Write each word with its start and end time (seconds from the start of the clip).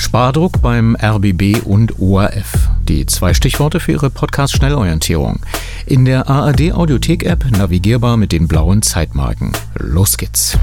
Spardruck 0.00 0.62
beim 0.62 0.96
RBB 0.96 1.62
und 1.64 2.00
ORF. 2.00 2.68
Die 2.88 3.06
zwei 3.06 3.34
Stichworte 3.34 3.80
für 3.80 3.92
Ihre 3.92 4.10
Podcast-Schnellorientierung. 4.10 5.40
In 5.86 6.04
der 6.04 6.28
ARD 6.28 6.72
Audiothek-App 6.72 7.50
navigierbar 7.50 8.16
mit 8.16 8.32
den 8.32 8.48
blauen 8.48 8.82
Zeitmarken. 8.82 9.52
Los 9.74 10.16
geht's. 10.16 10.58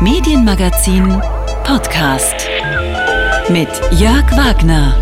Medienmagazin 0.00 1.20
Podcast 1.64 2.48
mit 3.50 3.68
Jörg 3.98 4.30
Wagner. 4.36 4.94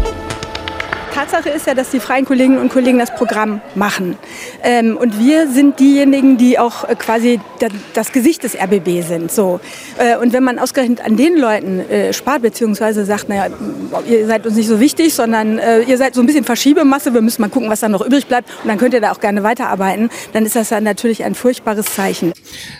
Tatsache 1.30 1.50
ist 1.50 1.66
ja, 1.66 1.74
dass 1.74 1.90
die 1.90 2.00
freien 2.00 2.24
Kolleginnen 2.24 2.58
und 2.58 2.72
Kollegen 2.72 2.98
das 2.98 3.14
Programm 3.14 3.60
machen. 3.76 4.16
Ähm, 4.64 4.96
und 4.96 5.18
wir 5.18 5.48
sind 5.48 5.78
diejenigen, 5.78 6.36
die 6.36 6.58
auch 6.58 6.88
äh, 6.88 6.96
quasi 6.96 7.40
das 7.94 8.10
Gesicht 8.10 8.42
des 8.42 8.56
RBB 8.56 9.02
sind. 9.06 9.30
So. 9.30 9.60
Äh, 9.98 10.16
und 10.16 10.32
wenn 10.32 10.42
man 10.42 10.58
ausgerechnet 10.58 11.00
an 11.04 11.16
den 11.16 11.36
Leuten 11.38 11.80
äh, 11.88 12.12
spart, 12.12 12.42
beziehungsweise 12.42 13.04
sagt, 13.04 13.28
naja, 13.28 13.46
ihr 14.08 14.26
seid 14.26 14.44
uns 14.44 14.56
nicht 14.56 14.66
so 14.66 14.80
wichtig, 14.80 15.14
sondern 15.14 15.58
äh, 15.58 15.82
ihr 15.82 15.98
seid 15.98 16.14
so 16.14 16.20
ein 16.20 16.26
bisschen 16.26 16.44
Verschiebemasse, 16.44 17.14
wir 17.14 17.20
müssen 17.20 17.42
mal 17.42 17.48
gucken, 17.48 17.70
was 17.70 17.80
da 17.80 17.88
noch 17.88 18.04
übrig 18.04 18.26
bleibt 18.26 18.48
und 18.62 18.68
dann 18.68 18.78
könnt 18.78 18.94
ihr 18.94 19.00
da 19.00 19.12
auch 19.12 19.20
gerne 19.20 19.44
weiterarbeiten, 19.44 20.10
dann 20.32 20.44
ist 20.44 20.56
das 20.56 20.70
ja 20.70 20.80
natürlich 20.80 21.22
ein 21.22 21.36
furchtbares 21.36 21.86
Zeichen. 21.86 22.32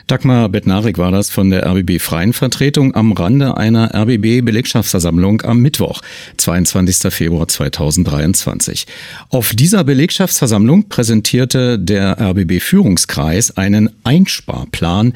Dagmar 0.09 0.49
Bettnarik 0.49 0.99
war 0.99 1.13
das 1.13 1.31
von 1.31 1.51
der 1.51 1.67
RBB 1.67 2.01
Freien 2.01 2.33
Vertretung 2.33 2.95
am 2.97 3.13
Rande 3.13 3.57
einer 3.57 3.95
RBB-Belegschaftsversammlung 3.95 5.43
am 5.43 5.59
Mittwoch, 5.59 6.01
22. 6.39 7.13
Februar 7.13 7.47
2023. 7.47 8.40
Auf 9.29 9.55
dieser 9.55 9.85
Belegschaftsversammlung 9.85 10.89
präsentierte 10.89 11.79
der 11.79 12.21
RBB-Führungskreis 12.21 13.57
einen 13.57 13.91
Einsparplan, 14.05 15.15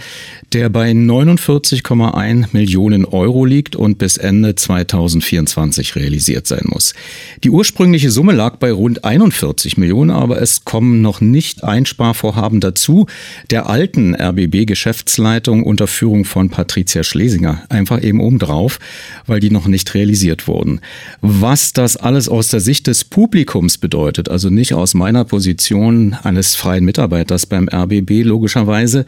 der 0.52 0.68
bei 0.68 0.90
49,1 0.90 2.46
Millionen 2.52 3.04
Euro 3.04 3.44
liegt 3.44 3.76
und 3.76 3.98
bis 3.98 4.16
Ende 4.16 4.54
2024 4.54 5.96
realisiert 5.96 6.46
sein 6.46 6.64
muss. 6.66 6.94
Die 7.42 7.50
ursprüngliche 7.50 8.10
Summe 8.10 8.32
lag 8.32 8.56
bei 8.56 8.72
rund 8.72 9.04
41 9.04 9.76
Millionen, 9.76 10.10
aber 10.10 10.40
es 10.40 10.64
kommen 10.64 11.02
noch 11.02 11.20
nicht 11.20 11.64
Einsparvorhaben 11.64 12.60
dazu. 12.60 13.06
Der 13.50 13.68
alten 13.68 14.14
RBB-Geschäftsleitung 14.14 15.62
unter 15.64 15.86
Führung 15.86 16.24
von 16.24 16.50
Patricia 16.50 17.02
Schlesinger 17.02 17.62
einfach 17.68 18.02
eben 18.02 18.20
obendrauf, 18.20 18.78
weil 19.26 19.40
die 19.40 19.50
noch 19.50 19.66
nicht 19.66 19.94
realisiert 19.94 20.46
wurden. 20.46 20.80
Was 21.20 21.72
das 21.72 21.96
alles 21.96 22.28
aus 22.28 22.48
der 22.48 22.60
Sicht 22.60 22.86
des 22.86 23.04
Publikums 23.14 23.78
bedeutet, 23.78 24.28
also 24.28 24.50
nicht 24.50 24.74
aus 24.74 24.92
meiner 24.92 25.24
Position 25.24 26.16
eines 26.24 26.56
freien 26.56 26.84
Mitarbeiters 26.84 27.46
beim 27.46 27.68
RBB 27.72 28.24
logischerweise, 28.24 29.06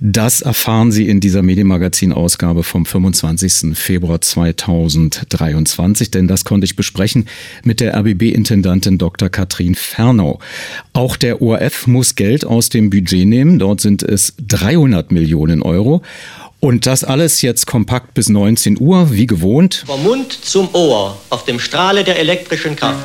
das 0.00 0.40
erfahren 0.40 0.90
Sie 0.90 1.06
in 1.06 1.20
dieser 1.20 1.42
Medienmagazin-Ausgabe 1.42 2.62
vom 2.62 2.86
25. 2.86 3.76
Februar 3.76 4.22
2023, 4.22 6.10
denn 6.10 6.28
das 6.28 6.46
konnte 6.46 6.64
ich 6.64 6.76
besprechen 6.76 7.26
mit 7.62 7.80
der 7.80 7.94
RBB-Intendantin 7.94 8.96
Dr. 8.96 9.28
Katrin 9.28 9.74
Fernau. 9.74 10.38
Auch 10.94 11.18
der 11.18 11.42
ORF 11.42 11.86
muss 11.86 12.14
Geld 12.14 12.46
aus 12.46 12.70
dem 12.70 12.88
Budget 12.88 13.28
nehmen. 13.28 13.58
Dort 13.58 13.82
sind 13.82 14.02
es 14.02 14.32
300 14.48 15.12
Millionen 15.12 15.60
Euro. 15.60 16.00
Und 16.64 16.86
das 16.86 17.02
alles 17.02 17.42
jetzt 17.42 17.66
kompakt 17.66 18.14
bis 18.14 18.28
19 18.28 18.80
Uhr, 18.80 19.10
wie 19.12 19.26
gewohnt. 19.26 19.82
Vom 19.84 20.04
Mund 20.04 20.32
zum 20.32 20.72
Ohr, 20.74 21.20
auf 21.28 21.44
dem 21.44 21.58
Strahle 21.58 22.04
der 22.04 22.20
elektrischen 22.20 22.76
Kraft. 22.76 23.04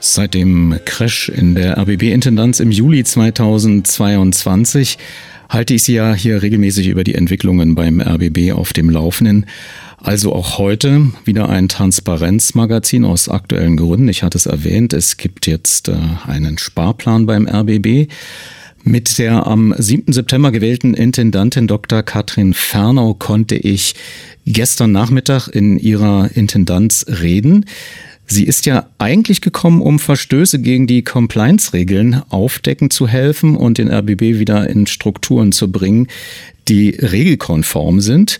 Seit 0.00 0.34
dem 0.34 0.80
Crash 0.84 1.28
in 1.28 1.54
der 1.54 1.78
RBB-Intendanz 1.78 2.58
im 2.58 2.72
Juli 2.72 3.04
2022 3.04 4.98
halte 5.48 5.74
ich 5.74 5.84
Sie 5.84 5.94
ja 5.94 6.14
hier 6.14 6.42
regelmäßig 6.42 6.88
über 6.88 7.04
die 7.04 7.14
Entwicklungen 7.14 7.76
beim 7.76 8.00
RBB 8.00 8.50
auf 8.52 8.72
dem 8.72 8.90
Laufenden. 8.90 9.46
Also 10.00 10.32
auch 10.32 10.58
heute 10.58 11.10
wieder 11.24 11.48
ein 11.48 11.68
Transparenzmagazin 11.68 13.04
aus 13.04 13.28
aktuellen 13.28 13.76
Gründen. 13.76 14.08
Ich 14.08 14.22
hatte 14.22 14.38
es 14.38 14.46
erwähnt, 14.46 14.92
es 14.92 15.16
gibt 15.16 15.46
jetzt 15.46 15.88
äh, 15.88 15.96
einen 16.26 16.56
Sparplan 16.56 17.26
beim 17.26 17.48
RBB. 17.48 18.10
Mit 18.84 19.18
der 19.18 19.46
am 19.46 19.74
7. 19.76 20.12
September 20.12 20.52
gewählten 20.52 20.94
Intendantin 20.94 21.66
Dr. 21.66 22.04
Katrin 22.04 22.54
Fernau 22.54 23.14
konnte 23.14 23.56
ich 23.56 23.96
gestern 24.46 24.92
Nachmittag 24.92 25.48
in 25.48 25.78
ihrer 25.78 26.30
Intendanz 26.32 27.04
reden. 27.08 27.66
Sie 28.26 28.44
ist 28.44 28.66
ja 28.66 28.88
eigentlich 28.98 29.40
gekommen, 29.40 29.82
um 29.82 29.98
Verstöße 29.98 30.60
gegen 30.60 30.86
die 30.86 31.02
Compliance-Regeln 31.02 32.22
aufdecken 32.28 32.90
zu 32.90 33.08
helfen 33.08 33.56
und 33.56 33.78
den 33.78 33.90
RBB 33.90 34.38
wieder 34.38 34.68
in 34.70 34.86
Strukturen 34.86 35.50
zu 35.50 35.72
bringen, 35.72 36.06
die 36.68 36.90
regelkonform 36.90 38.00
sind 38.00 38.38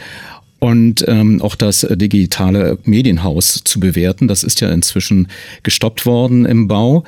und 0.59 1.05
ähm, 1.07 1.41
auch 1.41 1.55
das 1.55 1.87
digitale 1.91 2.79
Medienhaus 2.85 3.63
zu 3.65 3.81
bewerten. 3.81 4.29
Das 4.29 4.43
ist 4.43 4.61
ja 4.61 4.71
inzwischen 4.71 5.29
gestoppt 5.63 6.07
worden 6.07 6.45
im 6.45 6.69
Bau. 6.69 7.05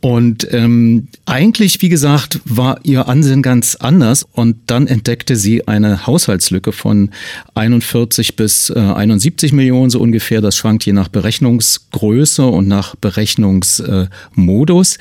Und 0.00 0.46
ähm, 0.52 1.08
eigentlich, 1.24 1.82
wie 1.82 1.88
gesagt, 1.88 2.40
war 2.44 2.78
ihr 2.84 3.08
Ansinn 3.08 3.42
ganz 3.42 3.74
anders. 3.74 4.24
Und 4.30 4.56
dann 4.66 4.86
entdeckte 4.86 5.34
sie 5.34 5.66
eine 5.66 6.06
Haushaltslücke 6.06 6.70
von 6.70 7.10
41 7.54 8.36
bis 8.36 8.70
äh, 8.70 8.78
71 8.78 9.52
Millionen 9.52 9.90
so 9.90 9.98
ungefähr. 9.98 10.40
Das 10.40 10.54
schwankt 10.54 10.86
je 10.86 10.92
nach 10.92 11.08
Berechnungsgröße 11.08 12.46
und 12.46 12.68
nach 12.68 12.94
Berechnungsmodus. 12.94 14.96
Äh, 14.96 14.98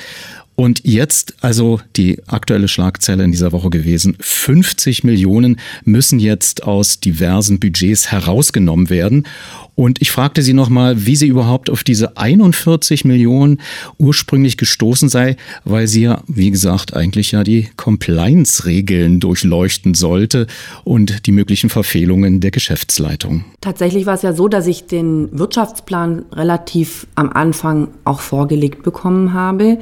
und 0.55 0.81
jetzt, 0.85 1.35
also 1.41 1.81
die 1.97 2.19
aktuelle 2.27 2.69
Schlagzeile 2.69 3.23
in 3.23 3.31
dieser 3.31 3.51
Woche 3.51 3.69
gewesen, 3.69 4.15
50 4.19 5.03
Millionen 5.03 5.59
müssen 5.83 6.19
jetzt 6.19 6.63
aus 6.63 7.01
diversen 7.01 7.59
Budgets 7.59 8.11
herausgenommen 8.11 8.89
werden. 8.89 9.27
Und 9.75 10.01
ich 10.01 10.11
fragte 10.11 10.41
sie 10.41 10.53
nochmal, 10.53 11.05
wie 11.05 11.17
sie 11.17 11.27
überhaupt 11.27 11.69
auf 11.69 11.83
diese 11.83 12.15
41 12.15 13.03
Millionen 13.03 13.59
ursprünglich 13.97 14.55
gestoßen 14.55 15.09
sei, 15.09 15.35
weil 15.65 15.87
sie 15.87 16.03
ja, 16.03 16.21
wie 16.27 16.49
gesagt, 16.51 16.95
eigentlich 16.95 17.33
ja 17.33 17.43
die 17.43 17.67
Compliance-Regeln 17.75 19.19
durchleuchten 19.19 19.93
sollte 19.93 20.47
und 20.85 21.25
die 21.27 21.33
möglichen 21.33 21.69
Verfehlungen 21.69 22.39
der 22.39 22.51
Geschäftsleitung. 22.51 23.43
Tatsächlich 23.59 24.05
war 24.05 24.13
es 24.13 24.21
ja 24.21 24.31
so, 24.31 24.47
dass 24.47 24.67
ich 24.67 24.87
den 24.87 25.37
Wirtschaftsplan 25.37 26.23
relativ 26.31 27.07
am 27.15 27.29
Anfang 27.29 27.89
auch 28.05 28.21
vorgelegt 28.21 28.83
bekommen 28.83 29.33
habe 29.33 29.79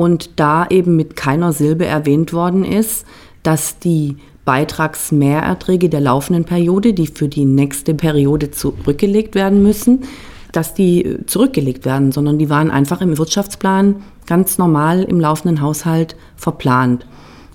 und 0.00 0.30
da 0.36 0.66
eben 0.70 0.96
mit 0.96 1.14
keiner 1.14 1.52
Silbe 1.52 1.84
erwähnt 1.84 2.32
worden 2.32 2.64
ist, 2.64 3.04
dass 3.42 3.78
die 3.80 4.16
Beitragsmehrerträge 4.46 5.90
der 5.90 6.00
laufenden 6.00 6.44
Periode, 6.44 6.94
die 6.94 7.06
für 7.06 7.28
die 7.28 7.44
nächste 7.44 7.92
Periode 7.92 8.50
zurückgelegt 8.50 9.34
werden 9.34 9.62
müssen, 9.62 10.04
dass 10.52 10.72
die 10.72 11.18
zurückgelegt 11.26 11.84
werden, 11.84 12.12
sondern 12.12 12.38
die 12.38 12.48
waren 12.48 12.70
einfach 12.70 13.02
im 13.02 13.18
Wirtschaftsplan 13.18 13.96
ganz 14.26 14.56
normal 14.56 15.02
im 15.02 15.20
laufenden 15.20 15.60
Haushalt 15.60 16.16
verplant. 16.34 17.04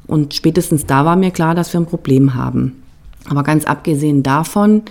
Und 0.05 0.35
spätestens 0.35 0.85
da 0.85 1.03
war 1.03 1.15
mir 1.15 1.31
klar, 1.31 1.55
dass 1.55 1.73
wir 1.73 1.79
ein 1.79 1.87
Problem 1.87 2.35
haben. 2.35 2.83
Aber 3.27 3.41
ganz 3.41 3.65
abgesehen 3.65 4.21
davon, 4.21 4.83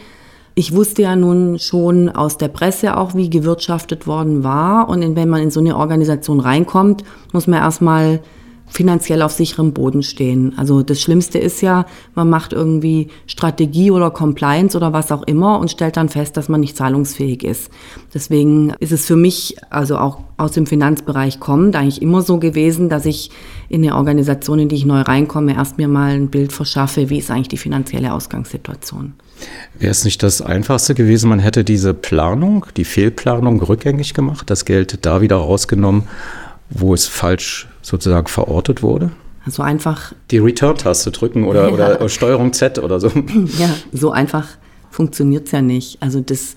ich 0.54 0.74
wusste 0.74 1.02
ja 1.02 1.16
nun 1.16 1.58
schon 1.58 2.08
aus 2.08 2.38
der 2.38 2.48
Presse 2.48 2.96
auch, 2.96 3.14
wie 3.14 3.28
gewirtschaftet 3.28 4.06
worden 4.06 4.44
war. 4.44 4.88
Und 4.88 5.16
wenn 5.16 5.28
man 5.28 5.42
in 5.42 5.50
so 5.50 5.60
eine 5.60 5.76
Organisation 5.76 6.38
reinkommt, 6.38 7.02
muss 7.32 7.46
man 7.46 7.60
erstmal 7.60 8.20
finanziell 8.66 9.22
auf 9.22 9.32
sicherem 9.32 9.72
Boden 9.72 10.02
stehen. 10.02 10.54
Also 10.56 10.82
das 10.82 11.00
Schlimmste 11.00 11.38
ist 11.38 11.60
ja, 11.60 11.86
man 12.14 12.30
macht 12.30 12.52
irgendwie 12.52 13.08
Strategie 13.26 13.90
oder 13.90 14.10
Compliance 14.10 14.76
oder 14.76 14.92
was 14.92 15.12
auch 15.12 15.22
immer 15.24 15.58
und 15.58 15.70
stellt 15.70 15.96
dann 15.96 16.08
fest, 16.08 16.36
dass 16.36 16.48
man 16.48 16.60
nicht 16.60 16.76
zahlungsfähig 16.76 17.44
ist. 17.44 17.70
Deswegen 18.14 18.72
ist 18.80 18.92
es 18.92 19.06
für 19.06 19.16
mich, 19.16 19.56
also 19.70 19.98
auch 19.98 20.20
aus 20.38 20.52
dem 20.52 20.66
Finanzbereich 20.66 21.40
kommend, 21.40 21.76
eigentlich 21.76 22.00
immer 22.00 22.22
so 22.22 22.38
gewesen, 22.38 22.88
dass 22.88 23.06
ich 23.06 23.30
in 23.68 23.84
eine 23.84 23.96
Organisation, 23.96 24.58
in 24.58 24.68
die 24.68 24.76
ich 24.76 24.86
neu 24.86 25.02
reinkomme, 25.02 25.54
erst 25.54 25.78
mir 25.78 25.88
mal 25.88 26.14
ein 26.14 26.30
Bild 26.30 26.52
verschaffe, 26.52 27.10
wie 27.10 27.18
ist 27.18 27.30
eigentlich 27.30 27.48
die 27.48 27.58
finanzielle 27.58 28.12
Ausgangssituation. 28.12 29.14
Wäre 29.78 29.90
es 29.90 30.04
nicht 30.04 30.22
das 30.22 30.40
Einfachste 30.40 30.94
gewesen, 30.94 31.28
man 31.28 31.38
hätte 31.38 31.64
diese 31.64 31.94
Planung, 31.94 32.66
die 32.76 32.84
Fehlplanung 32.84 33.60
rückgängig 33.62 34.14
gemacht, 34.14 34.50
das 34.50 34.64
Geld 34.64 35.04
da 35.04 35.20
wieder 35.20 35.36
rausgenommen, 35.36 36.04
wo 36.70 36.94
es 36.94 37.06
falsch 37.06 37.68
sozusagen 37.82 38.26
verortet 38.26 38.82
wurde? 38.82 39.10
So 39.46 39.62
einfach. 39.62 40.12
Die 40.30 40.38
Return-Taste 40.38 41.10
drücken 41.10 41.44
oder, 41.44 41.68
ja. 41.68 41.74
oder 41.74 42.08
Steuerung 42.08 42.52
Z 42.52 42.78
oder 42.78 42.98
so. 42.98 43.10
Ja, 43.58 43.68
so 43.92 44.10
einfach 44.10 44.48
funktioniert 44.90 45.46
es 45.46 45.52
ja 45.52 45.60
nicht. 45.60 46.00
Also 46.00 46.20
das 46.20 46.54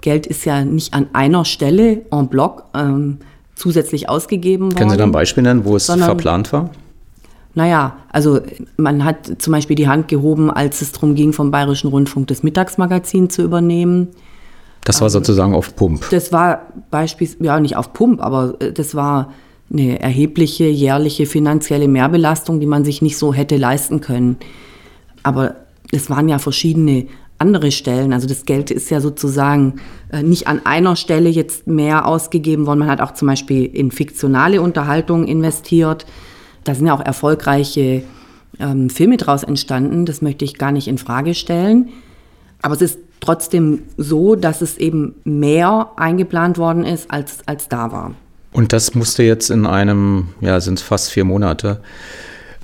Geld 0.00 0.26
ist 0.26 0.44
ja 0.44 0.64
nicht 0.64 0.94
an 0.94 1.08
einer 1.12 1.44
Stelle 1.44 2.02
en 2.12 2.28
bloc 2.28 2.64
ähm, 2.74 3.18
zusätzlich 3.56 4.08
ausgegeben 4.08 4.66
worden. 4.66 4.76
Können 4.76 4.90
Sie 4.90 4.96
da 4.96 5.04
ein 5.04 5.12
Beispiel 5.12 5.42
nennen, 5.42 5.64
wo 5.64 5.74
es 5.74 5.86
verplant 5.86 6.52
war? 6.52 6.70
Naja, 7.54 7.96
also 8.12 8.40
man 8.76 9.04
hat 9.04 9.32
zum 9.38 9.52
Beispiel 9.52 9.74
die 9.74 9.88
Hand 9.88 10.08
gehoben, 10.08 10.50
als 10.50 10.80
es 10.80 10.92
darum 10.92 11.14
ging, 11.14 11.32
vom 11.32 11.50
Bayerischen 11.50 11.88
Rundfunk 11.88 12.28
das 12.28 12.42
Mittagsmagazin 12.42 13.30
zu 13.30 13.42
übernehmen. 13.42 14.08
Das 14.84 15.00
war 15.00 15.08
ähm, 15.08 15.12
sozusagen 15.12 15.54
auf 15.54 15.74
Pump. 15.74 16.08
Das 16.10 16.32
war 16.32 16.66
beispielsweise, 16.90 17.44
ja 17.44 17.60
nicht 17.60 17.76
auf 17.76 17.92
Pump, 17.92 18.22
aber 18.22 18.54
äh, 18.60 18.72
das 18.72 18.94
war 18.94 19.32
eine 19.70 20.00
erhebliche 20.00 20.66
jährliche 20.66 21.26
finanzielle 21.26 21.88
Mehrbelastung, 21.88 22.60
die 22.60 22.66
man 22.66 22.84
sich 22.84 23.02
nicht 23.02 23.18
so 23.18 23.34
hätte 23.34 23.56
leisten 23.56 24.00
können. 24.00 24.36
Aber 25.22 25.56
es 25.92 26.08
waren 26.08 26.28
ja 26.28 26.38
verschiedene 26.38 27.06
andere 27.38 27.70
Stellen. 27.70 28.12
Also 28.12 28.26
das 28.26 28.44
Geld 28.44 28.70
ist 28.70 28.90
ja 28.90 29.00
sozusagen 29.00 29.80
äh, 30.10 30.22
nicht 30.22 30.48
an 30.48 30.64
einer 30.64 30.96
Stelle 30.96 31.28
jetzt 31.28 31.66
mehr 31.66 32.06
ausgegeben 32.06 32.66
worden. 32.66 32.80
Man 32.80 32.90
hat 32.90 33.00
auch 33.00 33.14
zum 33.14 33.28
Beispiel 33.28 33.64
in 33.64 33.90
fiktionale 33.90 34.60
Unterhaltung 34.60 35.26
investiert. 35.26 36.06
Da 36.68 36.74
sind 36.74 36.86
ja 36.86 36.94
auch 36.94 37.00
erfolgreiche 37.00 38.02
ähm, 38.60 38.90
Filme 38.90 39.16
draus 39.16 39.42
entstanden. 39.42 40.04
Das 40.04 40.20
möchte 40.20 40.44
ich 40.44 40.58
gar 40.58 40.70
nicht 40.70 40.86
in 40.86 40.98
Frage 40.98 41.34
stellen. 41.34 41.88
Aber 42.60 42.74
es 42.74 42.82
ist 42.82 42.98
trotzdem 43.20 43.84
so, 43.96 44.34
dass 44.34 44.60
es 44.60 44.76
eben 44.76 45.14
mehr 45.24 45.92
eingeplant 45.96 46.58
worden 46.58 46.84
ist, 46.84 47.10
als, 47.10 47.38
als 47.46 47.68
da 47.68 47.90
war. 47.90 48.14
Und 48.52 48.74
das 48.74 48.94
musste 48.94 49.22
jetzt 49.22 49.48
in 49.48 49.64
einem, 49.64 50.28
ja, 50.42 50.60
sind 50.60 50.78
es 50.78 50.82
fast 50.82 51.10
vier 51.10 51.24
Monate, 51.24 51.80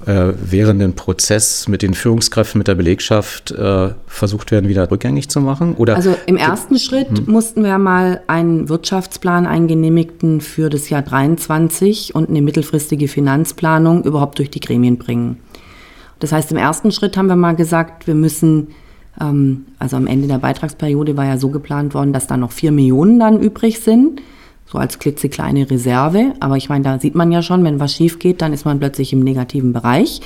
äh, 0.07 0.33
während 0.43 0.81
dem 0.81 0.95
Prozess 0.95 1.69
mit 1.69 1.83
den 1.83 1.95
Führungskräften, 1.95 2.59
mit 2.59 2.69
der 2.69 2.75
Belegschaft 2.75 3.51
äh, 3.53 3.91
versucht 4.07 4.51
werden, 4.51 4.69
wieder 4.69 4.91
rückgängig 4.91 5.29
zu 5.29 5.41
machen? 5.41 5.75
Oder 5.75 5.97
also 5.97 6.17
im 6.27 6.37
ersten 6.37 6.79
Schritt 6.79 7.09
hm. 7.09 7.25
mussten 7.27 7.65
wir 7.65 7.79
mal 7.79 8.21
einen 8.27 8.69
Wirtschaftsplan, 8.69 9.47
einen 9.47 9.69
genehmigten 9.69 10.41
für 10.41 10.71
das 10.71 10.91
Jahr 10.91 11.03
23 11.03 12.15
und 12.15 12.29
eine 12.29 12.43
mittelfristige 12.43 13.09
Finanzplanung 13.09 14.05
überhaupt 14.05 14.39
durch 14.39 14.51
die 14.51 14.61
Gremien 14.61 14.99
bringen. 14.99 15.39
Das 16.19 16.33
heißt, 16.33 16.51
im 16.53 16.59
ersten 16.59 16.93
Schritt 16.93 17.17
haben 17.17 17.27
wir 17.27 17.37
mal 17.37 17.57
gesagt, 17.57 18.07
wir 18.07 18.15
müssen, 18.15 18.69
ähm, 19.21 19.67
also 19.79 19.97
am 19.97 20.07
Ende 20.07 20.29
der 20.29 20.39
Beitragsperiode 20.39 21.17
war 21.17 21.27
ja 21.27 21.39
so 21.39 21.51
geplant 21.51 21.95
worden, 21.95 22.13
dass 22.13 22.27
da 22.27 22.37
noch 22.37 22.53
vier 22.53 22.73
Millionen 22.73 23.19
dann 23.19 23.41
übrig 23.41 23.81
sind 23.81 24.21
so 24.75 24.81
als 24.81 24.99
klitzekleine 24.99 25.71
Reserve. 25.71 26.35
Aber 26.41 26.57
ich 26.57 26.69
meine, 26.69 26.83
da 26.83 26.99
sieht 26.99 27.15
man 27.15 27.31
ja 27.31 27.43
schon, 27.43 27.63
wenn 27.63 27.79
was 27.79 27.95
schief 27.95 28.19
geht, 28.19 28.43
dann 28.43 28.53
ist 28.53 28.65
man 28.65 28.81
plötzlich 28.81 29.13
im 29.13 29.21
negativen 29.21 29.73
Bereich. 29.73 30.21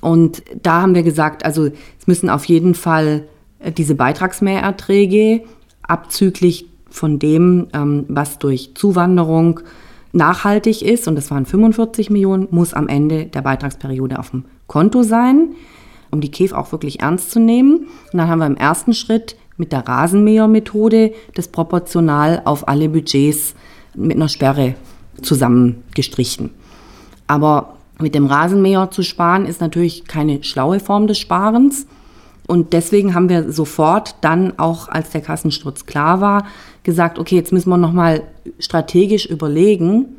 Und 0.00 0.42
da 0.62 0.82
haben 0.82 0.96
wir 0.96 1.04
gesagt, 1.04 1.44
also 1.44 1.66
es 1.66 2.06
müssen 2.06 2.28
auf 2.28 2.44
jeden 2.44 2.74
Fall 2.74 3.24
äh, 3.60 3.70
diese 3.70 3.94
Beitragsmehrerträge 3.94 5.42
abzüglich 5.82 6.66
von 6.90 7.20
dem, 7.20 7.68
ähm, 7.72 8.04
was 8.08 8.40
durch 8.40 8.74
Zuwanderung 8.74 9.60
nachhaltig 10.12 10.82
ist, 10.82 11.06
und 11.06 11.14
das 11.14 11.30
waren 11.30 11.46
45 11.46 12.10
Millionen, 12.10 12.48
muss 12.50 12.74
am 12.74 12.88
Ende 12.88 13.26
der 13.26 13.42
Beitragsperiode 13.42 14.18
auf 14.18 14.30
dem 14.30 14.44
Konto 14.66 15.04
sein, 15.04 15.50
um 16.10 16.20
die 16.20 16.30
KEF 16.30 16.52
auch 16.52 16.72
wirklich 16.72 17.00
ernst 17.00 17.30
zu 17.30 17.38
nehmen. 17.38 17.86
Und 18.12 18.18
dann 18.18 18.28
haben 18.28 18.40
wir 18.40 18.46
im 18.46 18.56
ersten 18.56 18.92
Schritt 18.94 19.36
mit 19.56 19.70
der 19.72 19.86
Rasenmähermethode 19.86 21.12
das 21.34 21.48
proportional 21.48 22.42
auf 22.44 22.66
alle 22.66 22.88
Budgets 22.88 23.54
mit 23.94 24.16
einer 24.16 24.28
Sperre 24.28 24.74
zusammengestrichen. 25.22 26.50
Aber 27.26 27.74
mit 28.00 28.14
dem 28.14 28.26
Rasenmäher 28.26 28.90
zu 28.90 29.02
sparen 29.02 29.44
ist 29.44 29.60
natürlich 29.60 30.04
keine 30.06 30.42
schlaue 30.44 30.80
Form 30.80 31.06
des 31.06 31.18
Sparens. 31.18 31.86
Und 32.46 32.72
deswegen 32.72 33.14
haben 33.14 33.28
wir 33.28 33.52
sofort 33.52 34.16
dann 34.22 34.58
auch, 34.58 34.88
als 34.88 35.10
der 35.10 35.20
Kassensturz 35.20 35.84
klar 35.84 36.20
war, 36.20 36.46
gesagt, 36.82 37.18
okay, 37.18 37.34
jetzt 37.34 37.52
müssen 37.52 37.68
wir 37.68 37.76
nochmal 37.76 38.22
strategisch 38.58 39.26
überlegen, 39.26 40.16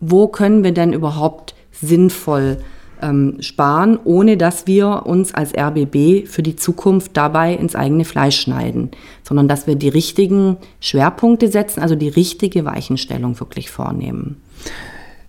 wo 0.00 0.28
können 0.28 0.62
wir 0.62 0.72
denn 0.72 0.92
überhaupt 0.92 1.54
sinnvoll 1.72 2.58
ähm, 3.02 3.36
sparen, 3.40 3.98
ohne 4.04 4.36
dass 4.36 4.66
wir 4.66 5.06
uns 5.06 5.34
als 5.34 5.52
RBB 5.56 6.26
für 6.26 6.42
die 6.42 6.56
Zukunft 6.56 7.16
dabei 7.16 7.54
ins 7.54 7.74
eigene 7.74 8.04
Fleisch 8.04 8.40
schneiden, 8.40 8.90
sondern 9.22 9.48
dass 9.48 9.66
wir 9.66 9.76
die 9.76 9.88
richtigen 9.88 10.56
Schwerpunkte 10.80 11.48
setzen, 11.48 11.80
also 11.80 11.94
die 11.94 12.08
richtige 12.08 12.64
Weichenstellung 12.64 13.38
wirklich 13.40 13.70
vornehmen. 13.70 14.40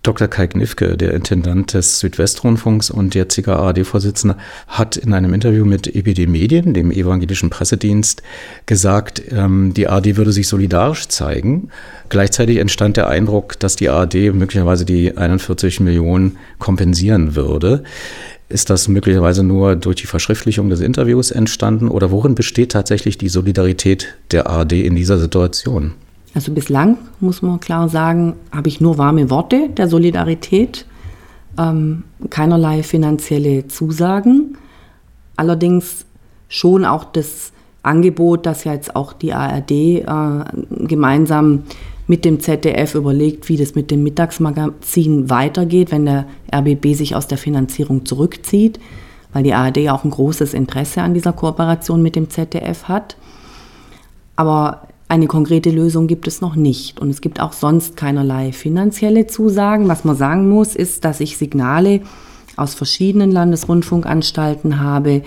Dr. 0.06 0.28
Kai 0.28 0.46
Knifke, 0.46 0.96
der 0.96 1.14
Intendant 1.14 1.74
des 1.74 1.98
Südwestrundfunks 1.98 2.90
und 2.90 3.16
jetziger 3.16 3.58
ARD-Vorsitzender, 3.58 4.36
hat 4.68 4.96
in 4.96 5.12
einem 5.12 5.34
Interview 5.34 5.64
mit 5.64 5.92
EBD 5.96 6.28
Medien, 6.28 6.74
dem 6.74 6.92
evangelischen 6.92 7.50
Pressedienst, 7.50 8.22
gesagt, 8.66 9.20
ähm, 9.32 9.74
die 9.74 9.88
ARD 9.88 10.16
würde 10.16 10.30
sich 10.30 10.46
solidarisch 10.46 11.08
zeigen. 11.08 11.70
Gleichzeitig 12.08 12.58
entstand 12.58 12.96
der 12.96 13.08
Eindruck, 13.08 13.58
dass 13.58 13.74
die 13.74 13.88
ARD 13.88 14.32
möglicherweise 14.32 14.84
die 14.84 15.16
41 15.16 15.80
Millionen 15.80 16.38
kompensieren 16.60 17.34
würde. 17.34 17.82
Ist 18.48 18.70
das 18.70 18.86
möglicherweise 18.86 19.42
nur 19.42 19.74
durch 19.74 19.96
die 19.96 20.06
Verschriftlichung 20.06 20.70
des 20.70 20.78
Interviews 20.78 21.32
entstanden 21.32 21.88
oder 21.88 22.12
worin 22.12 22.36
besteht 22.36 22.70
tatsächlich 22.70 23.18
die 23.18 23.28
Solidarität 23.28 24.14
der 24.30 24.46
ARD 24.46 24.74
in 24.74 24.94
dieser 24.94 25.18
Situation? 25.18 25.94
Also 26.36 26.52
bislang, 26.52 26.98
muss 27.18 27.40
man 27.40 27.60
klar 27.60 27.88
sagen, 27.88 28.34
habe 28.54 28.68
ich 28.68 28.78
nur 28.78 28.98
warme 28.98 29.30
Worte 29.30 29.70
der 29.70 29.88
Solidarität, 29.88 30.84
ähm, 31.56 32.02
keinerlei 32.28 32.82
finanzielle 32.82 33.68
Zusagen. 33.68 34.58
Allerdings 35.36 36.04
schon 36.50 36.84
auch 36.84 37.04
das 37.04 37.52
Angebot, 37.82 38.44
dass 38.44 38.64
ja 38.64 38.74
jetzt 38.74 38.94
auch 38.96 39.14
die 39.14 39.32
ARD 39.32 39.70
äh, 39.70 40.04
gemeinsam 40.86 41.62
mit 42.06 42.26
dem 42.26 42.38
ZDF 42.38 42.96
überlegt, 42.96 43.48
wie 43.48 43.56
das 43.56 43.74
mit 43.74 43.90
dem 43.90 44.02
Mittagsmagazin 44.02 45.30
weitergeht, 45.30 45.90
wenn 45.90 46.04
der 46.04 46.26
RBB 46.54 46.92
sich 46.92 47.16
aus 47.16 47.28
der 47.28 47.38
Finanzierung 47.38 48.04
zurückzieht, 48.04 48.78
weil 49.32 49.42
die 49.42 49.54
ARD 49.54 49.78
ja 49.78 49.94
auch 49.94 50.04
ein 50.04 50.10
großes 50.10 50.52
Interesse 50.52 51.00
an 51.00 51.14
dieser 51.14 51.32
Kooperation 51.32 52.02
mit 52.02 52.14
dem 52.14 52.28
ZDF 52.28 52.88
hat. 52.88 53.16
Aber 54.36 54.82
eine 55.08 55.26
konkrete 55.26 55.70
Lösung 55.70 56.08
gibt 56.08 56.26
es 56.26 56.40
noch 56.40 56.56
nicht 56.56 57.00
und 57.00 57.10
es 57.10 57.20
gibt 57.20 57.40
auch 57.40 57.52
sonst 57.52 57.96
keinerlei 57.96 58.52
finanzielle 58.52 59.26
Zusagen. 59.26 59.88
Was 59.88 60.04
man 60.04 60.16
sagen 60.16 60.48
muss, 60.48 60.74
ist, 60.74 61.04
dass 61.04 61.20
ich 61.20 61.36
Signale 61.36 62.00
aus 62.56 62.74
verschiedenen 62.74 63.30
Landesrundfunkanstalten 63.30 64.80
habe, 64.80 65.22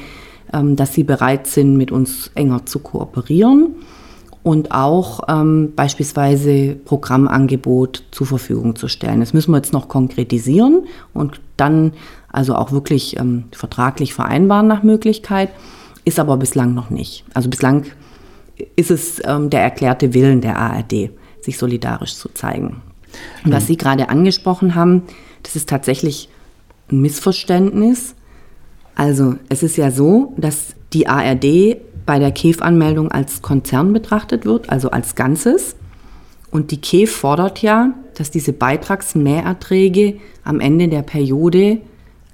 ähm, 0.51 0.75
dass 0.75 0.93
sie 0.93 1.03
bereit 1.03 1.47
sind, 1.47 1.77
mit 1.77 1.91
uns 1.91 2.31
enger 2.35 2.65
zu 2.65 2.79
kooperieren 2.79 3.75
und 4.43 4.71
auch 4.71 5.21
ähm, 5.27 5.73
beispielsweise 5.75 6.75
Programmangebot 6.75 8.03
zur 8.11 8.27
Verfügung 8.27 8.75
zu 8.75 8.87
stellen. 8.87 9.19
Das 9.19 9.33
müssen 9.33 9.51
wir 9.51 9.57
jetzt 9.57 9.73
noch 9.73 9.87
konkretisieren 9.87 10.87
und 11.13 11.39
dann 11.55 11.93
also 12.31 12.55
auch 12.55 12.71
wirklich 12.71 13.17
ähm, 13.17 13.45
vertraglich 13.51 14.13
vereinbaren 14.13 14.67
nach 14.67 14.83
Möglichkeit, 14.83 15.49
ist 16.03 16.19
aber 16.19 16.37
bislang 16.37 16.73
noch 16.73 16.89
nicht. 16.89 17.25
Also 17.33 17.49
bislang 17.49 17.85
ist 18.75 18.91
es 18.91 19.21
ähm, 19.25 19.49
der 19.49 19.61
erklärte 19.61 20.13
Willen 20.13 20.41
der 20.41 20.57
ARD, 20.57 21.11
sich 21.41 21.57
solidarisch 21.57 22.15
zu 22.15 22.29
zeigen. 22.29 22.81
Und 23.43 23.51
was 23.51 23.63
mhm. 23.63 23.67
Sie 23.67 23.77
gerade 23.77 24.09
angesprochen 24.09 24.75
haben, 24.75 25.03
das 25.43 25.55
ist 25.55 25.69
tatsächlich 25.69 26.29
ein 26.91 27.01
Missverständnis. 27.01 28.15
Also 28.95 29.35
es 29.49 29.63
ist 29.63 29.77
ja 29.77 29.91
so, 29.91 30.33
dass 30.37 30.75
die 30.93 31.07
ARD 31.07 31.77
bei 32.05 32.19
der 32.19 32.31
KEF-Anmeldung 32.31 33.11
als 33.11 33.41
Konzern 33.41 33.93
betrachtet 33.93 34.45
wird, 34.45 34.69
also 34.69 34.91
als 34.91 35.15
Ganzes. 35.15 35.75
Und 36.51 36.71
die 36.71 36.81
KEF 36.81 37.11
fordert 37.11 37.61
ja, 37.61 37.93
dass 38.15 38.31
diese 38.31 38.53
Beitragsmehrerträge 38.53 40.15
am 40.43 40.59
Ende 40.59 40.87
der 40.87 41.03
Periode 41.03 41.79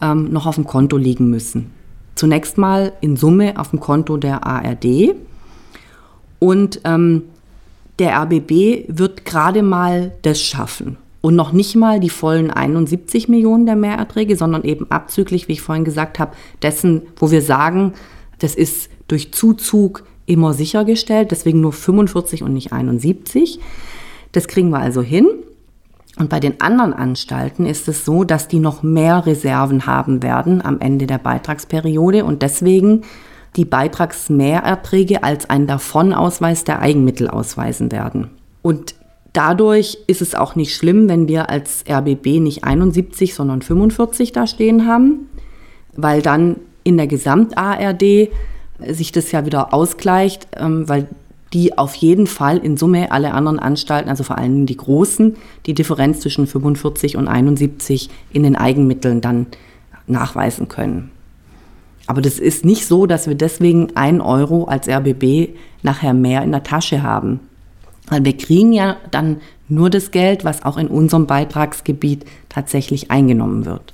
ähm, 0.01 0.31
noch 0.31 0.45
auf 0.45 0.55
dem 0.55 0.65
Konto 0.65 0.97
liegen 0.97 1.29
müssen. 1.29 1.71
Zunächst 2.15 2.57
mal 2.57 2.93
in 3.01 3.17
Summe 3.17 3.59
auf 3.59 3.71
dem 3.71 3.81
Konto 3.81 4.15
der 4.15 4.45
ARD 4.45 5.15
und 6.45 6.81
ähm, 6.83 7.23
der 7.99 8.15
RBB 8.21 8.85
wird 8.87 9.25
gerade 9.25 9.63
mal 9.63 10.11
das 10.21 10.41
schaffen. 10.41 10.97
Und 11.21 11.35
noch 11.35 11.53
nicht 11.53 11.75
mal 11.75 11.99
die 11.99 12.09
vollen 12.09 12.51
71 12.51 13.27
Millionen 13.29 13.65
der 13.65 13.75
Mehrerträge, 13.75 14.35
sondern 14.35 14.63
eben 14.63 14.91
abzüglich, 14.91 15.47
wie 15.47 15.53
ich 15.53 15.61
vorhin 15.61 15.85
gesagt 15.85 16.19
habe, 16.19 16.35
dessen, 16.61 17.01
wo 17.17 17.31
wir 17.31 17.41
sagen, 17.41 17.93
das 18.37 18.53
ist 18.53 18.89
durch 19.07 19.33
Zuzug 19.33 20.03
immer 20.27 20.53
sichergestellt, 20.53 21.31
deswegen 21.31 21.61
nur 21.61 21.73
45 21.73 22.43
und 22.43 22.53
nicht 22.53 22.73
71. 22.73 23.59
Das 24.33 24.47
kriegen 24.47 24.69
wir 24.69 24.79
also 24.79 25.01
hin. 25.01 25.27
Und 26.17 26.29
bei 26.29 26.39
den 26.39 26.61
anderen 26.61 26.93
Anstalten 26.93 27.65
ist 27.65 27.87
es 27.87 28.05
so, 28.05 28.23
dass 28.23 28.47
die 28.47 28.59
noch 28.59 28.83
mehr 28.83 29.25
Reserven 29.25 29.87
haben 29.87 30.21
werden 30.21 30.63
am 30.63 30.79
Ende 30.79 31.07
der 31.07 31.17
Beitragsperiode 31.17 32.23
und 32.23 32.41
deswegen 32.41 33.01
die 33.55 33.65
Beitragsmehrerträge 33.65 35.23
als 35.23 35.49
ein 35.49 35.67
Davonausweis 35.67 36.63
der 36.63 36.79
Eigenmittel 36.79 37.29
ausweisen 37.29 37.91
werden. 37.91 38.29
Und 38.61 38.95
dadurch 39.33 39.97
ist 40.07 40.21
es 40.21 40.35
auch 40.35 40.55
nicht 40.55 40.75
schlimm, 40.75 41.07
wenn 41.07 41.27
wir 41.27 41.49
als 41.49 41.83
RBB 41.89 42.39
nicht 42.39 42.63
71, 42.63 43.33
sondern 43.33 43.61
45 43.61 44.31
da 44.31 44.47
stehen 44.47 44.87
haben, 44.87 45.29
weil 45.95 46.21
dann 46.21 46.57
in 46.83 46.97
der 46.97 47.07
Gesamt-ARD 47.07 48.29
sich 48.87 49.11
das 49.11 49.31
ja 49.31 49.45
wieder 49.45 49.73
ausgleicht, 49.73 50.47
ähm, 50.57 50.87
weil 50.89 51.07
die 51.53 51.77
auf 51.77 51.95
jeden 51.95 52.27
Fall 52.27 52.57
in 52.57 52.75
Summe 52.75 53.11
alle 53.11 53.33
anderen 53.33 53.59
Anstalten, 53.59 54.09
also 54.09 54.23
vor 54.23 54.37
allem 54.37 54.65
die 54.65 54.75
großen, 54.75 55.37
die 55.65 55.73
Differenz 55.73 56.19
zwischen 56.19 56.47
45 56.47 57.15
und 57.15 57.29
71 57.29 58.09
in 58.31 58.43
den 58.43 58.57
Eigenmitteln 58.57 59.21
dann 59.21 59.47
nachweisen 60.07 60.67
können. 60.67 61.11
Aber 62.07 62.21
das 62.21 62.39
ist 62.39 62.65
nicht 62.65 62.85
so, 62.85 63.05
dass 63.05 63.27
wir 63.27 63.35
deswegen 63.35 63.95
ein 63.95 64.21
Euro 64.21 64.65
als 64.65 64.87
RBB 64.87 65.55
nachher 65.81 66.13
mehr 66.13 66.43
in 66.43 66.51
der 66.51 66.63
Tasche 66.63 67.03
haben. 67.03 67.39
Weil 68.07 68.23
wir 68.23 68.37
kriegen 68.37 68.73
ja 68.73 68.97
dann 69.11 69.37
nur 69.67 69.89
das 69.89 70.11
Geld, 70.11 70.45
was 70.45 70.63
auch 70.63 70.77
in 70.77 70.87
unserem 70.87 71.25
Beitragsgebiet 71.25 72.25
tatsächlich 72.49 73.09
eingenommen 73.09 73.65
wird. 73.65 73.93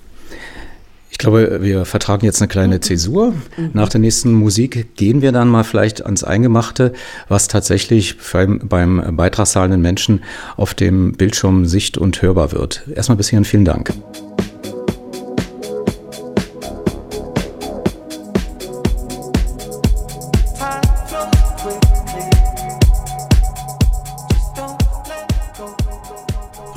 Ich 1.12 1.18
glaube, 1.18 1.60
wir 1.62 1.86
vertragen 1.86 2.26
jetzt 2.26 2.42
eine 2.42 2.48
kleine 2.48 2.80
Zäsur. 2.80 3.34
Nach 3.74 3.90
der 3.90 4.02
nächsten 4.02 4.34
Musik 4.34 4.96
gehen 4.96 5.22
wir 5.22 5.32
dann 5.32 5.50
mal 5.50 5.64
vielleicht 5.64 6.04
ans 6.04 6.24
Eingemachte, 6.24 6.94
was 7.28 7.48
tatsächlich 7.48 8.18
beim, 8.34 8.60
beim 8.64 9.16
beitragszahlenden 9.16 9.82
Menschen 9.82 10.22
auf 10.58 10.74
dem 10.74 11.14
Bildschirm 11.14 11.66
sicht- 11.66 11.98
und 11.98 12.22
hörbar 12.22 12.54
wird. 12.54 12.84
Erstmal 12.96 13.18
bis 13.18 13.30
hierhin 13.30 13.46
vielen 13.46 13.66
Dank. 13.66 13.94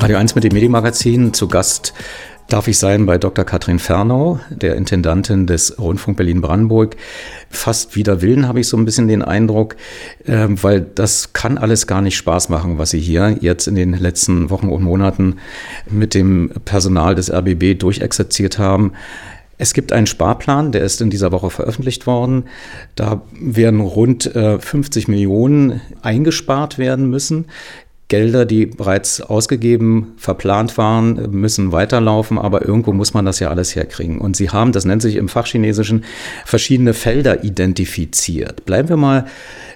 Radio 0.04 0.18
1 0.18 0.34
mit 0.34 0.44
dem 0.44 0.52
Medienmagazin 0.52 1.32
zu 1.32 1.49
Gast 1.49 1.94
darf 2.50 2.68
ich 2.68 2.76
sein 2.76 3.06
bei 3.06 3.16
Dr. 3.16 3.46
Katrin 3.46 3.78
Fernau, 3.78 4.38
der 4.50 4.76
Intendantin 4.76 5.46
des 5.46 5.78
Rundfunk 5.78 6.18
Berlin-Brandenburg. 6.18 6.96
Fast 7.49 7.96
wider 7.96 8.20
Willen 8.20 8.46
habe 8.46 8.61
ich 8.61 8.68
so 8.68 8.76
ein 8.76 8.84
bisschen 8.84 9.08
den 9.08 9.23
Eindruck, 9.23 9.76
äh, 10.26 10.46
weil 10.50 10.82
das 10.82 11.32
kann 11.32 11.56
alles 11.56 11.87
gar 11.87 12.02
nicht 12.02 12.18
Spaß 12.18 12.50
machen, 12.50 12.76
was 12.76 12.90
Sie 12.90 13.00
hier 13.00 13.38
jetzt 13.40 13.66
in 13.66 13.76
den 13.76 13.94
letzten 13.94 14.50
Wochen 14.50 14.68
und 14.68 14.82
Monaten 14.82 15.37
mit 15.88 16.12
dem 16.12 16.50
Personal 16.66 17.14
des 17.14 17.32
RBB 17.32 17.78
durchexerziert 17.78 18.58
haben. 18.58 18.92
Es 19.56 19.73
gibt 19.73 19.92
einen 19.92 20.06
Sparplan, 20.06 20.73
der 20.73 20.82
ist 20.82 21.00
in 21.00 21.11
dieser 21.11 21.30
Woche 21.30 21.49
veröffentlicht 21.49 22.06
worden. 22.06 22.44
Da 22.96 23.23
werden 23.32 23.80
rund 23.80 24.34
äh, 24.34 24.58
50 24.58 25.08
Millionen 25.08 25.80
eingespart 26.02 26.76
werden 26.76 27.08
müssen. 27.08 27.46
Gelder, 28.14 28.44
die 28.44 28.66
bereits 28.66 29.21
ausgegeben, 29.21 30.12
verplant 30.18 30.78
waren, 30.78 31.33
müssen 31.33 31.73
weiterlaufen, 31.73 32.38
aber 32.38 32.64
irgendwo 32.64 32.92
muss 32.92 33.12
man 33.12 33.25
das 33.25 33.40
ja 33.40 33.49
alles 33.49 33.75
herkriegen. 33.75 34.21
Und 34.21 34.37
Sie 34.37 34.50
haben, 34.50 34.71
das 34.71 34.85
nennt 34.85 35.02
sich 35.02 35.16
im 35.16 35.28
Fachchinesischen, 35.28 36.04
verschiedene 36.44 36.94
Felder 36.94 37.42
identifiziert. 37.42 38.64
Bleiben 38.66 38.88
wir 38.88 38.97
mal 38.97 39.26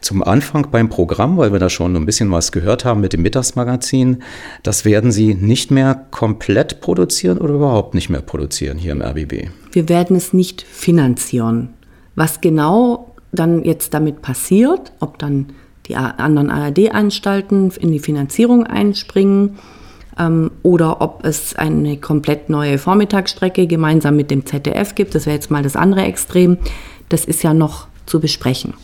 zum 0.02 0.22
Anfang 0.22 0.68
beim 0.70 0.88
Programm, 0.88 1.36
weil 1.36 1.50
wir 1.50 1.58
da 1.58 1.68
schon 1.68 1.96
ein 1.96 2.06
bisschen 2.06 2.30
was 2.30 2.52
gehört 2.52 2.84
haben 2.84 3.00
mit 3.00 3.12
dem 3.12 3.22
Mittagsmagazin. 3.22 4.22
Das 4.62 4.84
werden 4.84 5.10
Sie 5.10 5.34
nicht 5.34 5.72
mehr 5.72 6.06
komplett 6.12 6.80
produzieren 6.80 7.38
oder 7.38 7.54
überhaupt 7.54 7.94
nicht 7.94 8.08
mehr 8.08 8.22
produzieren 8.22 8.78
hier 8.78 8.92
im 8.92 9.02
RBB? 9.02 9.48
Wir 9.72 9.88
werden 9.88 10.14
es 10.14 10.32
nicht 10.32 10.62
finanzieren. 10.62 11.70
Was 12.14 12.40
genau 12.40 13.16
dann 13.32 13.64
jetzt 13.64 13.94
damit 13.94 14.22
passiert, 14.22 14.92
ob 15.00 15.18
dann 15.18 15.46
die 15.88 15.96
anderen 15.96 16.50
ARD-Anstalten 16.50 17.72
in 17.80 17.92
die 17.92 17.98
Finanzierung 17.98 18.66
einspringen 18.66 19.58
ähm, 20.18 20.50
oder 20.62 21.00
ob 21.00 21.24
es 21.24 21.56
eine 21.56 21.96
komplett 21.96 22.50
neue 22.50 22.78
Vormittagsstrecke 22.78 23.66
gemeinsam 23.66 24.16
mit 24.16 24.30
dem 24.30 24.44
ZDF 24.46 24.94
gibt. 24.94 25.14
Das 25.14 25.26
wäre 25.26 25.36
jetzt 25.36 25.50
mal 25.50 25.62
das 25.62 25.76
andere 25.76 26.02
Extrem. 26.02 26.58
Das 27.08 27.24
ist 27.24 27.42
ja 27.42 27.54
noch 27.54 27.88
zu 28.06 28.20
besprechen. 28.20 28.74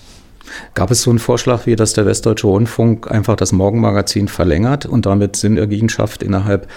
Gab 0.75 0.91
es 0.91 1.03
so 1.03 1.11
einen 1.11 1.19
Vorschlag, 1.19 1.67
wie 1.67 1.77
dass 1.77 1.93
der 1.93 2.07
Westdeutsche 2.07 2.47
Rundfunk 2.47 3.11
einfach 3.11 3.37
das 3.37 3.53
Morgenmagazin 3.53 4.29
verlängert 4.29 4.87
und 4.87 5.07
damit 5.07 5.37
Synergien 5.37 5.89
schafft 5.89 6.23
innerhalb 6.23 6.69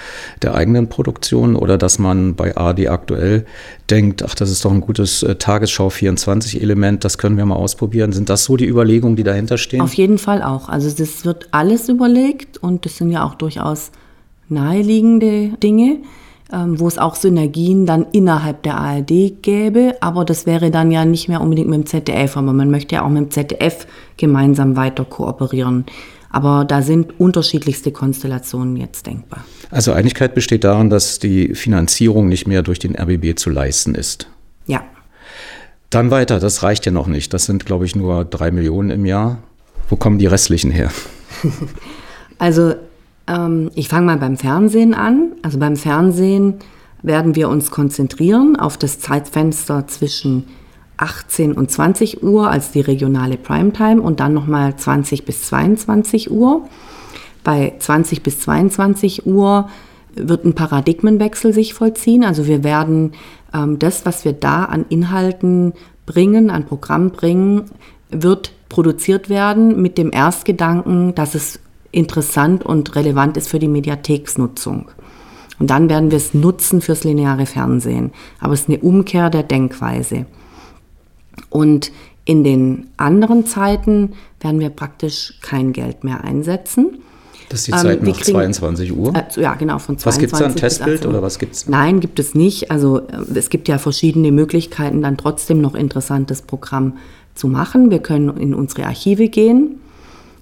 der 0.41 0.55
eigenen 0.55 0.89
Produktion 0.89 1.55
oder 1.55 1.77
dass 1.77 1.99
man 1.99 2.35
bei 2.35 2.55
AD 2.55 2.87
aktuell 2.87 3.45
denkt, 3.89 4.23
ach, 4.23 4.35
das 4.35 4.51
ist 4.51 4.65
doch 4.65 4.71
ein 4.71 4.81
gutes 4.81 5.23
äh, 5.23 5.35
Tagesschau 5.35 5.89
24 5.89 6.61
Element, 6.61 7.05
das 7.05 7.17
können 7.17 7.37
wir 7.37 7.45
mal 7.45 7.55
ausprobieren. 7.55 8.11
Sind 8.11 8.29
das 8.29 8.43
so 8.43 8.57
die 8.57 8.67
Überlegungen, 8.67 9.15
die 9.15 9.23
dahinter 9.23 9.57
stehen? 9.57 9.81
Auf 9.81 9.93
jeden 9.93 10.17
Fall 10.17 10.43
auch. 10.43 10.69
Also 10.69 10.89
das 10.89 11.25
wird 11.25 11.47
alles 11.51 11.89
überlegt 11.89 12.57
und 12.57 12.85
das 12.85 12.97
sind 12.97 13.11
ja 13.11 13.25
auch 13.25 13.35
durchaus 13.35 13.91
naheliegende 14.49 15.49
Dinge 15.61 15.97
wo 16.49 16.87
es 16.87 16.97
auch 16.97 17.15
Synergien 17.15 17.85
dann 17.85 18.05
innerhalb 18.11 18.63
der 18.63 18.77
ARD 18.77 19.41
gäbe, 19.41 19.95
aber 19.99 20.23
das 20.23 20.45
wäre 20.45 20.71
dann 20.71 20.91
ja 20.91 21.03
nicht 21.03 21.27
mehr 21.27 21.41
unbedingt 21.41 21.69
mit 21.69 21.79
dem 21.79 21.85
ZDF, 21.85 22.37
aber 22.37 22.53
man 22.53 22.71
möchte 22.71 22.95
ja 22.95 23.03
auch 23.03 23.09
mit 23.09 23.23
dem 23.23 23.31
ZDF 23.31 23.85
gemeinsam 24.15 24.75
weiter 24.75 25.03
kooperieren. 25.03 25.85
Aber 26.29 26.65
da 26.65 26.81
sind 26.81 27.19
unterschiedlichste 27.19 27.91
Konstellationen 27.91 28.77
jetzt 28.77 29.07
denkbar. 29.07 29.45
Also 29.71 29.93
Einigkeit 29.93 30.35
besteht 30.35 30.63
darin, 30.63 30.89
dass 30.89 31.19
die 31.19 31.55
Finanzierung 31.55 32.27
nicht 32.27 32.47
mehr 32.47 32.63
durch 32.63 32.79
den 32.79 32.95
RBB 32.95 33.37
zu 33.37 33.49
leisten 33.49 33.95
ist. 33.95 34.29
Ja. 34.65 34.83
Dann 35.89 36.11
weiter, 36.11 36.39
das 36.39 36.63
reicht 36.63 36.85
ja 36.85 36.91
noch 36.91 37.07
nicht. 37.07 37.33
Das 37.33 37.45
sind, 37.45 37.65
glaube 37.65 37.85
ich, 37.85 37.95
nur 37.95 38.25
drei 38.25 38.51
Millionen 38.51 38.89
im 38.89 39.05
Jahr. 39.05 39.39
Wo 39.89 39.95
kommen 39.95 40.17
die 40.17 40.27
restlichen 40.27 40.71
her? 40.71 40.91
also 42.37 42.75
ähm, 43.27 43.69
ich 43.75 43.89
fange 43.89 44.05
mal 44.05 44.17
beim 44.17 44.37
Fernsehen 44.37 44.93
an. 44.93 45.33
Also 45.41 45.59
beim 45.59 45.75
Fernsehen 45.75 46.55
werden 47.01 47.35
wir 47.35 47.49
uns 47.49 47.71
konzentrieren 47.71 48.55
auf 48.55 48.77
das 48.77 48.99
Zeitfenster 48.99 49.87
zwischen 49.87 50.45
18 50.97 51.53
und 51.53 51.69
20 51.69 52.23
Uhr 52.23 52.49
als 52.49 52.71
die 52.71 52.81
regionale 52.81 53.37
Primetime 53.37 54.01
und 54.01 54.19
dann 54.19 54.33
nochmal 54.33 54.75
20 54.75 55.25
bis 55.25 55.43
22 55.43 56.31
Uhr. 56.31 56.67
Bei 57.43 57.73
20 57.77 58.23
bis 58.23 58.39
22 58.41 59.25
Uhr 59.25 59.69
wird 60.15 60.45
ein 60.45 60.55
Paradigmenwechsel 60.55 61.53
sich 61.53 61.73
vollziehen. 61.75 62.23
Also 62.23 62.47
wir 62.47 62.63
werden 62.63 63.11
ähm, 63.53 63.77
das, 63.77 64.05
was 64.05 64.25
wir 64.25 64.33
da 64.33 64.65
an 64.65 64.85
Inhalten 64.89 65.73
bringen, 66.05 66.49
an 66.49 66.65
Programm 66.65 67.11
bringen, 67.11 67.65
wird 68.09 68.51
produziert 68.69 69.29
werden 69.29 69.81
mit 69.81 69.97
dem 69.97 70.11
Erstgedanken, 70.11 71.13
dass 71.13 71.35
es 71.35 71.59
interessant 71.97 72.63
und 72.63 72.95
relevant 72.95 73.37
ist 73.37 73.49
für 73.49 73.57
die 73.57 73.67
Mediatheksnutzung. 73.67 74.89
Und 75.59 75.69
dann 75.71 75.89
werden 75.89 76.11
wir 76.11 76.17
es 76.17 76.35
nutzen 76.35 76.81
fürs 76.81 77.03
lineare 77.03 77.47
Fernsehen. 77.47 78.11
Aber 78.39 78.53
es 78.53 78.61
ist 78.61 78.69
eine 78.69 78.79
Umkehr 78.79 79.31
der 79.31 79.41
Denkweise. 79.41 80.27
Und 81.49 81.91
in 82.25 82.43
den 82.43 82.87
anderen 82.97 83.47
Zeiten 83.47 84.13
werden 84.39 84.59
wir 84.59 84.69
praktisch 84.69 85.39
kein 85.41 85.73
Geld 85.73 86.03
mehr 86.03 86.23
einsetzen. 86.23 86.99
Das 87.49 87.61
ist 87.61 87.67
die 87.67 87.71
Zeit 87.71 87.99
ähm, 88.01 88.09
nach 88.09 88.17
kriegen, 88.17 88.53
22 88.53 88.95
Uhr? 88.95 89.15
Äh, 89.15 89.41
ja, 89.41 89.55
genau, 89.55 89.79
von 89.79 89.97
22 89.97 90.05
Was 90.05 90.19
gibt 90.19 90.33
es 90.33 90.39
da, 90.39 90.45
ein 90.45 90.55
Testbild 90.55 91.05
oder 91.07 91.23
was 91.23 91.39
gibt 91.39 91.55
es? 91.55 91.67
Nein, 91.67 92.01
gibt 92.01 92.19
es 92.19 92.35
nicht. 92.35 92.69
Also 92.69 92.99
äh, 92.99 93.23
es 93.33 93.49
gibt 93.49 93.67
ja 93.67 93.79
verschiedene 93.79 94.31
Möglichkeiten, 94.31 95.01
dann 95.01 95.17
trotzdem 95.17 95.61
noch 95.61 95.73
interessantes 95.73 96.43
Programm 96.43 96.97
zu 97.33 97.47
machen. 97.47 97.89
Wir 97.89 97.99
können 97.99 98.37
in 98.37 98.53
unsere 98.53 98.85
Archive 98.85 99.29
gehen 99.29 99.79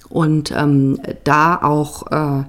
und 0.09 0.51
ähm, 0.51 0.99
da 1.23 1.59
auch 1.61 2.11
äh, 2.11 2.43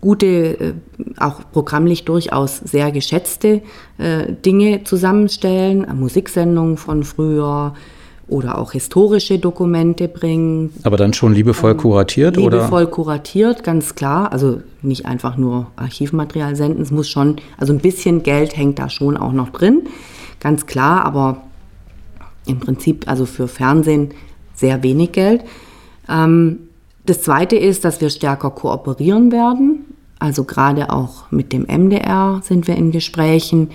gute, 0.00 0.26
äh, 0.26 0.72
auch 1.18 1.40
programmlich 1.52 2.04
durchaus 2.04 2.58
sehr 2.58 2.92
geschätzte 2.92 3.62
äh, 3.98 4.32
Dinge 4.44 4.84
zusammenstellen, 4.84 5.84
äh, 5.84 5.94
Musiksendungen 5.94 6.76
von 6.76 7.04
früher 7.04 7.74
oder 8.28 8.58
auch 8.58 8.72
historische 8.72 9.38
Dokumente 9.38 10.06
bringen. 10.06 10.72
Aber 10.84 10.96
dann 10.96 11.12
schon 11.12 11.34
liebevoll 11.34 11.72
ähm, 11.72 11.76
kuratiert, 11.78 12.36
liebevoll 12.36 12.46
oder? 12.46 12.56
Liebevoll 12.58 12.86
kuratiert, 12.86 13.64
ganz 13.64 13.94
klar. 13.96 14.32
Also 14.32 14.60
nicht 14.82 15.06
einfach 15.06 15.36
nur 15.36 15.66
Archivmaterial 15.76 16.54
senden, 16.54 16.82
es 16.82 16.92
muss 16.92 17.08
schon, 17.08 17.36
also 17.58 17.72
ein 17.72 17.80
bisschen 17.80 18.22
Geld 18.22 18.56
hängt 18.56 18.78
da 18.78 18.88
schon 18.88 19.16
auch 19.16 19.32
noch 19.32 19.50
drin, 19.50 19.82
ganz 20.38 20.66
klar, 20.66 21.04
aber 21.04 21.42
im 22.46 22.60
Prinzip 22.60 23.08
also 23.08 23.26
für 23.26 23.48
Fernsehen 23.48 24.10
sehr 24.54 24.82
wenig 24.82 25.12
Geld. 25.12 25.42
Ähm, 26.08 26.69
das 27.06 27.22
Zweite 27.22 27.56
ist, 27.56 27.84
dass 27.84 28.00
wir 28.00 28.10
stärker 28.10 28.50
kooperieren 28.50 29.32
werden. 29.32 29.84
Also 30.18 30.44
gerade 30.44 30.90
auch 30.90 31.30
mit 31.30 31.52
dem 31.52 31.62
MDR 31.62 32.40
sind 32.44 32.66
wir 32.68 32.76
in 32.76 32.90
Gesprächen 32.90 33.70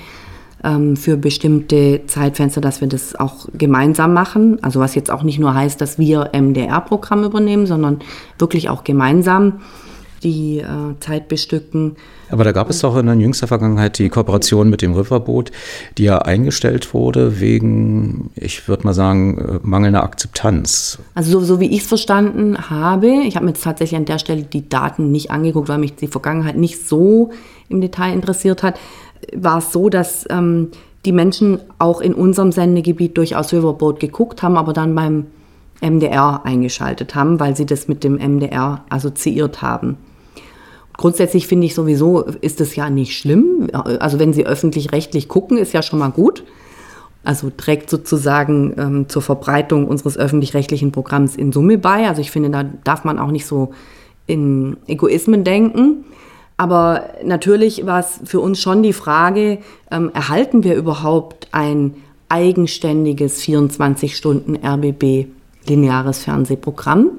ähm, 0.63 0.95
für 0.95 1.17
bestimmte 1.17 2.01
Zeitfenster, 2.05 2.61
dass 2.61 2.81
wir 2.81 2.87
das 2.87 3.15
auch 3.15 3.47
gemeinsam 3.57 4.13
machen. 4.13 4.63
Also 4.63 4.79
was 4.79 4.95
jetzt 4.95 5.09
auch 5.09 5.23
nicht 5.23 5.39
nur 5.39 5.53
heißt, 5.53 5.81
dass 5.81 5.97
wir 5.97 6.31
MDR-Programm 6.33 7.23
übernehmen, 7.23 7.65
sondern 7.65 7.99
wirklich 8.37 8.69
auch 8.69 8.83
gemeinsam 8.83 9.61
die 10.25 10.59
äh, 10.59 10.99
Zeit 10.99 11.29
bestücken. 11.29 11.95
Aber 12.29 12.43
da 12.43 12.51
gab 12.51 12.69
es 12.69 12.79
doch 12.79 12.97
in 12.97 13.05
der 13.05 13.15
jüngster 13.15 13.47
Vergangenheit 13.47 13.99
die 13.99 14.09
Kooperation 14.09 14.69
mit 14.69 14.81
dem 14.81 14.93
Riverboot, 14.93 15.51
die 15.97 16.05
ja 16.05 16.17
eingestellt 16.17 16.93
wurde 16.93 17.39
wegen, 17.39 18.31
ich 18.35 18.67
würde 18.67 18.83
mal 18.83 18.93
sagen, 18.93 19.37
äh, 19.37 19.59
mangelnder 19.61 20.03
Akzeptanz. 20.03 20.99
Also 21.13 21.39
so, 21.39 21.45
so 21.45 21.59
wie 21.59 21.67
ich 21.67 21.81
es 21.81 21.87
verstanden 21.87 22.69
habe, 22.69 23.07
ich 23.25 23.35
habe 23.35 23.45
mir 23.45 23.51
jetzt 23.51 23.63
tatsächlich 23.63 23.97
an 23.97 24.05
der 24.05 24.19
Stelle 24.19 24.41
die 24.41 24.67
Daten 24.67 25.11
nicht 25.11 25.29
angeguckt, 25.29 25.69
weil 25.69 25.77
mich 25.77 25.95
die 25.95 26.07
Vergangenheit 26.07 26.57
nicht 26.57 26.87
so 26.87 27.29
im 27.69 27.79
Detail 27.79 28.13
interessiert 28.13 28.63
hat, 28.63 28.79
war 29.33 29.59
es 29.59 29.71
so, 29.71 29.89
dass 29.89 30.25
ähm, 30.29 30.69
die 31.05 31.11
Menschen 31.11 31.59
auch 31.77 32.01
in 32.01 32.15
unserem 32.15 32.51
Sendegebiet 32.51 33.17
durchaus 33.17 33.53
Riverboat 33.53 33.99
geguckt 33.99 34.41
haben, 34.41 34.57
aber 34.57 34.73
dann 34.73 34.95
beim 34.95 35.27
MDR 35.81 36.41
eingeschaltet 36.43 37.13
haben, 37.13 37.39
weil 37.39 37.55
sie 37.55 37.65
das 37.65 37.87
mit 37.87 38.03
dem 38.03 38.15
MDR 38.15 38.83
assoziiert 38.89 39.61
haben. 39.61 39.97
Grundsätzlich 40.97 41.47
finde 41.47 41.65
ich 41.65 41.75
sowieso, 41.75 42.21
ist 42.21 42.61
es 42.61 42.75
ja 42.75 42.89
nicht 42.89 43.17
schlimm. 43.17 43.67
Also 43.73 44.19
wenn 44.19 44.33
Sie 44.33 44.45
öffentlich-rechtlich 44.45 45.27
gucken, 45.27 45.57
ist 45.57 45.73
ja 45.73 45.81
schon 45.81 45.99
mal 45.99 46.09
gut. 46.09 46.43
Also 47.23 47.49
trägt 47.49 47.89
sozusagen 47.89 48.75
ähm, 48.77 49.09
zur 49.09 49.21
Verbreitung 49.21 49.87
unseres 49.87 50.17
öffentlich-rechtlichen 50.17 50.91
Programms 50.91 51.35
in 51.35 51.51
Summe 51.51 51.77
bei. 51.77 52.07
Also 52.07 52.21
ich 52.21 52.31
finde, 52.31 52.51
da 52.51 52.63
darf 52.83 53.03
man 53.03 53.19
auch 53.19 53.31
nicht 53.31 53.45
so 53.45 53.71
in 54.27 54.77
Egoismen 54.87 55.43
denken. 55.43 56.05
Aber 56.57 57.09
natürlich 57.23 57.85
war 57.85 57.99
es 57.99 58.21
für 58.23 58.39
uns 58.39 58.61
schon 58.61 58.81
die 58.81 58.93
Frage, 58.93 59.59
ähm, 59.91 60.11
erhalten 60.13 60.63
wir 60.63 60.75
überhaupt 60.75 61.49
ein 61.51 61.95
eigenständiges 62.29 63.41
24 63.41 64.15
Stunden 64.15 64.55
RBB 64.55 65.27
lineares 65.67 66.19
Fernsehprogramm? 66.19 67.11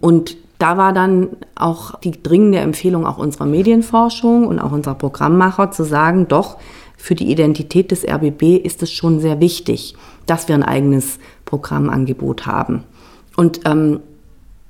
Und 0.00 0.36
da 0.62 0.76
war 0.76 0.92
dann 0.92 1.30
auch 1.56 1.98
die 1.98 2.22
dringende 2.22 2.58
Empfehlung 2.58 3.04
auch 3.04 3.18
unserer 3.18 3.46
Medienforschung 3.46 4.46
und 4.46 4.60
auch 4.60 4.70
unserer 4.70 4.94
Programmmacher 4.94 5.72
zu 5.72 5.82
sagen, 5.82 6.28
doch, 6.28 6.56
für 6.96 7.16
die 7.16 7.32
Identität 7.32 7.90
des 7.90 8.06
RBB 8.06 8.64
ist 8.64 8.80
es 8.80 8.92
schon 8.92 9.18
sehr 9.18 9.40
wichtig, 9.40 9.96
dass 10.26 10.46
wir 10.46 10.54
ein 10.54 10.62
eigenes 10.62 11.18
Programmangebot 11.46 12.46
haben. 12.46 12.84
Und 13.36 13.62
ähm, 13.64 13.98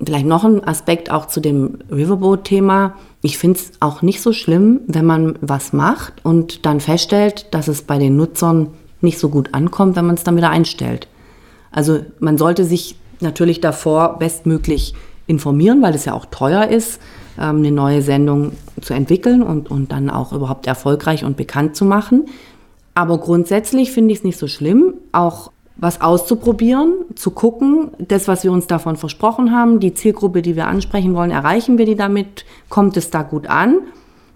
vielleicht 0.03 0.25
noch 0.25 0.45
ein 0.45 0.67
Aspekt 0.67 1.11
auch 1.11 1.27
zu 1.27 1.41
dem 1.41 1.81
Riverboat-Thema. 1.91 2.95
Ich 3.21 3.37
finde 3.37 3.59
es 3.59 3.73
auch 3.81 4.01
nicht 4.01 4.23
so 4.23 4.33
schlimm, 4.33 4.81
wenn 4.87 5.05
man 5.05 5.39
was 5.43 5.75
macht 5.75 6.25
und 6.25 6.65
dann 6.65 6.81
feststellt, 6.81 7.53
dass 7.53 7.69
es 7.69 7.83
bei 7.83 7.99
den 7.99 8.17
Nutzern 8.17 8.69
nicht 9.03 9.19
so 9.19 9.29
gut 9.29 9.51
ankommt, 9.53 9.97
wenn 9.97 10.07
man 10.07 10.15
es 10.15 10.25
dann 10.25 10.39
wieder 10.39 10.49
einstellt. 10.49 11.07
Also 11.71 12.01
man 12.19 12.39
sollte 12.39 12.65
sich 12.65 12.97
natürlich 13.21 13.61
davor 13.61 14.19
bestmöglich 14.19 14.95
informieren, 15.27 15.83
weil 15.83 15.95
es 15.95 16.05
ja 16.05 16.15
auch 16.15 16.27
teuer 16.27 16.69
ist, 16.69 17.01
ähm, 17.39 17.59
eine 17.59 17.73
neue 17.73 18.03
Sendung 18.03 18.53
zu 18.81 18.95
entwickeln 18.95 19.43
und, 19.43 19.71
und 19.71 19.93
dann 19.93 20.11
auch 20.11 20.33
überhaupt 20.33 20.67
erfolgreich 20.67 21.25
und 21.25 21.37
bekannt 21.37 21.77
zu 21.77 21.85
machen. 21.85 22.27
Aber 22.95 23.19
grundsätzlich 23.19 23.93
finde 23.93 24.13
ich 24.13 24.19
es 24.19 24.25
nicht 24.25 24.39
so 24.39 24.49
schlimm, 24.49 24.95
auch 25.13 25.51
was 25.77 26.01
auszuprobieren, 26.01 26.93
zu 27.15 27.31
gucken, 27.31 27.91
das, 27.99 28.29
was 28.29 28.45
wir 28.45 28.53
uns 28.53 28.67
davon 28.67 28.97
versprochen 28.97 29.53
haben, 29.53 29.81
die 29.81 29.95
Zielgruppe, 29.95 30.43
die 30.43 30.55
wir 30.55 30.67
ansprechen 30.67 31.15
wollen, 31.15 31.31
erreichen 31.31 31.79
wir 31.79 31.87
die 31.87 31.97
damit, 31.97 32.45
kommt 32.69 32.97
es 32.97 33.11
da 33.11 33.23
gut 33.23 33.49
an? 33.49 33.79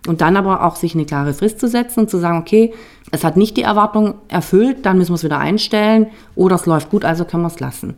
Und 0.08 0.20
dann 0.20 0.36
aber 0.36 0.64
auch 0.64 0.76
sich 0.76 0.94
eine 0.94 1.04
klare 1.04 1.34
Frist 1.34 1.60
zu 1.60 1.68
setzen 1.68 2.00
und 2.00 2.10
zu 2.10 2.18
sagen, 2.18 2.38
okay, 2.38 2.72
es 3.10 3.24
hat 3.24 3.36
nicht 3.36 3.56
die 3.56 3.62
Erwartung 3.62 4.14
erfüllt, 4.28 4.86
dann 4.86 4.98
müssen 4.98 5.10
wir 5.10 5.16
es 5.16 5.24
wieder 5.24 5.38
einstellen 5.38 6.06
oder 6.36 6.56
es 6.56 6.66
läuft 6.66 6.90
gut, 6.90 7.04
also 7.04 7.24
können 7.24 7.42
wir 7.42 7.48
es 7.48 7.60
lassen. 7.60 7.94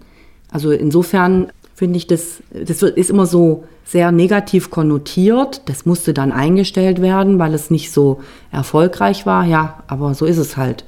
Also 0.51 0.71
insofern 0.71 1.53
finde 1.79 1.97
ich, 1.97 2.09
das, 2.09 2.43
das 2.51 2.83
ist 2.83 3.09
immer 3.09 3.25
so 3.25 3.63
sehr 3.85 4.11
negativ 4.11 4.69
konnotiert. 4.69 5.63
Das 5.67 5.87
musste 5.87 6.13
dann 6.13 6.33
eingestellt 6.33 7.01
werden, 7.01 7.39
weil 7.39 7.55
es 7.55 7.71
nicht 7.71 7.93
so 7.93 8.19
erfolgreich 8.51 9.27
war. 9.27 9.45
Ja, 9.45 9.85
aber 9.87 10.13
so 10.15 10.27
ist 10.27 10.39
es 10.39 10.57
halt. 10.57 10.85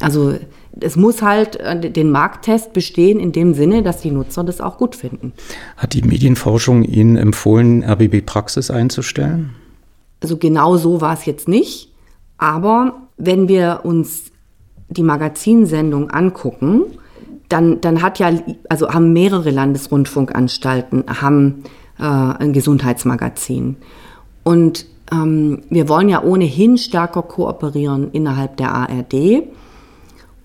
Also 0.00 0.34
es 0.80 0.96
muss 0.96 1.20
halt 1.20 1.56
äh, 1.56 1.90
den 1.90 2.10
Markttest 2.10 2.72
bestehen 2.72 3.20
in 3.20 3.32
dem 3.32 3.52
Sinne, 3.52 3.82
dass 3.82 4.00
die 4.00 4.10
Nutzer 4.10 4.42
das 4.42 4.62
auch 4.62 4.78
gut 4.78 4.96
finden. 4.96 5.34
Hat 5.76 5.92
die 5.92 6.00
Medienforschung 6.00 6.82
Ihnen 6.84 7.18
empfohlen, 7.18 7.84
RBB 7.84 8.24
Praxis 8.24 8.70
einzustellen? 8.70 9.50
Also 10.22 10.38
genau 10.38 10.78
so 10.78 11.02
war 11.02 11.12
es 11.12 11.26
jetzt 11.26 11.46
nicht. 11.46 11.92
Aber 12.38 13.02
wenn 13.18 13.48
wir 13.48 13.80
uns 13.84 14.32
die 14.88 15.02
Magazinsendung 15.02 16.08
angucken, 16.08 16.84
dann, 17.52 17.80
dann 17.80 18.02
hat 18.02 18.18
ja, 18.18 18.30
also 18.68 18.88
haben 18.88 19.12
mehrere 19.12 19.50
Landesrundfunkanstalten 19.50 21.04
haben 21.20 21.64
äh, 21.98 22.04
ein 22.04 22.52
Gesundheitsmagazin. 22.52 23.76
Und 24.42 24.86
ähm, 25.12 25.62
wir 25.68 25.88
wollen 25.88 26.08
ja 26.08 26.22
ohnehin 26.22 26.78
stärker 26.78 27.22
kooperieren 27.22 28.10
innerhalb 28.12 28.56
der 28.56 28.74
ARD. 28.74 29.44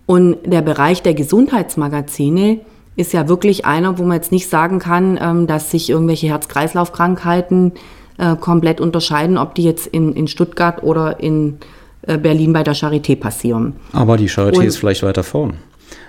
Und 0.05 0.37
der 0.45 0.61
Bereich 0.61 1.01
der 1.01 1.13
Gesundheitsmagazine 1.13 2.59
ist 2.95 3.13
ja 3.13 3.27
wirklich 3.29 3.65
einer, 3.65 3.97
wo 3.97 4.03
man 4.03 4.17
jetzt 4.17 4.31
nicht 4.31 4.49
sagen 4.49 4.79
kann, 4.79 5.17
ähm, 5.21 5.47
dass 5.47 5.71
sich 5.71 5.89
irgendwelche 5.89 6.27
Herz-Kreislauf-Krankheiten 6.27 7.73
äh, 8.17 8.35
komplett 8.35 8.81
unterscheiden, 8.81 9.37
ob 9.37 9.55
die 9.55 9.63
jetzt 9.63 9.87
in, 9.87 10.13
in 10.13 10.27
Stuttgart 10.27 10.83
oder 10.83 11.19
in 11.21 11.59
äh, 12.01 12.17
Berlin 12.17 12.51
bei 12.51 12.63
der 12.63 12.75
Charité 12.75 13.15
passieren. 13.15 13.75
Aber 13.93 14.17
die 14.17 14.29
Charité 14.29 14.57
Und, 14.57 14.65
ist 14.65 14.77
vielleicht 14.77 15.03
weiter 15.03 15.23
vorn 15.23 15.53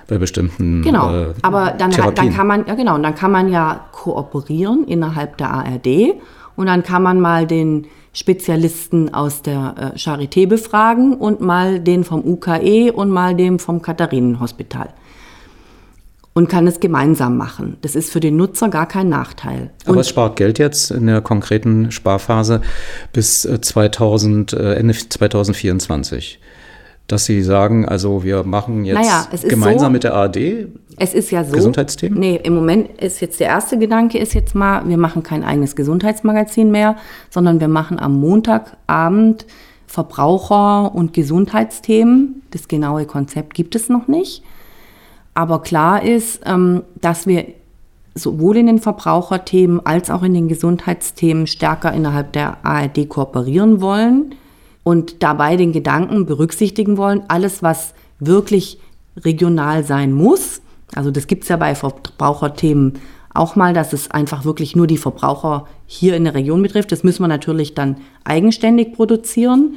bei 0.07 0.19
bestimmten 0.19 0.83
Genau, 0.83 1.15
äh, 1.15 1.35
aber 1.43 1.75
dann, 1.79 1.91
dann 1.91 2.33
kann 2.33 2.47
man, 2.47 2.67
ja 2.67 2.75
genau, 2.75 2.95
und 2.95 3.03
dann 3.03 3.15
kann 3.15 3.31
man 3.31 3.49
ja 3.51 3.87
kooperieren 3.93 4.85
innerhalb 4.87 5.37
der 5.37 5.51
ARD 5.51 6.15
und 6.57 6.67
dann 6.67 6.83
kann 6.83 7.03
man 7.03 7.21
mal 7.21 7.47
den 7.47 7.87
Spezialisten 8.13 9.15
aus 9.15 9.43
der 9.43 9.75
äh, 9.95 9.97
Charité 9.97 10.49
befragen 10.49 11.15
und 11.15 11.41
mal 11.41 11.79
den 11.79 12.03
vom 12.03 12.25
UKE 12.25 12.93
und 12.93 13.11
mal 13.11 13.37
den 13.37 13.61
vom 13.61 13.81
Katharinenhospital. 13.81 14.89
Und 16.35 16.49
kann 16.49 16.67
es 16.67 16.81
gemeinsam 16.81 17.37
machen. 17.37 17.77
Das 17.83 17.95
ist 17.95 18.13
für 18.13 18.21
den 18.21 18.37
Nutzer 18.37 18.69
gar 18.71 18.87
kein 18.87 19.09
Nachteil. 19.09 19.71
Aber 19.85 19.95
und 19.95 19.99
es 19.99 20.09
spart 20.09 20.37
Geld 20.37 20.59
jetzt 20.59 20.91
in 20.91 21.07
der 21.07 21.21
konkreten 21.21 21.91
Sparphase 21.93 22.61
bis 23.13 23.43
2000, 23.43 24.53
äh, 24.53 24.75
Ende 24.75 24.95
2024 24.95 26.41
dass 27.09 27.25
Sie 27.25 27.43
sagen, 27.43 27.89
also 27.89 28.23
wir 28.23 28.45
machen 28.45 28.85
jetzt 28.85 28.97
naja, 28.97 29.27
gemeinsam 29.49 29.89
so, 29.89 29.93
mit 29.93 30.05
der 30.05 30.15
ARD 30.15 30.69
es 30.99 31.15
ist 31.15 31.31
ja 31.31 31.45
so, 31.45 31.53
Gesundheitsthemen? 31.53 32.19
Nee, 32.19 32.41
im 32.43 32.55
Moment 32.55 33.01
ist 33.01 33.21
jetzt 33.21 33.41
der 33.41 33.49
erste 33.49 33.79
Gedanke 33.79 34.19
ist 34.19 34.35
jetzt 34.35 34.55
mal, 34.55 34.87
wir 34.89 34.99
machen 34.99 35.23
kein 35.23 35.45
eigenes 35.45 35.75
Gesundheitsmagazin 35.75 36.71
mehr, 36.71 36.97
sondern 37.31 37.61
wir 37.61 37.69
machen 37.69 37.99
am 37.99 38.21
Montagabend 38.21 39.47
Verbraucher- 39.87 40.95
und 40.95 41.15
Gesundheitsthemen. 41.15 42.43
Das 42.51 42.69
genaue 42.69 43.07
Konzept 43.07 43.55
gibt 43.55 43.75
es 43.75 43.89
noch 43.89 44.07
nicht. 44.07 44.43
Aber 45.35 45.63
klar 45.63 46.03
ist, 46.03 46.41
ähm, 46.45 46.83
dass 47.01 47.27
wir 47.27 47.47
sowohl 48.15 48.57
in 48.59 48.67
den 48.67 48.81
Verbraucherthemen 48.81 49.87
als 49.87 50.11
auch 50.11 50.23
in 50.25 50.35
den 50.35 50.49
Gesundheitsthemen 50.49 51.47
stärker 51.47 51.93
innerhalb 51.93 52.33
der 52.33 52.59
ARD 52.67 53.09
kooperieren 53.09 53.81
wollen 53.81 54.35
und 54.89 55.23
dabei 55.23 55.57
den 55.57 55.73
Gedanken 55.73 56.25
berücksichtigen 56.25 56.97
wollen, 56.97 57.21
alles, 57.29 57.63
was 57.63 57.93
wirklich 58.21 58.79
regional 59.19 59.85
sein 59.85 60.15
muss, 60.15 60.63
also 60.95 61.11
das 61.11 61.27
gibt 61.27 61.43
es 61.43 61.51
ja 61.51 61.59
bei 61.59 61.75
Verbraucherthemen 61.75 62.95
auch 63.35 63.55
mal, 63.55 63.75
dass 63.75 63.93
es 63.93 64.11
einfach 64.11 64.47
wirklich 64.47 64.75
nur 64.75 64.87
die 64.87 64.97
Verbraucher 64.97 65.67
hier 65.87 66.17
in 66.17 66.25
der 66.25 66.35
Region 66.35 66.63
betrifft. 66.63 66.91
Das 66.91 67.05
müssen 67.05 67.23
wir 67.23 67.29
natürlich 67.29 67.75
dann 67.75 67.99
eigenständig 68.25 68.95
produzieren. 68.95 69.75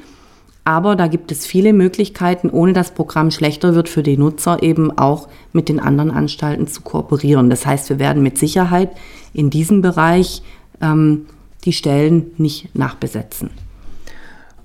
Aber 0.63 0.95
da 0.95 1.07
gibt 1.07 1.29
es 1.33 1.45
viele 1.45 1.73
Möglichkeiten, 1.73 2.49
ohne 2.49 2.71
dass 2.71 2.87
das 2.87 2.95
Programm 2.95 3.31
schlechter 3.31 3.75
wird, 3.75 3.89
für 3.89 4.03
die 4.03 4.15
Nutzer 4.15 4.63
eben 4.63 4.97
auch 4.97 5.27
mit 5.51 5.67
den 5.67 5.81
anderen 5.81 6.11
Anstalten 6.11 6.67
zu 6.67 6.83
kooperieren. 6.83 7.49
Das 7.49 7.65
heißt, 7.65 7.89
wir 7.89 7.99
werden 7.99 8.23
mit 8.23 8.37
Sicherheit 8.37 8.91
in 9.33 9.49
diesem 9.49 9.81
Bereich 9.81 10.41
ähm, 10.79 11.25
die 11.65 11.73
Stellen 11.73 12.31
nicht 12.37 12.73
nachbesetzen. 12.73 13.49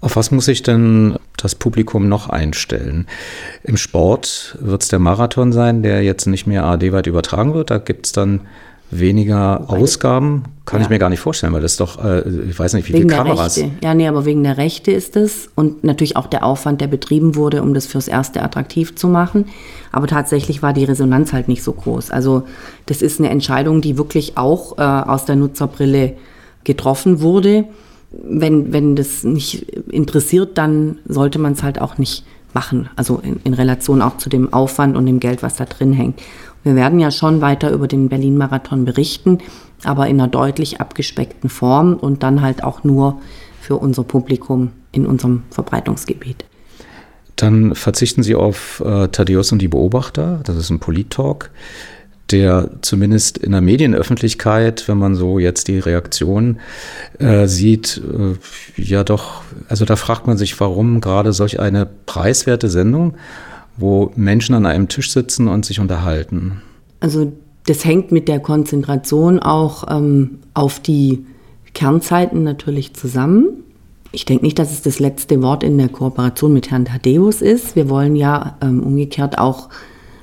Auf 0.01 0.17
was 0.17 0.31
muss 0.31 0.45
sich 0.45 0.63
denn 0.63 1.17
das 1.37 1.55
Publikum 1.55 2.09
noch 2.09 2.29
einstellen? 2.29 3.07
Im 3.63 3.77
Sport 3.77 4.57
wird 4.61 4.83
es 4.83 4.89
der 4.89 4.99
Marathon 4.99 5.53
sein, 5.53 5.83
der 5.83 6.03
jetzt 6.03 6.27
nicht 6.27 6.47
mehr 6.47 6.65
AD-weit 6.65 7.07
übertragen 7.07 7.55
wird. 7.55 7.71
Da 7.71 7.79
gibt 7.79 8.07
es 8.07 8.13
dann 8.13 8.41
weniger 8.91 9.69
Ausgaben. 9.69 10.45
Kann 10.65 10.81
ja. 10.81 10.87
ich 10.87 10.91
mir 10.91 10.99
gar 10.99 11.11
nicht 11.11 11.21
vorstellen, 11.21 11.53
weil 11.53 11.63
das 11.63 11.77
doch, 11.77 12.05
äh, 12.05 12.21
ich 12.29 12.59
weiß 12.59 12.75
nicht, 12.75 12.89
wie 12.89 12.93
wegen 12.93 13.09
viele 13.09 13.17
Kameras. 13.17 13.57
Rechte. 13.57 13.71
Ja, 13.83 13.95
nee, 13.95 14.07
aber 14.07 14.25
wegen 14.25 14.43
der 14.43 14.59
Rechte 14.59 14.93
ist 14.93 15.17
es 15.17 15.49
und 15.55 15.83
natürlich 15.83 16.17
auch 16.17 16.27
der 16.27 16.45
Aufwand, 16.45 16.81
der 16.81 16.87
betrieben 16.87 17.35
wurde, 17.35 17.63
um 17.63 17.75
das 17.75 17.87
fürs 17.87 18.09
Erste 18.09 18.43
attraktiv 18.43 18.95
zu 18.95 19.09
machen. 19.09 19.47
Aber 19.93 20.07
tatsächlich 20.07 20.63
war 20.63 20.73
die 20.73 20.85
Resonanz 20.85 21.33
halt 21.33 21.49
nicht 21.49 21.63
so 21.63 21.73
groß. 21.73 22.11
Also 22.11 22.45
das 22.87 23.03
ist 23.03 23.19
eine 23.19 23.31
Entscheidung, 23.31 23.81
die 23.81 23.99
wirklich 23.99 24.37
auch 24.37 24.79
äh, 24.79 24.83
aus 24.83 25.25
der 25.25 25.37
Nutzerbrille 25.37 26.15
getroffen 26.65 27.21
wurde 27.21 27.65
wenn, 28.11 28.73
wenn 28.73 28.97
das 28.97 29.25
nicht 29.25 29.63
interessiert, 29.91 30.59
dann 30.59 30.99
sollte 31.07 31.39
man 31.39 31.53
es 31.53 31.63
halt 31.63 31.81
auch 31.81 31.99
nicht 31.99 32.25
machen. 32.55 32.89
Also 32.97 33.21
in, 33.23 33.41
in, 33.45 33.55
Relation 33.55 34.03
auch 34.03 34.17
zu 34.17 34.29
dem 34.29 34.53
Aufwand 34.53 34.97
und 34.97 35.07
dem 35.07 35.21
Geld, 35.21 35.43
was 35.43 35.57
da 35.57 35.65
drin 35.65 35.93
hängt. 35.93 36.21
Wir 36.63 36.75
werden 36.75 36.99
ja 36.99 37.11
schon 37.11 37.41
weiter 37.41 37.71
über 37.71 37.87
den 37.87 38.09
Berlin-Marathon 38.09 38.85
berichten, 38.85 39.39
aber 39.85 40.09
in 40.09 40.21
einer 40.21 40.29
deutlich 40.29 40.81
abgespeckten 40.81 41.51
Form 41.51 41.95
und 41.95 42.23
dann 42.23 42.43
halt 42.43 42.65
auch 42.65 42.83
nur 42.83 43.21
für 43.61 43.77
unser 43.77 44.05
Publikum 44.05 44.73
in 44.93 45.07
unserem 45.07 45.43
Verbreitungsgebiet. 45.51 46.45
Dann 47.37 47.75
verzichten 47.75 48.23
Sie 48.23 48.35
auf 48.35 48.83
äh, 48.85 49.09
Thaddeus 49.09 49.53
und 49.53 49.61
die 49.61 49.69
Beobachter. 49.69 50.41
Das 50.45 50.57
ist 50.57 50.71
ein 50.71 50.81
Polit-Talk 50.81 51.51
der 52.31 52.71
zumindest 52.83 53.39
in 53.39 53.53
der 53.53 53.61
Medienöffentlichkeit, 53.61 54.89
wenn 54.89 54.99
man 54.99 55.15
so 55.15 55.39
jetzt 55.39 55.69
die 55.69 55.79
Reaktion 55.79 56.59
äh, 57.19 57.47
sieht, 57.47 58.03
äh, 58.03 58.35
ja 58.81 59.05
doch, 59.05 59.43
also 59.69 59.85
da 59.85 59.97
fragt 59.97 60.27
man 60.27 60.37
sich, 60.37 60.59
warum 60.59 61.01
gerade 61.01 61.33
solch 61.33 61.61
eine 61.61 61.87
preiswerte 62.07 62.69
Sendung, 62.69 63.15
wo 63.77 64.11
Menschen 64.17 64.55
an 64.55 64.67
einem 64.67 64.89
Tisch 64.89 65.13
sitzen 65.13 65.49
und 65.49 65.65
sich 65.65 65.79
unterhalten. 65.79 66.63
Also 67.01 67.33
das 67.67 67.85
hängt 67.85 68.11
mit 68.11 68.29
der 68.29 68.41
Konzentration 68.41 69.39
auch 69.39 69.85
ähm, 69.89 70.39
auf 70.55 70.81
die 70.81 71.27
Kernzeiten 71.75 72.43
natürlich 72.43 72.95
zusammen. 72.95 73.63
Ich 74.13 74.25
denke 74.25 74.45
nicht, 74.45 74.59
dass 74.59 74.73
es 74.73 74.83
das 74.83 74.99
letzte 74.99 75.43
Wort 75.43 75.63
in 75.63 75.77
der 75.77 75.89
Kooperation 75.89 76.53
mit 76.53 76.71
Herrn 76.71 76.87
Thaddeus 76.87 77.43
ist. 77.43 77.77
Wir 77.77 77.91
wollen 77.91 78.17
ja 78.17 78.57
ähm, 78.63 78.83
umgekehrt 78.83 79.39
auch 79.39 79.69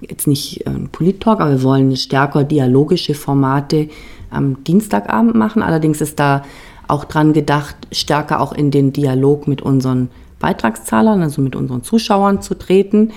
jetzt 0.10 0.28
nicht 0.28 0.66
ein 0.68 0.90
Polit-Talk, 0.90 1.40
aber 1.42 1.52
wir 1.52 1.64
wollen 1.64 1.96
stärker 1.96 2.44
dialogische 2.44 3.14
Formate 3.14 3.90
am 4.30 4.64
Dienstagabend 4.64 5.36
machen. 5.36 5.62
Allerdings 5.62 6.02
ist 6.02 6.20
da 6.20 6.44
auch 6.88 7.06
dran 7.06 7.34
gedacht, 7.34 7.76
stärker 7.92 8.42
auch 8.42 8.54
in 8.54 8.72
den 8.72 8.94
Dialog 8.94 9.48
mit 9.48 9.62
unseren 9.62 10.10
Beitragszahlern, 10.40 11.22
also 11.22 11.42
mit 11.42 11.56
unseren 11.56 11.84
Zuschauern 11.84 12.42
zu 12.42 12.56
treten. 12.56 13.12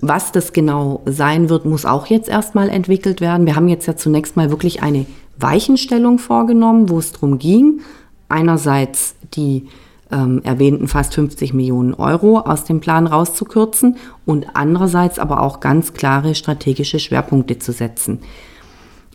Was 0.00 0.32
das 0.32 0.52
genau 0.52 1.02
sein 1.06 1.48
wird, 1.48 1.64
muss 1.64 1.86
auch 1.86 2.06
jetzt 2.06 2.28
erstmal 2.28 2.68
entwickelt 2.68 3.20
werden. 3.20 3.46
Wir 3.46 3.56
haben 3.56 3.68
jetzt 3.68 3.86
ja 3.86 3.96
zunächst 3.96 4.36
mal 4.36 4.50
wirklich 4.50 4.82
eine 4.82 5.06
Weichenstellung 5.38 6.18
vorgenommen, 6.18 6.90
wo 6.90 6.98
es 6.98 7.12
darum 7.12 7.38
ging, 7.38 7.80
einerseits 8.28 9.14
die 9.34 9.68
ähm, 10.10 10.40
erwähnten 10.44 10.88
fast 10.88 11.14
50 11.14 11.54
Millionen 11.54 11.94
Euro 11.94 12.38
aus 12.38 12.64
dem 12.64 12.80
Plan 12.80 13.06
rauszukürzen 13.06 13.96
und 14.26 14.46
andererseits 14.54 15.18
aber 15.18 15.42
auch 15.42 15.60
ganz 15.60 15.92
klare 15.94 16.34
strategische 16.34 16.98
Schwerpunkte 16.98 17.58
zu 17.58 17.72
setzen. 17.72 18.20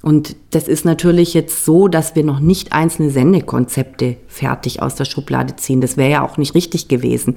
Und 0.01 0.37
das 0.51 0.67
ist 0.67 0.85
natürlich 0.85 1.33
jetzt 1.33 1.65
so, 1.65 1.89
dass 1.89 2.15
wir 2.15 2.23
noch 2.23 2.39
nicht 2.39 2.71
einzelne 2.71 3.09
Sendekonzepte 3.09 4.15
fertig 4.27 4.81
aus 4.81 4.95
der 4.95 5.05
Schublade 5.05 5.57
ziehen. 5.57 5.81
Das 5.81 5.97
wäre 5.97 6.09
ja 6.09 6.21
auch 6.25 6.37
nicht 6.37 6.55
richtig 6.55 6.87
gewesen. 6.87 7.35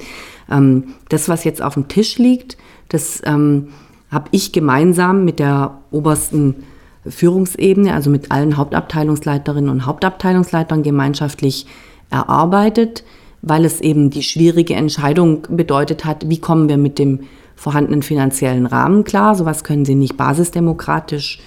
Ähm, 0.50 0.94
das, 1.08 1.28
was 1.28 1.44
jetzt 1.44 1.60
auf 1.60 1.74
dem 1.74 1.88
Tisch 1.88 2.18
liegt, 2.18 2.56
das 2.88 3.20
ähm, 3.24 3.68
habe 4.10 4.28
ich 4.30 4.52
gemeinsam 4.52 5.24
mit 5.24 5.40
der 5.40 5.78
obersten 5.90 6.64
Führungsebene, 7.06 7.92
also 7.94 8.10
mit 8.10 8.30
allen 8.30 8.56
Hauptabteilungsleiterinnen 8.56 9.70
und 9.70 9.86
Hauptabteilungsleitern 9.86 10.84
gemeinschaftlich 10.84 11.66
erarbeitet, 12.10 13.02
weil 13.42 13.64
es 13.64 13.80
eben 13.80 14.10
die 14.10 14.22
schwierige 14.22 14.74
Entscheidung 14.74 15.46
bedeutet 15.50 16.04
hat, 16.04 16.28
wie 16.28 16.38
kommen 16.38 16.68
wir 16.68 16.78
mit 16.78 16.98
dem 16.98 17.20
vorhandenen 17.56 18.02
finanziellen 18.02 18.66
Rahmen 18.66 19.04
klar. 19.04 19.34
Sowas 19.34 19.64
können 19.64 19.84
Sie 19.84 19.94
nicht 19.94 20.16
basisdemokratisch 20.16 21.40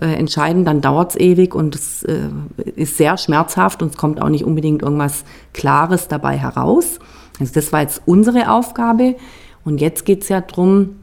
äh, 0.00 0.06
entscheiden, 0.06 0.64
dann 0.64 0.80
dauert 0.80 1.10
es 1.10 1.20
ewig 1.20 1.54
und 1.54 1.74
es 1.74 2.02
äh, 2.04 2.28
ist 2.76 2.96
sehr 2.96 3.16
schmerzhaft 3.18 3.82
und 3.82 3.92
es 3.92 3.96
kommt 3.98 4.20
auch 4.20 4.30
nicht 4.30 4.44
unbedingt 4.44 4.82
irgendwas 4.82 5.24
Klares 5.52 6.08
dabei 6.08 6.38
heraus. 6.38 6.98
Also 7.38 7.52
das 7.52 7.72
war 7.72 7.82
jetzt 7.82 8.02
unsere 8.06 8.50
Aufgabe 8.50 9.16
und 9.64 9.80
jetzt 9.80 10.04
geht 10.04 10.22
es 10.22 10.30
ja 10.30 10.40
darum, 10.40 10.96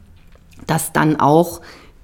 dass 0.66 0.92
dann 0.92 1.18
auch 1.20 1.60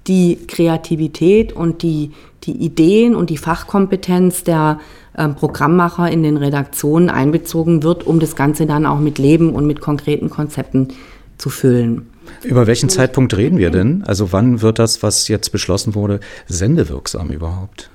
die 0.07 0.37
Kreativität 0.47 1.53
und 1.53 1.83
die, 1.83 2.11
die 2.43 2.53
Ideen 2.53 3.15
und 3.15 3.29
die 3.29 3.37
Fachkompetenz 3.37 4.43
der 4.43 4.79
Programmmacher 5.17 6.11
in 6.11 6.21
den 6.21 6.37
Redaktionen 6.37 7.09
einbezogen 7.09 7.81
wird, 7.81 8.05
um 8.05 8.19
das 8.19 8.35
Ganze 8.35 8.67
dann 8.67 8.85
auch 8.85 8.99
mit 8.99 9.17
Leben 9.17 9.53
und 9.53 9.65
mit 9.65 9.81
konkreten 9.81 10.29
Konzepten 10.29 10.89
zu 11.37 11.49
füllen. 11.49 12.07
Über 12.43 12.67
welchen 12.67 12.89
Zeitpunkt 12.89 13.35
reden 13.35 13.57
wir 13.57 13.71
denn? 13.71 14.03
Also 14.05 14.31
wann 14.31 14.61
wird 14.61 14.79
das, 14.79 15.01
was 15.01 15.27
jetzt 15.27 15.51
beschlossen 15.51 15.95
wurde, 15.95 16.19
sendewirksam 16.47 17.29
überhaupt? 17.29 17.89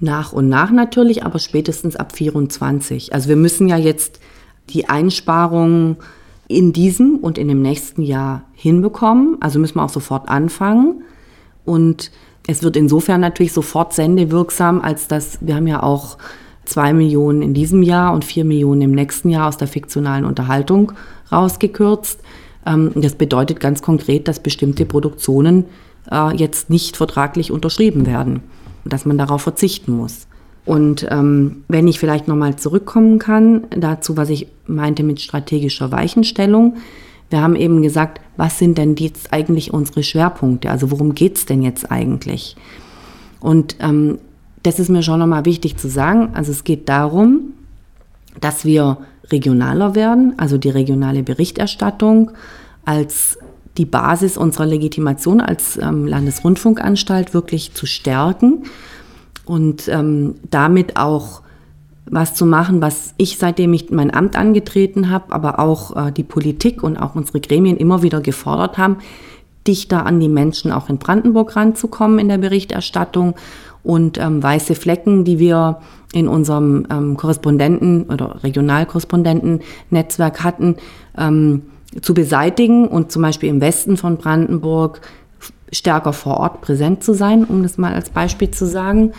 Nach 0.00 0.32
und 0.32 0.48
nach 0.48 0.70
natürlich, 0.70 1.24
aber 1.24 1.38
spätestens 1.38 1.94
ab 1.94 2.16
24. 2.16 3.12
Also 3.12 3.28
wir 3.28 3.36
müssen 3.36 3.68
ja 3.68 3.76
jetzt 3.76 4.18
die 4.70 4.88
Einsparungen 4.88 5.98
in 6.48 6.72
diesem 6.72 7.18
und 7.18 7.38
in 7.38 7.48
dem 7.48 7.62
nächsten 7.62 8.02
Jahr 8.02 8.42
hinbekommen. 8.54 9.36
Also 9.40 9.58
müssen 9.58 9.76
wir 9.76 9.84
auch 9.84 9.90
sofort 9.90 10.28
anfangen. 10.28 11.04
Und 11.64 12.10
es 12.46 12.62
wird 12.62 12.76
insofern 12.76 13.20
natürlich 13.20 13.52
sofort 13.52 13.92
sendewirksam, 13.92 14.80
als 14.80 15.08
dass 15.08 15.38
wir 15.40 15.54
haben 15.56 15.66
ja 15.66 15.82
auch 15.82 16.18
zwei 16.64 16.92
Millionen 16.92 17.42
in 17.42 17.54
diesem 17.54 17.82
Jahr 17.82 18.12
und 18.12 18.24
vier 18.24 18.44
Millionen 18.44 18.82
im 18.82 18.92
nächsten 18.92 19.28
Jahr 19.28 19.48
aus 19.48 19.56
der 19.56 19.68
fiktionalen 19.68 20.24
Unterhaltung 20.24 20.92
rausgekürzt. 21.30 22.20
Ähm, 22.66 22.92
das 22.94 23.14
bedeutet 23.14 23.60
ganz 23.60 23.82
konkret, 23.82 24.28
dass 24.28 24.40
bestimmte 24.40 24.86
Produktionen 24.86 25.66
äh, 26.10 26.34
jetzt 26.36 26.70
nicht 26.70 26.96
vertraglich 26.96 27.50
unterschrieben 27.50 28.06
werden, 28.06 28.42
dass 28.84 29.04
man 29.04 29.18
darauf 29.18 29.42
verzichten 29.42 29.92
muss. 29.92 30.26
Und 30.66 31.06
ähm, 31.10 31.64
wenn 31.68 31.88
ich 31.88 31.98
vielleicht 31.98 32.28
nochmal 32.28 32.56
zurückkommen 32.56 33.18
kann 33.18 33.66
dazu, 33.70 34.16
was 34.16 34.30
ich 34.30 34.46
meinte 34.66 35.02
mit 35.02 35.20
strategischer 35.20 35.90
Weichenstellung. 35.90 36.76
Wir 37.30 37.40
haben 37.40 37.56
eben 37.56 37.80
gesagt, 37.80 38.20
was 38.36 38.58
sind 38.58 38.76
denn 38.76 38.96
jetzt 38.96 39.32
eigentlich 39.32 39.72
unsere 39.72 40.02
Schwerpunkte? 40.02 40.70
Also 40.70 40.90
worum 40.90 41.14
geht 41.14 41.36
es 41.36 41.46
denn 41.46 41.62
jetzt 41.62 41.90
eigentlich? 41.90 42.56
Und 43.40 43.76
ähm, 43.80 44.18
das 44.62 44.78
ist 44.78 44.90
mir 44.90 45.02
schon 45.02 45.20
nochmal 45.20 45.44
wichtig 45.44 45.76
zu 45.76 45.88
sagen. 45.88 46.30
Also 46.34 46.52
es 46.52 46.64
geht 46.64 46.88
darum, 46.88 47.52
dass 48.40 48.64
wir 48.64 48.98
regionaler 49.30 49.94
werden, 49.94 50.34
also 50.36 50.58
die 50.58 50.70
regionale 50.70 51.22
Berichterstattung 51.22 52.32
als 52.84 53.38
die 53.76 53.84
Basis 53.84 54.36
unserer 54.36 54.66
Legitimation 54.66 55.40
als 55.40 55.78
ähm, 55.78 56.06
Landesrundfunkanstalt 56.06 57.32
wirklich 57.32 57.72
zu 57.72 57.86
stärken 57.86 58.64
und 59.44 59.88
ähm, 59.88 60.34
damit 60.50 60.96
auch 60.96 61.42
was 62.10 62.34
zu 62.34 62.44
machen, 62.44 62.82
was 62.82 63.14
ich 63.16 63.38
seitdem 63.38 63.72
ich 63.72 63.90
mein 63.90 64.12
Amt 64.12 64.36
angetreten 64.36 65.10
habe, 65.10 65.32
aber 65.32 65.60
auch 65.60 65.96
äh, 65.96 66.12
die 66.12 66.24
Politik 66.24 66.82
und 66.82 66.96
auch 66.96 67.14
unsere 67.14 67.40
Gremien 67.40 67.76
immer 67.76 68.02
wieder 68.02 68.20
gefordert 68.20 68.78
haben, 68.78 68.98
dichter 69.66 70.06
an 70.06 70.20
die 70.20 70.28
Menschen 70.28 70.72
auch 70.72 70.88
in 70.88 70.98
Brandenburg 70.98 71.54
ranzukommen 71.54 72.18
in 72.18 72.28
der 72.28 72.38
Berichterstattung 72.38 73.34
und 73.82 74.18
ähm, 74.18 74.42
weiße 74.42 74.74
Flecken, 74.74 75.24
die 75.24 75.38
wir 75.38 75.78
in 76.12 76.26
unserem 76.26 76.86
ähm, 76.90 77.16
Korrespondenten- 77.16 78.12
oder 78.12 78.42
Regionalkorrespondentennetzwerk 78.42 80.42
hatten, 80.42 80.76
ähm, 81.16 81.62
zu 82.02 82.14
beseitigen 82.14 82.88
und 82.88 83.12
zum 83.12 83.22
Beispiel 83.22 83.48
im 83.48 83.60
Westen 83.60 83.96
von 83.96 84.16
Brandenburg 84.16 85.00
stärker 85.72 86.12
vor 86.12 86.38
Ort 86.38 86.60
präsent 86.60 87.04
zu 87.04 87.14
sein, 87.14 87.44
um 87.44 87.62
das 87.62 87.78
mal 87.78 87.94
als 87.94 88.10
Beispiel 88.10 88.50
zu 88.50 88.66
sagen. 88.66 89.12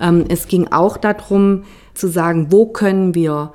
Ähm, 0.00 0.24
es 0.28 0.48
ging 0.48 0.72
auch 0.72 0.96
darum 0.96 1.62
zu 1.94 2.08
sagen, 2.08 2.48
wo 2.50 2.66
können 2.66 3.14
wir, 3.14 3.52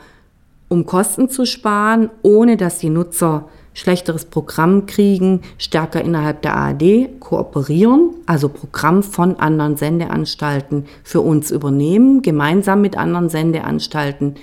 um 0.68 0.86
Kosten 0.86 1.30
zu 1.30 1.46
sparen, 1.46 2.10
ohne 2.22 2.58
dass 2.58 2.80
die 2.80 2.90
Nutzer 2.90 3.50
schlechteres 3.74 4.26
Programm 4.26 4.86
kriegen, 4.88 5.42
stärker 5.58 6.02
innerhalb 6.02 6.42
der 6.42 6.56
ARD 6.56 7.20
kooperieren, 7.20 8.12
also 8.26 8.50
Programm 8.50 9.04
von 9.04 9.38
anderen 9.40 9.78
Sendeanstalten 9.78 10.86
für 11.04 11.22
uns 11.22 11.52
übernehmen, 11.52 12.22
gemeinsam 12.22 12.82
mit 12.82 12.98
anderen 12.98 13.30
Sendeanstalten 13.30 14.36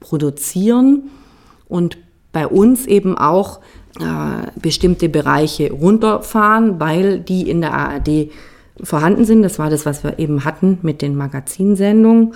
produzieren 0.00 1.10
und 1.68 1.98
bei 2.32 2.46
uns 2.46 2.86
eben 2.86 3.16
auch 3.16 3.60
äh, 4.00 4.48
bestimmte 4.60 5.08
Bereiche 5.08 5.72
runterfahren, 5.72 6.78
weil 6.78 7.20
die 7.20 7.48
in 7.48 7.60
der 7.60 7.74
ARD 7.74 8.30
vorhanden 8.82 9.24
sind. 9.24 9.42
Das 9.42 9.58
war 9.58 9.70
das, 9.70 9.86
was 9.86 10.04
wir 10.04 10.18
eben 10.18 10.44
hatten 10.44 10.78
mit 10.82 11.00
den 11.00 11.16
Magazinsendungen. 11.16 12.34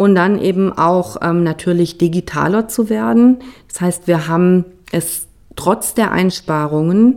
Und 0.00 0.14
dann 0.14 0.40
eben 0.40 0.72
auch 0.72 1.18
ähm, 1.20 1.44
natürlich 1.44 1.98
digitaler 1.98 2.68
zu 2.68 2.88
werden. 2.88 3.40
Das 3.68 3.82
heißt, 3.82 4.06
wir 4.06 4.28
haben 4.28 4.64
es 4.92 5.26
trotz 5.56 5.92
der 5.92 6.10
Einsparungen 6.10 7.16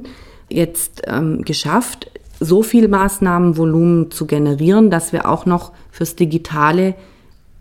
jetzt 0.50 1.04
ähm, 1.08 1.44
geschafft, 1.44 2.12
so 2.42 2.62
viel 2.62 2.90
Maßnahmenvolumen 2.90 4.12
zu 4.12 4.26
generieren, 4.28 4.92
dass 4.92 5.14
wir 5.14 5.30
auch 5.30 5.46
noch 5.46 5.72
fürs 5.92 6.18
Digitale 6.18 6.96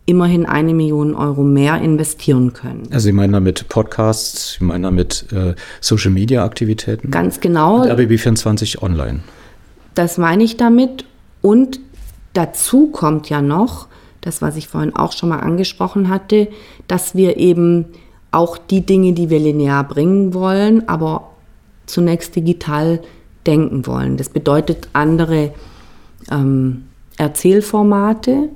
immerhin 0.07 0.45
eine 0.45 0.75
Million 0.75 1.15
Euro 1.15 1.45
mehr 1.45 1.81
investieren 1.81 2.53
können. 2.53 2.89
Also 2.91 3.05
Sie 3.05 3.13
meinen 3.13 3.33
damit 3.33 3.69
Podcasts, 3.69 4.57
Sie 4.59 4.65
meinen 4.65 4.83
damit 4.83 5.27
äh, 5.31 5.55
Social 5.81 6.11
Media 6.11 6.45
Aktivitäten? 6.45 7.13
Ganz 7.13 7.39
genau. 7.39 7.83
Und 7.83 7.91
RBB24 7.93 8.83
online. 8.83 9.21
Das 9.95 10.19
meine 10.19 10.43
ich 10.43 10.57
damit. 10.57 11.05
Und 11.43 11.79
dazu 12.33 12.89
kommt 12.89 13.29
ja 13.29 13.41
noch, 13.41 13.87
das, 14.23 14.41
was 14.41 14.57
ich 14.57 14.69
vorhin 14.69 14.97
auch 14.97 15.13
schon 15.13 15.29
mal 15.29 15.41
angesprochen 15.41 16.09
hatte, 16.09 16.49
dass 16.89 17.15
wir 17.15 17.37
eben 17.37 17.87
auch 18.31 18.57
die 18.57 18.81
Dinge, 18.81 19.13
die 19.13 19.29
wir 19.29 19.39
linear 19.39 19.87
bringen 19.87 20.33
wollen, 20.33 20.89
aber 20.89 21.31
zunächst 21.87 22.35
digital 22.35 23.01
denken 23.47 23.87
wollen. 23.87 24.17
Das 24.17 24.31
bedeutet 24.31 24.89
andere 24.95 25.53
ähm, 26.31 26.85
Erzählformate, 27.19 28.49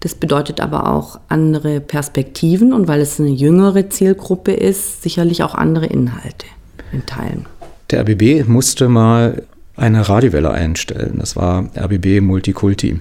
das 0.00 0.14
bedeutet 0.14 0.60
aber 0.60 0.92
auch 0.92 1.18
andere 1.28 1.80
Perspektiven 1.80 2.72
und 2.72 2.86
weil 2.86 3.00
es 3.00 3.18
eine 3.18 3.30
jüngere 3.30 3.88
Zielgruppe 3.88 4.52
ist, 4.52 5.02
sicherlich 5.02 5.42
auch 5.42 5.54
andere 5.54 5.86
Inhalte 5.86 6.46
in 6.92 7.04
Teilen. 7.06 7.46
Der 7.90 8.02
RBB 8.02 8.46
musste 8.46 8.88
mal 8.88 9.42
eine 9.76 10.08
Radiowelle 10.08 10.50
einstellen. 10.50 11.16
Das 11.18 11.36
war 11.36 11.68
RBB 11.76 12.20
Multikulti. 12.20 13.00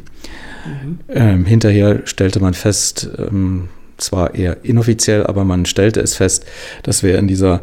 Mhm. 0.66 1.00
Ähm, 1.10 1.46
hinterher 1.46 2.02
stellte 2.06 2.40
man 2.40 2.54
fest, 2.54 3.10
ähm, 3.18 3.70
zwar 3.98 4.36
eher 4.36 4.64
inoffiziell, 4.64 5.26
aber 5.26 5.46
man 5.46 5.66
stellte 5.66 6.02
es 6.02 6.16
fest, 6.16 6.46
das 6.84 7.04
wäre 7.04 7.18
in 7.18 7.28
dieser 7.28 7.62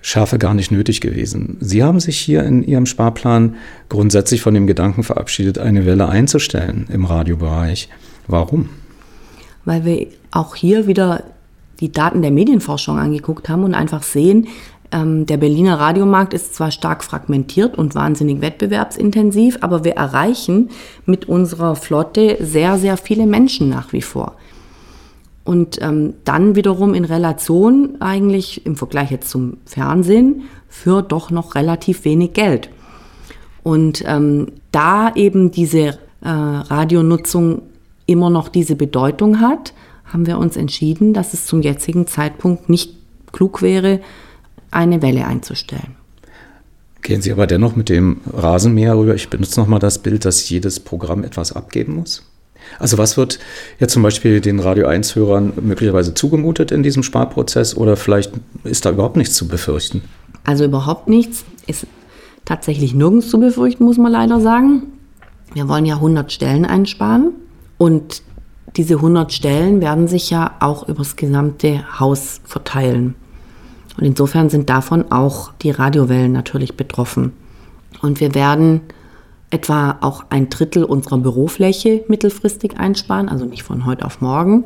Schärfe 0.00 0.38
gar 0.38 0.52
nicht 0.54 0.70
nötig 0.70 1.00
gewesen. 1.00 1.56
Sie 1.60 1.82
haben 1.82 1.98
sich 1.98 2.18
hier 2.18 2.44
in 2.44 2.62
Ihrem 2.62 2.84
Sparplan 2.84 3.56
grundsätzlich 3.88 4.42
von 4.42 4.52
dem 4.52 4.66
Gedanken 4.66 5.02
verabschiedet, 5.02 5.58
eine 5.58 5.86
Welle 5.86 6.08
einzustellen 6.08 6.86
im 6.92 7.06
Radiobereich. 7.06 7.88
Warum? 8.26 8.68
Weil 9.64 9.84
wir 9.84 10.06
auch 10.30 10.56
hier 10.56 10.86
wieder 10.86 11.24
die 11.80 11.90
Daten 11.90 12.22
der 12.22 12.30
Medienforschung 12.30 12.98
angeguckt 12.98 13.48
haben 13.48 13.64
und 13.64 13.74
einfach 13.74 14.02
sehen, 14.02 14.46
Ähm, 14.94 15.26
der 15.26 15.38
Berliner 15.38 15.80
Radiomarkt 15.80 16.32
ist 16.34 16.54
zwar 16.54 16.70
stark 16.70 17.02
fragmentiert 17.02 17.76
und 17.76 17.96
wahnsinnig 17.96 18.40
wettbewerbsintensiv, 18.40 19.58
aber 19.60 19.82
wir 19.82 19.94
erreichen 19.94 20.70
mit 21.04 21.28
unserer 21.28 21.74
Flotte 21.74 22.36
sehr, 22.40 22.78
sehr 22.78 22.96
viele 22.96 23.26
Menschen 23.26 23.68
nach 23.68 23.92
wie 23.92 24.02
vor. 24.02 24.36
Und 25.42 25.82
ähm, 25.82 26.14
dann 26.24 26.54
wiederum 26.54 26.94
in 26.94 27.04
Relation 27.04 27.96
eigentlich 28.00 28.64
im 28.66 28.76
Vergleich 28.76 29.10
jetzt 29.10 29.28
zum 29.28 29.56
Fernsehen 29.66 30.42
für 30.68 31.02
doch 31.02 31.30
noch 31.32 31.56
relativ 31.56 32.04
wenig 32.04 32.32
Geld. 32.32 32.70
Und 33.64 34.04
ähm, 34.06 34.52
da 34.70 35.12
eben 35.16 35.50
diese 35.50 35.98
äh, 36.20 36.28
Radionutzung 36.28 37.62
immer 38.06 38.30
noch 38.30 38.48
diese 38.48 38.76
Bedeutung 38.76 39.40
hat, 39.40 39.74
haben 40.04 40.26
wir 40.26 40.38
uns 40.38 40.56
entschieden, 40.56 41.14
dass 41.14 41.34
es 41.34 41.46
zum 41.46 41.62
jetzigen 41.62 42.06
Zeitpunkt 42.06 42.68
nicht 42.68 42.94
klug 43.32 43.60
wäre, 43.60 44.00
eine 44.74 45.02
Welle 45.02 45.26
einzustellen. 45.26 45.96
Gehen 47.02 47.20
Sie 47.20 47.32
aber 47.32 47.46
dennoch 47.46 47.76
mit 47.76 47.90
dem 47.90 48.20
Rasenmäher 48.32 48.96
rüber. 48.96 49.14
Ich 49.14 49.28
benutze 49.28 49.60
nochmal 49.60 49.78
das 49.78 49.98
Bild, 49.98 50.24
dass 50.24 50.48
jedes 50.48 50.80
Programm 50.80 51.22
etwas 51.22 51.52
abgeben 51.52 51.96
muss. 51.96 52.22
Also 52.78 52.96
was 52.96 53.16
wird 53.16 53.38
jetzt 53.78 53.92
zum 53.92 54.02
Beispiel 54.02 54.40
den 54.40 54.58
Radio 54.58 54.88
1-Hörern 54.88 55.52
möglicherweise 55.60 56.14
zugemutet 56.14 56.70
in 56.72 56.82
diesem 56.82 57.02
Sparprozess 57.02 57.76
oder 57.76 57.96
vielleicht 57.96 58.32
ist 58.64 58.86
da 58.86 58.90
überhaupt 58.90 59.16
nichts 59.16 59.34
zu 59.34 59.46
befürchten? 59.48 60.02
Also 60.44 60.64
überhaupt 60.64 61.08
nichts 61.08 61.44
ist 61.66 61.86
tatsächlich 62.44 62.94
nirgends 62.94 63.28
zu 63.28 63.38
befürchten, 63.38 63.84
muss 63.84 63.98
man 63.98 64.12
leider 64.12 64.40
sagen. 64.40 64.84
Wir 65.52 65.68
wollen 65.68 65.86
ja 65.86 65.96
100 65.96 66.32
Stellen 66.32 66.64
einsparen 66.64 67.32
und 67.78 68.22
diese 68.76 68.94
100 68.94 69.32
Stellen 69.32 69.80
werden 69.80 70.08
sich 70.08 70.30
ja 70.30 70.56
auch 70.60 70.88
übers 70.88 71.16
gesamte 71.16 72.00
Haus 72.00 72.40
verteilen. 72.44 73.14
Und 73.96 74.04
insofern 74.04 74.50
sind 74.50 74.70
davon 74.70 75.10
auch 75.12 75.52
die 75.62 75.70
Radiowellen 75.70 76.32
natürlich 76.32 76.76
betroffen. 76.76 77.32
Und 78.02 78.20
wir 78.20 78.34
werden 78.34 78.80
etwa 79.50 79.98
auch 80.00 80.24
ein 80.30 80.50
Drittel 80.50 80.84
unserer 80.84 81.18
Bürofläche 81.18 82.04
mittelfristig 82.08 82.76
einsparen, 82.78 83.28
also 83.28 83.44
nicht 83.44 83.62
von 83.62 83.86
heute 83.86 84.04
auf 84.04 84.20
morgen. 84.20 84.64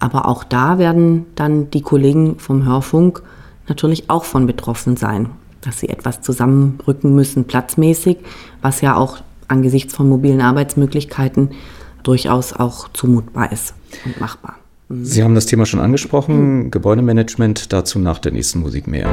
Aber 0.00 0.26
auch 0.26 0.44
da 0.44 0.78
werden 0.78 1.26
dann 1.34 1.70
die 1.70 1.82
Kollegen 1.82 2.38
vom 2.38 2.64
Hörfunk 2.64 3.22
natürlich 3.68 4.10
auch 4.10 4.24
von 4.24 4.46
betroffen 4.46 4.96
sein, 4.96 5.30
dass 5.60 5.78
sie 5.78 5.88
etwas 5.88 6.20
zusammenrücken 6.20 7.14
müssen, 7.14 7.44
platzmäßig, 7.44 8.18
was 8.60 8.80
ja 8.80 8.96
auch 8.96 9.18
angesichts 9.46 9.94
von 9.94 10.08
mobilen 10.08 10.40
Arbeitsmöglichkeiten 10.40 11.50
durchaus 12.02 12.52
auch 12.52 12.88
zumutbar 12.92 13.52
ist 13.52 13.74
und 14.04 14.20
machbar. 14.20 14.57
Sie 14.88 15.22
haben 15.22 15.34
das 15.34 15.46
Thema 15.46 15.66
schon 15.66 15.80
angesprochen, 15.80 16.64
mhm. 16.64 16.70
Gebäudemanagement, 16.70 17.72
dazu 17.72 17.98
nach 17.98 18.18
der 18.18 18.32
nächsten 18.32 18.60
Musik 18.60 18.86
mehr. 18.86 19.08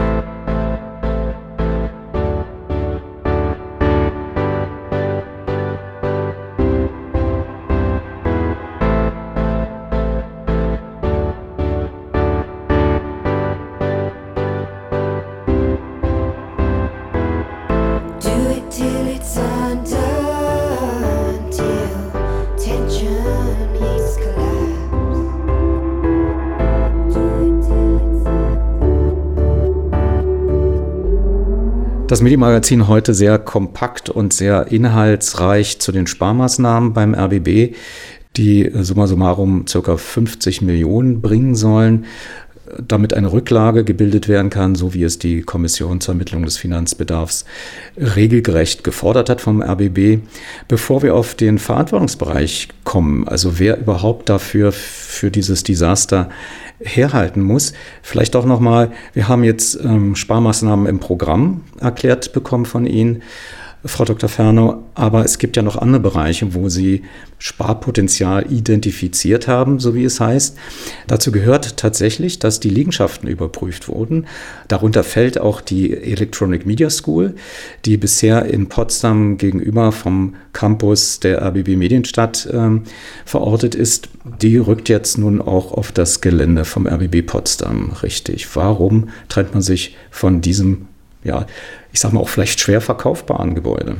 Das 32.15 32.21
Medienmagazin 32.21 32.87
heute 32.87 33.13
sehr 33.13 33.37
kompakt 33.37 34.09
und 34.09 34.31
sehr 34.31 34.67
inhaltsreich 34.71 35.79
zu 35.79 35.91
den 35.91 36.07
Sparmaßnahmen 36.07 36.93
beim 36.93 37.13
RBB, 37.13 37.75
die 38.37 38.71
summa 38.73 39.05
summarum 39.05 39.65
ca. 39.65 39.97
50 39.97 40.61
Millionen 40.61 41.21
bringen 41.21 41.55
sollen 41.55 42.05
damit 42.79 43.13
eine 43.13 43.31
Rücklage 43.31 43.83
gebildet 43.83 44.27
werden 44.27 44.49
kann, 44.49 44.75
so 44.75 44.93
wie 44.93 45.03
es 45.03 45.19
die 45.19 45.41
Kommission 45.41 46.01
zur 46.01 46.13
Ermittlung 46.13 46.43
des 46.43 46.57
Finanzbedarfs 46.57 47.45
regelgerecht 47.97 48.83
gefordert 48.83 49.29
hat 49.29 49.41
vom 49.41 49.61
RBB. 49.61 50.19
Bevor 50.67 51.03
wir 51.03 51.15
auf 51.15 51.35
den 51.35 51.59
Verantwortungsbereich 51.59 52.69
kommen, 52.83 53.27
also 53.27 53.59
wer 53.59 53.77
überhaupt 53.77 54.29
dafür 54.29 54.71
für 54.71 55.31
dieses 55.31 55.63
Desaster 55.63 56.29
herhalten 56.79 57.41
muss, 57.41 57.73
vielleicht 58.01 58.35
auch 58.35 58.45
nochmal, 58.45 58.91
wir 59.13 59.27
haben 59.27 59.43
jetzt 59.43 59.79
ähm, 59.83 60.15
Sparmaßnahmen 60.15 60.85
im 60.87 60.99
Programm 60.99 61.63
erklärt 61.79 62.33
bekommen 62.33 62.65
von 62.65 62.85
Ihnen. 62.85 63.23
Frau 63.85 64.03
Dr. 64.03 64.29
Ferno, 64.29 64.83
aber 64.95 65.23
es 65.23 65.37
gibt 65.37 65.55
ja 65.57 65.61
noch 65.61 65.77
andere 65.77 66.01
Bereiche, 66.01 66.55
wo 66.55 66.69
Sie 66.69 67.03
Sparpotenzial 67.37 68.51
identifiziert 68.51 69.47
haben, 69.47 69.79
so 69.79 69.93
wie 69.93 70.03
es 70.03 70.19
heißt. 70.19 70.57
Dazu 71.05 71.31
gehört 71.31 71.77
tatsächlich, 71.77 72.39
dass 72.39 72.59
die 72.59 72.69
Liegenschaften 72.69 73.29
überprüft 73.29 73.87
wurden. 73.87 74.25
Darunter 74.67 75.03
fällt 75.03 75.39
auch 75.39 75.61
die 75.61 75.93
Electronic 75.93 76.65
Media 76.65 76.89
School, 76.89 77.35
die 77.85 77.97
bisher 77.97 78.45
in 78.45 78.69
Potsdam 78.69 79.37
gegenüber 79.37 79.91
vom 79.91 80.35
Campus 80.53 81.19
der 81.19 81.43
RBB 81.43 81.75
Medienstadt 81.75 82.47
äh, 82.47 82.79
verortet 83.25 83.75
ist. 83.75 84.09
Die 84.41 84.57
rückt 84.57 84.89
jetzt 84.89 85.17
nun 85.19 85.41
auch 85.41 85.71
auf 85.71 85.91
das 85.91 86.21
Gelände 86.21 86.65
vom 86.65 86.87
RBB 86.87 87.25
Potsdam 87.25 87.91
richtig. 88.01 88.55
Warum 88.55 89.09
trennt 89.29 89.53
man 89.53 89.61
sich 89.61 89.95
von 90.09 90.41
diesem 90.41 90.87
ja, 91.25 91.45
ich 91.91 91.99
sage 91.99 92.15
mal 92.15 92.21
auch 92.21 92.29
vielleicht 92.29 92.59
schwer 92.59 92.79
verkaufbaren 92.79 93.55
Gebäude? 93.55 93.97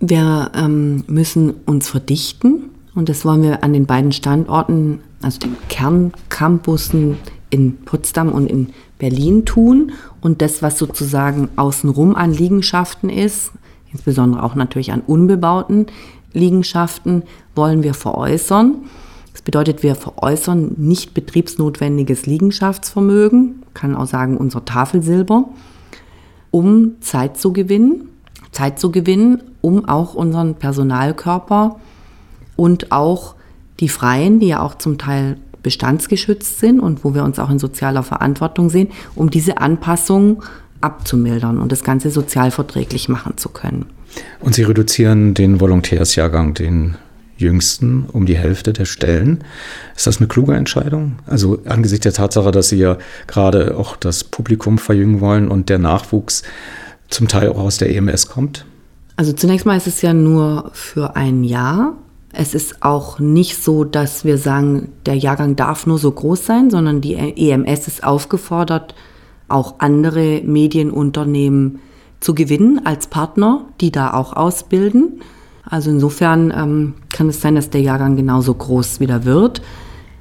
Wir 0.00 0.50
ähm, 0.54 1.04
müssen 1.06 1.50
uns 1.66 1.88
verdichten 1.88 2.70
und 2.94 3.08
das 3.08 3.24
wollen 3.24 3.42
wir 3.42 3.62
an 3.62 3.72
den 3.72 3.86
beiden 3.86 4.12
Standorten, 4.12 5.00
also 5.20 5.38
den 5.38 5.56
Kerncampussen 5.68 7.18
in 7.50 7.76
Potsdam 7.84 8.32
und 8.32 8.46
in 8.48 8.68
Berlin 8.98 9.44
tun. 9.44 9.92
Und 10.20 10.40
das, 10.42 10.62
was 10.62 10.78
sozusagen 10.78 11.48
außenrum 11.56 12.16
an 12.16 12.32
Liegenschaften 12.32 13.10
ist, 13.10 13.52
insbesondere 13.92 14.42
auch 14.42 14.54
natürlich 14.54 14.92
an 14.92 15.02
unbebauten 15.06 15.86
Liegenschaften, 16.32 17.24
wollen 17.54 17.82
wir 17.82 17.94
veräußern. 17.94 18.74
Das 19.32 19.42
bedeutet, 19.42 19.82
wir 19.82 19.94
veräußern 19.94 20.74
nicht 20.78 21.14
betriebsnotwendiges 21.14 22.26
Liegenschaftsvermögen, 22.26 23.62
kann 23.74 23.94
auch 23.94 24.06
sagen 24.06 24.36
unser 24.36 24.64
Tafelsilber 24.64 25.46
um 26.52 26.92
Zeit 27.00 27.36
zu 27.38 27.52
gewinnen, 27.52 28.08
Zeit 28.52 28.78
zu 28.78 28.92
gewinnen, 28.92 29.42
um 29.60 29.88
auch 29.88 30.14
unseren 30.14 30.54
Personalkörper 30.54 31.80
und 32.54 32.92
auch 32.92 33.34
die 33.80 33.88
Freien, 33.88 34.38
die 34.38 34.48
ja 34.48 34.60
auch 34.60 34.76
zum 34.76 34.98
Teil 34.98 35.38
bestandsgeschützt 35.64 36.60
sind 36.60 36.78
und 36.78 37.04
wo 37.04 37.14
wir 37.14 37.24
uns 37.24 37.38
auch 37.38 37.50
in 37.50 37.58
sozialer 37.58 38.02
Verantwortung 38.02 38.70
sehen, 38.70 38.88
um 39.16 39.30
diese 39.30 39.58
Anpassung 39.58 40.44
abzumildern 40.80 41.58
und 41.58 41.72
das 41.72 41.82
Ganze 41.82 42.10
sozialverträglich 42.10 43.08
machen 43.08 43.36
zu 43.36 43.48
können. 43.48 43.86
Und 44.40 44.54
Sie 44.54 44.62
reduzieren 44.62 45.34
den 45.34 45.60
Volontärsjahrgang, 45.60 46.54
den 46.54 46.96
jüngsten, 47.36 48.06
um 48.12 48.26
die 48.26 48.36
Hälfte 48.36 48.72
der 48.72 48.84
Stellen. 48.84 49.44
Ist 49.96 50.06
das 50.06 50.18
eine 50.18 50.28
kluge 50.28 50.54
Entscheidung? 50.54 51.16
Also 51.26 51.58
angesichts 51.66 52.04
der 52.04 52.12
Tatsache, 52.12 52.50
dass 52.50 52.68
Sie 52.68 52.78
ja 52.78 52.98
gerade 53.26 53.76
auch 53.76 53.96
das 53.96 54.24
Publikum 54.24 54.78
verjüngen 54.78 55.20
wollen 55.20 55.48
und 55.48 55.68
der 55.68 55.78
Nachwuchs 55.78 56.42
zum 57.08 57.28
Teil 57.28 57.48
auch 57.48 57.58
aus 57.58 57.78
der 57.78 57.94
EMS 57.94 58.28
kommt? 58.28 58.64
Also 59.16 59.32
zunächst 59.32 59.66
mal 59.66 59.76
ist 59.76 59.86
es 59.86 60.02
ja 60.02 60.14
nur 60.14 60.70
für 60.72 61.16
ein 61.16 61.44
Jahr. 61.44 61.96
Es 62.32 62.54
ist 62.54 62.82
auch 62.82 63.18
nicht 63.18 63.62
so, 63.62 63.84
dass 63.84 64.24
wir 64.24 64.38
sagen, 64.38 64.88
der 65.04 65.16
Jahrgang 65.16 65.54
darf 65.54 65.86
nur 65.86 65.98
so 65.98 66.10
groß 66.10 66.46
sein, 66.46 66.70
sondern 66.70 67.02
die 67.02 67.14
EMS 67.14 67.88
ist 67.88 68.04
aufgefordert, 68.04 68.94
auch 69.48 69.80
andere 69.80 70.40
Medienunternehmen 70.42 71.80
zu 72.20 72.34
gewinnen 72.34 72.80
als 72.86 73.06
Partner, 73.08 73.66
die 73.80 73.92
da 73.92 74.14
auch 74.14 74.32
ausbilden. 74.32 75.20
Also 75.64 75.90
insofern 75.90 76.52
ähm, 76.56 76.94
kann 77.12 77.28
es 77.28 77.40
sein, 77.40 77.54
dass 77.54 77.70
der 77.70 77.80
Jahrgang 77.80 78.16
genauso 78.16 78.54
groß 78.54 79.00
wieder 79.00 79.24
wird. 79.24 79.62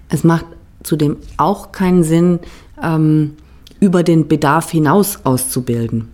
Es 0.10 0.24
macht 0.24 0.46
zudem 0.84 1.18
auch 1.38 1.72
keinen 1.72 2.04
Sinn, 2.04 2.40
ähm, 2.82 3.34
über 3.80 4.04
den 4.04 4.28
Bedarf 4.28 4.72
hinaus 4.72 5.26
auszubilden. 5.26 6.08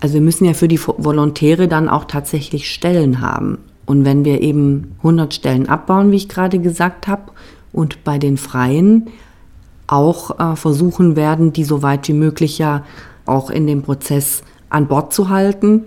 Also 0.00 0.14
wir 0.14 0.20
müssen 0.20 0.44
ja 0.44 0.52
für 0.52 0.68
die 0.68 0.80
Volontäre 0.80 1.68
dann 1.68 1.88
auch 1.88 2.04
tatsächlich 2.04 2.70
Stellen 2.70 3.20
haben. 3.20 3.58
Und 3.86 4.04
wenn 4.04 4.24
wir 4.24 4.40
eben 4.40 4.94
100 4.98 5.32
Stellen 5.32 5.68
abbauen, 5.68 6.10
wie 6.12 6.16
ich 6.16 6.28
gerade 6.28 6.58
gesagt 6.58 7.08
habe, 7.08 7.32
und 7.72 8.04
bei 8.04 8.18
den 8.18 8.36
Freien 8.36 9.08
auch 9.86 10.38
äh, 10.38 10.56
versuchen 10.56 11.16
werden, 11.16 11.52
die 11.52 11.64
so 11.64 11.82
weit 11.82 12.08
wie 12.08 12.12
möglich 12.12 12.58
ja 12.58 12.84
auch 13.24 13.50
in 13.50 13.66
dem 13.66 13.82
Prozess 13.82 14.42
an 14.68 14.88
Bord 14.88 15.12
zu 15.12 15.28
halten, 15.28 15.84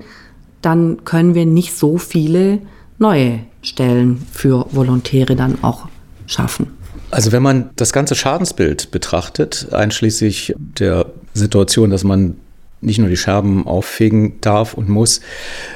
dann 0.66 1.06
können 1.06 1.36
wir 1.36 1.46
nicht 1.46 1.78
so 1.78 1.98
viele 1.98 2.60
neue 2.98 3.40
Stellen 3.62 4.26
für 4.32 4.68
Volontäre 4.72 5.36
dann 5.36 5.64
auch 5.64 5.88
schaffen. 6.28 6.68
Also 7.12 7.32
wenn 7.32 7.44
man 7.44 7.70
das 7.76 7.94
ganze 7.94 8.16
Schadensbild 8.16 8.92
betrachtet, 8.92 9.70
einschließlich 9.72 10.56
der 10.58 11.06
Situation, 11.34 11.90
dass 11.92 12.04
man 12.04 12.38
nicht 12.82 13.00
nur 13.00 13.10
die 13.10 13.18
Scherben 13.18 13.68
auffegen 13.68 14.40
darf 14.42 14.74
und 14.74 14.90
muss, 14.90 15.22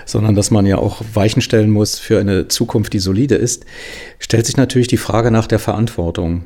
sondern 0.05 0.35
dass 0.35 0.51
man 0.51 0.65
ja 0.65 0.77
auch 0.77 1.01
Weichen 1.13 1.41
stellen 1.41 1.69
muss 1.69 1.97
für 1.97 2.19
eine 2.19 2.47
Zukunft, 2.47 2.93
die 2.93 2.99
solide 2.99 3.35
ist, 3.35 3.65
stellt 4.19 4.45
sich 4.45 4.57
natürlich 4.57 4.87
die 4.87 4.97
Frage 4.97 5.31
nach 5.31 5.47
der 5.47 5.59
Verantwortung. 5.59 6.43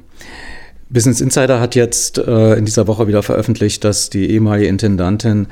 Business 0.93 1.21
Insider 1.21 1.59
hat 1.59 1.73
jetzt 1.73 2.19
äh, 2.19 2.53
in 2.53 2.65
dieser 2.65 2.87
Woche 2.87 3.07
wieder 3.07 3.23
veröffentlicht, 3.23 3.83
dass 3.83 4.11
die 4.11 4.29
ehemalige 4.29 4.67
Intendantin 4.67 5.47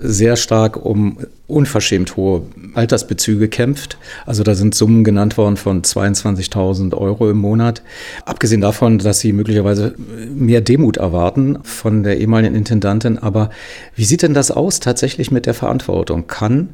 sehr 0.00 0.34
stark 0.34 0.84
um 0.84 1.18
unverschämt 1.46 2.16
hohe 2.16 2.42
Altersbezüge 2.74 3.48
kämpft. 3.48 3.98
Also 4.26 4.42
da 4.42 4.56
sind 4.56 4.74
Summen 4.74 5.04
genannt 5.04 5.36
worden 5.38 5.56
von 5.56 5.82
22.000 5.82 6.94
Euro 6.96 7.30
im 7.30 7.36
Monat. 7.36 7.82
Abgesehen 8.24 8.62
davon, 8.62 8.98
dass 8.98 9.20
sie 9.20 9.32
möglicherweise 9.32 9.94
mehr 10.34 10.60
Demut 10.60 10.96
erwarten 10.96 11.60
von 11.62 12.02
der 12.02 12.18
ehemaligen 12.18 12.56
Intendantin. 12.56 13.16
Aber 13.18 13.50
wie 13.94 14.04
sieht 14.04 14.22
denn 14.22 14.34
das 14.34 14.50
aus 14.50 14.80
tatsächlich 14.80 15.30
mit 15.30 15.46
der 15.46 15.54
Verantwortung? 15.54 16.26
Kann 16.26 16.70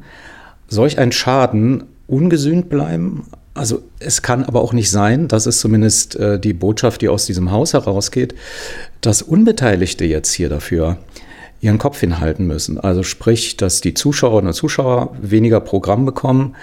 solch 0.67 0.97
ein 0.97 1.11
Schaden 1.11 1.83
ungesühnt 2.07 2.69
bleiben? 2.69 3.25
Also 3.57 3.81
es 3.99 4.21
kann 4.21 4.43
aber 4.43 4.61
auch 4.61 4.73
nicht 4.73 4.91
sein, 4.91 5.27
das 5.27 5.47
ist 5.47 5.59
zumindest 5.59 6.15
äh, 6.15 6.39
die 6.39 6.53
Botschaft, 6.53 7.01
die 7.01 7.09
aus 7.09 7.25
diesem 7.25 7.51
Haus 7.51 7.73
herausgeht, 7.73 8.35
dass 9.01 9.21
Unbeteiligte 9.21 10.05
jetzt 10.05 10.31
hier 10.33 10.49
dafür 10.49 10.97
ihren 11.59 11.79
Kopf 11.79 11.99
hinhalten 11.99 12.45
müssen. 12.45 12.79
Also 12.79 13.03
sprich, 13.03 13.57
dass 13.57 13.81
die 13.81 13.93
Zuschauerinnen 13.93 14.49
und 14.49 14.53
Zuschauer 14.53 15.15
weniger 15.21 15.59
Programm 15.59 16.05
bekommen, 16.05 16.55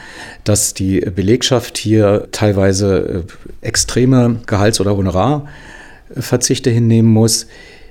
dass 0.45 0.73
die 0.73 1.01
Belegschaft 1.01 1.79
hier 1.79 2.29
teilweise 2.31 3.25
äh, 3.63 3.67
extreme 3.67 4.41
Gehalts- 4.47 4.81
oder 4.81 4.97
Honorarverzichte 4.97 6.71
hinnehmen 6.71 7.11
muss. 7.11 7.47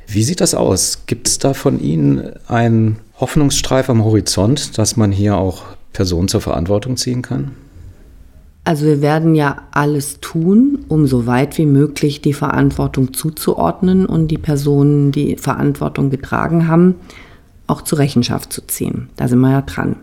Wie 0.08 0.24
sieht 0.24 0.42
das 0.42 0.56
aus? 0.56 1.04
Gibt 1.08 1.28
es 1.28 1.39
da 1.39 1.54
von 1.54 1.80
Ihnen 1.80 2.32
einen 2.48 3.00
Hoffnungsstreif 3.20 3.89
am 3.89 4.04
Horizont, 4.04 4.78
dass 4.78 4.96
man 4.96 5.12
hier 5.12 5.38
auch 5.38 5.63
Personen 5.92 6.28
zur 6.28 6.42
Verantwortung 6.42 6.98
ziehen 6.98 7.22
kann? 7.22 7.52
Also 8.65 8.86
wir 8.86 9.02
werden 9.02 9.36
ja 9.36 9.63
alles 9.71 10.21
tun, 10.21 10.86
um 10.88 11.06
so 11.06 11.26
weit 11.28 11.58
wie 11.58 11.65
möglich 11.65 12.21
die 12.21 12.34
Verantwortung 12.34 13.13
zuzuordnen 13.13 14.06
und 14.06 14.30
die 14.30 14.38
Personen, 14.38 15.12
die 15.12 15.36
Verantwortung 15.36 16.10
getragen 16.10 16.67
haben, 16.67 16.95
auch 17.67 17.82
zur 17.82 17.99
Rechenschaft 17.99 18.54
zu 18.54 18.65
ziehen. 18.65 19.10
Da 19.17 19.28
sind 19.28 19.39
wir 19.39 19.52
ja 19.52 19.62
dran. 19.62 19.97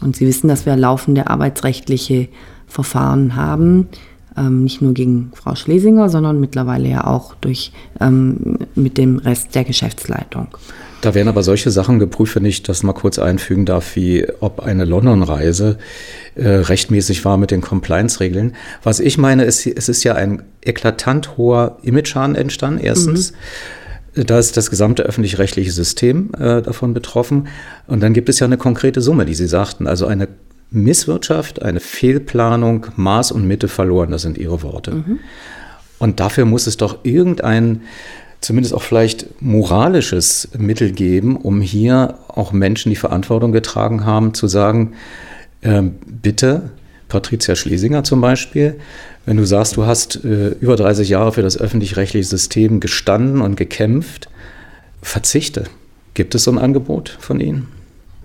Und 0.00 0.16
Sie 0.16 0.26
wissen, 0.26 0.48
dass 0.48 0.66
wir 0.66 0.74
laufende 0.76 1.28
arbeitsrechtliche 1.28 2.28
Verfahren 2.66 3.36
haben, 3.36 3.88
ähm, 4.36 4.64
nicht 4.64 4.82
nur 4.82 4.92
gegen 4.92 5.30
Frau 5.34 5.54
Schlesinger, 5.54 6.08
sondern 6.08 6.40
mittlerweile 6.40 6.88
ja 6.88 7.06
auch 7.06 7.34
durch, 7.36 7.72
ähm, 8.00 8.58
mit 8.74 8.98
dem 8.98 9.18
Rest 9.18 9.54
der 9.54 9.62
Geschäftsleitung. 9.62 10.48
Da 11.04 11.14
werden 11.14 11.28
aber 11.28 11.42
solche 11.42 11.70
Sachen 11.70 11.98
geprüft, 11.98 12.34
wenn 12.34 12.46
ich 12.46 12.62
das 12.62 12.82
mal 12.82 12.94
kurz 12.94 13.18
einfügen 13.18 13.66
darf, 13.66 13.94
wie 13.94 14.26
ob 14.40 14.60
eine 14.60 14.86
London-Reise 14.86 15.76
äh, 16.34 16.48
rechtmäßig 16.48 17.26
war 17.26 17.36
mit 17.36 17.50
den 17.50 17.60
Compliance-Regeln. 17.60 18.54
Was 18.82 19.00
ich 19.00 19.18
meine, 19.18 19.44
ist, 19.44 19.66
es 19.66 19.90
ist 19.90 20.02
ja 20.02 20.14
ein 20.14 20.44
eklatant 20.62 21.36
hoher 21.36 21.76
Image-Schaden 21.82 22.36
entstanden, 22.36 22.80
erstens. 22.82 23.32
Mhm. 24.14 24.24
Da 24.24 24.38
ist 24.38 24.56
das 24.56 24.70
gesamte 24.70 25.02
öffentlich-rechtliche 25.02 25.72
System 25.72 26.30
äh, 26.38 26.62
davon 26.62 26.94
betroffen. 26.94 27.48
Und 27.86 28.02
dann 28.02 28.14
gibt 28.14 28.30
es 28.30 28.38
ja 28.38 28.46
eine 28.46 28.56
konkrete 28.56 29.02
Summe, 29.02 29.26
die 29.26 29.34
Sie 29.34 29.46
sagten. 29.46 29.86
Also 29.86 30.06
eine 30.06 30.28
Misswirtschaft, 30.70 31.60
eine 31.60 31.80
Fehlplanung, 31.80 32.86
Maß 32.96 33.30
und 33.30 33.46
Mitte 33.46 33.68
verloren, 33.68 34.10
das 34.10 34.22
sind 34.22 34.38
Ihre 34.38 34.62
Worte. 34.62 34.92
Mhm. 34.92 35.18
Und 35.98 36.18
dafür 36.18 36.46
muss 36.46 36.66
es 36.66 36.78
doch 36.78 37.00
irgendein 37.02 37.82
zumindest 38.44 38.74
auch 38.74 38.82
vielleicht 38.82 39.40
moralisches 39.42 40.48
Mittel 40.56 40.92
geben, 40.92 41.36
um 41.36 41.60
hier 41.60 42.18
auch 42.28 42.52
Menschen, 42.52 42.90
die 42.90 42.96
Verantwortung 42.96 43.52
getragen 43.52 44.04
haben, 44.04 44.34
zu 44.34 44.46
sagen, 44.46 44.92
äh, 45.62 45.82
bitte, 46.22 46.70
Patricia 47.08 47.54
Schlesinger 47.54 48.04
zum 48.04 48.20
Beispiel, 48.20 48.76
wenn 49.24 49.36
du 49.36 49.46
sagst, 49.46 49.76
du 49.76 49.86
hast 49.86 50.24
äh, 50.24 50.48
über 50.60 50.76
30 50.76 51.08
Jahre 51.08 51.32
für 51.32 51.42
das 51.42 51.58
öffentlich-rechtliche 51.58 52.26
System 52.26 52.80
gestanden 52.80 53.40
und 53.40 53.56
gekämpft, 53.56 54.28
verzichte. 55.00 55.64
Gibt 56.14 56.34
es 56.34 56.44
so 56.44 56.50
ein 56.50 56.58
Angebot 56.58 57.16
von 57.20 57.40
Ihnen? 57.40 57.68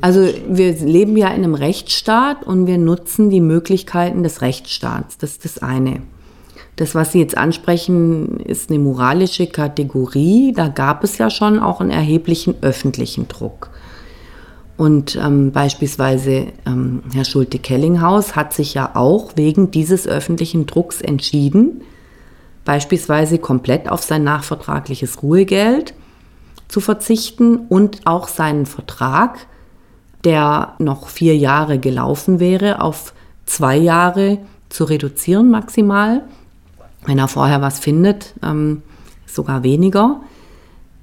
Also 0.01 0.29
wir 0.49 0.73
leben 0.73 1.17
ja 1.17 1.27
in 1.27 1.43
einem 1.43 1.55
Rechtsstaat 1.55 2.43
und 2.43 2.67
wir 2.67 2.77
nutzen 2.77 3.29
die 3.29 3.41
Möglichkeiten 3.41 4.23
des 4.23 4.41
Rechtsstaats. 4.41 5.17
Das 5.17 5.32
ist 5.32 5.45
das 5.45 5.58
eine. 5.60 6.01
Das, 6.80 6.96
was 6.96 7.12
Sie 7.12 7.20
jetzt 7.20 7.38
ansprechen, 7.38 8.39
ist 8.39 8.70
eine 8.70 8.80
moralische 8.80 9.48
Kategorie. 9.48 10.54
Da 10.56 10.70
gab 10.70 11.04
es 11.04 11.18
ja 11.18 11.30
schon 11.30 11.60
auch 11.60 11.82
einen 11.82 11.92
erheblichen 11.92 12.56
öffentlichen 12.62 13.28
Druck. 13.28 13.70
Und 14.78 15.18
ähm, 15.18 15.52
beispielsweise 15.52 16.48
ähm, 16.65 17.04
Herr 17.13 17.26
Schulte-Kellinghaus 17.26 18.38
hat 18.38 18.54
sich 18.54 18.76
ja 18.76 18.92
auch 18.94 19.34
wegen 19.36 19.72
dieses 19.72 20.08
öffentlichen 20.08 20.68
Drucks 20.68 21.02
entschieden, 21.02 21.82
beispielsweise 22.63 23.39
komplett 23.39 23.92
auf 23.92 24.02
sein 24.02 24.24
nachvertragliches 24.24 25.22
Ruhegeld 25.22 25.94
zu 26.70 26.80
verzichten 26.80 27.58
und 27.58 28.08
auch 28.08 28.30
seinen 28.30 28.65
Vertrag, 28.65 29.48
der 30.24 30.76
noch 30.80 31.10
vier 31.10 31.36
Jahre 31.36 31.78
gelaufen 31.78 32.39
wäre, 32.39 32.82
auf 32.82 33.13
zwei 33.46 33.76
Jahre 33.76 34.38
zu 34.70 34.86
reduzieren 34.86 35.52
maximal. 35.52 36.24
Wenn 37.06 37.18
er 37.18 37.28
vorher 37.28 37.62
was 37.62 37.80
findet, 37.80 38.34
ähm, 38.44 38.82
sogar 39.26 39.64
weniger. 39.64 40.22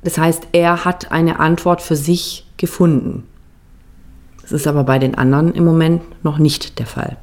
Das 0.03 0.19
heißt, 0.19 0.49
er 0.53 0.85
hat 0.85 1.11
eine 1.11 1.41
Antwort 1.41 1.83
für 1.83 1.97
sich 1.97 2.47
gefunden. 2.57 3.25
Das 4.43 4.53
ist 4.53 4.67
aber 4.67 4.85
bei 4.85 4.99
den 4.99 5.17
anderen 5.17 5.53
im 5.53 5.65
Moment 5.65 6.03
noch 6.23 6.39
nicht 6.39 6.79
der 6.79 6.87
Fall. 6.87 7.17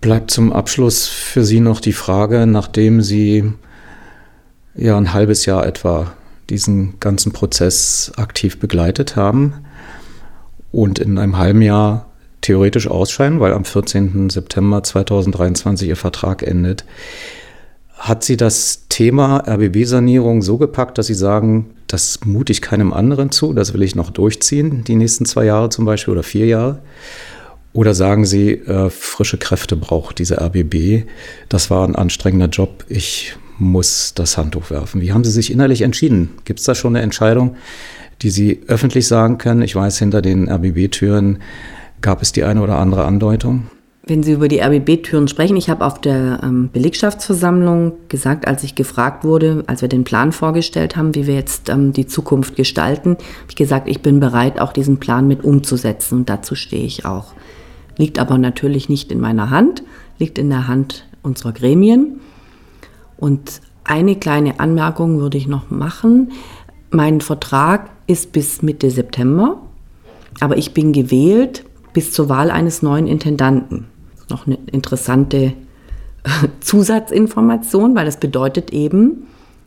Bleibt 0.00 0.30
zum 0.30 0.52
Abschluss 0.52 1.06
für 1.06 1.44
Sie 1.44 1.60
noch 1.60 1.80
die 1.80 1.92
Frage, 1.92 2.46
nachdem 2.46 3.00
Sie 3.00 3.52
ja 4.76 4.96
ein 4.96 5.12
halbes 5.12 5.46
Jahr 5.46 5.66
etwa 5.66 6.12
diesen 6.50 7.00
ganzen 7.00 7.32
Prozess 7.32 8.12
aktiv 8.16 8.60
begleitet 8.60 9.16
haben 9.16 9.64
und 10.72 10.98
in 10.98 11.18
einem 11.18 11.38
halben 11.38 11.62
Jahr 11.62 12.06
theoretisch 12.44 12.88
ausscheiden, 12.88 13.40
weil 13.40 13.54
am 13.54 13.64
14. 13.64 14.28
September 14.28 14.82
2023 14.82 15.88
ihr 15.88 15.96
Vertrag 15.96 16.42
endet. 16.42 16.84
Hat 17.96 18.22
sie 18.22 18.36
das 18.36 18.86
Thema 18.90 19.38
RBB-Sanierung 19.48 20.42
so 20.42 20.58
gepackt, 20.58 20.98
dass 20.98 21.06
sie 21.06 21.14
sagen, 21.14 21.70
das 21.86 22.20
mute 22.24 22.52
ich 22.52 22.60
keinem 22.60 22.92
anderen 22.92 23.30
zu, 23.30 23.54
das 23.54 23.72
will 23.72 23.82
ich 23.82 23.94
noch 23.94 24.10
durchziehen, 24.10 24.84
die 24.84 24.94
nächsten 24.94 25.24
zwei 25.24 25.46
Jahre 25.46 25.70
zum 25.70 25.86
Beispiel 25.86 26.12
oder 26.12 26.22
vier 26.22 26.46
Jahre? 26.46 26.80
Oder 27.72 27.94
sagen 27.94 28.24
Sie, 28.24 28.52
äh, 28.52 28.90
frische 28.90 29.38
Kräfte 29.38 29.76
braucht 29.76 30.18
diese 30.18 30.40
RBB, 30.40 31.08
das 31.48 31.70
war 31.70 31.88
ein 31.88 31.96
anstrengender 31.96 32.48
Job, 32.48 32.84
ich 32.88 33.36
muss 33.58 34.12
das 34.14 34.36
Handtuch 34.36 34.70
werfen. 34.70 35.00
Wie 35.00 35.12
haben 35.12 35.24
Sie 35.24 35.30
sich 35.30 35.50
innerlich 35.50 35.80
entschieden? 35.80 36.30
Gibt 36.44 36.60
es 36.60 36.66
da 36.66 36.74
schon 36.74 36.94
eine 36.94 37.02
Entscheidung, 37.02 37.56
die 38.22 38.30
Sie 38.30 38.60
öffentlich 38.66 39.06
sagen 39.08 39.38
können? 39.38 39.62
Ich 39.62 39.74
weiß, 39.74 39.98
hinter 39.98 40.20
den 40.20 40.48
RBB-Türen 40.48 41.38
Gab 42.04 42.20
es 42.20 42.32
die 42.32 42.44
eine 42.44 42.60
oder 42.60 42.76
andere 42.76 43.06
Andeutung? 43.06 43.62
Wenn 44.02 44.22
Sie 44.22 44.32
über 44.32 44.48
die 44.48 44.60
RBB-Türen 44.60 45.26
sprechen, 45.26 45.56
ich 45.56 45.70
habe 45.70 45.86
auf 45.86 45.98
der 45.98 46.38
ähm, 46.42 46.68
Belegschaftsversammlung 46.70 47.94
gesagt, 48.10 48.46
als 48.46 48.62
ich 48.62 48.74
gefragt 48.74 49.24
wurde, 49.24 49.64
als 49.68 49.80
wir 49.80 49.88
den 49.88 50.04
Plan 50.04 50.30
vorgestellt 50.30 50.96
haben, 50.96 51.14
wie 51.14 51.26
wir 51.26 51.32
jetzt 51.32 51.70
ähm, 51.70 51.94
die 51.94 52.06
Zukunft 52.06 52.56
gestalten, 52.56 53.12
habe 53.12 53.48
ich 53.48 53.56
gesagt, 53.56 53.88
ich 53.88 54.02
bin 54.02 54.20
bereit, 54.20 54.60
auch 54.60 54.74
diesen 54.74 54.98
Plan 54.98 55.26
mit 55.26 55.44
umzusetzen 55.44 56.18
und 56.18 56.28
dazu 56.28 56.54
stehe 56.54 56.84
ich 56.84 57.06
auch. 57.06 57.32
Liegt 57.96 58.18
aber 58.18 58.36
natürlich 58.36 58.90
nicht 58.90 59.10
in 59.10 59.18
meiner 59.18 59.48
Hand, 59.48 59.82
liegt 60.18 60.36
in 60.36 60.50
der 60.50 60.68
Hand 60.68 61.08
unserer 61.22 61.52
Gremien. 61.52 62.20
Und 63.16 63.62
eine 63.84 64.16
kleine 64.16 64.60
Anmerkung 64.60 65.20
würde 65.20 65.38
ich 65.38 65.48
noch 65.48 65.70
machen. 65.70 66.32
Mein 66.90 67.22
Vertrag 67.22 67.88
ist 68.06 68.32
bis 68.32 68.60
Mitte 68.60 68.90
September, 68.90 69.62
aber 70.40 70.58
ich 70.58 70.74
bin 70.74 70.92
gewählt 70.92 71.64
bis 71.94 72.12
zur 72.12 72.28
Wahl 72.28 72.50
eines 72.50 72.82
neuen 72.82 73.06
Intendanten. 73.06 73.86
Noch 74.28 74.46
eine 74.46 74.58
interessante 74.70 75.54
Zusatzinformation, 76.60 77.94
weil 77.94 78.04
das 78.04 78.20
bedeutet 78.20 78.72
eben, 78.72 79.26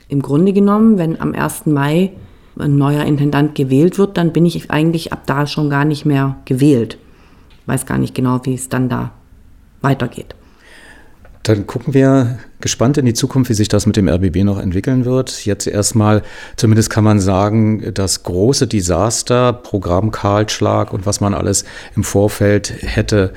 im 0.09 0.21
Grunde 0.21 0.53
genommen, 0.53 0.97
wenn 0.97 1.19
am 1.19 1.33
1. 1.33 1.65
Mai 1.65 2.11
ein 2.57 2.77
neuer 2.77 3.03
Intendant 3.03 3.55
gewählt 3.55 3.97
wird, 3.97 4.17
dann 4.17 4.33
bin 4.33 4.45
ich 4.45 4.71
eigentlich 4.71 5.11
ab 5.11 5.23
da 5.25 5.47
schon 5.47 5.69
gar 5.69 5.85
nicht 5.85 6.05
mehr 6.05 6.37
gewählt. 6.45 6.97
Weiß 7.65 7.85
gar 7.85 7.97
nicht 7.97 8.15
genau, 8.15 8.39
wie 8.43 8.53
es 8.53 8.69
dann 8.69 8.89
da 8.89 9.11
weitergeht. 9.81 10.35
Dann 11.47 11.65
gucken 11.65 11.93
wir 11.93 12.39
gespannt 12.59 12.97
in 12.97 13.05
die 13.05 13.13
Zukunft, 13.13 13.49
wie 13.49 13.53
sich 13.53 13.69
das 13.69 13.85
mit 13.85 13.95
dem 13.95 14.09
RBB 14.09 14.43
noch 14.43 14.59
entwickeln 14.59 15.05
wird. 15.05 15.45
Jetzt 15.45 15.65
erstmal, 15.65 16.23
zumindest 16.57 16.89
kann 16.89 17.05
man 17.05 17.21
sagen, 17.21 17.93
das 17.93 18.23
große 18.23 18.67
Desaster, 18.67 19.53
Programm 19.53 20.11
Kahlschlag 20.11 20.91
und 20.91 21.05
was 21.05 21.21
man 21.21 21.33
alles 21.33 21.63
im 21.95 22.03
Vorfeld 22.03 22.73
hätte 22.81 23.31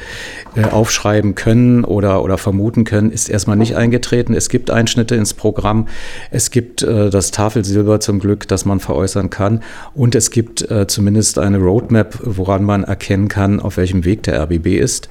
äh, 0.57 0.65
aufschreiben 0.65 1.37
können 1.37 1.85
oder, 1.85 2.25
oder 2.25 2.37
vermuten 2.37 2.83
können, 2.83 3.13
ist 3.13 3.29
erstmal 3.29 3.57
nicht 3.57 3.77
eingetreten. 3.77 4.35
Es 4.35 4.49
gibt 4.49 4.73
Einschnitte 4.73 5.15
ins 5.15 5.33
Programm. 5.33 5.87
Es 6.33 6.51
gibt 6.51 6.83
äh, 6.83 7.11
das 7.11 7.31
Tafelsilber 7.31 8.01
zum 8.01 8.19
Glück, 8.19 8.49
das 8.49 8.65
man 8.65 8.81
veräußern 8.81 9.31
kann. 9.31 9.63
Und 9.95 10.17
es 10.17 10.33
gibt 10.33 10.69
äh, 10.69 10.89
zumindest 10.89 11.39
eine 11.39 11.59
Roadmap, 11.59 12.19
woran 12.25 12.65
man 12.65 12.83
erkennen 12.83 13.29
kann, 13.29 13.61
auf 13.61 13.77
welchem 13.77 14.05
Weg 14.05 14.25
der 14.25 14.43
RBB 14.43 14.81
ist. 14.81 15.09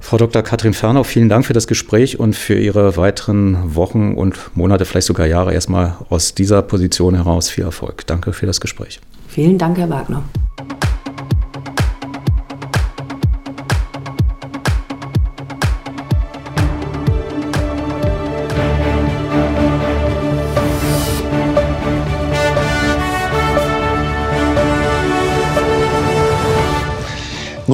Frau 0.00 0.18
Dr. 0.18 0.42
Katrin 0.42 0.72
Fernau, 0.72 1.02
vielen 1.02 1.28
Dank 1.28 1.44
für 1.44 1.52
das 1.52 1.66
Gespräch 1.66 2.18
und 2.20 2.36
für 2.36 2.58
Ihre 2.58 2.96
weiteren 2.96 3.74
Wochen 3.74 4.14
und 4.14 4.36
Monate, 4.54 4.84
vielleicht 4.84 5.06
sogar 5.06 5.26
Jahre 5.26 5.52
erstmal 5.52 5.96
aus 6.08 6.34
dieser 6.34 6.62
Position 6.62 7.14
heraus 7.14 7.50
viel 7.50 7.64
Erfolg. 7.64 8.06
Danke 8.06 8.32
für 8.32 8.46
das 8.46 8.60
Gespräch. 8.60 9.00
Vielen 9.28 9.58
Dank, 9.58 9.78
Herr 9.78 9.90
Wagner. 9.90 10.22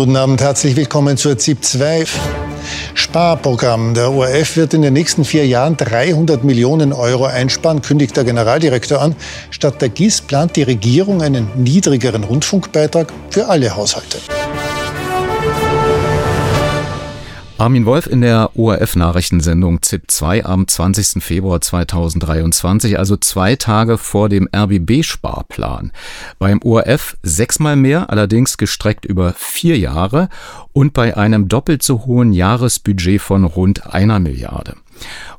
Guten 0.02 0.16
Abend, 0.16 0.40
herzlich 0.40 0.74
willkommen 0.74 1.16
zur 1.16 1.38
ZIP 1.38 1.62
2. 1.62 2.06
Sparprogramm. 2.94 3.94
Der 3.94 4.10
ORF 4.10 4.56
wird 4.56 4.74
in 4.74 4.82
den 4.82 4.94
nächsten 4.94 5.24
vier 5.24 5.46
Jahren 5.46 5.76
300 5.76 6.42
Millionen 6.42 6.92
Euro 6.92 7.26
einsparen, 7.26 7.82
kündigt 7.82 8.16
der 8.16 8.24
Generaldirektor 8.24 9.00
an. 9.00 9.14
Statt 9.50 9.80
der 9.80 9.90
GIS 9.90 10.20
plant 10.20 10.56
die 10.56 10.64
Regierung 10.64 11.22
einen 11.22 11.46
niedrigeren 11.54 12.24
Rundfunkbeitrag 12.24 13.12
für 13.30 13.46
alle 13.46 13.76
Haushalte. 13.76 14.18
Armin 17.62 17.86
Wolf 17.86 18.08
in 18.08 18.22
der 18.22 18.58
ORF-Nachrichtensendung 18.58 19.82
ZIP 19.82 20.10
2 20.10 20.46
am 20.46 20.66
20. 20.66 21.22
Februar 21.22 21.60
2023, 21.60 22.98
also 22.98 23.16
zwei 23.16 23.54
Tage 23.54 23.98
vor 23.98 24.28
dem 24.28 24.48
RBB-Sparplan. 24.52 25.92
Beim 26.40 26.60
ORF 26.64 27.16
sechsmal 27.22 27.76
mehr, 27.76 28.10
allerdings 28.10 28.56
gestreckt 28.56 29.04
über 29.04 29.32
vier 29.34 29.78
Jahre 29.78 30.28
und 30.72 30.92
bei 30.92 31.16
einem 31.16 31.46
doppelt 31.46 31.84
so 31.84 32.04
hohen 32.04 32.32
Jahresbudget 32.32 33.22
von 33.22 33.44
rund 33.44 33.94
einer 33.94 34.18
Milliarde. 34.18 34.74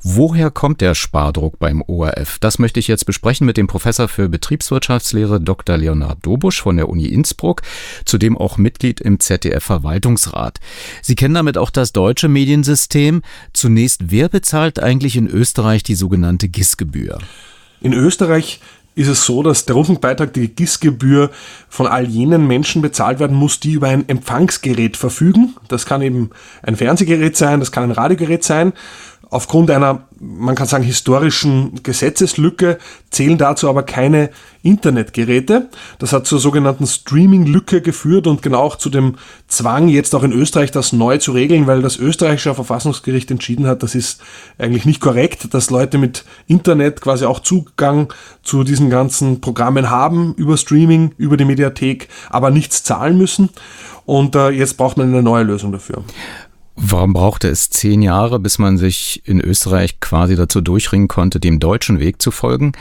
Woher 0.02 0.52
kommt 0.52 0.82
der 0.82 0.96
Spardruck 0.96 1.60
beim 1.60 1.82
ORF? 1.82 2.40
Das 2.40 2.60
möchte 2.60 2.80
ich 2.80 2.88
jetzt 2.88 3.06
besprechen 3.06 3.46
mit 3.46 3.58
dem 3.58 3.68
Professor 3.68 4.08
für 4.08 4.30
Betriebswirtschaftslehre 4.30 5.40
Dr. 5.40 5.78
Leonhard 5.78 6.26
Dobusch 6.26 6.62
von 6.62 6.78
der 6.78 6.90
Uni 6.90 7.06
Innsbruck, 7.06 7.62
zudem 8.06 8.38
auch 8.38 8.58
Mitglied 8.58 9.00
im 9.02 9.20
ZDF-Verwaltungsrat. 9.20 10.60
Sie 11.02 11.16
kennen 11.16 11.36
damit 11.36 11.58
auch 11.58 11.70
das 11.70 11.94
deutsche 11.94 12.28
Mediensystem. 12.28 13.22
Zunächst, 13.54 14.12
wer 14.12 14.30
bezahlt 14.30 14.80
eigentlich 14.80 15.16
in 15.16 15.28
Österreich 15.28 15.84
die 15.84 15.96
sogenannte 15.96 16.50
GIS-Gebühr? 16.50 17.20
In 17.82 17.94
Österreich 17.94 18.60
ist 18.96 19.08
es 19.08 19.26
so, 19.26 19.42
dass 19.42 19.66
der 19.66 19.76
Rundfunkbeitrag, 19.76 20.34
die 20.34 20.50
GIS-Gebühr 20.50 21.32
von 21.68 21.88
all 21.88 22.06
jenen 22.06 22.48
Menschen 22.48 22.82
bezahlt 22.82 23.20
werden 23.20 23.36
muss, 23.36 23.60
die 23.60 23.74
über 23.74 23.88
ein 23.88 24.08
Empfangsgerät 24.08 24.98
verfügen. 24.98 25.56
Das 25.68 25.86
kann 25.86 26.02
eben 26.02 26.30
ein 26.62 26.76
Fernsehgerät 26.76 27.36
sein, 27.36 27.60
das 27.60 27.72
kann 27.72 27.86
ein 27.86 27.92
Radiogerät 27.92 28.44
sein 28.44 28.74
aufgrund 29.34 29.72
einer, 29.72 30.08
man 30.20 30.54
kann 30.54 30.68
sagen, 30.68 30.84
historischen 30.84 31.82
Gesetzeslücke 31.82 32.78
zählen 33.10 33.38
dazu 33.38 33.68
aber 33.68 33.82
keine 33.82 34.30
Internetgeräte. 34.62 35.70
Das 35.98 36.14
hat 36.14 36.28
zur 36.28 36.40
sogenannten 36.40 36.86
Streaming-Lücke 36.86 37.82
geführt 37.82 38.28
und 38.28 38.44
genau 38.44 38.60
auch 38.60 38.76
zu 38.76 38.92
dem 38.92 39.16
Zwang, 39.48 39.88
jetzt 39.88 40.14
auch 40.14 40.22
in 40.24 40.32
Österreich 40.32 40.70
das 40.70 40.94
neu 40.94 41.18
zu 41.18 41.32
regeln, 41.32 41.66
weil 41.66 41.82
das 41.82 41.98
österreichische 41.98 42.54
Verfassungsgericht 42.54 43.32
entschieden 43.32 43.66
hat, 43.66 43.82
das 43.82 43.96
ist 43.96 44.22
eigentlich 44.60 44.86
nicht 44.86 45.02
korrekt, 45.02 45.54
dass 45.54 45.72
Leute 45.72 45.98
mit 45.98 46.26
Internet 46.48 47.02
quasi 47.02 47.26
auch 47.26 47.40
Zugang 47.40 48.14
zu 48.44 48.64
diesen 48.64 48.92
ganzen 48.92 49.42
Programmen 49.42 49.90
haben, 49.90 50.36
über 50.36 50.58
Streaming, 50.58 51.14
über 51.18 51.38
die 51.38 51.46
Mediathek, 51.46 52.08
aber 52.30 52.52
nichts 52.52 52.84
zahlen 52.84 53.18
müssen. 53.18 53.50
Und 54.06 54.36
äh, 54.36 54.50
jetzt 54.50 54.78
braucht 54.78 54.98
man 54.98 55.08
eine 55.08 55.24
neue 55.24 55.44
Lösung 55.44 55.72
dafür. 55.72 56.04
Warum 56.76 57.14
brauchte 57.14 57.50
es 57.50 57.70
zehn 57.70 58.02
Jahre, 58.02 58.40
bis 58.40 58.58
man 58.58 58.78
sich 58.78 59.22
in 59.26 59.40
Österreich 59.40 60.00
quasi 60.00 60.36
dazu 60.36 60.60
durchringen 60.62 61.08
konnte, 61.08 61.40
dem 61.40 61.60
deutschen 61.60 62.00
Weg 62.00 62.22
zu 62.22 62.32
folgen 62.32 62.72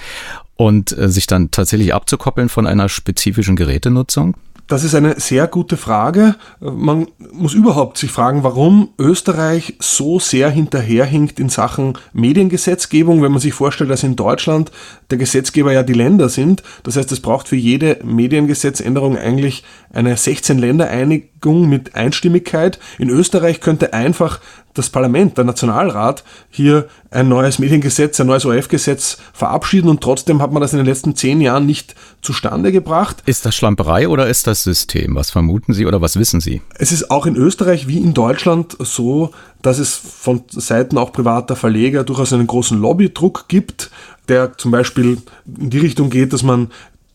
und 0.56 0.96
äh, 0.96 1.08
sich 1.08 1.26
dann 1.26 1.50
tatsächlich 1.50 1.92
abzukoppeln 1.92 2.48
von 2.48 2.66
einer 2.66 2.88
spezifischen 2.88 3.56
Gerätenutzung? 3.56 4.36
Das 4.72 4.84
ist 4.84 4.94
eine 4.94 5.20
sehr 5.20 5.48
gute 5.48 5.76
Frage. 5.76 6.34
Man 6.58 7.06
muss 7.30 7.52
überhaupt 7.52 7.98
sich 7.98 8.10
fragen, 8.10 8.42
warum 8.42 8.88
Österreich 8.98 9.74
so 9.80 10.18
sehr 10.18 10.48
hinterherhinkt 10.48 11.38
in 11.38 11.50
Sachen 11.50 11.98
Mediengesetzgebung, 12.14 13.22
wenn 13.22 13.32
man 13.32 13.40
sich 13.42 13.52
vorstellt, 13.52 13.90
dass 13.90 14.02
in 14.02 14.16
Deutschland 14.16 14.72
der 15.10 15.18
Gesetzgeber 15.18 15.74
ja 15.74 15.82
die 15.82 15.92
Länder 15.92 16.30
sind. 16.30 16.62
Das 16.84 16.96
heißt, 16.96 17.12
es 17.12 17.20
braucht 17.20 17.48
für 17.48 17.56
jede 17.56 17.98
Mediengesetzänderung 18.02 19.18
eigentlich 19.18 19.62
eine 19.92 20.14
16-Länder-Einigung 20.14 21.68
mit 21.68 21.94
Einstimmigkeit. 21.94 22.78
In 22.98 23.10
Österreich 23.10 23.60
könnte 23.60 23.92
einfach 23.92 24.40
das 24.74 24.90
Parlament, 24.90 25.36
der 25.36 25.44
Nationalrat, 25.44 26.24
hier 26.50 26.88
ein 27.10 27.28
neues 27.28 27.58
Mediengesetz, 27.58 28.20
ein 28.20 28.26
neues 28.26 28.44
ORF-Gesetz 28.46 29.18
verabschieden 29.32 29.88
und 29.88 30.00
trotzdem 30.00 30.40
hat 30.40 30.52
man 30.52 30.62
das 30.62 30.72
in 30.72 30.78
den 30.78 30.86
letzten 30.86 31.14
zehn 31.14 31.40
Jahren 31.40 31.66
nicht 31.66 31.94
zustande 32.22 32.72
gebracht. 32.72 33.22
Ist 33.26 33.44
das 33.44 33.54
Schlamperei 33.54 34.08
oder 34.08 34.28
ist 34.28 34.46
das 34.46 34.62
System? 34.62 35.14
Was 35.14 35.30
vermuten 35.30 35.72
Sie 35.72 35.86
oder 35.86 36.00
was 36.00 36.18
wissen 36.18 36.40
Sie? 36.40 36.62
Es 36.76 36.92
ist 36.92 37.10
auch 37.10 37.26
in 37.26 37.36
Österreich 37.36 37.86
wie 37.86 37.98
in 37.98 38.14
Deutschland 38.14 38.76
so, 38.78 39.30
dass 39.60 39.78
es 39.78 39.94
von 39.94 40.42
Seiten 40.48 40.98
auch 40.98 41.12
privater 41.12 41.56
Verleger 41.56 42.04
durchaus 42.04 42.32
einen 42.32 42.46
großen 42.46 42.80
Lobbydruck 42.80 43.46
gibt, 43.48 43.90
der 44.28 44.56
zum 44.56 44.70
Beispiel 44.70 45.18
in 45.58 45.70
die 45.70 45.78
Richtung 45.78 46.10
geht, 46.10 46.32
dass 46.32 46.42
man 46.42 46.70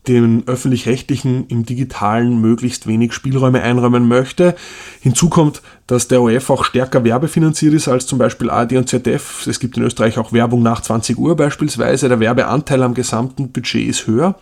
den 0.08 0.42
öffentlich-rechtlichen 0.46 1.46
im 1.48 1.66
digitalen 1.66 2.40
möglichst 2.40 2.86
wenig 2.86 3.12
Spielräume 3.12 3.62
einräumen 3.62 4.08
möchte. 4.08 4.56
Hinzu 5.00 5.28
kommt, 5.28 5.62
dass 5.86 6.08
der 6.08 6.22
ORF 6.22 6.50
auch 6.50 6.64
stärker 6.64 7.04
werbefinanziert 7.04 7.74
ist 7.74 7.88
als 7.88 8.06
zum 8.06 8.18
Beispiel 8.18 8.50
ARD 8.50 8.72
und 8.72 8.88
ZDF. 8.88 9.46
Es 9.46 9.60
gibt 9.60 9.76
in 9.76 9.82
Österreich 9.82 10.18
auch 10.18 10.32
Werbung 10.32 10.62
nach 10.62 10.80
20 10.80 11.18
Uhr 11.18 11.36
beispielsweise. 11.36 12.08
Der 12.08 12.20
Werbeanteil 12.20 12.82
am 12.82 12.94
gesamten 12.94 13.52
Budget 13.52 13.88
ist 13.88 14.06
höher. 14.06 14.36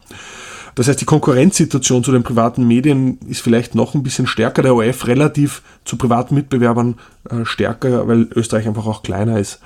Das 0.77 0.89
heißt, 0.89 1.01
die 1.01 1.07
Konkurrenzsituation 1.07 2.05
zu 2.05 2.13
den 2.13 2.23
privaten 2.23 2.67
Medien 2.69 3.19
ist 3.29 3.41
vielleicht 3.41 3.75
noch 3.75 3.95
ein 3.95 4.03
bisschen 4.03 4.27
stärker. 4.27 4.63
Der 4.63 4.75
ORF 4.75 5.07
relativ 5.07 5.63
zu 5.85 5.97
privaten 5.97 6.35
Mitbewerbern 6.35 6.97
äh, 7.31 7.45
stärker, 7.45 8.07
weil 8.07 8.29
Österreich 8.35 8.69
einfach 8.69 8.87
auch 8.87 9.03
kleiner 9.03 9.39
ist. 9.39 9.61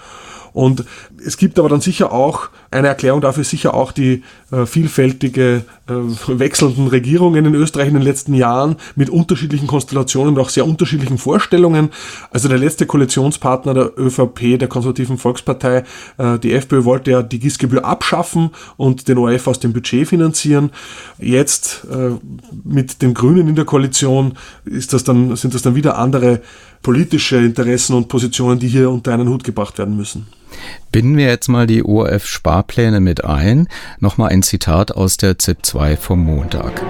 Und 0.53 0.85
es 1.25 1.37
gibt 1.37 1.59
aber 1.59 1.69
dann 1.69 1.81
sicher 1.81 2.13
auch, 2.13 2.49
eine 2.71 2.89
Erklärung 2.89 3.21
dafür 3.21 3.43
sicher 3.43 3.75
auch 3.75 3.91
die 3.91 4.23
äh, 4.53 4.64
vielfältige 4.64 5.64
äh, 5.89 5.93
wechselnden 6.29 6.87
Regierungen 6.87 7.45
in 7.45 7.55
Österreich 7.55 7.89
in 7.89 7.95
den 7.95 8.03
letzten 8.03 8.33
Jahren 8.33 8.77
mit 8.95 9.11
unterschiedlichen 9.11 9.66
Konstellationen 9.66 10.35
und 10.35 10.41
auch 10.41 10.51
sehr 10.51 10.64
unterschiedlichen 10.64 11.18
Vorstellungen. 11.18 11.91
Also 12.31 12.49
der 12.49 12.59
letzte 12.59 12.87
Koalitionspartner 12.87 13.75
der 13.75 13.99
ÖVP, 13.99 14.59
der 14.59 14.68
konservativen 14.68 15.18
Volkspartei, 15.18 15.85
äh, 16.18 16.39
die 16.39 16.53
FPÖ 16.53 16.85
wollte 16.85 17.11
ja 17.11 17.23
die 17.23 17.41
GIS-Gebühr 17.41 17.85
abschaffen 17.85 18.51
und 18.77 19.09
den 19.09 19.18
ORF 19.18 19.49
aus 19.49 19.59
dem 19.59 19.73
Budget 19.73 20.07
finanzieren. 20.07 20.71
Jetzt 21.18 21.87
äh, 21.91 22.11
mit 22.62 23.03
den 23.03 23.14
Grünen 23.14 23.49
in 23.49 23.57
der 23.57 23.64
Koalition 23.64 24.35
ist 24.64 24.93
das 24.93 25.03
dann, 25.03 25.35
sind 25.35 25.55
das 25.55 25.62
dann 25.62 25.75
wieder 25.75 25.99
andere 25.99 26.41
politische 26.83 27.37
Interessen 27.37 27.95
und 27.95 28.09
Positionen, 28.09 28.61
die 28.61 28.68
hier 28.68 28.91
unter 28.91 29.12
einen 29.12 29.29
Hut 29.29 29.43
gebracht 29.43 29.79
werden 29.79 29.97
müssen. 29.97 30.27
Binden 30.93 31.17
wir 31.17 31.27
jetzt 31.27 31.49
mal 31.49 31.67
die 31.67 31.85
ORF-Sparpläne 31.85 33.01
mit 33.01 33.25
ein. 33.25 33.69
Nochmal 33.99 34.31
ein 34.31 34.43
Zitat 34.43 34.93
aus 34.93 35.17
der 35.17 35.39
ZIP 35.39 35.65
2 35.65 35.97
vom 35.97 36.25
Montag. 36.25 36.83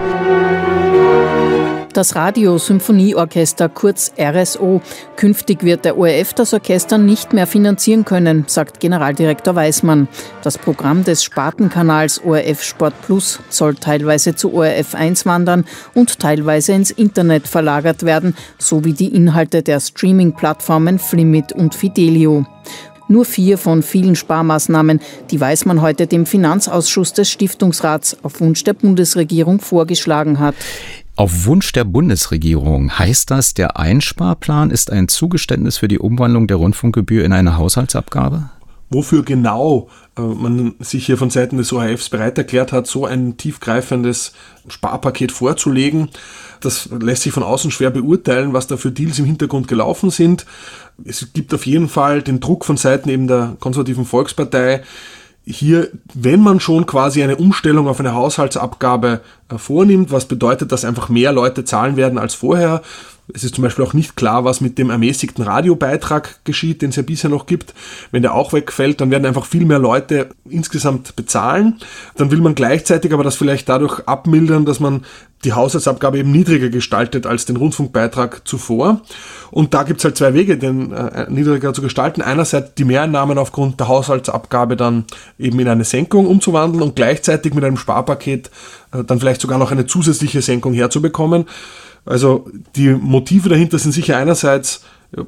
Das 1.92 2.14
Radio-Symphonieorchester, 2.14 3.68
kurz 3.68 4.12
RSO. 4.16 4.80
Künftig 5.16 5.64
wird 5.64 5.84
der 5.84 5.98
ORF 5.98 6.34
das 6.34 6.54
Orchester 6.54 6.98
nicht 6.98 7.32
mehr 7.32 7.48
finanzieren 7.48 8.04
können, 8.04 8.44
sagt 8.46 8.78
Generaldirektor 8.78 9.56
Weismann. 9.56 10.06
Das 10.44 10.56
Programm 10.56 11.02
des 11.02 11.24
Spartenkanals 11.24 12.22
ORF 12.24 12.62
Sport 12.62 12.94
Plus 13.02 13.40
soll 13.48 13.74
teilweise 13.74 14.36
zu 14.36 14.54
ORF 14.54 14.94
1 14.94 15.26
wandern 15.26 15.64
und 15.92 16.20
teilweise 16.20 16.74
ins 16.74 16.92
Internet 16.92 17.48
verlagert 17.48 18.04
werden, 18.04 18.36
sowie 18.56 18.92
die 18.92 19.12
Inhalte 19.12 19.64
der 19.64 19.80
Streaming-Plattformen 19.80 21.00
Flimit 21.00 21.52
und 21.52 21.74
Fidelio. 21.74 22.46
Nur 23.10 23.24
vier 23.24 23.58
von 23.58 23.82
vielen 23.82 24.14
Sparmaßnahmen, 24.14 25.00
die 25.32 25.40
Weismann 25.40 25.82
heute 25.82 26.06
dem 26.06 26.26
Finanzausschuss 26.26 27.12
des 27.12 27.28
Stiftungsrats 27.28 28.16
auf 28.22 28.40
Wunsch 28.40 28.62
der 28.62 28.74
Bundesregierung 28.74 29.60
vorgeschlagen 29.60 30.38
hat. 30.38 30.54
auf 31.16 31.44
Wunsch 31.44 31.72
der 31.72 31.82
Bundesregierung. 31.84 32.96
Heißt 32.98 33.32
das, 33.32 33.52
der 33.52 33.76
Einsparplan 33.76 34.70
ist 34.70 34.92
ein 34.92 35.08
Zugeständnis 35.08 35.76
für 35.78 35.88
die 35.88 35.98
Umwandlung 35.98 36.46
der 36.46 36.56
Rundfunkgebühr 36.58 37.24
in 37.24 37.32
eine 37.32 37.58
Haushaltsabgabe? 37.58 38.48
Wofür 38.90 39.24
genau 39.24 39.88
äh, 40.16 40.22
man 40.22 40.74
sich 40.78 41.06
hier 41.06 41.16
von 41.16 41.30
Seiten 41.30 41.56
des 41.58 41.72
ORFs 41.72 42.08
bereit 42.08 42.38
erklärt 42.38 42.72
hat, 42.72 42.86
so 42.86 43.06
ein 43.06 43.36
tiefgreifendes 43.36 44.32
Sparpaket 44.68 45.30
vorzulegen, 45.30 46.10
das 46.60 46.88
lässt 47.00 47.22
sich 47.22 47.32
von 47.32 47.42
außen 47.42 47.70
schwer 47.70 47.90
beurteilen, 47.90 48.52
was 48.52 48.66
da 48.66 48.76
für 48.76 48.92
Deals 48.92 49.18
im 49.18 49.24
Hintergrund 49.24 49.68
gelaufen 49.68 50.10
sind. 50.10 50.44
Es 51.04 51.32
gibt 51.32 51.54
auf 51.54 51.66
jeden 51.66 51.88
Fall 51.88 52.22
den 52.22 52.40
Druck 52.40 52.64
von 52.64 52.76
Seiten 52.76 53.08
eben 53.08 53.26
der 53.26 53.56
konservativen 53.60 54.04
Volkspartei, 54.04 54.82
hier, 55.46 55.88
wenn 56.14 56.40
man 56.40 56.60
schon 56.60 56.86
quasi 56.86 57.22
eine 57.22 57.36
Umstellung 57.36 57.88
auf 57.88 57.98
eine 58.00 58.14
Haushaltsabgabe 58.14 59.20
äh, 59.48 59.58
vornimmt, 59.58 60.10
was 60.10 60.26
bedeutet, 60.26 60.70
dass 60.72 60.84
einfach 60.84 61.08
mehr 61.08 61.32
Leute 61.32 61.64
zahlen 61.64 61.96
werden 61.96 62.18
als 62.18 62.34
vorher, 62.34 62.82
es 63.34 63.44
ist 63.44 63.54
zum 63.54 63.62
Beispiel 63.62 63.84
auch 63.84 63.92
nicht 63.92 64.16
klar, 64.16 64.44
was 64.44 64.60
mit 64.60 64.78
dem 64.78 64.90
ermäßigten 64.90 65.44
Radiobeitrag 65.44 66.44
geschieht, 66.44 66.82
den 66.82 66.90
es 66.90 66.96
ja 66.96 67.02
bisher 67.02 67.30
noch 67.30 67.46
gibt. 67.46 67.74
Wenn 68.10 68.22
der 68.22 68.34
auch 68.34 68.52
wegfällt, 68.52 69.00
dann 69.00 69.10
werden 69.10 69.26
einfach 69.26 69.46
viel 69.46 69.64
mehr 69.64 69.78
Leute 69.78 70.30
insgesamt 70.48 71.16
bezahlen. 71.16 71.78
Dann 72.16 72.30
will 72.30 72.40
man 72.40 72.54
gleichzeitig 72.54 73.12
aber 73.12 73.24
das 73.24 73.36
vielleicht 73.36 73.68
dadurch 73.68 74.00
abmildern, 74.06 74.64
dass 74.64 74.80
man 74.80 75.04
die 75.44 75.54
Haushaltsabgabe 75.54 76.18
eben 76.18 76.30
niedriger 76.30 76.68
gestaltet 76.68 77.26
als 77.26 77.46
den 77.46 77.56
Rundfunkbeitrag 77.56 78.46
zuvor. 78.46 79.00
Und 79.50 79.72
da 79.72 79.84
gibt 79.84 80.00
es 80.00 80.04
halt 80.04 80.16
zwei 80.16 80.34
Wege, 80.34 80.58
den 80.58 80.92
äh, 80.92 81.30
niedriger 81.30 81.72
zu 81.72 81.80
gestalten. 81.80 82.20
Einerseits 82.20 82.74
die 82.74 82.84
Mehreinnahmen 82.84 83.38
aufgrund 83.38 83.80
der 83.80 83.88
Haushaltsabgabe 83.88 84.76
dann 84.76 85.04
eben 85.38 85.58
in 85.58 85.68
eine 85.68 85.84
Senkung 85.84 86.26
umzuwandeln 86.26 86.82
und 86.82 86.94
gleichzeitig 86.94 87.54
mit 87.54 87.64
einem 87.64 87.78
Sparpaket 87.78 88.50
äh, 88.92 89.02
dann 89.02 89.18
vielleicht 89.18 89.40
sogar 89.40 89.58
noch 89.58 89.72
eine 89.72 89.86
zusätzliche 89.86 90.42
Senkung 90.42 90.74
herzubekommen. 90.74 91.46
Also 92.04 92.48
die 92.76 92.90
Motive 92.90 93.48
dahinter 93.48 93.78
sind 93.78 93.92
sicher 93.92 94.16
einerseits 94.16 94.84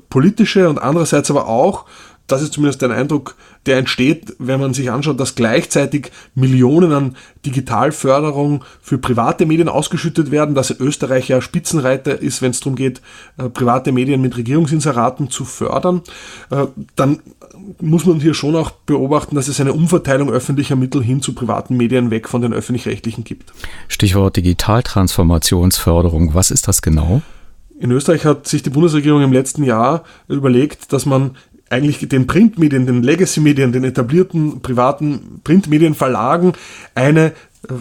politische 0.09 0.69
und 0.69 0.79
andererseits 0.79 1.31
aber 1.31 1.49
auch, 1.49 1.87
das 2.29 2.43
ist 2.43 2.53
zumindest 2.53 2.83
ein 2.85 2.93
Eindruck, 2.93 3.35
der 3.67 3.79
entsteht, 3.79 4.35
wenn 4.39 4.61
man 4.61 4.75
sich 4.75 4.91
anschaut, 4.91 5.21
dass 5.21 5.35
gleichzeitig 5.35 6.13
Millionen 6.35 6.93
an 6.93 7.17
Digitalförderung 7.45 8.65
für 8.81 8.99
private 8.99 9.45
Medien 9.45 9.69
ausgeschüttet 9.69 10.31
werden, 10.31 10.55
dass 10.55 10.71
Österreich 10.71 11.29
ja 11.29 11.41
Spitzenreiter 11.41 12.21
ist, 12.21 12.41
wenn 12.41 12.53
es 12.53 12.61
darum 12.61 12.77
geht, 12.77 13.03
äh, 13.39 13.49
private 13.49 13.93
Medien 13.93 14.21
mit 14.21 14.37
Regierungsinseraten 14.37 15.31
zu 15.31 15.45
fördern, 15.45 16.03
äh, 16.51 16.67
dann 16.97 17.21
muss 17.81 18.07
man 18.07 18.21
hier 18.21 18.35
schon 18.35 18.57
auch 18.57 18.71
beobachten, 18.71 19.35
dass 19.35 19.49
es 19.49 19.61
eine 19.61 19.73
Umverteilung 19.73 20.31
öffentlicher 20.31 20.77
Mittel 20.77 21.03
hin 21.03 21.23
zu 21.23 21.35
privaten 21.35 21.77
Medien 21.77 22.11
weg 22.11 22.29
von 22.29 22.43
den 22.43 22.53
öffentlich-rechtlichen 22.53 23.25
gibt. 23.25 23.53
Stichwort 23.89 24.37
Digitaltransformationsförderung. 24.37 26.35
Was 26.35 26.51
ist 26.51 26.69
das 26.69 26.83
genau? 26.83 27.23
In 27.79 27.91
Österreich 27.91 28.25
hat 28.25 28.47
sich 28.47 28.63
die 28.63 28.71
Bundesregierung 28.71 29.23
im 29.23 29.33
letzten 29.33 29.65
Jahr 29.65 30.05
überlegt, 30.29 30.93
dass 30.93 31.07
man 31.07 31.33
eigentlich 31.69 32.07
den 32.07 32.27
Printmedien, 32.27 32.87
den 32.87 33.03
Legacy-Medien, 33.03 33.73
den 33.73 33.85
etablierten 33.85 34.61
privaten 34.61 35.41
Printmedienverlagen 35.43 36.53
eine 36.95 37.33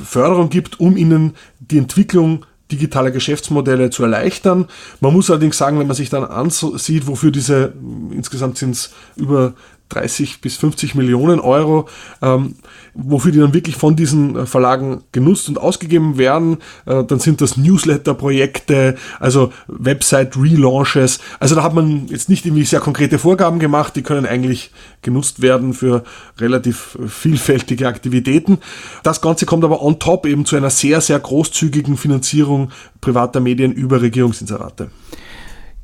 Förderung 0.04 0.50
gibt, 0.50 0.80
um 0.80 0.96
ihnen 0.96 1.34
die 1.60 1.78
Entwicklung 1.78 2.46
digitaler 2.72 3.12
Geschäftsmodelle 3.12 3.90
zu 3.90 4.04
erleichtern. 4.04 4.68
Man 5.02 5.14
muss 5.14 5.30
allerdings 5.30 5.58
sagen, 5.58 5.78
wenn 5.80 5.88
man 5.88 5.96
sich 5.96 6.10
dann 6.10 6.24
ansieht, 6.24 7.08
wofür 7.08 7.32
diese, 7.32 7.74
insgesamt 8.12 8.58
sind 8.58 8.72
es 8.72 8.94
über 9.16 9.54
30 9.94 10.42
bis 10.42 10.58
50 10.58 10.96
Millionen 10.96 11.40
Euro, 11.40 11.88
ähm, 12.22 12.56
wofür 12.94 13.32
die 13.32 13.40
dann 13.40 13.54
wirklich 13.54 13.76
von 13.76 13.96
diesen 13.96 14.36
äh, 14.36 14.46
Verlagen 14.46 15.04
genutzt 15.12 15.50
und 15.50 15.58
ausgegeben 15.58 16.18
werden. 16.18 16.58
Äh, 16.86 17.04
dann 17.04 17.20
sind 17.20 17.42
das 17.42 17.58
Newsletter-Projekte, 17.58 18.96
also 19.20 19.52
Website-Relaunches. 19.68 21.20
Also 21.40 21.56
da 21.56 21.64
hat 21.64 21.74
man 21.74 22.08
jetzt 22.08 22.30
nicht 22.30 22.46
irgendwie 22.46 22.66
sehr 22.66 22.80
konkrete 22.80 23.20
Vorgaben 23.20 23.60
gemacht, 23.60 23.96
die 23.96 24.04
können 24.04 24.26
eigentlich 24.26 24.72
genutzt 25.02 25.42
werden 25.42 25.74
für 25.74 26.04
relativ 26.38 26.98
vielfältige 27.08 27.88
Aktivitäten. 27.88 28.60
Das 29.04 29.22
Ganze 29.22 29.46
kommt 29.46 29.64
aber 29.64 29.82
on 29.82 30.00
top 30.00 30.26
eben 30.26 30.46
zu 30.46 30.56
einer 30.56 30.70
sehr, 30.70 31.02
sehr 31.02 31.20
großzügigen 31.20 31.98
Finanzierung 31.98 32.72
privater 33.02 33.40
Medien 33.40 33.72
über 33.72 34.02
Regierungsinserate. 34.02 34.90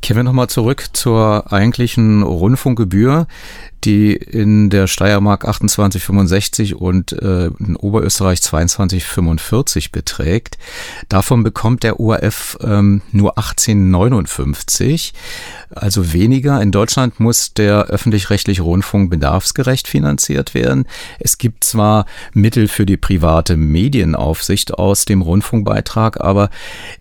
Kehren 0.02 0.18
wir 0.18 0.24
nochmal 0.24 0.48
zurück 0.48 0.86
zur 0.94 1.52
eigentlichen 1.52 2.22
Rundfunkgebühr 2.22 3.28
die 3.84 4.14
in 4.14 4.70
der 4.70 4.88
Steiermark 4.88 5.48
28,65 5.48 6.74
und 6.74 7.14
äh, 7.14 7.48
in 7.60 7.76
Oberösterreich 7.76 8.40
22,45 8.40 9.92
beträgt. 9.92 10.58
Davon 11.10 11.44
bekommt 11.44 11.84
der 11.84 12.00
ORF 12.00 12.58
ähm, 12.62 13.02
nur 13.12 13.38
18,59, 13.38 15.14
also 15.70 16.14
weniger. 16.14 16.62
In 16.62 16.72
Deutschland 16.72 17.20
muss 17.20 17.54
der 17.54 17.86
öffentlich-rechtliche 17.86 18.62
Rundfunk 18.62 19.10
bedarfsgerecht 19.10 19.88
finanziert 19.88 20.54
werden. 20.54 20.88
Es 21.20 21.38
gibt 21.38 21.64
zwar 21.64 22.06
Mittel 22.34 22.68
für 22.68 22.86
die 22.86 22.98
private 22.98 23.58
Medienaufsicht 23.58 24.74
aus 24.74 25.06
dem 25.06 25.22
Rundfunkbeitrag, 25.22 26.20
aber 26.22 26.50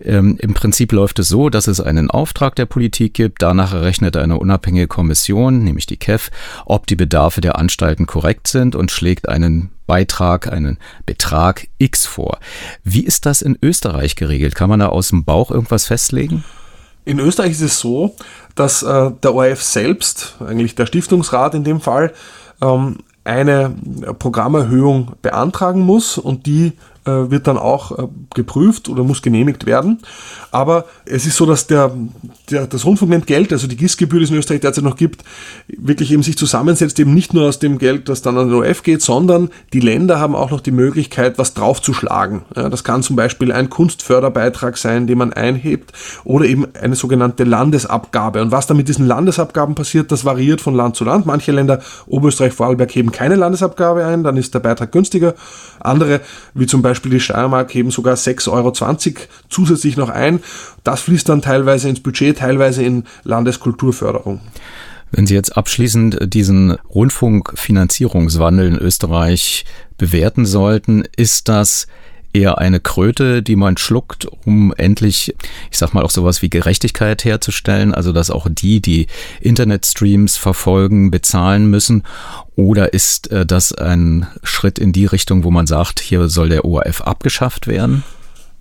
ähm, 0.04 0.36
im 0.40 0.54
Prinzip 0.54 0.92
läuft 0.92 1.18
es 1.18 1.28
so, 1.28 1.48
dass 1.48 1.66
es 1.66 1.80
einen 1.80 2.10
Auftrag 2.10 2.54
der 2.56 2.66
Politik 2.66 3.14
gibt. 3.14 3.42
Danach 3.42 3.72
errechnet 3.72 4.16
eine 4.16 4.38
unabhängige 4.38 4.88
Kommission, 4.88 5.64
nämlich 5.64 5.86
die 5.86 5.96
KEF, 5.96 6.30
ob 6.66 6.86
die 6.86 6.96
Bedarfe 6.96 7.40
der 7.40 7.58
Anstalten 7.58 8.06
korrekt 8.06 8.48
sind 8.48 8.76
und 8.76 8.90
schlägt 8.90 9.28
einen 9.28 9.70
Beitrag, 9.86 10.52
einen 10.52 10.78
Betrag 11.06 11.68
X 11.78 12.06
vor. 12.06 12.38
Wie 12.84 13.04
ist 13.04 13.24
das 13.24 13.40
in 13.40 13.56
Österreich 13.62 14.16
geregelt? 14.16 14.54
Kann 14.54 14.68
man 14.68 14.80
da 14.80 14.88
aus 14.88 15.08
dem 15.08 15.24
Bauch 15.24 15.50
irgendwas 15.50 15.86
festlegen? 15.86 16.44
In 17.04 17.20
Österreich 17.20 17.52
ist 17.52 17.60
es 17.60 17.78
so, 17.78 18.16
dass 18.56 18.82
äh, 18.82 19.12
der 19.22 19.34
ORF 19.34 19.62
selbst, 19.62 20.36
eigentlich 20.40 20.74
der 20.74 20.86
Stiftungsrat 20.86 21.54
in 21.54 21.62
dem 21.62 21.80
Fall, 21.80 22.12
ähm, 22.60 22.98
eine 23.22 23.74
Programmerhöhung 24.18 25.12
beantragen 25.22 25.80
muss 25.80 26.18
und 26.18 26.46
die 26.46 26.72
wird 27.10 27.46
dann 27.46 27.58
auch 27.58 27.98
äh, 27.98 28.08
geprüft 28.34 28.88
oder 28.88 29.04
muss 29.04 29.22
genehmigt 29.22 29.66
werden. 29.66 29.98
Aber 30.50 30.86
es 31.04 31.26
ist 31.26 31.36
so, 31.36 31.46
dass 31.46 31.66
der, 31.66 31.92
der, 32.50 32.66
das 32.66 32.84
Rundfunkentgelt, 32.84 33.52
also 33.52 33.66
die 33.66 33.76
GIS-Gebühr, 33.76 34.18
die 34.18 34.24
es 34.24 34.30
in 34.30 34.36
Österreich 34.36 34.60
derzeit 34.60 34.84
noch 34.84 34.96
gibt, 34.96 35.22
wirklich 35.68 36.12
eben 36.12 36.22
sich 36.22 36.36
zusammensetzt, 36.36 36.98
eben 36.98 37.14
nicht 37.14 37.34
nur 37.34 37.48
aus 37.48 37.58
dem 37.58 37.78
Geld, 37.78 38.08
das 38.08 38.22
dann 38.22 38.36
an 38.38 38.48
den 38.48 38.62
OF 38.62 38.82
geht, 38.82 39.02
sondern 39.02 39.50
die 39.72 39.80
Länder 39.80 40.18
haben 40.18 40.34
auch 40.34 40.50
noch 40.50 40.60
die 40.60 40.70
Möglichkeit, 40.70 41.38
was 41.38 41.54
draufzuschlagen. 41.54 42.42
Das 42.54 42.84
kann 42.84 43.02
zum 43.02 43.16
Beispiel 43.16 43.52
ein 43.52 43.70
Kunstförderbeitrag 43.70 44.76
sein, 44.76 45.06
den 45.06 45.18
man 45.18 45.32
einhebt, 45.32 45.92
oder 46.24 46.46
eben 46.46 46.66
eine 46.74 46.96
sogenannte 46.96 47.44
Landesabgabe. 47.44 48.42
Und 48.42 48.50
was 48.50 48.66
da 48.66 48.74
mit 48.74 48.88
diesen 48.88 49.06
Landesabgaben 49.06 49.74
passiert, 49.74 50.10
das 50.10 50.24
variiert 50.24 50.60
von 50.60 50.74
Land 50.74 50.96
zu 50.96 51.04
Land. 51.04 51.26
Manche 51.26 51.52
Länder, 51.52 51.80
Oberösterreich, 52.06 52.52
Vorarlberg, 52.52 52.94
heben 52.94 53.12
keine 53.12 53.36
Landesabgabe 53.36 54.04
ein, 54.04 54.24
dann 54.24 54.36
ist 54.36 54.54
der 54.54 54.60
Beitrag 54.60 54.90
günstiger. 54.92 55.34
Andere, 55.80 56.20
wie 56.54 56.66
zum 56.66 56.82
Beispiel 56.82 56.95
die 57.02 57.20
Steiermark, 57.20 57.72
heben 57.74 57.90
sogar 57.90 58.16
6,20 58.16 58.50
Euro 58.52 58.72
zusätzlich 59.48 59.96
noch 59.96 60.10
ein. 60.10 60.40
Das 60.84 61.00
fließt 61.02 61.28
dann 61.28 61.42
teilweise 61.42 61.88
ins 61.88 62.00
Budget, 62.00 62.38
teilweise 62.38 62.82
in 62.82 63.04
Landeskulturförderung. 63.24 64.40
Wenn 65.12 65.26
Sie 65.26 65.34
jetzt 65.34 65.56
abschließend 65.56 66.18
diesen 66.34 66.72
Rundfunkfinanzierungswandel 66.94 68.68
in 68.68 68.78
Österreich 68.78 69.64
bewerten 69.98 70.46
sollten, 70.46 71.04
ist 71.16 71.48
das 71.48 71.86
eher 72.32 72.58
eine 72.58 72.80
Kröte, 72.80 73.42
die 73.42 73.56
man 73.56 73.76
schluckt, 73.76 74.26
um 74.44 74.72
endlich, 74.76 75.34
ich 75.70 75.78
sag 75.78 75.94
mal, 75.94 76.02
auch 76.02 76.10
sowas 76.10 76.42
wie 76.42 76.50
Gerechtigkeit 76.50 77.24
herzustellen, 77.24 77.94
also 77.94 78.12
dass 78.12 78.30
auch 78.30 78.46
die, 78.50 78.80
die 78.80 79.06
Internetstreams 79.40 80.36
verfolgen, 80.36 81.10
bezahlen 81.10 81.66
müssen? 81.66 82.02
Oder 82.56 82.92
ist 82.92 83.30
äh, 83.30 83.46
das 83.46 83.72
ein 83.72 84.26
Schritt 84.42 84.78
in 84.78 84.92
die 84.92 85.06
Richtung, 85.06 85.44
wo 85.44 85.50
man 85.50 85.66
sagt, 85.66 86.00
hier 86.00 86.28
soll 86.28 86.48
der 86.48 86.64
ORF 86.64 87.02
abgeschafft 87.02 87.66
werden? 87.66 88.02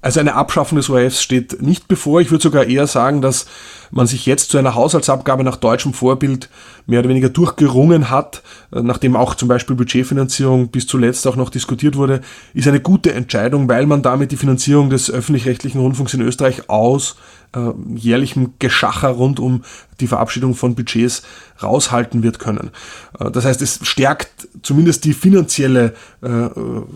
Also 0.05 0.19
eine 0.19 0.35
Abschaffung 0.35 0.75
des 0.75 0.87
ORFs 0.87 1.23
steht 1.23 1.63
nicht 1.63 1.87
bevor. 1.87 2.21
Ich 2.21 2.29
würde 2.29 2.43
sogar 2.43 2.65
eher 2.65 2.85
sagen, 2.85 3.23
dass 3.23 3.47
man 3.89 4.05
sich 4.05 4.27
jetzt 4.27 4.51
zu 4.51 4.59
einer 4.59 4.75
Haushaltsabgabe 4.75 5.43
nach 5.43 5.55
deutschem 5.55 5.95
Vorbild 5.95 6.47
mehr 6.85 6.99
oder 6.99 7.09
weniger 7.09 7.29
durchgerungen 7.29 8.11
hat, 8.11 8.43
nachdem 8.69 9.15
auch 9.15 9.33
zum 9.33 9.47
Beispiel 9.47 9.75
Budgetfinanzierung 9.75 10.67
bis 10.67 10.85
zuletzt 10.85 11.25
auch 11.25 11.35
noch 11.35 11.49
diskutiert 11.49 11.95
wurde, 11.95 12.21
ist 12.53 12.67
eine 12.67 12.81
gute 12.81 13.13
Entscheidung, 13.13 13.67
weil 13.67 13.87
man 13.87 14.03
damit 14.03 14.31
die 14.31 14.37
Finanzierung 14.37 14.91
des 14.91 15.09
öffentlich-rechtlichen 15.09 15.81
Rundfunks 15.81 16.13
in 16.13 16.21
Österreich 16.21 16.69
aus 16.69 17.15
äh, 17.55 17.71
jährlichem 17.95 18.53
Geschacher 18.59 19.09
rund 19.09 19.39
um 19.39 19.63
die 19.99 20.07
Verabschiedung 20.07 20.55
von 20.55 20.75
Budgets 20.75 21.23
raushalten 21.63 22.21
wird 22.21 22.39
können. 22.39 22.71
Äh, 23.19 23.31
das 23.31 23.45
heißt, 23.45 23.61
es 23.61 23.79
stärkt 23.83 24.47
zumindest 24.61 25.05
die 25.05 25.13
finanzielle 25.13 25.93
äh, 26.21 26.49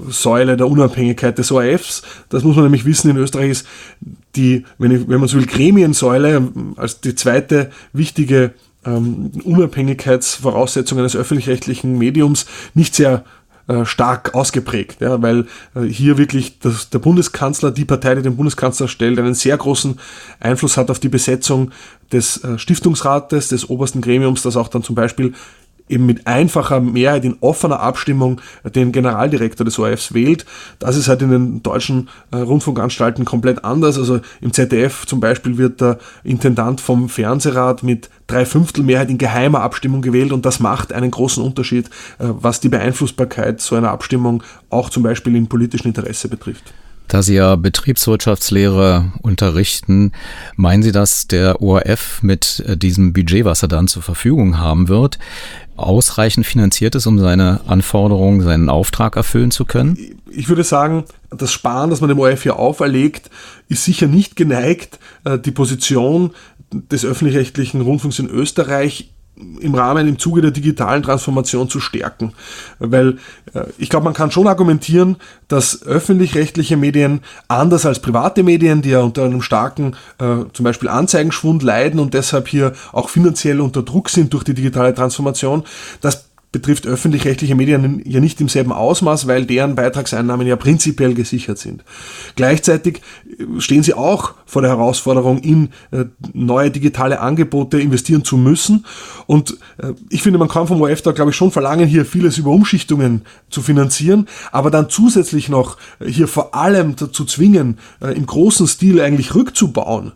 Säule 0.10 0.58
der 0.58 0.68
Unabhängigkeit 0.68 1.38
des 1.38 1.52
ORFs. 1.52 2.04
Das 2.30 2.44
muss 2.44 2.56
man 2.56 2.66
nämlich 2.66 2.86
wissen, 2.86 3.10
in 3.10 3.18
Österreich 3.18 3.52
ist 3.52 3.68
die, 4.36 4.66
wenn, 4.78 4.92
ich, 4.92 5.08
wenn 5.08 5.20
man 5.20 5.30
so 5.30 5.38
will, 5.38 5.46
Gremiensäule 5.46 6.50
als 6.76 7.02
die 7.02 7.16
zweite 7.16 7.72
wichtige 7.94 8.54
ähm, 8.86 9.32
Unabhängigkeitsvoraussetzung 9.44 11.00
eines 11.00 11.16
öffentlich-rechtlichen 11.16 11.98
Mediums 11.98 12.46
nicht 12.74 12.96
sehr 12.96 13.24
äh, 13.70 13.86
stark 13.86 14.34
ausgeprägt, 14.34 15.00
ja, 15.00 15.22
weil 15.22 15.46
äh, 15.76 15.82
hier 15.84 16.18
wirklich 16.18 16.58
das, 16.58 16.90
der 16.90 16.98
Bundeskanzler, 16.98 17.70
die 17.70 17.86
Partei, 17.86 18.16
die 18.16 18.24
den 18.24 18.36
Bundeskanzler 18.36 18.88
stellt, 18.88 19.20
einen 19.20 19.36
sehr 19.36 19.56
großen 19.58 20.00
Einfluss 20.40 20.76
hat 20.76 20.90
auf 20.90 20.98
die 20.98 21.08
Besetzung 21.08 21.70
des 22.12 22.44
äh, 22.44 22.58
Stiftungsrates, 22.58 23.50
des 23.50 23.70
obersten 23.70 24.02
Gremiums, 24.02 24.42
das 24.42 24.58
auch 24.58 24.70
dann 24.70 24.82
zum 24.82 24.96
Beispiel 24.96 25.36
eben 25.90 26.06
mit 26.06 26.28
einfacher 26.28 26.80
Mehrheit 26.80 27.26
in 27.26 27.38
offener 27.42 27.80
Abstimmung 27.80 28.40
den 28.64 28.92
Generaldirektor 28.92 29.66
des 29.66 29.78
ORFs 29.78 30.14
wählt. 30.14 30.46
Das 30.78 30.96
ist 30.96 31.08
halt 31.08 31.22
in 31.22 31.32
den 31.32 31.64
deutschen 31.64 32.10
äh, 32.32 32.38
Rundfunkanstalten 32.38 33.26
komplett 33.26 33.66
anders. 33.66 33.98
Also 33.98 34.22
im 34.40 34.54
ZDF 34.54 35.06
zum 35.06 35.20
Beispiel 35.20 35.58
wird 35.58 35.82
der 35.82 35.98
Intendant 36.24 36.80
vom 36.80 37.10
Fernsehrat 37.10 37.84
mit 37.84 38.10
Dreiviertel 38.28 38.84
Mehrheit 38.84 39.10
in 39.10 39.18
geheimer 39.18 39.62
Abstimmung 39.62 40.04
gewählt 40.04 40.32
und 40.32 40.46
das 40.46 40.60
macht 40.60 40.94
einen 40.94 41.10
großen 41.10 41.44
Unterschied, 41.44 41.88
äh, 42.20 42.26
was 42.30 42.60
die 42.60 42.70
Beeinflussbarkeit 42.70 43.60
so 43.60 43.76
einer 43.76 43.90
Abstimmung 43.90 44.44
auch 44.70 44.90
zum 44.90 45.04
Beispiel 45.04 45.36
im 45.36 45.48
politischen 45.48 45.88
Interesse 45.88 46.30
betrifft. 46.30 46.74
Da 47.10 47.24
Sie 47.24 47.34
ja 47.34 47.56
Betriebswirtschaftslehre 47.56 49.12
unterrichten, 49.24 50.12
meinen 50.56 50.84
Sie, 50.84 50.92
dass 50.92 51.26
der 51.26 51.60
ORF 51.62 52.22
mit 52.22 52.64
äh, 52.68 52.78
diesem 52.78 53.14
Budget, 53.14 53.46
was 53.46 53.64
er 53.64 53.68
dann 53.68 53.88
zur 53.88 54.04
Verfügung 54.04 54.60
haben 54.60 54.88
wird, 54.88 55.18
ausreichend 55.76 56.46
finanziert 56.46 56.94
ist, 56.94 57.08
um 57.08 57.18
seine 57.18 57.62
Anforderungen, 57.66 58.42
seinen 58.42 58.70
Auftrag 58.70 59.16
erfüllen 59.16 59.50
zu 59.50 59.66
können? 59.66 59.98
Ich 60.30 60.50
würde 60.50 60.64
sagen, 60.64 61.06
das 61.32 61.52
Sparen, 61.52 61.90
das 61.90 62.00
man 62.00 62.10
dem 62.10 62.20
ORF 62.20 62.44
hier 62.44 62.58
auferlegt, 62.58 63.32
ist 63.70 63.86
sicher 63.86 64.06
nicht 64.06 64.36
geneigt, 64.36 65.00
äh, 65.24 65.40
die 65.40 65.52
Position 65.52 66.32
des 66.72 67.06
öffentlich-rechtlichen 67.06 67.82
Rundfunks 67.82 68.20
in 68.20 68.30
Österreich 68.30 69.10
im 69.60 69.76
Rahmen, 69.76 70.08
im 70.08 70.20
Zuge 70.20 70.42
der 70.42 70.52
digitalen 70.52 71.04
Transformation 71.04 71.70
zu 71.70 71.80
stärken. 71.80 72.34
Weil 72.80 73.18
äh, 73.54 73.64
ich 73.78 73.90
glaube, 73.90 74.04
man 74.04 74.14
kann 74.14 74.32
schon 74.32 74.48
argumentieren, 74.48 75.18
dass 75.48 75.84
öffentlich-rechtliche 75.84 76.78
Medien 76.78 77.22
anders 77.48 77.86
als 77.86 78.00
private 78.00 78.44
Medien, 78.44 78.82
die 78.82 78.90
ja 78.90 79.00
unter 79.00 79.24
einem 79.24 79.42
starken 79.42 79.96
äh, 80.20 80.46
zum 80.54 80.64
Beispiel 80.64 80.90
Anzeigenschwund 80.90 81.64
leiden 81.64 82.00
und 82.00 82.14
deshalb 82.14 82.48
hier 82.48 82.74
auch 82.92 83.10
finanziell 83.10 83.62
unter 83.62 83.84
Druck 83.84 84.10
sind 84.10 84.34
durch 84.34 84.44
die 84.44 84.54
digitale 84.54 84.94
Transformation, 84.94 85.64
dass 86.02 86.30
betrifft 86.52 86.88
öffentlich-rechtliche 86.88 87.56
Medien 87.56 88.02
ja 88.06 88.20
nicht 88.20 88.42
im 88.42 88.50
selben 88.50 88.72
Ausmaß, 88.72 89.28
weil 89.28 89.46
deren 89.46 89.76
Beitragseinnahmen 89.76 90.48
ja 90.48 90.56
prinzipiell 90.56 91.14
gesichert 91.14 91.60
sind. 91.60 91.84
Gleichzeitig 92.36 93.02
äh, 93.28 93.60
stehen 93.60 93.84
sie 93.84 93.94
auch 93.94 94.34
vor 94.50 94.64
der 94.64 94.72
Herausforderung, 94.72 95.40
in 95.40 95.70
äh, 95.92 96.06
neue 96.34 96.72
digitale 96.72 97.20
Angebote 97.20 97.80
investieren 97.80 98.24
zu 98.24 98.36
müssen. 98.36 98.86
Und 99.28 99.58
äh, 99.78 99.94
ich 100.10 100.24
finde, 100.24 100.40
man 100.40 100.48
kann 100.48 100.68
vom 100.68 100.82
ORF 100.82 101.04
da, 101.04 101.12
glaube 101.12 101.32
ich, 101.32 101.38
schon 101.38 101.52
verlangen, 101.52 101.88
hier 101.88 102.04
vieles 102.04 102.38
über 102.38 102.50
Umschichtungen 102.50 103.22
zu 103.50 103.62
finanzieren, 103.62 104.28
aber 104.52 104.72
dann 104.72 104.90
zusätzlich 104.90 105.50
noch 105.50 105.78
hier 106.06 106.28
vor 106.28 106.56
allem 106.56 106.96
dazu 106.96 107.26
zwingen, 107.26 107.78
im 108.00 108.26
großen 108.26 108.68
Stil 108.68 109.02
eigentlich 109.02 109.36
rückzubauen. 109.36 110.14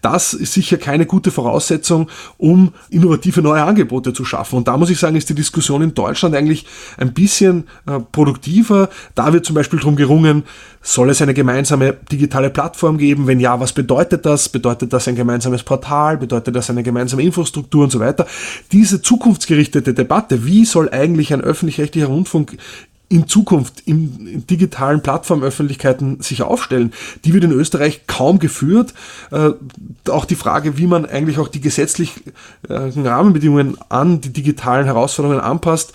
Das 0.00 0.32
ist 0.32 0.52
sicher 0.54 0.78
keine 0.78 1.06
gute 1.06 1.30
Voraussetzung, 1.30 2.08
um 2.38 2.72
innovative 2.90 3.42
neue 3.42 3.62
Angebote 3.62 4.12
zu 4.12 4.24
schaffen. 4.24 4.56
Und 4.56 4.68
da 4.68 4.76
muss 4.76 4.90
ich 4.90 4.98
sagen, 4.98 5.16
ist 5.16 5.28
die 5.28 5.34
Diskussion 5.34 5.82
in 5.82 5.94
Deutschland 5.94 6.34
eigentlich 6.34 6.66
ein 6.96 7.12
bisschen 7.12 7.64
äh, 7.86 8.00
produktiver. 8.00 8.88
Da 9.14 9.32
wird 9.32 9.44
zum 9.44 9.54
Beispiel 9.54 9.78
darum 9.78 9.96
gerungen, 9.96 10.44
soll 10.80 11.10
es 11.10 11.22
eine 11.22 11.34
gemeinsame 11.34 11.96
digitale 12.10 12.50
Plattform 12.50 12.98
geben? 12.98 13.26
Wenn 13.26 13.40
ja, 13.40 13.60
was 13.62 13.72
bedeutet 13.72 14.26
das? 14.26 14.48
Bedeutet 14.48 14.92
das 14.92 15.06
ein 15.06 15.14
gemeinsames 15.14 15.62
Portal? 15.62 16.18
Bedeutet 16.18 16.54
das 16.56 16.68
eine 16.68 16.82
gemeinsame 16.82 17.22
Infrastruktur 17.22 17.84
und 17.84 17.90
so 17.90 18.00
weiter? 18.00 18.26
Diese 18.72 19.00
zukunftsgerichtete 19.00 19.94
Debatte, 19.94 20.44
wie 20.44 20.64
soll 20.64 20.90
eigentlich 20.90 21.32
ein 21.32 21.40
öffentlich-rechtlicher 21.40 22.08
Rundfunk 22.08 22.58
in 23.08 23.28
Zukunft 23.28 23.82
in, 23.84 24.44
digitalen 24.46 25.02
Plattformöffentlichkeiten 25.02 26.20
sich 26.22 26.42
aufstellen. 26.42 26.92
Die 27.24 27.34
wird 27.34 27.44
in 27.44 27.52
Österreich 27.52 28.06
kaum 28.06 28.38
geführt. 28.38 28.94
Äh, 29.30 29.50
auch 30.08 30.24
die 30.24 30.34
Frage, 30.34 30.78
wie 30.78 30.86
man 30.86 31.06
eigentlich 31.06 31.38
auch 31.38 31.48
die 31.48 31.60
gesetzlichen 31.60 32.32
äh, 32.68 32.74
Rahmenbedingungen 32.74 33.76
an 33.90 34.22
die 34.22 34.32
digitalen 34.32 34.86
Herausforderungen 34.86 35.40
anpasst, 35.40 35.92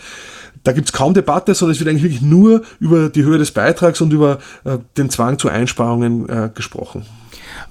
da 0.64 0.74
gibt 0.74 0.88
es 0.88 0.94
kaum 0.94 1.14
Debatte, 1.14 1.56
sondern 1.56 1.74
es 1.74 1.80
wird 1.80 1.90
eigentlich 1.90 2.04
wirklich 2.04 2.22
nur 2.22 2.62
über 2.80 3.10
die 3.10 3.24
Höhe 3.24 3.38
des 3.38 3.52
Beitrags 3.52 4.00
und 4.00 4.14
über 4.14 4.40
äh, 4.64 4.78
den 4.98 5.10
Zwang 5.10 5.40
zu 5.40 5.50
Einsparungen 5.50 6.30
äh, 6.30 6.50
gesprochen. 6.54 7.06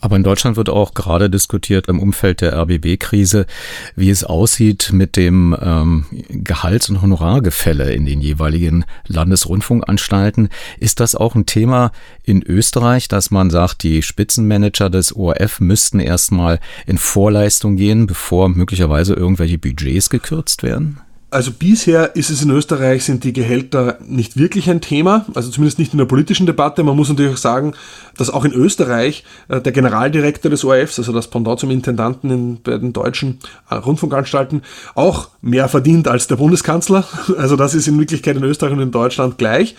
Aber 0.01 0.16
in 0.16 0.22
Deutschland 0.22 0.57
wird 0.57 0.68
auch 0.68 0.94
gerade 0.94 1.30
diskutiert 1.30 1.88
im 1.88 2.01
Umfeld 2.01 2.40
der 2.40 2.55
RBB-Krise, 2.55 3.47
wie 3.94 4.11
es 4.11 4.24
aussieht 4.24 4.90
mit 4.92 5.16
dem 5.16 5.57
ähm, 5.61 6.07
Gehalts- 6.28 6.88
und 6.90 7.03
Honorargefälle 7.03 7.92
in 7.92 8.07
den 8.07 8.20
jeweiligen 8.20 8.84
Landesrundfunkanstalten. 9.07 10.49
Ist 10.78 11.01
das 11.01 11.14
auch 11.14 11.34
ein 11.34 11.47
Thema 11.47 11.92
in 12.22 12.42
Österreich, 12.42 13.09
dass 13.09 13.30
man 13.30 13.51
sagt, 13.51 13.82
die 13.82 14.03
Spitzenmanager 14.03 14.90
des 14.90 15.14
ORF 15.14 15.61
müssten 15.61 16.01
erstmal 16.01 16.61
in 16.86 16.99
Vorleistung 16.99 17.76
gehen, 17.76 18.07
bevor 18.07 18.49
möglicherweise 18.49 19.14
irgendwelche 19.14 19.59
Budgets 19.59 20.11
gekürzt 20.11 20.62
werden? 20.62 21.01
Also 21.37 21.53
bisher 21.53 22.16
ist 22.16 22.30
es 22.30 22.43
in 22.43 22.49
Österreich, 22.49 23.05
sind 23.05 23.22
die 23.22 23.34
Gehälter 23.34 23.99
nicht 24.07 24.39
wirklich 24.39 24.70
ein 24.70 24.80
Thema, 24.80 25.26
also 25.34 25.51
zumindest 25.51 25.78
nicht 25.78 25.93
in 25.93 25.99
der 25.99 26.07
politischen 26.07 26.47
Debatte. 26.47 26.82
Man 26.82 26.97
muss 26.97 27.11
natürlich 27.11 27.34
auch 27.34 27.37
sagen, 27.37 27.74
dass 28.16 28.30
auch 28.30 28.47
in 28.47 28.55
Österreich 28.55 29.22
äh, 29.49 29.61
der 29.61 29.72
Generaldirektor 29.72 30.51
des 30.51 30.64
ORFs, 30.64 30.99
also 30.99 31.12
das 31.12 31.28
Pendant 31.28 31.61
zum 31.61 31.70
Intendanten 31.70 32.30
in, 32.30 32.62
bei 32.62 32.78
den 32.78 32.95
deutschen 32.95 33.39
äh, 33.68 33.74
Rundfunkanstalten, 33.74 34.62
auch 34.95 35.28
mehr 35.43 35.68
verdient 35.68 36.09
als 36.09 36.26
der 36.26 36.37
Bundeskanzler. 36.37 37.05
Also 37.37 37.57
das 37.57 37.74
ist 37.74 37.87
in 37.87 37.99
Wirklichkeit 37.99 38.37
in 38.37 38.45
Österreich 38.45 38.72
und 38.72 38.80
in 38.80 38.91
Deutschland 38.91 39.37
gleich. 39.37 39.76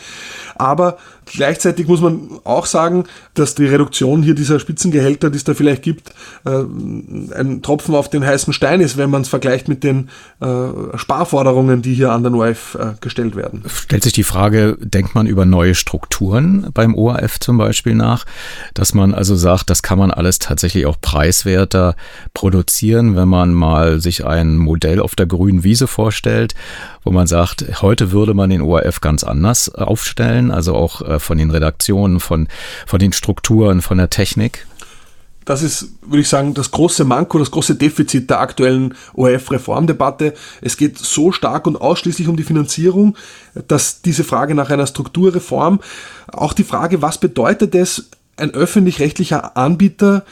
Aber 0.57 0.97
gleichzeitig 1.25 1.87
muss 1.87 2.01
man 2.01 2.39
auch 2.43 2.65
sagen, 2.65 3.05
dass 3.33 3.55
die 3.55 3.65
Reduktion 3.65 4.23
hier 4.23 4.35
dieser 4.35 4.59
Spitzengehälter, 4.59 5.29
die 5.29 5.37
es 5.37 5.43
da 5.43 5.53
vielleicht 5.53 5.83
gibt, 5.83 6.09
äh, 6.45 6.49
ein 6.49 7.61
Tropfen 7.61 7.95
auf 7.95 8.09
den 8.09 8.25
heißen 8.25 8.53
Stein 8.53 8.81
ist, 8.81 8.97
wenn 8.97 9.09
man 9.09 9.21
es 9.21 9.29
vergleicht 9.29 9.67
mit 9.67 9.83
den 9.83 10.09
äh, 10.41 10.97
Sparforderungen, 10.97 11.81
die 11.81 11.93
hier 11.93 12.11
an 12.11 12.23
den 12.23 12.33
ORF 12.33 12.75
äh, 12.79 12.93
gestellt 13.01 13.35
werden. 13.35 13.63
Stellt 13.67 14.03
sich 14.03 14.13
die 14.13 14.23
Frage, 14.23 14.77
denkt 14.79 15.15
man 15.15 15.27
über 15.27 15.45
neue 15.45 15.75
Strukturen 15.75 16.69
beim 16.73 16.95
ORF 16.95 17.39
zum 17.39 17.57
Beispiel 17.57 17.95
nach, 17.95 18.25
dass 18.73 18.93
man 18.93 19.13
also 19.13 19.35
sagt, 19.35 19.69
das 19.69 19.83
kann 19.83 19.99
man 19.99 20.11
alles 20.11 20.39
tatsächlich 20.39 20.85
auch 20.85 20.97
preiswerter 21.01 21.95
produzieren, 22.33 23.15
wenn 23.15 23.27
man 23.27 23.53
mal 23.53 23.99
sich 23.99 24.25
ein 24.25 24.57
Modell 24.57 24.99
auf 24.99 25.15
der 25.15 25.25
grünen 25.25 25.63
Wiese 25.63 25.87
vorstellt, 25.87 26.55
wo 27.07 27.11
man 27.11 27.25
sagt, 27.25 27.81
heute 27.81 28.11
würde 28.11 28.33
man 28.33 28.49
den 28.49 28.61
ORF 28.61 28.99
ganz 28.99 29.23
anders 29.23 29.73
aufstellen, 29.73 30.51
also 30.51 30.75
auch 30.75 31.01
äh, 31.01 31.19
von 31.19 31.37
den 31.37 31.51
Redaktionen, 31.51 32.19
von, 32.19 32.49
von 32.85 32.99
den 32.99 33.13
Strukturen, 33.13 33.81
von 33.81 33.97
der 33.97 34.09
Technik? 34.09 34.67
Das 35.45 35.63
ist, 35.63 35.93
würde 36.01 36.19
ich 36.19 36.27
sagen, 36.27 36.53
das 36.53 36.71
große 36.71 37.05
Manko, 37.05 37.39
das 37.39 37.51
große 37.51 37.75
Defizit 37.75 38.29
der 38.29 38.41
aktuellen 38.41 38.93
ORF-Reformdebatte. 39.13 40.33
Es 40.59 40.75
geht 40.75 40.97
so 40.97 41.31
stark 41.31 41.65
und 41.65 41.77
ausschließlich 41.77 42.27
um 42.27 42.35
die 42.35 42.43
Finanzierung, 42.43 43.15
dass 43.69 44.01
diese 44.01 44.25
Frage 44.25 44.53
nach 44.53 44.69
einer 44.69 44.85
Strukturreform, 44.85 45.79
auch 46.27 46.51
die 46.51 46.65
Frage, 46.65 47.01
was 47.01 47.19
bedeutet 47.19 47.73
es, 47.73 48.09
ein 48.35 48.51
öffentlich-rechtlicher 48.51 49.55
Anbieter 49.55 50.25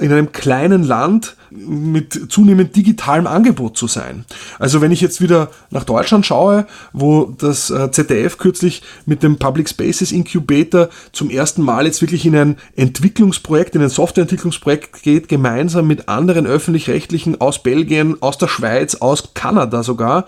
in 0.00 0.12
einem 0.12 0.32
kleinen 0.32 0.82
Land 0.82 1.36
mit 1.50 2.30
zunehmend 2.30 2.76
digitalem 2.76 3.26
Angebot 3.26 3.76
zu 3.76 3.88
sein. 3.88 4.24
Also 4.58 4.80
wenn 4.80 4.92
ich 4.92 5.00
jetzt 5.00 5.20
wieder 5.20 5.50
nach 5.70 5.84
Deutschland 5.84 6.24
schaue, 6.24 6.66
wo 6.92 7.24
das 7.24 7.70
äh, 7.70 7.90
ZDF 7.90 8.38
kürzlich 8.38 8.82
mit 9.04 9.22
dem 9.22 9.36
Public 9.36 9.68
Spaces 9.68 10.12
Incubator 10.12 10.88
zum 11.12 11.28
ersten 11.28 11.62
Mal 11.62 11.86
jetzt 11.86 12.02
wirklich 12.02 12.24
in 12.24 12.36
ein 12.36 12.56
Entwicklungsprojekt, 12.76 13.74
in 13.74 13.82
ein 13.82 13.88
Softwareentwicklungsprojekt 13.88 15.02
geht, 15.02 15.28
gemeinsam 15.28 15.88
mit 15.88 16.08
anderen 16.08 16.46
öffentlich-rechtlichen 16.46 17.40
aus 17.40 17.62
Belgien, 17.62 18.22
aus 18.22 18.38
der 18.38 18.48
Schweiz, 18.48 18.94
aus 18.96 19.34
Kanada 19.34 19.82
sogar, 19.82 20.26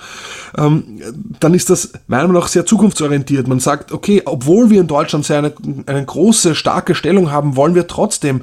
ähm, 0.59 1.01
dann 1.39 1.55
ist 1.55 1.70
das 1.70 1.93
meiner 2.09 2.25
Meinung 2.25 2.43
nach 2.43 2.49
sehr 2.49 2.66
zukunftsorientiert. 2.66 3.47
Man 3.47 3.61
sagt, 3.61 3.93
okay, 3.93 4.23
obwohl 4.25 4.70
wir 4.70 4.81
in 4.81 4.89
Deutschland 4.89 5.25
sehr 5.25 5.39
eine, 5.39 5.53
eine 5.87 6.05
große, 6.05 6.57
starke 6.57 6.97
Stellung 6.97 7.31
haben, 7.31 7.55
wollen 7.57 7.75
wir 7.77 7.87
trotzdem 7.87 8.43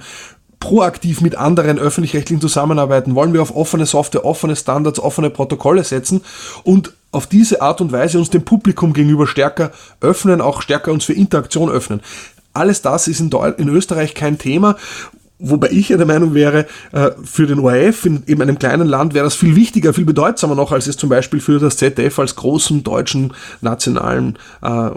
proaktiv 0.59 1.21
mit 1.21 1.35
anderen 1.35 1.79
öffentlich-rechtlichen 1.79 2.41
zusammenarbeiten? 2.41 3.15
Wollen 3.15 3.33
wir 3.33 3.41
auf 3.41 3.55
offene 3.55 3.85
Software, 3.85 4.25
offene 4.25 4.55
Standards, 4.55 4.99
offene 4.99 5.29
Protokolle 5.29 5.83
setzen 5.83 6.21
und 6.63 6.93
auf 7.11 7.27
diese 7.27 7.61
Art 7.61 7.81
und 7.81 7.91
Weise 7.91 8.19
uns 8.19 8.29
dem 8.29 8.43
Publikum 8.43 8.93
gegenüber 8.93 9.25
stärker 9.25 9.71
öffnen, 10.01 10.41
auch 10.41 10.61
stärker 10.61 10.91
uns 10.91 11.05
für 11.05 11.13
Interaktion 11.13 11.69
öffnen? 11.69 12.01
Alles 12.53 12.81
das 12.81 13.07
ist 13.07 13.19
in, 13.19 13.31
in 13.57 13.69
Österreich 13.69 14.13
kein 14.13 14.37
Thema 14.37 14.75
Wobei 15.41 15.69
ich 15.71 15.87
ja 15.87 15.95
der 15.95 16.05
Meinung 16.05 16.33
wäre, 16.33 16.65
äh, 16.91 17.11
für 17.23 17.47
den 17.47 17.59
ORF 17.59 18.05
in 18.05 18.23
eben 18.27 18.41
einem 18.41 18.59
kleinen 18.59 18.87
Land 18.87 19.13
wäre 19.13 19.23
das 19.23 19.35
viel 19.35 19.55
wichtiger, 19.55 19.93
viel 19.93 20.03
bedeutsamer 20.03 20.53
noch, 20.53 20.73
als 20.73 20.85
es 20.87 20.97
zum 20.97 21.07
Beispiel 21.07 21.39
für 21.39 21.59
das 21.59 21.77
ZDF 21.77 22.19
als 22.19 22.35
großen 22.35 22.83
deutschen 22.83 23.33
nationalen 23.61 24.37
äh, 24.61 24.89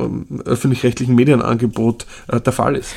öffentlich-rechtlichen 0.45 1.15
Medienangebot 1.15 2.07
äh, 2.27 2.41
der 2.41 2.53
Fall 2.53 2.75
ist. 2.75 2.93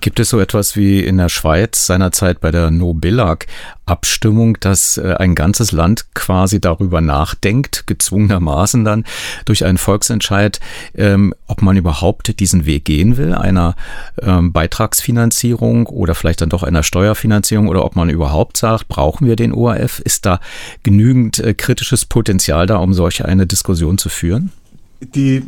Gibt 0.00 0.18
es 0.18 0.30
so 0.30 0.40
etwas 0.40 0.76
wie 0.76 1.00
in 1.04 1.18
der 1.18 1.28
Schweiz 1.28 1.84
seinerzeit 1.86 2.40
bei 2.40 2.50
der 2.50 2.70
No-Billag-Abstimmung, 2.70 4.58
dass 4.60 4.96
äh, 4.96 5.14
ein 5.18 5.34
ganzes 5.34 5.72
Land 5.72 6.06
quasi 6.14 6.58
darüber 6.58 7.02
nachdenkt, 7.02 7.86
gezwungenermaßen 7.86 8.82
dann 8.84 9.04
durch 9.44 9.66
einen 9.66 9.76
Volksentscheid, 9.76 10.58
ähm, 10.94 11.34
ob 11.46 11.60
man 11.60 11.76
überhaupt 11.76 12.40
diesen 12.40 12.64
Weg 12.64 12.86
gehen 12.86 13.18
will, 13.18 13.34
einer 13.34 13.76
ähm, 14.22 14.52
Beitragsfinanzierung 14.52 15.86
oder 15.86 16.14
vielleicht 16.14 16.40
dann 16.40 16.48
doch 16.48 16.62
einer 16.62 16.82
Steuerfinanzierung 16.82 17.68
oder 17.68 17.84
ob 17.84 17.94
man 17.94 18.08
überhaupt 18.08 18.56
sagt, 18.56 18.88
brauchen 18.88 19.26
wir 19.26 19.36
den 19.36 19.52
ORF? 19.52 20.00
Ist 20.00 20.24
da 20.24 20.40
genügend 20.82 21.40
äh, 21.40 21.52
kritisches 21.52 22.06
Potenzial 22.06 22.66
da, 22.66 22.76
um 22.76 22.94
solch 22.94 23.26
eine 23.26 23.46
Diskussion 23.46 23.98
zu 23.98 24.08
führen? 24.08 24.50
Die 25.00 25.42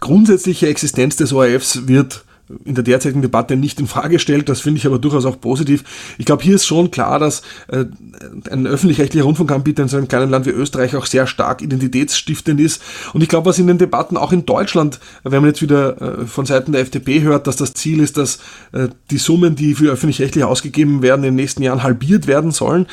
grundsätzliche 0.00 0.68
Existenz 0.68 1.16
des 1.16 1.32
ORFs 1.32 1.86
wird 1.86 2.24
in 2.64 2.74
der 2.74 2.84
derzeitigen 2.84 3.22
Debatte 3.22 3.56
nicht 3.56 3.80
in 3.80 3.86
Frage 3.86 4.18
stellt. 4.18 4.48
Das 4.48 4.60
finde 4.60 4.78
ich 4.78 4.86
aber 4.86 4.98
durchaus 4.98 5.24
auch 5.24 5.40
positiv. 5.40 5.84
Ich 6.18 6.26
glaube, 6.26 6.42
hier 6.42 6.54
ist 6.54 6.66
schon 6.66 6.90
klar, 6.90 7.18
dass 7.18 7.42
äh, 7.68 7.84
ein 8.50 8.66
öffentlich-rechtlicher 8.66 9.24
Rundfunkanbieter 9.24 9.82
in 9.82 9.88
so 9.88 9.96
einem 9.96 10.08
kleinen 10.08 10.30
Land 10.30 10.46
wie 10.46 10.50
Österreich 10.50 10.96
auch 10.96 11.06
sehr 11.06 11.26
stark 11.26 11.62
identitätsstiftend 11.62 12.60
ist. 12.60 12.82
Und 13.12 13.22
ich 13.22 13.28
glaube, 13.28 13.48
was 13.48 13.58
in 13.58 13.66
den 13.66 13.78
Debatten 13.78 14.16
auch 14.16 14.32
in 14.32 14.46
Deutschland, 14.46 15.00
wenn 15.22 15.40
man 15.40 15.50
jetzt 15.50 15.62
wieder 15.62 16.20
äh, 16.20 16.26
von 16.26 16.46
Seiten 16.46 16.72
der 16.72 16.82
FDP 16.82 17.22
hört, 17.22 17.46
dass 17.46 17.56
das 17.56 17.74
Ziel 17.74 18.00
ist, 18.00 18.16
dass 18.16 18.38
äh, 18.72 18.88
die 19.10 19.18
Summen, 19.18 19.56
die 19.56 19.74
für 19.74 19.90
öffentlich-rechtlich 19.90 20.44
ausgegeben 20.44 21.02
werden, 21.02 21.20
in 21.24 21.30
den 21.30 21.36
nächsten 21.36 21.62
Jahren 21.62 21.82
halbiert 21.82 22.26
werden 22.26 22.50
sollen, 22.50 22.86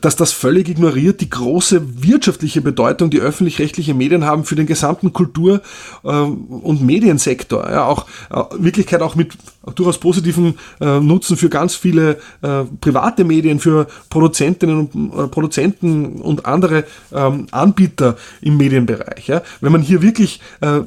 dass 0.00 0.16
das 0.16 0.32
völlig 0.32 0.68
ignoriert 0.68 1.20
die 1.20 1.30
große 1.30 2.02
wirtschaftliche 2.02 2.60
Bedeutung, 2.60 3.10
die 3.10 3.20
öffentlich-rechtliche 3.20 3.94
Medien 3.94 4.24
haben 4.24 4.44
für 4.44 4.54
den 4.54 4.66
gesamten 4.66 5.12
Kultur- 5.12 5.60
äh, 6.04 6.08
und 6.08 6.82
Mediensektor. 6.82 7.68
Ja, 7.70 7.84
auch 7.86 8.06
äh, 8.30 8.42
wirklich 8.58 8.86
Möglichkeit 8.92 9.02
auch 9.02 9.14
mit 9.14 9.32
durchaus 9.74 9.98
positiven 9.98 10.58
äh, 10.80 11.00
Nutzen 11.00 11.36
für 11.36 11.48
ganz 11.48 11.74
viele 11.74 12.18
äh, 12.42 12.64
private 12.80 13.24
Medien, 13.24 13.58
für 13.58 13.86
Produzentinnen 14.10 14.88
und 14.92 15.12
äh, 15.12 15.28
Produzenten 15.28 16.20
und 16.20 16.46
andere 16.46 16.84
ähm, 17.12 17.46
Anbieter 17.50 18.16
im 18.40 18.56
Medienbereich. 18.56 19.28
Ja? 19.28 19.42
Wenn 19.60 19.72
man 19.72 19.82
hier 19.82 20.02
wirklich 20.02 20.40
äh, 20.60 20.80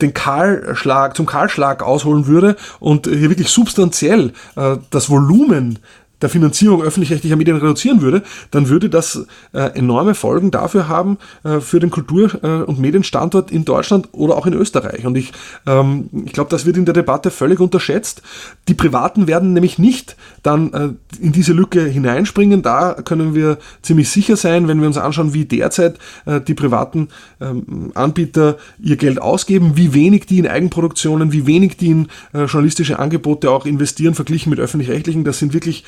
den 0.00 0.12
Kahlschlag, 0.12 1.16
zum 1.16 1.26
Kahlschlag 1.26 1.82
ausholen 1.82 2.26
würde 2.26 2.56
und 2.80 3.06
hier 3.06 3.30
wirklich 3.30 3.48
substanziell 3.48 4.32
äh, 4.56 4.76
das 4.90 5.08
Volumen 5.08 5.78
der 6.24 6.30
Finanzierung 6.30 6.82
öffentlich-rechtlicher 6.82 7.36
Medien 7.36 7.58
reduzieren 7.58 8.00
würde, 8.00 8.22
dann 8.50 8.70
würde 8.70 8.88
das 8.88 9.26
äh, 9.52 9.60
enorme 9.78 10.14
Folgen 10.14 10.50
dafür 10.50 10.88
haben, 10.88 11.18
äh, 11.44 11.60
für 11.60 11.80
den 11.80 11.90
Kultur- 11.90 12.42
äh, 12.42 12.62
und 12.62 12.80
Medienstandort 12.80 13.50
in 13.50 13.66
Deutschland 13.66 14.08
oder 14.12 14.34
auch 14.38 14.46
in 14.46 14.54
Österreich. 14.54 15.04
Und 15.04 15.18
ich, 15.18 15.32
ähm, 15.66 16.08
ich 16.24 16.32
glaube, 16.32 16.48
das 16.48 16.64
wird 16.64 16.78
in 16.78 16.86
der 16.86 16.94
Debatte 16.94 17.30
völlig 17.30 17.60
unterschätzt. 17.60 18.22
Die 18.68 18.74
Privaten 18.74 19.26
werden 19.26 19.52
nämlich 19.52 19.78
nicht 19.78 20.16
dann 20.42 20.72
äh, 20.72 20.88
in 21.20 21.32
diese 21.32 21.52
Lücke 21.52 21.84
hineinspringen. 21.84 22.62
Da 22.62 22.94
können 22.94 23.34
wir 23.34 23.58
ziemlich 23.82 24.08
sicher 24.08 24.36
sein, 24.36 24.66
wenn 24.66 24.80
wir 24.80 24.86
uns 24.86 24.96
anschauen, 24.96 25.34
wie 25.34 25.44
derzeit 25.44 25.98
äh, 26.24 26.40
die 26.40 26.54
privaten 26.54 27.08
ähm, 27.38 27.92
Anbieter 27.94 28.56
ihr 28.80 28.96
Geld 28.96 29.20
ausgeben, 29.20 29.76
wie 29.76 29.92
wenig 29.92 30.24
die 30.24 30.38
in 30.38 30.46
Eigenproduktionen, 30.46 31.32
wie 31.32 31.46
wenig 31.46 31.76
die 31.76 31.90
in 31.90 32.08
journalistische 32.32 32.98
Angebote 32.98 33.50
auch 33.50 33.66
investieren, 33.66 34.14
verglichen 34.14 34.50
mit 34.50 34.58
öffentlich-rechtlichen. 34.58 35.24
Das 35.24 35.38
sind 35.38 35.52
wirklich 35.52 35.84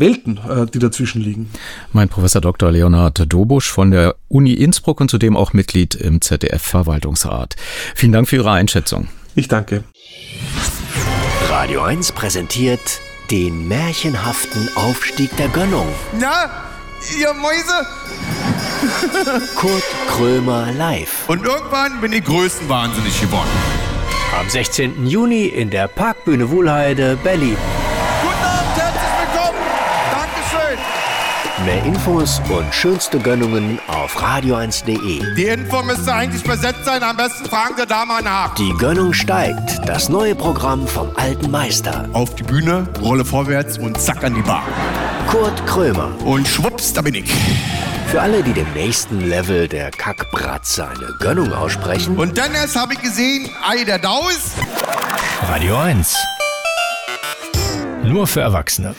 Welten, 0.00 0.38
äh, 0.48 0.66
die 0.66 0.78
dazwischen 0.78 1.22
liegen. 1.22 1.50
Mein 1.92 2.08
Professor 2.08 2.40
Dr. 2.40 2.70
Leonhard 2.70 3.32
Dobusch 3.32 3.70
von 3.70 3.90
der 3.90 4.16
Uni 4.28 4.52
Innsbruck 4.54 5.00
und 5.00 5.10
zudem 5.10 5.36
auch 5.36 5.52
Mitglied 5.52 5.94
im 5.94 6.20
ZDF-Verwaltungsrat. 6.20 7.56
Vielen 7.94 8.12
Dank 8.12 8.28
für 8.28 8.36
Ihre 8.36 8.50
Einschätzung. 8.50 9.08
Ich 9.34 9.48
danke. 9.48 9.84
Radio 11.48 11.82
1 11.82 12.12
präsentiert 12.12 12.80
den 13.30 13.68
märchenhaften 13.68 14.68
Aufstieg 14.74 15.36
der 15.36 15.48
Gönnung. 15.48 15.86
Na, 16.18 16.50
ihr 17.18 17.32
Mäuse? 17.34 17.86
Kurt 19.56 19.84
Krömer 20.08 20.72
live. 20.72 21.28
Und 21.28 21.44
irgendwann 21.44 22.00
bin 22.00 22.12
ich 22.12 22.24
größenwahnsinnig 22.24 23.20
geworden. 23.20 23.48
Am 24.38 24.48
16. 24.48 25.06
Juni 25.06 25.46
in 25.46 25.70
der 25.70 25.88
Parkbühne 25.88 26.50
Wuhlheide, 26.50 27.18
Berlin. 27.22 27.56
Mehr 31.64 31.84
Infos 31.84 32.40
und 32.48 32.74
schönste 32.74 33.20
Gönnungen 33.20 33.78
auf 33.86 34.20
radio1.de. 34.20 35.34
Die 35.36 35.44
Info 35.44 35.80
müsste 35.84 36.12
eigentlich 36.12 36.42
besetzt 36.42 36.84
sein, 36.84 37.04
am 37.04 37.16
besten 37.16 37.44
fragen 37.44 37.74
Sie 37.76 37.86
da 37.86 38.04
mal 38.04 38.20
nach. 38.20 38.54
Die 38.56 38.72
Gönnung 38.78 39.12
steigt, 39.12 39.78
das 39.86 40.08
neue 40.08 40.34
Programm 40.34 40.88
vom 40.88 41.10
alten 41.14 41.52
Meister. 41.52 42.08
Auf 42.14 42.34
die 42.34 42.42
Bühne, 42.42 42.88
Rolle 43.00 43.24
vorwärts 43.24 43.78
und 43.78 44.00
zack 44.00 44.24
an 44.24 44.34
die 44.34 44.42
Bar. 44.42 44.64
Kurt 45.28 45.64
Krömer. 45.66 46.10
Und 46.24 46.48
schwupps, 46.48 46.94
da 46.94 47.02
bin 47.02 47.14
ich. 47.14 47.32
Für 48.08 48.20
alle, 48.20 48.42
die 48.42 48.54
dem 48.54 48.72
nächsten 48.72 49.20
Level 49.20 49.68
der 49.68 49.92
Kackbratze 49.92 50.88
eine 50.88 51.14
Gönnung 51.20 51.52
aussprechen. 51.52 52.16
Und 52.16 52.38
dann 52.38 52.52
erst 52.54 52.74
habe 52.74 52.94
ich 52.94 53.00
gesehen, 53.00 53.48
Ei 53.64 53.84
der 53.84 54.00
Daus. 54.00 54.50
Radio 55.48 55.76
1. 55.76 56.16
Nur 58.02 58.26
für 58.26 58.40
Erwachsene. 58.40 58.96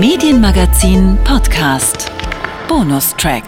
Medienmagazin 0.00 1.18
Podcast. 1.24 2.12
Bonustrack. 2.68 3.42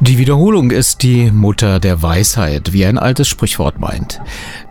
Die 0.00 0.18
Wiederholung 0.18 0.72
ist 0.72 1.04
die 1.04 1.30
Mutter 1.30 1.78
der 1.78 2.02
Weisheit, 2.02 2.72
wie 2.72 2.84
ein 2.84 2.98
altes 2.98 3.28
Sprichwort 3.28 3.78
meint. 3.78 4.20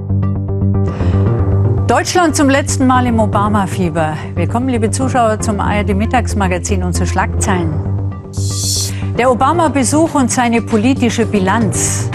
Deutschland 1.98 2.36
zum 2.36 2.50
letzten 2.50 2.88
Mal 2.88 3.08
im 3.08 3.22
Obama-Fieber. 3.22 4.18
Willkommen, 4.34 4.68
liebe 4.68 4.92
Zuschauer, 4.92 5.40
zum 5.40 5.62
ARD-Mittagsmagazin 5.62 6.84
und 6.84 6.92
zu 6.92 7.08
Schlagzeilen. 7.08 7.74
Der 9.18 9.32
Obama-Besuch 9.32 10.14
und 10.14 10.30
seine 10.30 10.62
politische 10.62 11.26
Bilanz. 11.26 12.10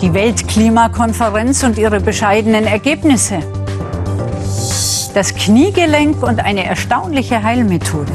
Die 0.00 0.14
Weltklimakonferenz 0.14 1.62
und 1.62 1.76
ihre 1.76 2.00
bescheidenen 2.00 2.64
Ergebnisse. 2.64 3.40
Das 5.12 5.34
Kniegelenk 5.34 6.22
und 6.22 6.42
eine 6.42 6.64
erstaunliche 6.64 7.42
Heilmethode. 7.42 8.12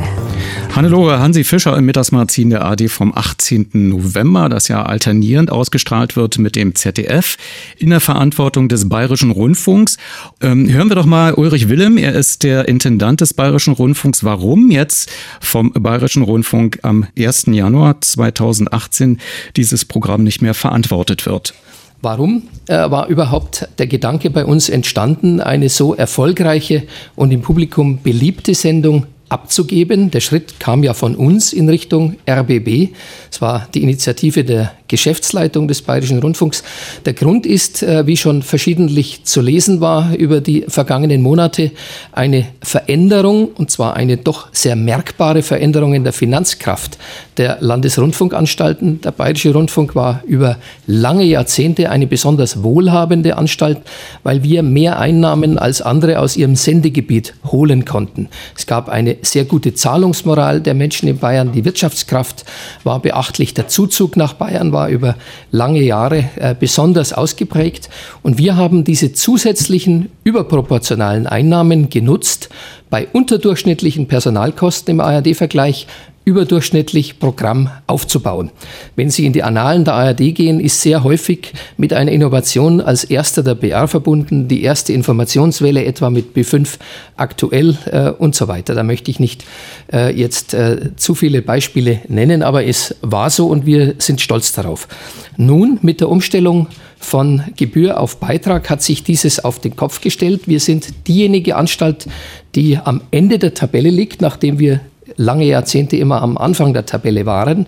Hannelore 0.77 1.19
Hansi 1.19 1.43
Fischer 1.43 1.75
im 1.75 1.85
Mittagsmagazin 1.87 2.51
der 2.51 2.63
AD 2.63 2.87
vom 2.89 3.11
18. 3.11 3.69
November, 3.73 4.47
das 4.47 4.67
ja 4.67 4.85
alternierend 4.85 5.51
ausgestrahlt 5.51 6.15
wird 6.15 6.37
mit 6.37 6.55
dem 6.55 6.75
ZDF 6.75 7.37
in 7.79 7.89
der 7.89 7.99
Verantwortung 7.99 8.69
des 8.69 8.87
Bayerischen 8.87 9.31
Rundfunks. 9.31 9.97
Ähm, 10.39 10.71
hören 10.71 10.89
wir 10.89 10.95
doch 10.95 11.07
mal 11.07 11.33
Ulrich 11.33 11.67
Willem, 11.67 11.97
er 11.97 12.13
ist 12.13 12.43
der 12.43 12.67
Intendant 12.67 13.21
des 13.21 13.33
Bayerischen 13.33 13.73
Rundfunks. 13.73 14.23
Warum 14.23 14.69
jetzt 14.69 15.09
vom 15.41 15.71
Bayerischen 15.73 16.21
Rundfunk 16.21 16.77
am 16.83 17.07
1. 17.17 17.47
Januar 17.47 17.99
2018 17.99 19.19
dieses 19.55 19.83
Programm 19.83 20.23
nicht 20.23 20.43
mehr 20.43 20.53
verantwortet 20.53 21.25
wird? 21.25 21.55
Warum 22.03 22.43
äh, 22.67 22.75
war 22.91 23.07
überhaupt 23.07 23.67
der 23.79 23.87
Gedanke 23.87 24.29
bei 24.29 24.45
uns 24.45 24.69
entstanden, 24.69 25.41
eine 25.41 25.69
so 25.69 25.95
erfolgreiche 25.95 26.83
und 27.15 27.31
im 27.31 27.41
Publikum 27.41 28.03
beliebte 28.03 28.53
Sendung 28.53 29.07
abzugeben. 29.29 30.11
Der 30.11 30.21
Schritt 30.21 30.59
kam 30.59 30.83
ja 30.83 30.93
von 30.93 31.15
uns 31.15 31.53
in 31.53 31.69
Richtung 31.69 32.15
RBB. 32.29 32.93
Es 33.31 33.41
war 33.41 33.67
die 33.73 33.83
Initiative 33.83 34.43
der 34.43 34.73
Geschäftsleitung 34.87 35.67
des 35.67 35.81
Bayerischen 35.81 36.19
Rundfunks. 36.19 36.63
Der 37.05 37.13
Grund 37.13 37.45
ist, 37.45 37.83
äh, 37.83 38.07
wie 38.07 38.17
schon 38.17 38.41
verschiedentlich 38.41 39.23
zu 39.23 39.41
lesen 39.41 39.81
war 39.81 40.15
über 40.15 40.41
die 40.41 40.65
vergangenen 40.67 41.21
Monate, 41.21 41.71
eine 42.11 42.47
Veränderung, 42.61 43.49
und 43.49 43.71
zwar 43.71 43.95
eine 43.95 44.17
doch 44.17 44.47
sehr 44.51 44.75
merkbare 44.75 45.41
Veränderung 45.41 45.93
in 45.93 46.03
der 46.03 46.13
Finanzkraft 46.13 46.97
der 47.37 47.57
Landesrundfunkanstalten. 47.59 49.01
Der 49.01 49.11
Bayerische 49.11 49.53
Rundfunk 49.53 49.95
war 49.95 50.21
über 50.25 50.57
lange 50.87 51.23
Jahrzehnte 51.23 51.89
eine 51.89 52.07
besonders 52.07 52.63
wohlhabende 52.63 53.37
Anstalt, 53.37 53.79
weil 54.23 54.43
wir 54.43 54.63
mehr 54.63 54.99
Einnahmen 54.99 55.57
als 55.57 55.81
andere 55.81 56.19
aus 56.19 56.37
ihrem 56.37 56.55
Sendegebiet 56.55 57.33
holen 57.45 57.85
konnten. 57.85 58.29
Es 58.55 58.65
gab 58.65 58.89
eine 58.89 59.17
sehr 59.21 59.45
gute 59.45 59.73
Zahlungsmoral 59.73 60.61
der 60.61 60.73
Menschen 60.73 61.07
in 61.07 61.19
Bayern. 61.19 61.51
Die 61.51 61.65
Wirtschaftskraft 61.65 62.45
war 62.83 63.01
beachtlich. 63.01 63.53
Der 63.53 63.67
Zuzug 63.67 64.17
nach 64.17 64.33
Bayern 64.33 64.71
war 64.71 64.76
über 64.85 65.15
lange 65.51 65.81
Jahre 65.81 66.29
äh, 66.35 66.55
besonders 66.57 67.13
ausgeprägt. 67.13 67.89
Und 68.21 68.37
wir 68.37 68.55
haben 68.55 68.83
diese 68.83 69.13
zusätzlichen 69.13 70.09
überproportionalen 70.23 71.27
Einnahmen 71.27 71.89
genutzt, 71.89 72.49
bei 72.89 73.07
unterdurchschnittlichen 73.11 74.07
Personalkosten 74.07 74.93
im 74.93 74.99
ARD-Vergleich 75.01 75.87
überdurchschnittlich 76.27 77.19
Programm 77.19 77.69
aufzubauen. 77.87 78.51
Wenn 78.97 79.09
Sie 79.09 79.25
in 79.25 79.31
die 79.31 79.43
Annalen 79.43 79.85
der 79.85 79.93
ARD 79.93 80.35
gehen, 80.35 80.59
ist 80.59 80.81
sehr 80.81 81.05
häufig 81.05 81.53
mit 81.77 81.93
einer 81.93 82.11
Innovation 82.11 82.81
als 82.81 83.05
erster 83.05 83.43
der 83.43 83.55
BR 83.55 83.87
verbunden, 83.87 84.49
die 84.49 84.61
erste 84.61 84.91
Informationswelle 84.91 85.85
etwa 85.85 86.09
mit 86.09 86.35
B5 86.35 86.79
aktuell 87.15 87.77
äh, 87.85 88.09
und 88.09 88.35
so 88.35 88.49
weiter. 88.49 88.75
Da 88.75 88.83
möchte 88.83 89.09
ich 89.09 89.21
nicht 89.21 89.45
äh, 89.93 90.13
jetzt 90.13 90.53
äh, 90.53 90.91
zu 90.97 91.15
viele 91.15 91.41
Beispiele 91.41 92.01
nennen, 92.09 92.43
aber 92.43 92.65
es 92.65 92.93
war 93.01 93.29
so 93.29 93.47
und 93.47 93.65
wir 93.65 93.95
sind 93.99 94.19
stolz 94.19 94.51
darauf. 94.51 94.89
Nun 95.37 95.79
mit 95.81 96.01
der 96.01 96.09
Umstellung 96.09 96.67
von 96.99 97.41
Gebühr 97.55 98.01
auf 98.01 98.17
Beitrag 98.17 98.69
hat 98.69 98.83
sich 98.83 99.01
dieses 99.01 99.39
auf 99.45 99.59
den 99.59 99.77
Kopf 99.77 100.01
gestellt. 100.01 100.41
Wir 100.45 100.59
sind 100.59 101.07
diejenige 101.07 101.55
Anstalt, 101.55 102.07
die 102.53 102.77
am 102.77 103.01
Ende 103.11 103.39
der 103.39 103.53
Tabelle 103.53 103.89
liegt, 103.89 104.21
nachdem 104.21 104.59
wir 104.59 104.81
lange 105.15 105.45
Jahrzehnte 105.45 105.97
immer 105.97 106.21
am 106.21 106.37
Anfang 106.37 106.73
der 106.73 106.85
Tabelle 106.85 107.25
waren. 107.25 107.65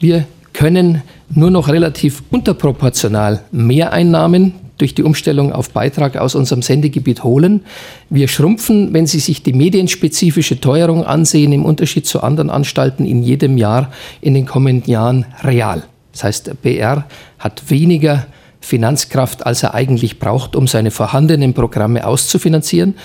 Wir 0.00 0.26
können 0.52 1.02
nur 1.34 1.50
noch 1.50 1.68
relativ 1.68 2.22
unterproportional 2.30 3.42
Mehreinnahmen 3.52 4.54
durch 4.78 4.94
die 4.94 5.02
Umstellung 5.02 5.52
auf 5.52 5.70
Beitrag 5.70 6.16
aus 6.16 6.34
unserem 6.34 6.62
Sendegebiet 6.62 7.24
holen. 7.24 7.62
Wir 8.10 8.28
schrumpfen, 8.28 8.92
wenn 8.92 9.06
Sie 9.06 9.20
sich 9.20 9.42
die 9.42 9.52
medienspezifische 9.52 10.60
Teuerung 10.60 11.04
ansehen, 11.04 11.52
im 11.52 11.64
Unterschied 11.64 12.06
zu 12.06 12.22
anderen 12.22 12.50
Anstalten 12.50 13.06
in 13.06 13.22
jedem 13.22 13.56
Jahr 13.56 13.90
in 14.20 14.34
den 14.34 14.46
kommenden 14.46 14.90
Jahren 14.90 15.26
real. 15.42 15.84
Das 16.12 16.24
heißt, 16.24 16.62
BR 16.62 17.04
hat 17.38 17.70
weniger 17.70 18.26
Finanzkraft, 18.66 19.46
als 19.46 19.62
er 19.62 19.74
eigentlich 19.74 20.18
braucht, 20.18 20.56
um 20.56 20.66
seine 20.66 20.90
vorhandenen 20.90 21.54
Programme 21.54 22.04
auszufinanzieren. 22.04 22.96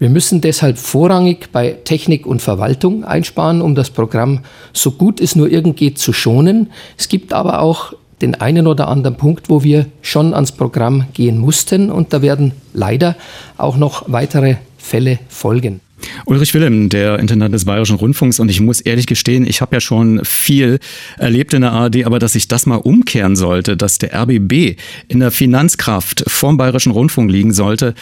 Wir 0.00 0.10
müssen 0.10 0.40
deshalb 0.40 0.76
vorrangig 0.76 1.52
bei 1.52 1.78
Technik 1.84 2.26
und 2.26 2.42
Verwaltung 2.42 3.04
einsparen, 3.04 3.62
um 3.62 3.76
das 3.76 3.90
Programm 3.90 4.40
so 4.72 4.90
gut 4.90 5.20
es 5.20 5.36
nur 5.36 5.48
irgend 5.48 5.76
geht 5.76 6.00
zu 6.00 6.12
schonen. 6.12 6.72
Es 6.98 7.06
gibt 7.06 7.32
aber 7.32 7.60
auch 7.60 7.92
den 8.22 8.34
einen 8.34 8.66
oder 8.66 8.88
anderen 8.88 9.16
Punkt, 9.16 9.48
wo 9.48 9.62
wir 9.62 9.86
schon 10.02 10.34
ans 10.34 10.50
Programm 10.50 11.06
gehen 11.12 11.38
mussten 11.38 11.92
und 11.92 12.12
da 12.12 12.20
werden 12.20 12.50
leider 12.72 13.14
auch 13.56 13.76
noch 13.76 14.06
weitere 14.08 14.56
Fälle 14.78 15.20
folgen. 15.28 15.80
Ulrich 16.26 16.54
Wilhelm, 16.54 16.88
der 16.88 17.18
Intendant 17.18 17.54
des 17.54 17.64
Bayerischen 17.64 17.96
Rundfunks. 17.96 18.40
Und 18.40 18.50
ich 18.50 18.60
muss 18.60 18.80
ehrlich 18.80 19.06
gestehen, 19.06 19.46
ich 19.46 19.60
habe 19.60 19.76
ja 19.76 19.80
schon 19.80 20.24
viel 20.24 20.78
erlebt 21.18 21.54
in 21.54 21.62
der 21.62 21.72
ARD, 21.72 22.04
aber 22.04 22.18
dass 22.18 22.34
ich 22.34 22.48
das 22.48 22.66
mal 22.66 22.76
umkehren 22.76 23.36
sollte, 23.36 23.76
dass 23.76 23.98
der 23.98 24.14
RBB 24.14 24.76
in 25.08 25.20
der 25.20 25.30
Finanzkraft 25.30 26.24
vom 26.26 26.56
Bayerischen 26.56 26.92
Rundfunk 26.92 27.30
liegen 27.30 27.52
sollte, 27.52 27.94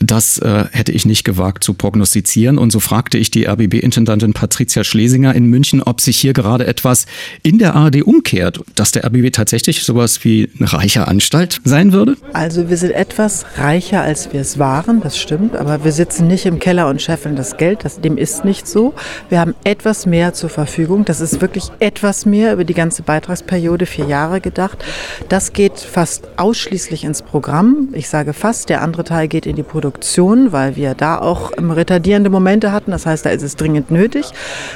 das 0.00 0.38
äh, 0.38 0.64
hätte 0.72 0.92
ich 0.92 1.06
nicht 1.06 1.24
gewagt 1.24 1.64
zu 1.64 1.74
prognostizieren. 1.74 2.58
Und 2.58 2.70
so 2.70 2.80
fragte 2.80 3.18
ich 3.18 3.30
die 3.30 3.46
RBB-Intendantin 3.46 4.32
Patricia 4.32 4.84
Schlesinger 4.84 5.34
in 5.34 5.46
München, 5.46 5.82
ob 5.82 6.00
sich 6.00 6.18
hier 6.18 6.32
gerade 6.32 6.66
etwas 6.66 7.06
in 7.42 7.58
der 7.58 7.74
ARD 7.74 8.02
umkehrt, 8.02 8.60
dass 8.74 8.92
der 8.92 9.04
RBB 9.04 9.32
tatsächlich 9.32 9.84
sowas 9.84 10.24
wie 10.24 10.48
eine 10.58 10.72
reiche 10.72 11.08
Anstalt 11.08 11.60
sein 11.64 11.92
würde? 11.92 12.16
Also 12.32 12.68
wir 12.68 12.76
sind 12.76 12.92
etwas 12.92 13.44
reicher, 13.56 14.02
als 14.02 14.32
wir 14.32 14.40
es 14.40 14.58
waren, 14.58 15.00
das 15.00 15.18
stimmt, 15.18 15.56
aber 15.56 15.84
wir 15.84 15.92
sitzen 15.92 16.26
nicht 16.26 16.46
im 16.46 16.58
Keller 16.58 16.88
und 16.88 17.00
scheffeln 17.00 17.36
das 17.36 17.47
Geld. 17.56 17.84
Das, 17.84 18.00
dem 18.00 18.18
ist 18.18 18.44
nicht 18.44 18.66
so. 18.66 18.94
Wir 19.28 19.40
haben 19.40 19.54
etwas 19.64 20.06
mehr 20.06 20.32
zur 20.34 20.50
Verfügung. 20.50 21.04
Das 21.04 21.20
ist 21.20 21.40
wirklich 21.40 21.70
etwas 21.80 22.26
mehr 22.26 22.52
über 22.52 22.64
die 22.64 22.74
ganze 22.74 23.02
Beitragsperiode, 23.02 23.86
vier 23.86 24.06
Jahre 24.06 24.40
gedacht. 24.40 24.84
Das 25.28 25.52
geht 25.52 25.78
fast 25.78 26.28
ausschließlich 26.36 27.04
ins 27.04 27.22
Programm. 27.22 27.88
Ich 27.92 28.08
sage 28.08 28.32
fast, 28.32 28.68
der 28.68 28.82
andere 28.82 29.04
Teil 29.04 29.28
geht 29.28 29.46
in 29.46 29.56
die 29.56 29.62
Produktion, 29.62 30.52
weil 30.52 30.76
wir 30.76 30.94
da 30.94 31.18
auch 31.18 31.52
retardierende 31.56 32.30
Momente 32.30 32.72
hatten. 32.72 32.90
Das 32.90 33.06
heißt, 33.06 33.24
da 33.24 33.30
ist 33.30 33.42
es 33.42 33.56
dringend 33.56 33.90
nötig. 33.90 34.26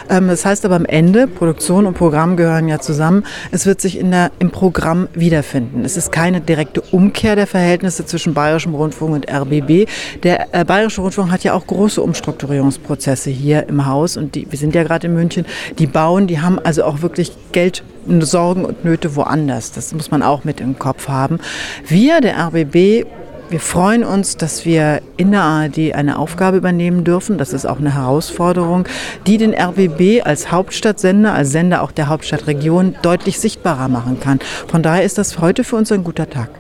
Ähm, 0.09 0.29
das 0.29 0.45
heißt 0.45 0.65
aber 0.65 0.77
am 0.77 0.87
Ende, 0.87 1.27
Produktion 1.27 1.87
und 1.87 1.95
Programm 1.95 2.37
gehören 2.37 2.69
ja 2.69 2.79
zusammen. 2.79 3.25
Es 3.51 3.67
wird 3.67 3.81
sich 3.81 3.99
in 3.99 4.11
der, 4.11 4.31
im 4.39 4.51
Programm 4.51 5.09
wiederfinden. 5.15 5.85
Es 5.85 5.97
ist 5.97 6.13
keine 6.13 6.41
direkte 6.41 6.81
Umkehr 6.81 7.37
der 7.37 7.47
Verhältnisse 7.47 8.07
zwischen 8.07 8.35
Bayerischem 8.35 8.75
Rundfunk 8.75 9.15
und 9.15 9.31
RBB. 9.31 9.89
Der 10.23 10.55
äh, 10.55 10.65
Bayerische 10.65 11.01
Rundfunk 11.01 11.31
hat 11.31 11.45
ja 11.45 11.55
auch 11.55 11.67
große 11.67 12.01
Umstrukturierungen 12.01 12.52
Sanierungsprozesse 12.53 13.31
hier 13.31 13.69
im 13.69 13.87
Haus 13.87 14.17
und 14.17 14.35
die, 14.35 14.47
wir 14.51 14.59
sind 14.59 14.75
ja 14.75 14.83
gerade 14.83 15.07
in 15.07 15.15
München, 15.15 15.47
die 15.79 15.87
bauen, 15.87 16.27
die 16.27 16.41
haben 16.41 16.59
also 16.59 16.85
auch 16.85 17.03
wirklich 17.03 17.33
Geld, 17.53 17.83
Sorgen 18.21 18.65
und 18.65 18.85
Nöte 18.85 19.17
woanders. 19.17 19.73
Das 19.73 19.95
muss 19.95 20.11
man 20.11 20.23
auch 20.23 20.45
mit 20.45 20.61
im 20.61 20.79
Kopf 20.79 21.09
haben. 21.09 21.39
Wir, 21.87 22.21
der 22.21 22.37
RBB, 22.37 23.07
wir 23.49 23.61
freuen 23.61 24.03
uns, 24.03 24.37
dass 24.37 24.65
wir 24.65 25.03
in 25.17 25.31
der 25.31 25.43
ARD 25.43 25.95
eine 25.95 26.19
Aufgabe 26.19 26.57
übernehmen 26.57 27.05
dürfen. 27.05 27.39
Das 27.39 27.53
ist 27.53 27.67
auch 27.67 27.79
eine 27.79 27.95
Herausforderung, 27.95 28.87
die 29.27 29.39
den 29.39 29.55
RBB 29.55 30.25
als 30.25 30.51
Hauptstadtsender, 30.51 31.33
als 31.35 31.51
Sender 31.51 31.83
auch 31.83 31.93
der 31.93 32.09
Hauptstadtregion 32.09 32.97
deutlich 33.03 33.39
sichtbarer 33.39 33.89
machen 33.89 34.21
kann. 34.21 34.41
Von 34.69 34.83
daher 34.83 35.05
ist 35.05 35.19
das 35.19 35.39
heute 35.39 35.65
für 35.65 35.77
uns 35.77 35.93
ein 35.93 36.03
guter 36.03 36.29
Tag. 36.29 36.51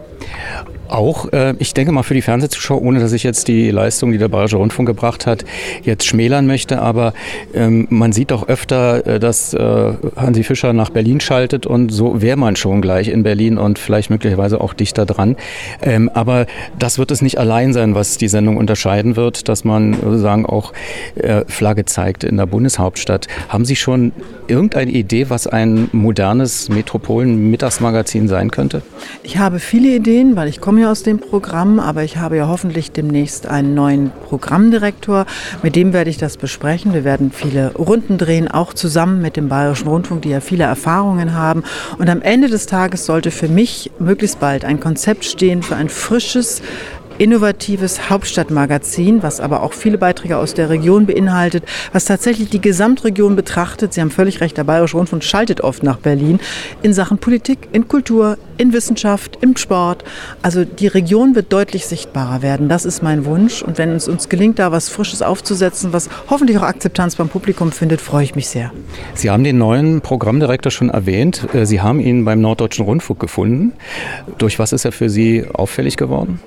Auch, 0.92 1.32
äh, 1.32 1.54
ich 1.58 1.72
denke 1.72 1.90
mal 1.90 2.02
für 2.02 2.12
die 2.12 2.20
Fernsehzuschauer, 2.20 2.82
ohne 2.82 3.00
dass 3.00 3.14
ich 3.14 3.22
jetzt 3.22 3.48
die 3.48 3.70
Leistung, 3.70 4.12
die 4.12 4.18
der 4.18 4.28
Bayerische 4.28 4.58
Rundfunk 4.58 4.86
gebracht 4.86 5.26
hat, 5.26 5.42
jetzt 5.82 6.04
schmälern 6.04 6.46
möchte, 6.46 6.82
aber 6.82 7.14
ähm, 7.54 7.86
man 7.88 8.12
sieht 8.12 8.30
doch 8.30 8.46
öfter, 8.46 9.06
äh, 9.06 9.18
dass 9.18 9.54
äh, 9.54 9.92
Hansi 10.16 10.44
Fischer 10.44 10.74
nach 10.74 10.90
Berlin 10.90 11.20
schaltet 11.20 11.64
und 11.64 11.88
so 11.90 12.20
wäre 12.20 12.36
man 12.36 12.56
schon 12.56 12.82
gleich 12.82 13.08
in 13.08 13.22
Berlin 13.22 13.56
und 13.56 13.78
vielleicht 13.78 14.10
möglicherweise 14.10 14.60
auch 14.60 14.74
dichter 14.74 15.06
dran. 15.06 15.36
Ähm, 15.80 16.10
aber 16.12 16.44
das 16.78 16.98
wird 16.98 17.10
es 17.10 17.22
nicht 17.22 17.38
allein 17.38 17.72
sein, 17.72 17.94
was 17.94 18.18
die 18.18 18.28
Sendung 18.28 18.58
unterscheiden 18.58 19.16
wird, 19.16 19.48
dass 19.48 19.64
man 19.64 19.94
sozusagen 19.94 20.44
auch 20.44 20.74
äh, 21.14 21.46
Flagge 21.48 21.86
zeigt 21.86 22.22
in 22.22 22.36
der 22.36 22.44
Bundeshauptstadt. 22.44 23.28
Haben 23.48 23.64
Sie 23.64 23.76
schon 23.76 24.12
irgendeine 24.46 24.90
Idee, 24.90 25.30
was 25.30 25.46
ein 25.46 25.88
modernes 25.92 26.68
Metropolen-Mittagsmagazin 26.68 28.28
sein 28.28 28.50
könnte? 28.50 28.82
Ich 29.22 29.38
habe 29.38 29.58
viele 29.58 29.96
Ideen, 29.96 30.36
weil 30.36 30.48
ich 30.48 30.60
komme 30.60 30.81
ja 30.82 30.90
aus 30.90 31.02
dem 31.02 31.18
Programm, 31.18 31.80
aber 31.80 32.02
ich 32.02 32.18
habe 32.18 32.36
ja 32.36 32.48
hoffentlich 32.48 32.90
demnächst 32.90 33.46
einen 33.46 33.74
neuen 33.74 34.10
Programmdirektor. 34.28 35.26
Mit 35.62 35.76
dem 35.76 35.92
werde 35.92 36.10
ich 36.10 36.18
das 36.18 36.36
besprechen. 36.36 36.92
Wir 36.92 37.04
werden 37.04 37.30
viele 37.32 37.72
Runden 37.74 38.18
drehen, 38.18 38.48
auch 38.48 38.74
zusammen 38.74 39.22
mit 39.22 39.36
dem 39.36 39.48
Bayerischen 39.48 39.88
Rundfunk, 39.88 40.22
die 40.22 40.30
ja 40.30 40.40
viele 40.40 40.64
Erfahrungen 40.64 41.34
haben. 41.34 41.62
Und 41.98 42.10
am 42.10 42.20
Ende 42.20 42.48
des 42.48 42.66
Tages 42.66 43.06
sollte 43.06 43.30
für 43.30 43.48
mich 43.48 43.90
möglichst 43.98 44.40
bald 44.40 44.64
ein 44.64 44.80
Konzept 44.80 45.24
stehen 45.24 45.62
für 45.62 45.76
ein 45.76 45.88
frisches, 45.88 46.62
innovatives 47.22 48.10
Hauptstadtmagazin, 48.10 49.22
was 49.22 49.38
aber 49.38 49.62
auch 49.62 49.74
viele 49.74 49.96
Beiträge 49.96 50.38
aus 50.38 50.54
der 50.54 50.70
Region 50.70 51.06
beinhaltet, 51.06 51.62
was 51.92 52.04
tatsächlich 52.04 52.50
die 52.50 52.60
Gesamtregion 52.60 53.36
betrachtet. 53.36 53.94
Sie 53.94 54.00
haben 54.00 54.10
völlig 54.10 54.40
recht, 54.40 54.56
der 54.56 54.64
Bayerische 54.64 54.96
Rundfunk 54.96 55.22
schaltet 55.22 55.60
oft 55.60 55.84
nach 55.84 55.98
Berlin 55.98 56.40
in 56.82 56.92
Sachen 56.92 57.18
Politik, 57.18 57.68
in 57.70 57.86
Kultur, 57.86 58.38
in 58.58 58.72
Wissenschaft, 58.72 59.38
im 59.40 59.56
Sport. 59.56 60.02
Also 60.42 60.64
die 60.64 60.88
Region 60.88 61.36
wird 61.36 61.52
deutlich 61.52 61.86
sichtbarer 61.86 62.42
werden. 62.42 62.68
Das 62.68 62.84
ist 62.84 63.04
mein 63.04 63.24
Wunsch. 63.24 63.62
Und 63.62 63.78
wenn 63.78 63.90
es 63.90 64.08
uns 64.08 64.28
gelingt, 64.28 64.58
da 64.58 64.72
was 64.72 64.88
Frisches 64.88 65.22
aufzusetzen, 65.22 65.92
was 65.92 66.10
hoffentlich 66.28 66.58
auch 66.58 66.62
Akzeptanz 66.62 67.14
beim 67.14 67.28
Publikum 67.28 67.70
findet, 67.70 68.00
freue 68.00 68.24
ich 68.24 68.34
mich 68.34 68.48
sehr. 68.48 68.72
Sie 69.14 69.30
haben 69.30 69.44
den 69.44 69.58
neuen 69.58 70.00
Programmdirektor 70.00 70.72
schon 70.72 70.90
erwähnt. 70.90 71.46
Äh, 71.54 71.66
Sie 71.66 71.80
haben 71.80 72.00
ihn 72.00 72.24
beim 72.24 72.40
Norddeutschen 72.40 72.84
Rundfunk 72.84 73.20
gefunden. 73.20 73.74
Durch 74.38 74.58
was 74.58 74.72
ist 74.72 74.84
er 74.84 74.90
für 74.90 75.08
Sie 75.08 75.46
auffällig 75.52 75.96
geworden? 75.96 76.40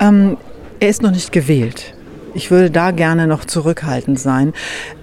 Ähm, 0.00 0.36
er 0.80 0.88
ist 0.88 1.02
noch 1.02 1.10
nicht 1.10 1.32
gewählt. 1.32 1.94
Ich 2.36 2.50
würde 2.50 2.70
da 2.70 2.90
gerne 2.90 3.26
noch 3.26 3.46
zurückhaltend 3.46 4.20
sein. 4.20 4.52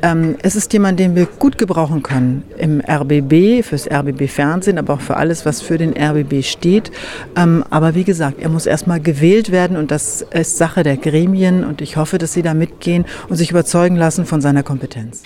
Ähm, 0.03 0.35
es 0.43 0.55
ist 0.55 0.71
jemand, 0.71 0.99
den 0.99 1.15
wir 1.15 1.25
gut 1.25 1.57
gebrauchen 1.57 2.03
können 2.03 2.43
im 2.59 2.79
RBB, 2.79 3.65
fürs 3.65 3.89
RBB 3.89 4.29
Fernsehen, 4.29 4.77
aber 4.77 4.93
auch 4.93 5.01
für 5.01 5.17
alles, 5.17 5.43
was 5.43 5.59
für 5.59 5.79
den 5.79 5.97
RBB 5.97 6.43
steht. 6.43 6.91
Ähm, 7.35 7.65
aber 7.71 7.95
wie 7.95 8.03
gesagt, 8.03 8.39
er 8.39 8.49
muss 8.49 8.67
erstmal 8.67 8.99
gewählt 8.99 9.51
werden 9.51 9.77
und 9.77 9.89
das 9.89 10.23
ist 10.29 10.59
Sache 10.59 10.83
der 10.83 10.95
Gremien 10.95 11.63
und 11.63 11.81
ich 11.81 11.97
hoffe, 11.97 12.19
dass 12.19 12.33
Sie 12.33 12.43
da 12.43 12.53
mitgehen 12.53 13.05
und 13.29 13.37
sich 13.37 13.49
überzeugen 13.49 13.95
lassen 13.95 14.27
von 14.27 14.39
seiner 14.39 14.61
Kompetenz. 14.61 15.23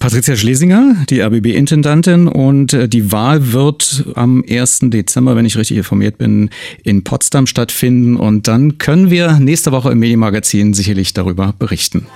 Patricia 0.00 0.34
Schlesinger, 0.34 1.04
die 1.10 1.20
RBB-Intendantin 1.20 2.26
und 2.26 2.72
äh, 2.72 2.88
die 2.88 3.12
Wahl 3.12 3.52
wird 3.52 4.06
am 4.14 4.42
1. 4.48 4.78
Dezember, 4.84 5.36
wenn 5.36 5.44
ich 5.44 5.58
richtig 5.58 5.76
informiert 5.76 6.16
bin, 6.16 6.48
in 6.82 7.04
Potsdam 7.04 7.46
stattfinden 7.46 8.16
und 8.16 8.48
dann 8.48 8.78
können 8.78 9.10
wir 9.10 9.32
nächste 9.34 9.72
Woche 9.72 9.92
im 9.92 9.98
Medienmagazin 9.98 10.72
sicherlich 10.72 11.12
darüber 11.12 11.52
berichten. 11.58 12.06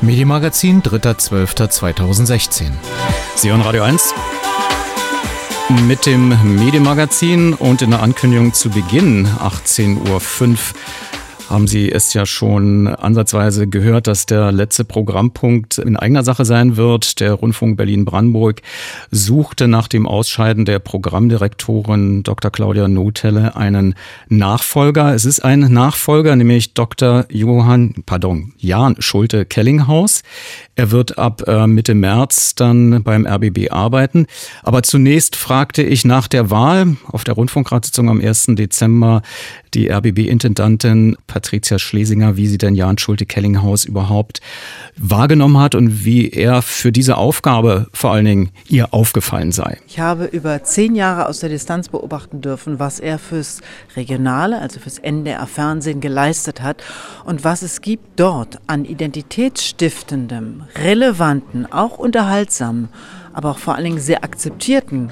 Medienmagazin 0.00 0.80
3.12.2016. 0.80 2.70
Sie 3.34 3.50
hören 3.50 3.62
Radio 3.62 3.82
1 3.82 4.14
mit 5.88 6.06
dem 6.06 6.56
Medienmagazin 6.56 7.54
und 7.54 7.82
in 7.82 7.90
der 7.90 8.00
Ankündigung 8.00 8.54
zu 8.54 8.70
Beginn 8.70 9.26
18.05 9.26 10.08
Uhr 10.08 10.56
haben 11.52 11.68
Sie 11.68 11.92
es 11.92 12.14
ja 12.14 12.24
schon 12.24 12.88
ansatzweise 12.88 13.66
gehört, 13.66 14.06
dass 14.06 14.24
der 14.24 14.50
letzte 14.52 14.84
Programmpunkt 14.84 15.76
in 15.78 15.96
eigener 15.96 16.24
Sache 16.24 16.46
sein 16.46 16.76
wird. 16.78 17.20
Der 17.20 17.34
Rundfunk 17.34 17.76
Berlin-Brandenburg 17.76 18.62
suchte 19.10 19.68
nach 19.68 19.86
dem 19.86 20.06
Ausscheiden 20.08 20.64
der 20.64 20.78
Programmdirektorin 20.78 22.22
Dr. 22.22 22.50
Claudia 22.50 22.88
Notelle 22.88 23.54
einen 23.54 23.94
Nachfolger. 24.28 25.14
Es 25.14 25.26
ist 25.26 25.44
ein 25.44 25.60
Nachfolger, 25.60 26.34
nämlich 26.36 26.72
Dr. 26.72 27.26
Johann, 27.30 28.02
pardon, 28.06 28.54
Jan 28.56 28.96
Schulte-Kellinghaus. 28.98 30.22
Er 30.74 30.90
wird 30.90 31.18
ab 31.18 31.42
äh, 31.46 31.66
Mitte 31.66 31.94
März 31.94 32.54
dann 32.54 33.02
beim 33.02 33.26
RBB 33.26 33.70
arbeiten. 33.70 34.26
Aber 34.62 34.82
zunächst 34.82 35.36
fragte 35.36 35.82
ich 35.82 36.06
nach 36.06 36.28
der 36.28 36.50
Wahl 36.50 36.96
auf 37.06 37.24
der 37.24 37.34
Rundfunkratssitzung 37.34 38.08
am 38.08 38.20
1. 38.22 38.46
Dezember 38.52 39.20
die 39.74 39.90
RBB-Intendantin 39.90 41.16
Patricia 41.26 41.78
Schlesinger, 41.78 42.36
wie 42.36 42.46
sie 42.46 42.58
denn 42.58 42.74
Jan 42.74 42.98
Schulte-Kellinghaus 42.98 43.84
überhaupt 43.84 44.40
wahrgenommen 44.96 45.58
hat 45.58 45.74
und 45.74 46.04
wie 46.04 46.30
er 46.30 46.62
für 46.62 46.92
diese 46.92 47.16
Aufgabe 47.16 47.88
vor 47.92 48.12
allen 48.12 48.24
Dingen 48.24 48.50
ihr 48.68 48.92
aufgefallen 48.92 49.52
sei. 49.52 49.78
Ich 49.86 49.98
habe 49.98 50.26
über 50.26 50.62
zehn 50.62 50.94
Jahre 50.94 51.28
aus 51.28 51.40
der 51.40 51.48
Distanz 51.48 51.88
beobachten 51.88 52.40
dürfen, 52.40 52.78
was 52.78 53.00
er 53.00 53.18
fürs 53.18 53.60
Regionale, 53.96 54.60
also 54.60 54.80
fürs 54.80 54.98
NDR-Fernsehen 54.98 56.00
geleistet 56.00 56.62
hat 56.62 56.82
und 57.24 57.44
was 57.44 57.62
es 57.62 57.80
gibt 57.80 58.20
dort 58.20 58.58
an 58.66 58.84
identitätsstiftendem, 58.84 60.64
relevanten, 60.76 61.70
auch 61.70 61.98
unterhaltsamen, 61.98 62.88
aber 63.32 63.50
auch 63.52 63.58
vor 63.58 63.74
allen 63.74 63.84
Dingen 63.84 64.00
sehr 64.00 64.24
akzeptierten 64.24 65.10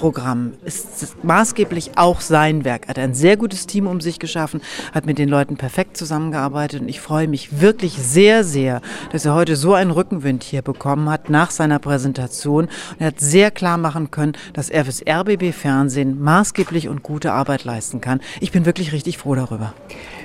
Programm 0.00 0.54
ist 0.64 1.22
maßgeblich 1.22 1.92
auch 1.96 2.22
sein 2.22 2.64
Werk. 2.64 2.84
Er 2.86 2.88
hat 2.88 2.98
ein 2.98 3.12
sehr 3.12 3.36
gutes 3.36 3.66
Team 3.66 3.86
um 3.86 4.00
sich 4.00 4.18
geschaffen, 4.18 4.62
hat 4.94 5.04
mit 5.04 5.18
den 5.18 5.28
Leuten 5.28 5.58
perfekt 5.58 5.98
zusammengearbeitet 5.98 6.80
und 6.80 6.88
ich 6.88 7.02
freue 7.02 7.28
mich 7.28 7.60
wirklich 7.60 7.92
sehr, 7.92 8.42
sehr, 8.42 8.80
dass 9.12 9.26
er 9.26 9.34
heute 9.34 9.56
so 9.56 9.74
einen 9.74 9.90
Rückenwind 9.90 10.42
hier 10.42 10.62
bekommen 10.62 11.10
hat 11.10 11.28
nach 11.28 11.50
seiner 11.50 11.78
Präsentation. 11.78 12.64
Und 12.64 12.96
er 12.98 13.08
hat 13.08 13.20
sehr 13.20 13.50
klar 13.50 13.76
machen 13.76 14.10
können, 14.10 14.32
dass 14.54 14.70
er 14.70 14.86
fürs 14.86 15.02
RBB 15.06 15.52
Fernsehen 15.52 16.18
maßgeblich 16.18 16.88
und 16.88 17.02
gute 17.02 17.32
Arbeit 17.32 17.64
leisten 17.64 18.00
kann. 18.00 18.20
Ich 18.40 18.52
bin 18.52 18.64
wirklich 18.64 18.92
richtig 18.92 19.18
froh 19.18 19.34
darüber. 19.34 19.74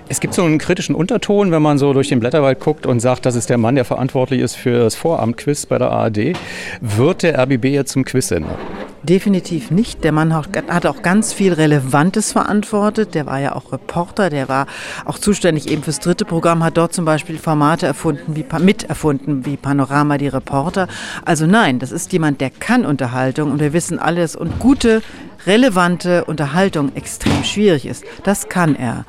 Es 0.08 0.20
gibt 0.20 0.36
so 0.36 0.44
einen 0.44 0.60
kritischen 0.60 0.94
Unterton, 0.94 1.50
wenn 1.50 1.64
man 1.64 1.80
so 1.80 1.92
durch 1.92 2.10
den 2.10 2.20
Blätterwald 2.20 2.60
guckt 2.60 2.86
und 2.86 3.00
sagt, 3.00 3.26
das 3.26 3.36
ist 3.36 3.50
der 3.50 3.58
Mann, 3.58 3.74
der 3.74 3.86
verantwortlich 3.86 4.40
ist 4.40 4.56
für 4.56 4.78
das 4.78 4.94
Vorabendquiz 4.94 5.66
bei 5.66 5.80
der 5.80 5.90
ARD. 5.90 6.34
Wird 6.80 7.24
der 7.24 7.40
RBB 7.40 7.66
jetzt 7.66 7.94
zum 7.94 8.06
Quizsender? 8.06 8.56
Definitiv 9.02 9.72
nicht. 9.72 10.04
Der 10.04 10.12
Mann 10.12 10.36
hat 10.36 10.86
auch 10.86 11.02
ganz 11.02 11.34
viel 11.34 11.54
Relevantes 11.54 12.32
verantwortet. 12.32 13.16
Der 13.16 13.26
war 13.26 13.40
ja 13.40 13.56
auch 13.56 13.72
Reporter, 13.72 14.30
der 14.30 14.48
war 14.48 14.68
auch 15.06 15.18
zuständig 15.18 15.72
eben 15.72 15.82
fürs 15.82 16.00
dritte 16.00 16.26
Programm, 16.26 16.64
hat 16.64 16.78
dort 16.78 16.94
zum 16.94 17.06
Beispiel 17.06 17.40
Formate 17.40 17.88
erfunden, 17.88 18.36
wie 18.36 18.46
miterfunden, 18.60 19.46
wie 19.46 19.58
Panorama, 19.58 20.20
die 20.20 20.28
Reporter. 20.28 20.88
Also 21.24 21.48
nein, 21.48 21.80
das 21.80 21.92
ist 21.92 22.14
jemand, 22.14 22.42
der 22.42 22.52
kann 22.52 22.86
Unterhaltung 22.86 23.52
und 23.52 23.60
wir 23.60 23.74
wissen 23.74 23.98
alles 23.98 24.36
und 24.36 24.60
gute, 24.60 25.02
relevante 25.48 26.26
Unterhaltung 26.26 26.96
extrem 26.96 27.44
schwierig 27.44 27.88
ist. 27.88 28.04
Das 28.24 28.50
kann 28.50 28.76
er. 28.76 29.06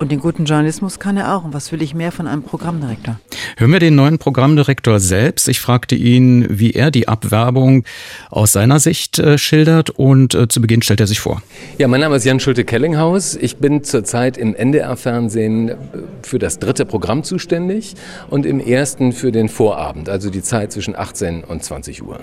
Und 0.00 0.10
den 0.10 0.20
guten 0.20 0.46
Journalismus 0.46 0.98
kann 0.98 1.18
er 1.18 1.36
auch. 1.36 1.44
Und 1.44 1.52
was 1.52 1.70
will 1.72 1.82
ich 1.82 1.94
mehr 1.94 2.10
von 2.10 2.26
einem 2.26 2.42
Programmdirektor? 2.42 3.20
Hören 3.58 3.70
wir 3.70 3.80
den 3.80 3.96
neuen 3.96 4.16
Programmdirektor 4.16 4.98
selbst. 4.98 5.46
Ich 5.46 5.60
fragte 5.60 5.94
ihn, 5.94 6.46
wie 6.48 6.70
er 6.70 6.90
die 6.90 7.06
Abwerbung 7.06 7.84
aus 8.30 8.52
seiner 8.52 8.80
Sicht 8.80 9.18
äh, 9.18 9.36
schildert 9.36 9.90
und 9.90 10.34
äh, 10.34 10.48
zu 10.48 10.62
Beginn 10.62 10.80
stellt 10.80 11.00
er 11.00 11.06
sich 11.06 11.20
vor. 11.20 11.42
Ja, 11.76 11.86
mein 11.86 12.00
Name 12.00 12.16
ist 12.16 12.24
Jan 12.24 12.40
Schulte-Kellinghaus. 12.40 13.36
Ich 13.36 13.58
bin 13.58 13.84
zurzeit 13.84 14.38
im 14.38 14.54
NDR-Fernsehen 14.54 15.68
äh, 15.68 15.74
für 16.22 16.38
das 16.38 16.58
dritte 16.58 16.86
Programm 16.86 17.22
zuständig 17.22 17.94
und 18.30 18.46
im 18.46 18.58
ersten 18.58 19.12
für 19.12 19.32
den 19.32 19.50
Vorabend, 19.50 20.08
also 20.08 20.30
die 20.30 20.42
Zeit 20.42 20.72
zwischen 20.72 20.96
18 20.96 21.44
und 21.44 21.62
20 21.62 22.02
Uhr. 22.02 22.20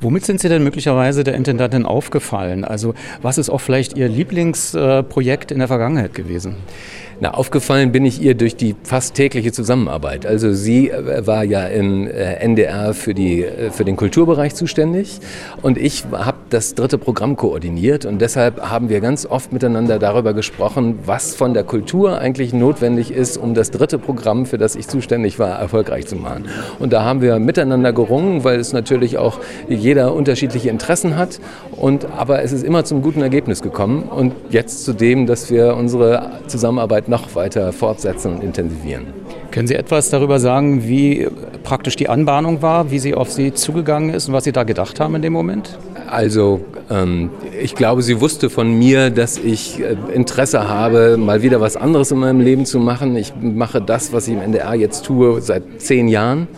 Womit 0.00 0.24
sind 0.24 0.40
Sie 0.40 0.48
denn 0.48 0.64
möglicherweise 0.64 1.22
der 1.22 1.34
Intendantin 1.34 1.84
aufgefallen? 1.84 2.64
Also 2.64 2.94
was 3.20 3.36
ist 3.36 3.50
auch 3.50 3.60
vielleicht 3.60 3.98
Ihr 3.98 4.08
Lieblingsprojekt 4.08 5.52
in 5.52 5.58
der 5.58 5.68
Vergangenheit 5.68 6.14
gewesen? 6.14 6.56
Na, 7.22 7.32
aufgefallen 7.32 7.92
bin 7.92 8.06
ich 8.06 8.22
ihr 8.22 8.34
durch 8.34 8.56
die 8.56 8.74
fast 8.82 9.14
tägliche 9.14 9.52
Zusammenarbeit. 9.52 10.24
Also 10.24 10.54
sie 10.54 10.88
äh, 10.88 11.26
war 11.26 11.44
ja 11.44 11.66
im 11.66 12.06
äh, 12.06 12.36
NDR 12.36 12.94
für, 12.94 13.12
die, 13.12 13.44
äh, 13.44 13.70
für 13.70 13.84
den 13.84 13.96
Kulturbereich 13.96 14.54
zuständig 14.54 15.20
und 15.60 15.76
ich 15.76 16.04
habe 16.10 16.38
das 16.48 16.74
dritte 16.74 16.96
Programm 16.96 17.36
koordiniert 17.36 18.06
und 18.06 18.22
deshalb 18.22 18.62
haben 18.70 18.88
wir 18.88 19.02
ganz 19.02 19.26
oft 19.26 19.52
miteinander 19.52 19.98
darüber 19.98 20.32
gesprochen, 20.32 20.98
was 21.04 21.34
von 21.34 21.52
der 21.52 21.62
Kultur 21.62 22.18
eigentlich 22.18 22.54
notwendig 22.54 23.10
ist, 23.10 23.36
um 23.36 23.52
das 23.52 23.70
dritte 23.70 23.98
Programm, 23.98 24.46
für 24.46 24.56
das 24.56 24.74
ich 24.74 24.88
zuständig 24.88 25.38
war, 25.38 25.58
erfolgreich 25.58 26.06
zu 26.06 26.16
machen. 26.16 26.46
Und 26.78 26.94
da 26.94 27.04
haben 27.04 27.20
wir 27.20 27.38
miteinander 27.38 27.92
gerungen, 27.92 28.44
weil 28.44 28.58
es 28.58 28.72
natürlich 28.72 29.18
auch 29.18 29.40
jeder 29.68 30.14
unterschiedliche 30.14 30.70
Interessen 30.70 31.18
hat 31.18 31.38
und 31.72 32.06
aber 32.16 32.42
es 32.42 32.52
ist 32.52 32.64
immer 32.64 32.84
zum 32.84 33.02
guten 33.02 33.20
Ergebnis 33.20 33.60
gekommen 33.60 34.04
und 34.04 34.32
jetzt 34.48 34.86
zu 34.86 34.94
dem, 34.94 35.26
dass 35.26 35.50
wir 35.50 35.76
unsere 35.76 36.30
Zusammenarbeit 36.46 37.09
noch 37.10 37.34
weiter 37.34 37.72
fortsetzen 37.72 38.36
und 38.36 38.42
intensivieren. 38.42 39.08
Können 39.50 39.68
Sie 39.68 39.74
etwas 39.74 40.08
darüber 40.10 40.38
sagen, 40.38 40.88
wie 40.88 41.28
praktisch 41.62 41.96
die 41.96 42.08
Anbahnung 42.08 42.62
war, 42.62 42.90
wie 42.90 42.98
sie 42.98 43.14
auf 43.14 43.30
Sie 43.30 43.52
zugegangen 43.52 44.14
ist 44.14 44.28
und 44.28 44.34
was 44.34 44.44
Sie 44.44 44.52
da 44.52 44.62
gedacht 44.62 45.00
haben 45.00 45.16
in 45.16 45.22
dem 45.22 45.32
Moment? 45.32 45.76
Also 46.08 46.60
ähm, 46.90 47.30
ich 47.60 47.74
glaube, 47.74 48.02
sie 48.02 48.20
wusste 48.20 48.50
von 48.50 48.76
mir, 48.78 49.10
dass 49.10 49.38
ich 49.38 49.80
äh, 49.80 49.96
Interesse 50.12 50.68
habe, 50.68 51.16
mal 51.16 51.42
wieder 51.42 51.60
was 51.60 51.76
anderes 51.76 52.10
in 52.10 52.18
meinem 52.18 52.40
Leben 52.40 52.66
zu 52.66 52.78
machen. 52.78 53.16
Ich 53.16 53.32
mache 53.40 53.80
das, 53.80 54.12
was 54.12 54.26
ich 54.26 54.34
im 54.34 54.40
NDR 54.40 54.74
jetzt 54.74 55.04
tue, 55.04 55.40
seit 55.40 55.62
zehn 55.78 56.08
Jahren. 56.08 56.48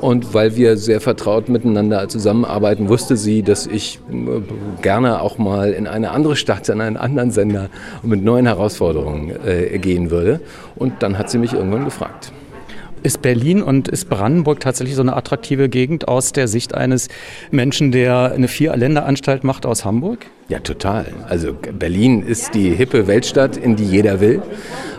Und 0.00 0.32
weil 0.32 0.54
wir 0.54 0.76
sehr 0.76 1.00
vertraut 1.00 1.48
miteinander 1.48 2.08
zusammenarbeiten, 2.08 2.88
wusste 2.88 3.16
sie, 3.16 3.42
dass 3.42 3.66
ich 3.66 3.98
äh, 4.10 4.40
gerne 4.80 5.20
auch 5.20 5.38
mal 5.38 5.72
in 5.72 5.88
eine 5.88 6.12
andere 6.12 6.36
Stadt, 6.36 6.68
in 6.68 6.80
einen 6.80 6.96
anderen 6.96 7.32
Sender 7.32 7.68
mit 8.04 8.22
neuen 8.22 8.46
Herausforderungen 8.46 9.34
äh, 9.44 9.76
gehen 9.78 10.12
würde. 10.12 10.40
Und 10.76 11.02
dann 11.02 11.18
hat 11.18 11.30
sie 11.30 11.38
mich 11.38 11.52
irgendwann 11.52 11.84
gefragt. 11.84 12.32
Ist 13.02 13.22
Berlin 13.22 13.60
und 13.62 13.88
ist 13.88 14.08
Brandenburg 14.08 14.60
tatsächlich 14.60 14.94
so 14.94 15.02
eine 15.02 15.16
attraktive 15.16 15.68
Gegend 15.68 16.06
aus 16.06 16.32
der 16.32 16.46
Sicht 16.46 16.74
eines 16.74 17.08
Menschen, 17.50 17.90
der 17.90 18.32
eine 18.32 18.46
Vier-Länder-Anstalt 18.46 19.42
macht 19.42 19.66
aus 19.66 19.84
Hamburg? 19.84 20.26
Ja, 20.48 20.60
total. 20.60 21.04
Also 21.28 21.52
Berlin 21.52 22.22
ist 22.22 22.54
die 22.54 22.70
hippe 22.70 23.06
Weltstadt, 23.06 23.58
in 23.58 23.76
die 23.76 23.84
jeder 23.84 24.20
will. 24.20 24.40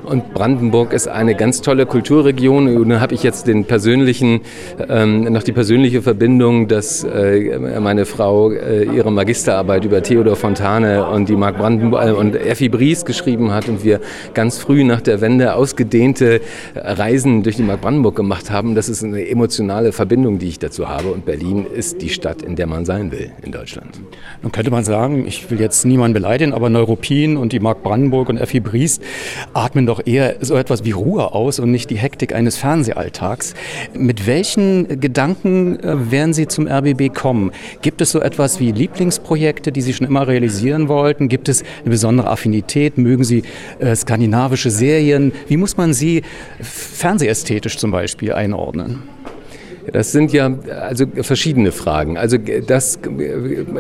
Und 0.04 0.34
Brandenburg 0.34 0.94
ist 0.94 1.08
eine 1.08 1.34
ganz 1.34 1.62
tolle 1.62 1.88
Kulturregion. 1.88 2.78
Und 2.78 2.90
dann 2.90 3.02
habe 3.02 3.16
ich 3.16 3.24
jetzt 3.24 3.48
den 3.48 3.66
persönlichen, 3.66 4.42
ähm, 4.88 5.24
noch 5.24 5.42
die 5.42 5.52
persönliche 5.52 6.04
Verbindung, 6.04 6.68
dass 6.68 7.04
äh, 7.04 7.80
meine 7.80 8.06
Frau 8.06 8.52
äh, 8.52 8.84
ihre 8.84 9.12
Magisterarbeit 9.12 9.86
über 9.86 10.04
Theodor 10.04 10.36
Fontane 10.36 11.08
und 11.08 11.30
die 11.30 11.36
Mark 11.36 11.58
Brandenburg 11.58 12.08
äh, 12.08 12.12
und 12.12 12.36
Effi 12.36 12.70
Bries 12.70 13.04
geschrieben 13.04 13.52
hat 13.52 13.68
und 13.68 13.84
wir 13.84 14.02
ganz 14.36 14.60
früh 14.60 14.84
nach 14.84 15.02
der 15.02 15.20
Wende 15.20 15.56
ausgedehnte 15.56 16.42
Reisen 16.76 17.42
durch 17.42 17.56
die 17.56 17.64
Mark 17.64 17.82
Brandenburg 17.82 18.16
gemacht 18.16 18.52
haben. 18.52 18.76
Das 18.76 18.88
ist 18.88 19.04
eine 19.04 19.28
emotionale 19.28 19.94
Verbindung, 19.94 20.38
die 20.38 20.48
ich 20.48 20.60
dazu 20.60 20.90
habe. 20.90 21.10
Und 21.10 21.26
Berlin 21.26 21.66
ist 21.66 22.04
die 22.04 22.10
Stadt, 22.10 22.44
in 22.44 22.56
der 22.56 22.68
man 22.68 22.86
sein 22.86 23.12
will 23.12 23.32
in 23.42 23.52
Deutschland. 23.52 24.00
Nun 24.44 24.52
könnte 24.52 24.72
man 24.72 24.84
sagen, 24.84 25.26
ich 25.28 25.39
will 25.50 25.60
jetzt 25.60 25.86
niemanden 25.86 26.14
beleidigen, 26.14 26.54
aber 26.54 26.70
Neuruppin 26.70 27.38
und 27.38 27.54
die 27.54 27.60
Mark 27.60 27.84
Brandenburg 27.84 28.30
und 28.30 28.38
Effi 28.38 28.60
Bries 28.60 29.00
atmen 29.54 29.86
doch 29.86 30.06
eher 30.06 30.36
so 30.42 30.56
etwas 30.56 30.84
wie 30.86 30.92
Ruhe 30.92 31.34
aus 31.34 31.60
und 31.60 31.72
nicht 31.72 31.90
die 31.90 31.98
Hektik 31.98 32.34
eines 32.34 32.58
Fernsehalltags. 32.58 33.54
Mit 33.94 34.28
welchen 34.28 35.00
Gedanken 35.00 35.80
äh, 35.80 36.12
werden 36.12 36.34
Sie 36.34 36.48
zum 36.48 36.68
RBB 36.68 37.14
kommen? 37.14 37.52
Gibt 37.82 38.02
es 38.02 38.12
so 38.12 38.20
etwas 38.20 38.60
wie 38.60 38.72
Lieblingsprojekte, 38.72 39.72
die 39.72 39.82
Sie 39.82 39.94
schon 39.94 40.08
immer 40.08 40.28
realisieren 40.28 40.88
wollten? 40.88 41.30
Gibt 41.30 41.50
es 41.50 41.64
eine 41.82 41.92
besondere 41.92 42.30
Affinität? 42.30 42.98
Mögen 42.98 43.24
Sie 43.24 43.44
äh, 43.80 43.96
skandinavische 43.96 44.72
Serien? 44.72 45.32
Wie 45.48 45.58
muss 45.58 45.78
man 45.78 45.94
sie 45.94 46.24
fernsehästhetisch 46.62 47.78
zum 47.78 47.92
Beispiel 47.92 48.34
einordnen? 48.34 49.04
Das 49.92 50.12
sind 50.12 50.32
ja 50.34 50.52
also 50.82 51.06
verschiedene 51.22 51.72
Fragen. 51.72 52.18
Also 52.18 52.38
das, 52.38 53.00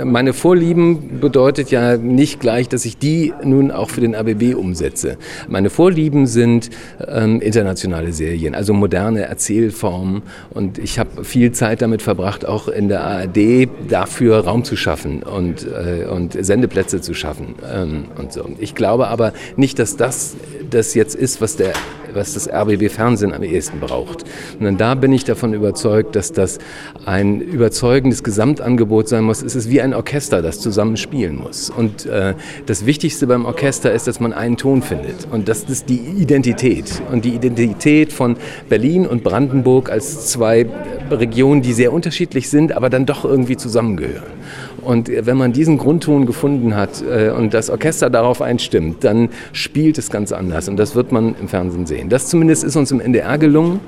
meine 0.03 0.33
Vorlieben 0.33 1.19
bedeutet 1.19 1.71
ja 1.71 1.97
nicht 1.97 2.39
gleich, 2.39 2.69
dass 2.69 2.85
ich 2.85 2.97
die 2.97 3.33
nun 3.43 3.71
auch 3.71 3.89
für 3.89 4.01
den 4.01 4.15
ABB 4.15 4.55
umsetze. 4.55 5.17
Meine 5.47 5.69
Vorlieben 5.69 6.25
sind 6.25 6.69
ähm, 7.07 7.41
internationale 7.41 8.13
Serien, 8.13 8.55
also 8.55 8.73
moderne 8.73 9.21
Erzählformen. 9.21 10.23
Und 10.49 10.77
ich 10.77 10.99
habe 10.99 11.23
viel 11.23 11.51
Zeit 11.51 11.81
damit 11.81 12.01
verbracht, 12.01 12.45
auch 12.45 12.67
in 12.67 12.87
der 12.87 13.03
ARD 13.03 13.69
dafür 13.87 14.39
Raum 14.39 14.63
zu 14.63 14.75
schaffen 14.75 15.23
und, 15.23 15.65
äh, 15.67 16.05
und 16.05 16.37
Sendeplätze 16.39 17.01
zu 17.01 17.13
schaffen 17.13 17.55
ähm, 17.71 18.05
und 18.17 18.33
so. 18.33 18.49
Ich 18.59 18.75
glaube 18.75 19.07
aber 19.07 19.33
nicht, 19.55 19.79
dass 19.79 19.97
das 19.97 20.35
das 20.69 20.93
jetzt 20.93 21.15
ist, 21.15 21.41
was 21.41 21.55
der 21.55 21.73
was 22.13 22.33
das 22.33 22.49
RBB 22.49 22.89
Fernsehen 22.89 23.33
am 23.33 23.43
ehesten 23.43 23.79
braucht. 23.79 24.25
Und 24.59 24.79
da 24.79 24.95
bin 24.95 25.13
ich 25.13 25.23
davon 25.23 25.53
überzeugt, 25.53 25.98
dass 26.03 26.31
das 26.31 26.59
ein 27.05 27.41
überzeugendes 27.41 28.23
Gesamtangebot 28.23 29.07
sein 29.07 29.23
muss. 29.23 29.41
Es 29.41 29.55
ist 29.55 29.69
wie 29.69 29.81
ein 29.81 29.93
Orchester, 29.93 30.41
das 30.41 30.59
zusammen 30.59 30.97
spielen 30.97 31.35
muss. 31.35 31.69
Und 31.69 32.05
äh, 32.05 32.33
das 32.65 32.85
Wichtigste 32.85 33.27
beim 33.27 33.45
Orchester 33.45 33.91
ist, 33.91 34.07
dass 34.07 34.19
man 34.19 34.33
einen 34.33 34.57
Ton 34.57 34.81
findet. 34.81 35.27
Und 35.31 35.47
das 35.47 35.63
ist 35.63 35.89
die 35.89 35.99
Identität. 35.99 37.01
Und 37.11 37.25
die 37.25 37.35
Identität 37.35 38.13
von 38.13 38.37
Berlin 38.67 39.05
und 39.05 39.23
Brandenburg 39.23 39.89
als 39.89 40.27
zwei 40.27 40.65
Regionen, 41.11 41.61
die 41.61 41.73
sehr 41.73 41.93
unterschiedlich 41.93 42.49
sind, 42.49 42.71
aber 42.71 42.89
dann 42.89 43.05
doch 43.05 43.25
irgendwie 43.25 43.57
zusammengehören. 43.57 44.39
Und 44.81 45.09
wenn 45.09 45.37
man 45.37 45.53
diesen 45.53 45.77
Grundton 45.77 46.25
gefunden 46.25 46.75
hat 46.75 47.01
äh, 47.01 47.29
und 47.31 47.53
das 47.53 47.69
Orchester 47.69 48.09
darauf 48.09 48.41
einstimmt, 48.41 49.03
dann 49.03 49.29
spielt 49.51 49.97
es 49.97 50.09
ganz 50.09 50.31
anders. 50.31 50.69
Und 50.69 50.77
das 50.77 50.95
wird 50.95 51.11
man 51.11 51.35
im 51.39 51.47
Fernsehen 51.47 51.85
sehen. 51.85 52.09
Das 52.09 52.27
zumindest 52.27 52.63
ist 52.63 52.75
uns 52.75 52.91
im 52.91 52.99
NDR 52.99 53.37
gelungen, 53.37 53.79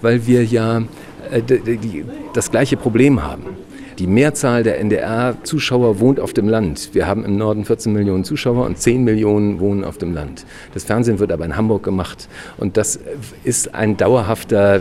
weil 0.00 0.26
wir 0.26 0.44
ja 0.44 0.78
äh, 0.78 0.82
das 2.34 2.50
gleiche 2.50 2.76
Problem 2.76 3.22
haben. 3.22 3.44
Die 3.98 4.06
Mehrzahl 4.06 4.62
der 4.62 4.78
NDR-Zuschauer 4.78 5.98
wohnt 5.98 6.20
auf 6.20 6.32
dem 6.32 6.48
Land. 6.48 6.90
Wir 6.92 7.08
haben 7.08 7.24
im 7.24 7.36
Norden 7.36 7.64
14 7.64 7.92
Millionen 7.92 8.22
Zuschauer 8.22 8.64
und 8.64 8.78
10 8.78 9.02
Millionen 9.02 9.58
wohnen 9.58 9.82
auf 9.82 9.98
dem 9.98 10.14
Land. 10.14 10.46
Das 10.72 10.84
Fernsehen 10.84 11.18
wird 11.18 11.32
aber 11.32 11.44
in 11.44 11.56
Hamburg 11.56 11.82
gemacht. 11.82 12.28
Und 12.58 12.76
das 12.76 13.00
ist 13.42 13.74
ein 13.74 13.96
dauerhafter 13.96 14.78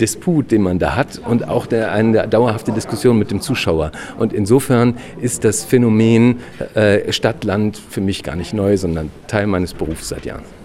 Disput, 0.00 0.50
den 0.50 0.62
man 0.62 0.80
da 0.80 0.96
hat 0.96 1.20
und 1.24 1.46
auch 1.46 1.66
der, 1.66 1.92
eine 1.92 2.26
dauerhafte 2.26 2.72
Diskussion 2.72 3.16
mit 3.20 3.30
dem 3.30 3.40
Zuschauer. 3.40 3.92
Und 4.18 4.32
insofern 4.32 4.96
ist 5.20 5.44
das 5.44 5.62
Phänomen 5.62 6.40
äh, 6.74 7.12
Stadt-Land 7.12 7.80
für 7.88 8.00
mich 8.00 8.24
gar 8.24 8.34
nicht 8.34 8.52
neu, 8.52 8.76
sondern 8.76 9.10
Teil 9.28 9.46
meines 9.46 9.74
Berufs 9.74 10.08
seit 10.08 10.24
Jahren. 10.24 10.55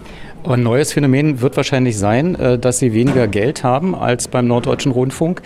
Ein 0.44 0.64
neues 0.64 0.92
Phänomen 0.92 1.40
wird 1.40 1.56
wahrscheinlich 1.56 1.96
sein, 1.96 2.34
äh, 2.34 2.58
dass 2.58 2.80
sie 2.80 2.92
weniger 2.92 3.28
Geld 3.28 3.62
haben 3.62 3.94
als 3.94 4.26
beim 4.26 4.48
Norddeutschen 4.48 4.90
Rundfunk. 4.90 5.40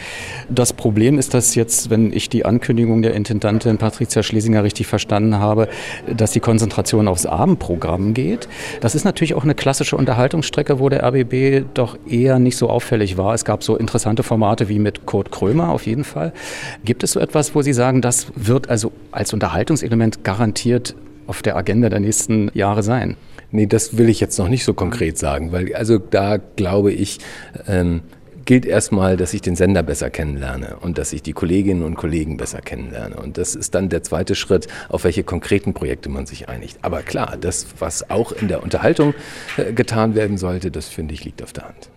Das 0.48 0.72
Problem 0.72 1.18
ist, 1.18 1.34
dass 1.34 1.54
jetzt, 1.54 1.90
wenn 1.90 2.14
ich 2.14 2.30
die 2.30 2.46
Ankündigung 2.46 3.02
der 3.02 3.12
Intendantin 3.12 3.76
Patricia 3.76 4.22
Schlesinger 4.22 4.64
richtig 4.64 4.86
verstanden 4.86 5.38
habe, 5.38 5.68
dass 6.16 6.30
die 6.30 6.40
Konzentration 6.40 7.08
aufs 7.08 7.26
Abendprogramm 7.26 8.14
geht. 8.14 8.48
Das 8.80 8.94
ist 8.94 9.04
natürlich 9.04 9.34
auch 9.34 9.44
eine 9.44 9.54
klassische 9.54 9.98
Unterhaltungsstrecke, 9.98 10.80
wo 10.80 10.88
der 10.88 11.04
RBB 11.04 11.66
doch 11.74 11.98
eher 12.08 12.38
nicht 12.38 12.56
so 12.56 12.70
auffällig 12.70 13.18
war. 13.18 13.34
Es 13.34 13.44
gab 13.44 13.62
so 13.62 13.76
interessante 13.76 14.22
Formate 14.22 14.70
wie 14.70 14.78
mit 14.78 15.04
Kurt 15.04 15.30
Krömer 15.30 15.68
auf 15.68 15.84
jeden 15.86 16.04
Fall. 16.04 16.32
Gibt 16.86 17.04
es 17.04 17.12
so 17.12 17.20
etwas, 17.20 17.54
wo 17.54 17.60
Sie 17.60 17.74
sagen, 17.74 18.00
das 18.00 18.28
wird 18.34 18.70
also 18.70 18.92
als 19.12 19.34
Unterhaltungselement 19.34 20.24
garantiert 20.24 20.94
auf 21.26 21.42
der 21.42 21.56
Agenda 21.56 21.90
der 21.90 22.00
nächsten 22.00 22.50
Jahre 22.54 22.82
sein? 22.82 23.16
Nee, 23.50 23.66
das 23.66 23.96
will 23.96 24.08
ich 24.08 24.20
jetzt 24.20 24.38
noch 24.38 24.48
nicht 24.48 24.64
so 24.64 24.74
konkret 24.74 25.18
sagen, 25.18 25.52
weil 25.52 25.74
also 25.74 25.98
da 25.98 26.36
glaube 26.36 26.92
ich, 26.92 27.18
ähm, 27.68 28.02
gilt 28.46 28.64
erstmal, 28.64 29.16
dass 29.16 29.34
ich 29.34 29.42
den 29.42 29.56
Sender 29.56 29.82
besser 29.82 30.08
kennenlerne 30.08 30.76
und 30.80 30.98
dass 30.98 31.12
ich 31.12 31.22
die 31.22 31.32
Kolleginnen 31.32 31.82
und 31.82 31.96
Kollegen 31.96 32.36
besser 32.36 32.60
kennenlerne. 32.60 33.16
Und 33.16 33.38
das 33.38 33.54
ist 33.54 33.74
dann 33.74 33.88
der 33.88 34.02
zweite 34.02 34.34
Schritt, 34.34 34.68
auf 34.88 35.04
welche 35.04 35.24
konkreten 35.24 35.74
Projekte 35.74 36.08
man 36.08 36.26
sich 36.26 36.48
einigt. 36.48 36.78
Aber 36.82 37.02
klar, 37.02 37.36
das, 37.38 37.66
was 37.78 38.08
auch 38.08 38.32
in 38.32 38.48
der 38.48 38.62
Unterhaltung 38.62 39.14
äh, 39.56 39.72
getan 39.72 40.14
werden 40.14 40.38
sollte, 40.38 40.70
das 40.70 40.88
finde 40.88 41.12
ich 41.12 41.24
liegt 41.24 41.42
auf 41.42 41.52
der 41.52 41.64
Hand. 41.64 41.90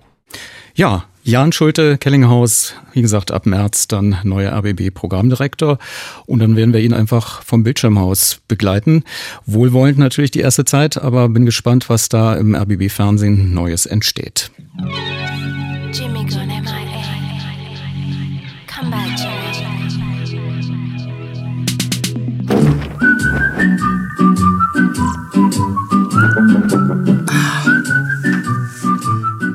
Ja, 0.80 1.04
Jan 1.24 1.52
Schulte, 1.52 1.98
Kellinghaus, 1.98 2.74
wie 2.94 3.02
gesagt, 3.02 3.32
ab 3.32 3.46
März 3.46 3.90
dann 3.90 4.16
neuer 4.24 4.54
RBB-Programmdirektor. 4.54 5.78
Und 6.26 6.40
dann 6.40 6.56
werden 6.56 6.72
wir 6.72 6.80
ihn 6.80 6.94
einfach 6.94 7.44
vom 7.44 7.64
Bildschirmhaus 7.64 8.40
begleiten. 8.48 9.04
Wohlwollend 9.46 9.98
natürlich 9.98 10.32
die 10.32 10.40
erste 10.40 10.64
Zeit, 10.64 10.98
aber 10.98 11.28
bin 11.28 11.46
gespannt, 11.46 11.90
was 11.90 12.08
da 12.08 12.34
im 12.34 12.56
RBB-Fernsehen 12.56 13.54
Neues 13.54 13.88
entsteht. 13.88 14.52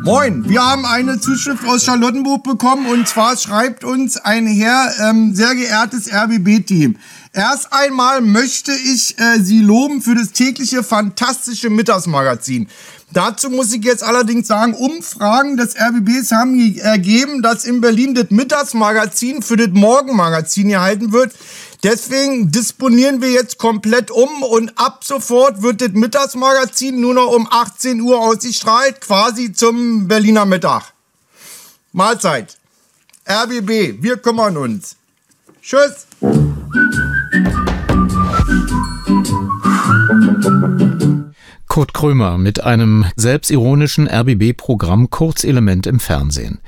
Moin, 0.05 0.47
wir 0.47 0.63
haben 0.63 0.85
eine 0.85 1.19
Zuschrift 1.19 1.67
aus 1.67 1.87
Charlottenburg 1.87 2.43
bekommen 2.43 2.89
und 2.89 3.09
zwar 3.09 3.39
schreibt 3.39 3.85
uns 3.85 4.19
ein 4.19 4.47
Herr, 4.47 4.93
ähm, 5.01 5.35
sehr 5.35 5.55
geehrtes 5.55 6.13
RBB-Team. 6.13 6.97
Erst 7.33 7.73
einmal 7.73 8.21
möchte 8.21 8.73
ich 8.73 9.19
äh, 9.19 9.39
Sie 9.41 9.61
loben 9.61 10.03
für 10.03 10.15
das 10.15 10.33
tägliche 10.33 10.83
fantastische 10.83 11.71
Mittagsmagazin. 11.71 12.69
Dazu 13.15 13.49
muss 13.49 13.73
ich 13.73 13.83
jetzt 13.83 14.03
allerdings 14.03 14.47
sagen, 14.47 14.75
Umfragen 14.75 15.57
des 15.57 15.75
RBBs 15.75 16.33
haben 16.33 16.77
ergeben, 16.77 17.41
dass 17.41 17.65
in 17.65 17.81
Berlin 17.81 18.15
das 18.15 18.27
Mittagsmagazin 18.29 19.41
für 19.41 19.57
das 19.57 19.71
Morgenmagazin 19.71 20.69
gehalten 20.69 21.13
wird. 21.13 21.33
Deswegen 21.85 22.51
disponieren 22.51 23.21
wir 23.21 23.31
jetzt 23.31 23.59
komplett 23.59 24.11
um 24.11 24.43
und 24.43 24.73
ab 24.79 25.05
sofort 25.05 25.61
wird 25.61 25.83
das 25.83 25.91
Mittagsmagazin 25.91 26.99
nur 26.99 27.13
noch 27.13 27.31
um 27.31 27.47
18 27.51 28.01
Uhr 28.01 28.21
ausgestrahlt, 28.21 29.03
quasi 29.03 29.53
zum 29.53 30.09
Berliner 30.09 30.47
Mittag. 30.47 30.95
Mahlzeit. 31.93 32.57
RBB, 33.29 34.03
wir 34.03 34.17
kümmern 34.17 34.57
uns. 34.57 34.97
Tschüss. 35.61 36.07
Kurt 41.75 41.93
Krömer 41.93 42.39
mit 42.39 42.63
einem 42.63 43.05
selbstironischen 43.17 44.07
RBB-Programm 44.07 45.11
Kurzelement 45.11 45.89
im 45.89 45.99
Fernsehen. 45.99 46.61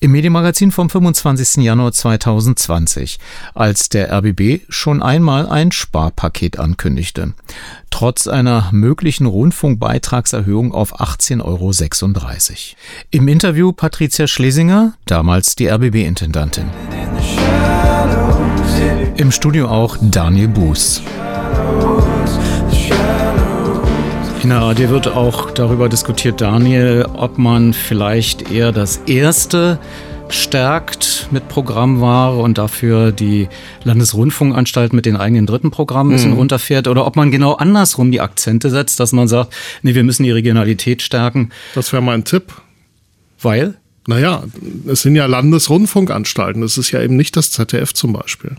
Im 0.00 0.10
Medienmagazin 0.10 0.72
vom 0.72 0.90
25. 0.90 1.62
Januar 1.62 1.92
2020, 1.92 3.20
als 3.54 3.88
der 3.88 4.12
RBB 4.12 4.62
schon 4.68 5.00
einmal 5.00 5.48
ein 5.48 5.70
Sparpaket 5.70 6.58
ankündigte. 6.58 7.34
Trotz 7.90 8.26
einer 8.26 8.70
möglichen 8.72 9.26
Rundfunkbeitragserhöhung 9.26 10.74
auf 10.74 11.00
18,36 11.00 11.44
Euro. 11.44 11.70
Im 13.12 13.28
Interview 13.28 13.70
Patricia 13.70 14.26
Schlesinger, 14.26 14.94
damals 15.04 15.54
die 15.54 15.68
RBB-Intendantin. 15.68 16.64
Im 19.16 19.30
Studio 19.30 19.68
auch 19.68 19.96
Daniel 20.00 20.48
Buß. 20.48 21.02
In 24.48 24.54
der 24.54 24.62
ARD 24.62 24.88
wird 24.88 25.08
auch 25.08 25.50
darüber 25.50 25.90
diskutiert, 25.90 26.40
Daniel, 26.40 27.04
ob 27.12 27.36
man 27.36 27.74
vielleicht 27.74 28.50
eher 28.50 28.72
das 28.72 29.02
erste 29.04 29.78
stärkt 30.30 31.28
mit 31.30 31.50
Programmware 31.50 32.38
und 32.38 32.56
dafür 32.56 33.12
die 33.12 33.50
Landesrundfunkanstalt 33.84 34.94
mit 34.94 35.04
den 35.04 35.18
eigenen 35.18 35.44
dritten 35.44 35.70
Programmen 35.70 36.12
ein 36.12 36.16
bisschen 36.16 36.30
mhm. 36.30 36.38
runterfährt 36.38 36.88
oder 36.88 37.06
ob 37.06 37.14
man 37.14 37.30
genau 37.30 37.56
andersrum 37.56 38.10
die 38.10 38.22
Akzente 38.22 38.70
setzt, 38.70 38.98
dass 39.00 39.12
man 39.12 39.28
sagt, 39.28 39.52
nee, 39.82 39.94
wir 39.94 40.02
müssen 40.02 40.22
die 40.22 40.30
Regionalität 40.30 41.02
stärken. 41.02 41.50
Das 41.74 41.92
wäre 41.92 42.02
mein 42.02 42.24
Tipp. 42.24 42.54
Weil? 43.42 43.74
Naja, 44.06 44.44
es 44.86 45.02
sind 45.02 45.14
ja 45.14 45.26
Landesrundfunkanstalten, 45.26 46.62
das 46.62 46.78
ist 46.78 46.90
ja 46.90 47.02
eben 47.02 47.16
nicht 47.16 47.36
das 47.36 47.50
ZDF 47.50 47.92
zum 47.92 48.14
Beispiel. 48.14 48.56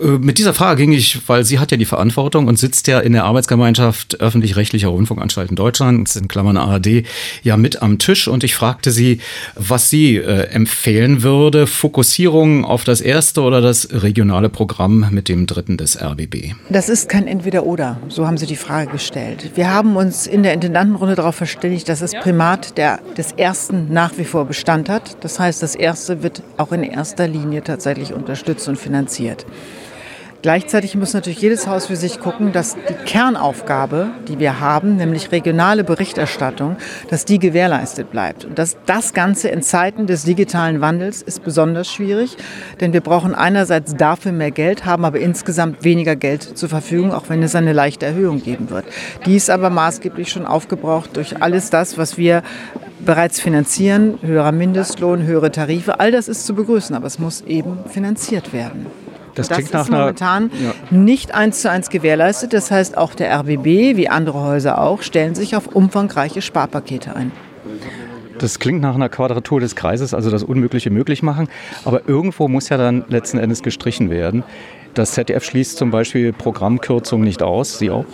Äh, 0.00 0.18
mit 0.18 0.38
dieser 0.38 0.54
Frage 0.54 0.82
ging 0.82 0.92
ich, 0.92 1.28
weil 1.28 1.44
sie 1.44 1.58
hat 1.58 1.70
ja 1.70 1.76
die 1.76 1.84
Verantwortung 1.84 2.48
und 2.48 2.58
sitzt 2.58 2.86
ja 2.86 3.00
in 3.00 3.12
der 3.12 3.24
Arbeitsgemeinschaft 3.24 4.20
öffentlich-rechtlicher 4.20 4.88
Rundfunkanstalten 4.88 5.56
Deutschland, 5.56 6.14
in 6.16 6.28
Klammern 6.28 6.56
ARD, 6.56 7.04
ja 7.42 7.56
mit 7.56 7.82
am 7.82 7.98
Tisch 7.98 8.28
und 8.28 8.44
ich 8.44 8.54
fragte 8.54 8.90
sie, 8.90 9.20
was 9.54 9.90
sie 9.90 10.16
äh, 10.16 10.48
empfehlen 10.48 11.22
würde, 11.22 11.66
Fokussierung 11.66 12.64
auf 12.64 12.84
das 12.84 13.00
erste 13.00 13.42
oder 13.42 13.60
das 13.60 13.88
regionale 13.92 14.48
Programm 14.48 15.08
mit 15.10 15.28
dem 15.28 15.46
dritten 15.46 15.76
des 15.76 16.00
RBB. 16.00 16.54
Das 16.70 16.88
ist 16.88 17.08
kein 17.08 17.26
Entweder-Oder, 17.26 17.98
so 18.08 18.26
haben 18.26 18.38
Sie 18.38 18.46
die 18.46 18.56
Frage 18.56 18.90
gestellt. 18.90 19.52
Wir 19.54 19.72
haben 19.72 19.96
uns 19.96 20.26
in 20.26 20.42
der 20.42 20.52
Intendantenrunde 20.52 21.14
darauf 21.14 21.34
verständigt, 21.34 21.88
dass 21.88 22.00
das 22.00 22.12
Primat 22.12 22.76
der, 22.76 23.00
des 23.16 23.32
ersten 23.32 23.92
nach 23.92 24.18
wie 24.18 24.24
vor 24.24 24.44
Bestand 24.46 24.88
hat. 24.88 25.24
Das 25.24 25.38
heißt, 25.38 25.62
das 25.62 25.74
erste 25.74 26.22
wird 26.22 26.42
auch 26.56 26.72
in 26.72 26.82
erster 26.82 27.26
Linie 27.26 27.62
tatsächlich 27.62 28.12
unterstützt 28.12 28.68
und 28.68 28.76
finanziert. 28.76 29.46
Gleichzeitig 30.42 30.94
muss 30.94 31.14
natürlich 31.14 31.40
jedes 31.40 31.66
Haus 31.66 31.86
für 31.86 31.96
sich 31.96 32.20
gucken, 32.20 32.52
dass 32.52 32.74
die 32.74 32.94
Kernaufgabe, 33.04 34.08
die 34.28 34.38
wir 34.38 34.60
haben, 34.60 34.96
nämlich 34.96 35.32
regionale 35.32 35.82
Berichterstattung, 35.82 36.76
dass 37.10 37.24
die 37.24 37.38
gewährleistet 37.38 38.10
bleibt. 38.10 38.44
Und 38.44 38.58
dass 38.58 38.76
das 38.86 39.12
Ganze 39.12 39.48
in 39.48 39.62
Zeiten 39.62 40.06
des 40.06 40.24
digitalen 40.24 40.80
Wandels 40.80 41.22
ist 41.22 41.42
besonders 41.42 41.90
schwierig, 41.90 42.36
denn 42.80 42.92
wir 42.92 43.00
brauchen 43.00 43.34
einerseits 43.34 43.94
dafür 43.94 44.32
mehr 44.32 44.50
Geld, 44.50 44.84
haben 44.84 45.04
aber 45.04 45.18
insgesamt 45.18 45.84
weniger 45.84 46.16
Geld 46.16 46.42
zur 46.42 46.68
Verfügung, 46.68 47.12
auch 47.12 47.28
wenn 47.28 47.42
es 47.42 47.54
eine 47.54 47.72
leichte 47.72 48.06
Erhöhung 48.06 48.42
geben 48.42 48.70
wird. 48.70 48.84
Die 49.24 49.36
ist 49.36 49.50
aber 49.50 49.70
maßgeblich 49.70 50.30
schon 50.30 50.46
aufgebraucht 50.46 51.16
durch 51.16 51.42
alles 51.42 51.70
das, 51.70 51.98
was 51.98 52.18
wir 52.18 52.42
bereits 53.04 53.40
finanzieren, 53.40 54.18
höherer 54.22 54.52
Mindestlohn, 54.52 55.22
höhere 55.22 55.50
Tarife, 55.50 56.00
all 56.00 56.12
das 56.12 56.28
ist 56.28 56.46
zu 56.46 56.54
begrüßen, 56.54 56.94
aber 56.94 57.06
es 57.06 57.18
muss 57.18 57.40
eben 57.42 57.78
finanziert 57.88 58.52
werden. 58.52 58.86
Das, 59.36 59.48
das 59.48 59.58
ist 59.58 59.90
momentan 59.90 60.50
ja. 60.62 60.74
nicht 60.90 61.34
eins 61.34 61.60
zu 61.60 61.70
eins 61.70 61.90
gewährleistet. 61.90 62.52
Das 62.52 62.70
heißt, 62.70 62.96
auch 62.96 63.14
der 63.14 63.32
RBB, 63.38 63.96
wie 63.96 64.08
andere 64.08 64.40
Häuser 64.40 64.80
auch, 64.80 65.02
stellen 65.02 65.34
sich 65.34 65.54
auf 65.56 65.68
umfangreiche 65.68 66.42
Sparpakete 66.42 67.14
ein. 67.14 67.32
Das 68.38 68.58
klingt 68.58 68.80
nach 68.80 68.94
einer 68.94 69.08
Quadratur 69.08 69.60
des 69.60 69.76
Kreises, 69.76 70.12
also 70.12 70.30
das 70.30 70.42
Unmögliche 70.42 70.90
möglich 70.90 71.22
machen. 71.22 71.48
Aber 71.84 72.08
irgendwo 72.08 72.48
muss 72.48 72.68
ja 72.68 72.76
dann 72.76 73.04
letzten 73.08 73.38
Endes 73.38 73.62
gestrichen 73.62 74.10
werden. 74.10 74.42
Das 74.94 75.12
ZDF 75.12 75.44
schließt 75.44 75.76
zum 75.76 75.90
Beispiel 75.90 76.32
Programmkürzungen 76.32 77.26
nicht 77.26 77.42
aus. 77.42 77.78
Sie 77.78 77.90
auch? 77.90 78.06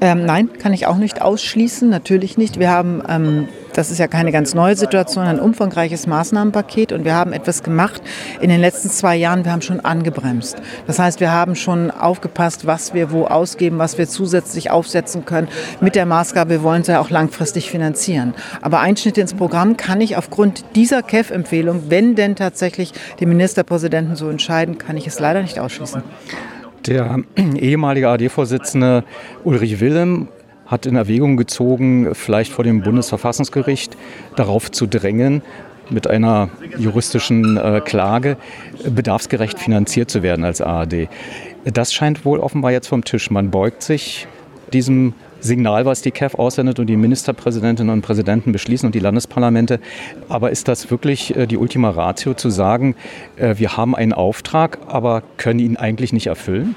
Ähm, 0.00 0.26
nein, 0.26 0.50
kann 0.58 0.74
ich 0.74 0.86
auch 0.86 0.96
nicht 0.96 1.22
ausschließen, 1.22 1.88
natürlich 1.88 2.36
nicht. 2.36 2.58
Wir 2.58 2.70
haben, 2.70 3.02
ähm, 3.08 3.48
das 3.74 3.90
ist 3.90 3.98
ja 3.98 4.08
keine 4.08 4.30
ganz 4.30 4.54
neue 4.54 4.76
Situation, 4.76 5.24
ein 5.24 5.40
umfangreiches 5.40 6.06
Maßnahmenpaket 6.06 6.92
und 6.92 7.06
wir 7.06 7.14
haben 7.14 7.32
etwas 7.32 7.62
gemacht 7.62 8.02
in 8.40 8.50
den 8.50 8.60
letzten 8.60 8.90
zwei 8.90 9.16
Jahren. 9.16 9.44
Wir 9.46 9.52
haben 9.52 9.62
schon 9.62 9.80
angebremst. 9.80 10.56
Das 10.86 10.98
heißt, 10.98 11.20
wir 11.20 11.32
haben 11.32 11.54
schon 11.56 11.90
aufgepasst, 11.90 12.66
was 12.66 12.92
wir 12.92 13.10
wo 13.10 13.24
ausgeben, 13.24 13.78
was 13.78 13.96
wir 13.96 14.06
zusätzlich 14.06 14.70
aufsetzen 14.70 15.24
können. 15.24 15.48
Mit 15.80 15.94
der 15.94 16.04
Maßgabe, 16.04 16.50
wir 16.50 16.62
wollen 16.62 16.82
es 16.82 16.88
ja 16.88 17.00
auch 17.00 17.10
langfristig 17.10 17.70
finanzieren. 17.70 18.34
Aber 18.60 18.80
Einschnitte 18.80 19.22
ins 19.22 19.32
Programm 19.32 19.78
kann 19.78 20.02
ich 20.02 20.16
aufgrund 20.18 20.64
dieser 20.74 21.02
KEF-Empfehlung, 21.02 21.84
wenn 21.88 22.16
denn 22.16 22.36
tatsächlich 22.36 22.92
die 23.18 23.26
Ministerpräsidenten 23.26 24.14
so 24.14 24.28
entscheiden, 24.28 24.76
kann 24.76 24.98
ich 24.98 25.06
es 25.06 25.20
leider 25.20 25.40
nicht 25.40 25.58
ausschließen. 25.58 26.02
Der 26.86 27.20
ehemalige 27.36 28.08
AD-Vorsitzende 28.08 29.04
Ulrich 29.44 29.80
Wilhelm 29.80 30.28
hat 30.66 30.86
in 30.86 30.96
Erwägung 30.96 31.36
gezogen, 31.36 32.14
vielleicht 32.14 32.52
vor 32.52 32.64
dem 32.64 32.82
Bundesverfassungsgericht 32.82 33.96
darauf 34.36 34.70
zu 34.70 34.86
drängen, 34.86 35.42
mit 35.90 36.08
einer 36.08 36.48
juristischen 36.78 37.56
äh, 37.56 37.80
Klage 37.84 38.36
bedarfsgerecht 38.88 39.58
finanziert 39.58 40.10
zu 40.10 40.22
werden 40.22 40.44
als 40.44 40.60
ARD. 40.60 41.08
Das 41.64 41.94
scheint 41.94 42.24
wohl 42.24 42.40
offenbar 42.40 42.72
jetzt 42.72 42.88
vom 42.88 43.04
Tisch. 43.04 43.30
Man 43.30 43.50
beugt 43.50 43.82
sich 43.82 44.26
diesem 44.72 45.14
Signal, 45.46 45.86
was 45.86 46.02
die 46.02 46.10
KEF 46.10 46.34
aussendet 46.34 46.78
und 46.78 46.86
die 46.86 46.96
Ministerpräsidentinnen 46.96 47.92
und 47.92 48.02
Präsidenten 48.02 48.52
beschließen 48.52 48.86
und 48.86 48.94
die 48.94 49.00
Landesparlamente. 49.00 49.80
Aber 50.28 50.50
ist 50.50 50.68
das 50.68 50.90
wirklich 50.90 51.34
äh, 51.34 51.46
die 51.46 51.56
Ultima 51.56 51.90
Ratio 51.90 52.34
zu 52.34 52.50
sagen, 52.50 52.94
äh, 53.36 53.54
wir 53.56 53.76
haben 53.76 53.94
einen 53.94 54.12
Auftrag, 54.12 54.78
aber 54.88 55.22
können 55.38 55.60
ihn 55.60 55.76
eigentlich 55.76 56.12
nicht 56.12 56.26
erfüllen? 56.26 56.76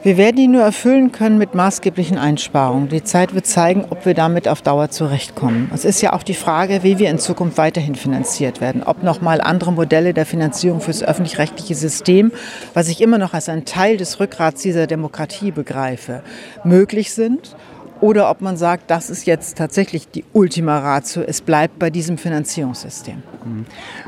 Wir 0.00 0.16
werden 0.16 0.38
ihn 0.38 0.52
nur 0.52 0.62
erfüllen 0.62 1.10
können 1.10 1.38
mit 1.38 1.56
maßgeblichen 1.56 2.18
Einsparungen. 2.18 2.88
Die 2.88 3.02
Zeit 3.02 3.34
wird 3.34 3.46
zeigen, 3.46 3.84
ob 3.90 4.06
wir 4.06 4.14
damit 4.14 4.46
auf 4.46 4.62
Dauer 4.62 4.90
zurechtkommen. 4.90 5.68
Es 5.74 5.84
ist 5.84 6.00
ja 6.00 6.12
auch 6.12 6.22
die 6.22 6.34
Frage, 6.34 6.84
wie 6.84 7.00
wir 7.00 7.10
in 7.10 7.18
Zukunft 7.18 7.58
weiterhin 7.58 7.96
finanziert 7.96 8.60
werden. 8.60 8.84
Ob 8.84 9.02
nochmal 9.02 9.40
andere 9.40 9.72
Modelle 9.72 10.14
der 10.14 10.24
Finanzierung 10.24 10.80
für 10.80 10.92
das 10.92 11.02
öffentlich-rechtliche 11.02 11.74
System, 11.74 12.30
was 12.74 12.88
ich 12.88 13.00
immer 13.00 13.18
noch 13.18 13.34
als 13.34 13.48
ein 13.48 13.64
Teil 13.64 13.96
des 13.96 14.20
Rückgrats 14.20 14.62
dieser 14.62 14.86
Demokratie 14.86 15.50
begreife, 15.50 16.22
möglich 16.62 17.12
sind 17.12 17.56
oder 18.00 18.30
ob 18.30 18.40
man 18.40 18.56
sagt, 18.56 18.90
das 18.90 19.10
ist 19.10 19.26
jetzt 19.26 19.58
tatsächlich 19.58 20.08
die 20.08 20.24
Ultima 20.32 20.78
Ratio, 20.78 21.22
es 21.22 21.40
bleibt 21.40 21.78
bei 21.78 21.90
diesem 21.90 22.18
Finanzierungssystem. 22.18 23.22
Mhm. 23.44 23.66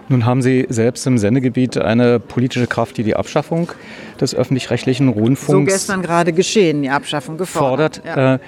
Nun 0.09 0.27
haben 0.27 0.43
Sie 0.43 0.67
selbst 0.69 1.07
im 1.07 1.19
Sendegebiet 1.19 1.79
eine 1.79 2.21
politische 2.21 2.67
Kraft, 2.67 2.97
die 2.97 3.03
die 3.03 3.17
Abschaffung 3.17 3.71
des 4.21 4.35
öffentlich-rechtlichen 4.35 5.09
Rundfunks. 5.09 5.71
So 5.71 5.77
gestern 5.77 6.03
gerade 6.03 6.33
geschehen, 6.33 6.83
die 6.83 6.91
Abschaffung 6.91 7.37
gefordert. 7.37 8.01
Fordert. 8.05 8.17
Ja. 8.17 8.35
Äh, 8.35 8.39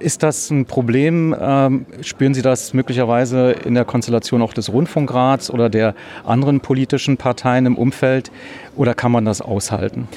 ist 0.00 0.22
das 0.22 0.50
ein 0.50 0.66
Problem? 0.66 1.34
Ähm, 1.40 1.86
spüren 2.02 2.34
Sie 2.34 2.42
das 2.42 2.74
möglicherweise 2.74 3.52
in 3.52 3.74
der 3.74 3.84
Konstellation 3.84 4.42
auch 4.42 4.52
des 4.52 4.72
Rundfunkrats 4.72 5.50
oder 5.50 5.70
der 5.70 5.94
anderen 6.24 6.60
politischen 6.60 7.16
Parteien 7.16 7.66
im 7.66 7.78
Umfeld? 7.78 8.30
Oder 8.76 8.94
kann 8.94 9.12
man 9.12 9.24
das 9.24 9.40
aushalten? 9.40 10.08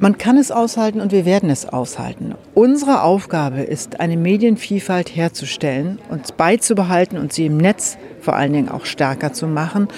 Man 0.00 0.16
kann 0.16 0.36
es 0.36 0.52
aushalten 0.52 1.00
und 1.00 1.10
wir 1.10 1.24
werden 1.24 1.50
es 1.50 1.66
aushalten. 1.66 2.36
Unsere 2.54 3.02
Aufgabe 3.02 3.62
ist, 3.62 3.98
eine 3.98 4.16
Medienvielfalt 4.16 5.16
herzustellen, 5.16 5.98
uns 6.08 6.30
beizubehalten 6.30 7.18
und 7.18 7.32
sie 7.32 7.46
im 7.46 7.56
Netz 7.56 7.98
vor 8.20 8.36
allen 8.36 8.52
Dingen 8.52 8.68
auch 8.68 8.84
stärker 8.84 9.32
zu 9.32 9.48
machen 9.48 9.88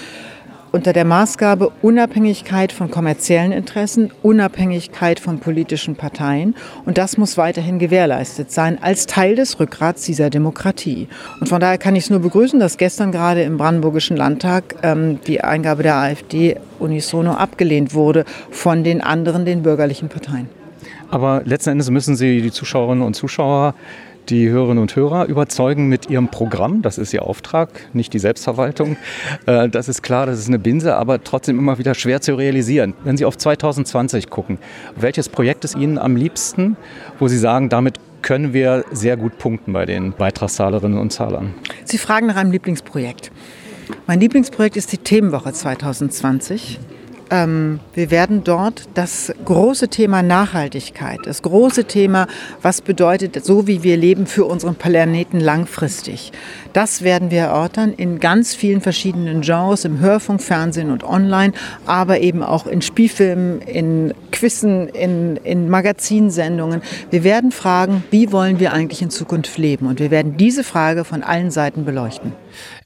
unter 0.71 0.93
der 0.93 1.05
Maßgabe 1.05 1.71
Unabhängigkeit 1.81 2.71
von 2.71 2.89
kommerziellen 2.89 3.51
Interessen, 3.51 4.11
Unabhängigkeit 4.21 5.19
von 5.19 5.39
politischen 5.39 5.95
Parteien. 5.95 6.55
Und 6.85 6.97
das 6.97 7.17
muss 7.17 7.37
weiterhin 7.37 7.79
gewährleistet 7.79 8.51
sein 8.51 8.81
als 8.81 9.05
Teil 9.05 9.35
des 9.35 9.59
Rückgrats 9.59 10.03
dieser 10.03 10.29
Demokratie. 10.29 11.07
Und 11.39 11.49
von 11.49 11.59
daher 11.59 11.77
kann 11.77 11.95
ich 11.95 12.05
es 12.05 12.09
nur 12.09 12.19
begrüßen, 12.19 12.59
dass 12.59 12.77
gestern 12.77 13.11
gerade 13.11 13.43
im 13.43 13.57
Brandenburgischen 13.57 14.17
Landtag 14.17 14.75
ähm, 14.83 15.19
die 15.27 15.41
Eingabe 15.41 15.83
der 15.83 15.95
AfD 15.95 16.57
unisono 16.79 17.33
abgelehnt 17.33 17.93
wurde 17.93 18.25
von 18.49 18.83
den 18.83 19.01
anderen, 19.01 19.45
den 19.45 19.63
bürgerlichen 19.63 20.09
Parteien. 20.09 20.49
Aber 21.09 21.41
letzten 21.43 21.71
Endes 21.71 21.89
müssen 21.89 22.15
Sie 22.15 22.41
die 22.41 22.51
Zuschauerinnen 22.51 23.03
und 23.03 23.15
Zuschauer 23.15 23.75
die 24.29 24.49
Hörerinnen 24.49 24.81
und 24.81 24.95
Hörer 24.95 25.25
überzeugen 25.25 25.87
mit 25.87 26.09
ihrem 26.09 26.29
Programm. 26.29 26.81
Das 26.81 26.97
ist 26.97 27.13
ihr 27.13 27.23
Auftrag, 27.23 27.69
nicht 27.93 28.13
die 28.13 28.19
Selbstverwaltung. 28.19 28.97
Äh, 29.45 29.69
das 29.69 29.89
ist 29.89 30.03
klar, 30.03 30.25
das 30.25 30.39
ist 30.39 30.47
eine 30.47 30.59
Binse, 30.59 30.95
aber 30.95 31.23
trotzdem 31.23 31.57
immer 31.57 31.77
wieder 31.77 31.95
schwer 31.95 32.21
zu 32.21 32.35
realisieren. 32.35 32.93
Wenn 33.03 33.17
Sie 33.17 33.25
auf 33.25 33.37
2020 33.37 34.29
gucken, 34.29 34.59
welches 34.95 35.29
Projekt 35.29 35.65
ist 35.65 35.75
Ihnen 35.75 35.97
am 35.97 36.15
liebsten, 36.15 36.77
wo 37.19 37.27
Sie 37.27 37.37
sagen, 37.37 37.69
damit 37.69 37.99
können 38.21 38.53
wir 38.53 38.85
sehr 38.91 39.17
gut 39.17 39.37
punkten 39.37 39.73
bei 39.73 39.85
den 39.85 40.13
Beitragszahlerinnen 40.13 40.99
und 40.99 41.11
Zahlern? 41.11 41.53
Sie 41.85 41.97
fragen 41.97 42.27
nach 42.27 42.35
einem 42.35 42.51
Lieblingsprojekt. 42.51 43.31
Mein 44.07 44.19
Lieblingsprojekt 44.19 44.77
ist 44.77 44.91
die 44.91 44.97
Themenwoche 44.97 45.53
2020. 45.53 46.79
Ähm, 47.31 47.79
wir 47.93 48.11
werden 48.11 48.43
dort 48.43 48.89
das 48.93 49.33
große 49.45 49.87
Thema 49.87 50.21
Nachhaltigkeit, 50.21 51.19
das 51.23 51.41
große 51.41 51.85
Thema, 51.85 52.27
was 52.61 52.81
bedeutet, 52.81 53.43
so 53.45 53.67
wie 53.67 53.83
wir 53.83 53.95
leben 53.95 54.27
für 54.27 54.43
unseren 54.43 54.75
Planeten 54.75 55.39
langfristig. 55.39 56.33
Das 56.73 57.01
werden 57.01 57.31
wir 57.31 57.41
erörtern 57.41 57.93
in 57.93 58.19
ganz 58.19 58.55
vielen 58.55 58.81
verschiedenen 58.81 59.41
Genres, 59.41 59.85
im 59.85 59.99
Hörfunk, 59.99 60.41
Fernsehen 60.41 60.91
und 60.91 61.03
online, 61.03 61.53
aber 61.85 62.19
eben 62.21 62.43
auch 62.43 62.65
in 62.65 62.81
Spielfilmen, 62.81 63.61
in 63.61 64.13
Quizzen, 64.31 64.87
in, 64.87 65.37
in 65.37 65.69
Magazinsendungen. 65.69 66.81
Wir 67.09 67.23
werden 67.23 67.51
fragen, 67.51 68.03
wie 68.11 68.31
wollen 68.31 68.59
wir 68.59 68.73
eigentlich 68.73 69.01
in 69.01 69.09
Zukunft 69.09 69.57
leben? 69.57 69.87
Und 69.87 69.99
wir 69.99 70.11
werden 70.11 70.37
diese 70.37 70.63
Frage 70.63 71.03
von 71.03 71.23
allen 71.23 71.51
Seiten 71.51 71.85
beleuchten. 71.85 72.33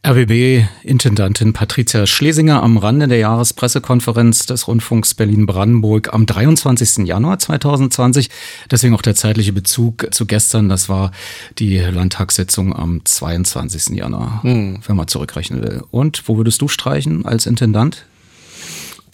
RBB-Intendantin 0.05 1.53
Patricia 1.53 2.05
Schlesinger 2.05 2.61
am 2.61 2.77
Rande 2.77 3.07
der 3.07 3.17
Jahrespressekonferenz 3.17 4.45
des 4.45 4.67
Rundfunks 4.67 5.15
Berlin-Brandenburg 5.15 6.13
am 6.13 6.27
23. 6.27 7.07
Januar 7.07 7.39
2020. 7.39 8.29
Deswegen 8.69 8.93
auch 8.93 9.01
der 9.01 9.15
zeitliche 9.15 9.51
Bezug 9.51 10.07
zu 10.11 10.27
gestern. 10.27 10.69
Das 10.69 10.89
war 10.89 11.11
die 11.57 11.79
Landtagssitzung 11.79 12.75
am 12.75 13.03
22. 13.03 13.74
Januar, 13.95 14.43
hm. 14.43 14.79
wenn 14.85 14.95
man 14.95 15.07
zurückrechnen 15.07 15.61
will. 15.61 15.83
Und 15.91 16.27
wo 16.27 16.37
würdest 16.37 16.61
du 16.61 16.67
streichen 16.67 17.25
als 17.25 17.45
Intendant? 17.45 18.05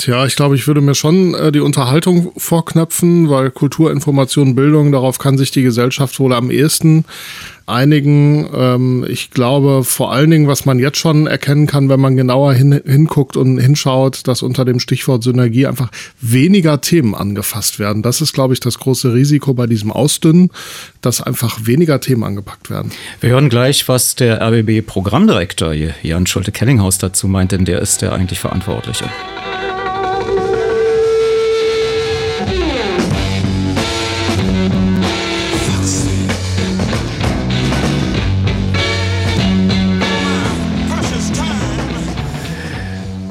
Tja, 0.01 0.25
ich 0.25 0.35
glaube, 0.35 0.55
ich 0.55 0.65
würde 0.65 0.81
mir 0.81 0.95
schon 0.95 1.35
äh, 1.35 1.51
die 1.51 1.59
Unterhaltung 1.59 2.31
vorknöpfen, 2.35 3.29
weil 3.29 3.51
Kultur, 3.51 3.91
Information, 3.91 4.55
Bildung, 4.55 4.91
darauf 4.91 5.19
kann 5.19 5.37
sich 5.37 5.51
die 5.51 5.61
Gesellschaft 5.61 6.19
wohl 6.19 6.33
am 6.33 6.49
ehesten 6.49 7.05
einigen. 7.67 8.49
Ähm, 8.51 9.05
ich 9.07 9.29
glaube 9.29 9.83
vor 9.83 10.11
allen 10.11 10.31
Dingen, 10.31 10.47
was 10.47 10.65
man 10.65 10.79
jetzt 10.79 10.97
schon 10.97 11.27
erkennen 11.27 11.67
kann, 11.67 11.87
wenn 11.87 11.99
man 11.99 12.17
genauer 12.17 12.53
hin, 12.53 12.81
hinguckt 12.83 13.37
und 13.37 13.59
hinschaut, 13.59 14.27
dass 14.27 14.41
unter 14.41 14.65
dem 14.65 14.79
Stichwort 14.79 15.21
Synergie 15.21 15.67
einfach 15.67 15.91
weniger 16.19 16.81
Themen 16.81 17.13
angefasst 17.13 17.77
werden. 17.77 18.01
Das 18.01 18.21
ist, 18.21 18.33
glaube 18.33 18.55
ich, 18.55 18.59
das 18.59 18.79
große 18.79 19.13
Risiko 19.13 19.53
bei 19.53 19.67
diesem 19.67 19.91
Ausdünnen, 19.91 20.49
dass 21.01 21.21
einfach 21.21 21.67
weniger 21.67 22.01
Themen 22.01 22.23
angepackt 22.23 22.71
werden. 22.71 22.91
Wir 23.19 23.29
hören 23.29 23.49
gleich, 23.49 23.87
was 23.87 24.15
der 24.15 24.41
RBB-Programmdirektor 24.41 25.73
Jan 26.01 26.25
Schulte-Kellinghaus 26.25 26.97
dazu 26.97 27.27
meint, 27.27 27.51
denn 27.51 27.65
der 27.65 27.81
ist 27.81 28.01
der 28.01 28.13
eigentlich 28.13 28.39
Verantwortliche. 28.39 29.05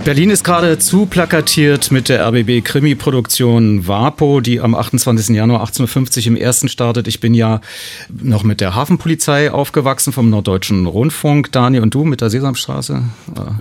Berlin 0.05 0.31
ist 0.31 0.45
gerade 0.45 0.79
zu 0.79 1.05
plakatiert 1.05 1.93
mit 1.93 2.09
der 2.09 2.27
RBB 2.27 2.65
Krimi-Produktion 2.65 3.87
WAPO, 3.87 4.41
die 4.41 4.61
am 4.61 4.75
28. 4.75 5.37
Januar 5.37 5.61
1850 5.61 6.27
im 6.27 6.37
ersten 6.37 6.69
startet. 6.69 7.07
Ich 7.07 7.21
bin 7.21 7.35
ja 7.35 7.61
noch 8.09 8.43
mit 8.43 8.63
der 8.63 8.75
Hafenpolizei 8.75 9.53
aufgewachsen 9.53 10.13
vom 10.13 10.31
Norddeutschen 10.31 10.87
Rundfunk. 10.87 11.53
Dani 11.53 11.81
und 11.81 11.95
du 11.95 12.05
mit 12.05 12.23
der 12.23 12.31
Sesamstraße? 12.31 13.03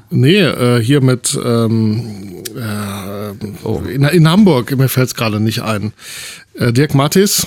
Nee, 0.10 0.40
äh, 0.40 0.82
hier 0.82 1.02
mit 1.02 1.38
ähm, 1.44 2.44
äh, 2.56 3.66
oh. 3.66 3.82
in, 3.82 4.04
in, 4.04 4.30
Hamburg, 4.30 4.76
mir 4.78 4.88
fällt 4.88 5.08
es 5.08 5.16
gerade 5.16 5.42
nicht 5.42 5.62
ein. 5.62 5.92
Äh, 6.54 6.72
Dirk 6.72 6.96
Mattis 6.96 7.46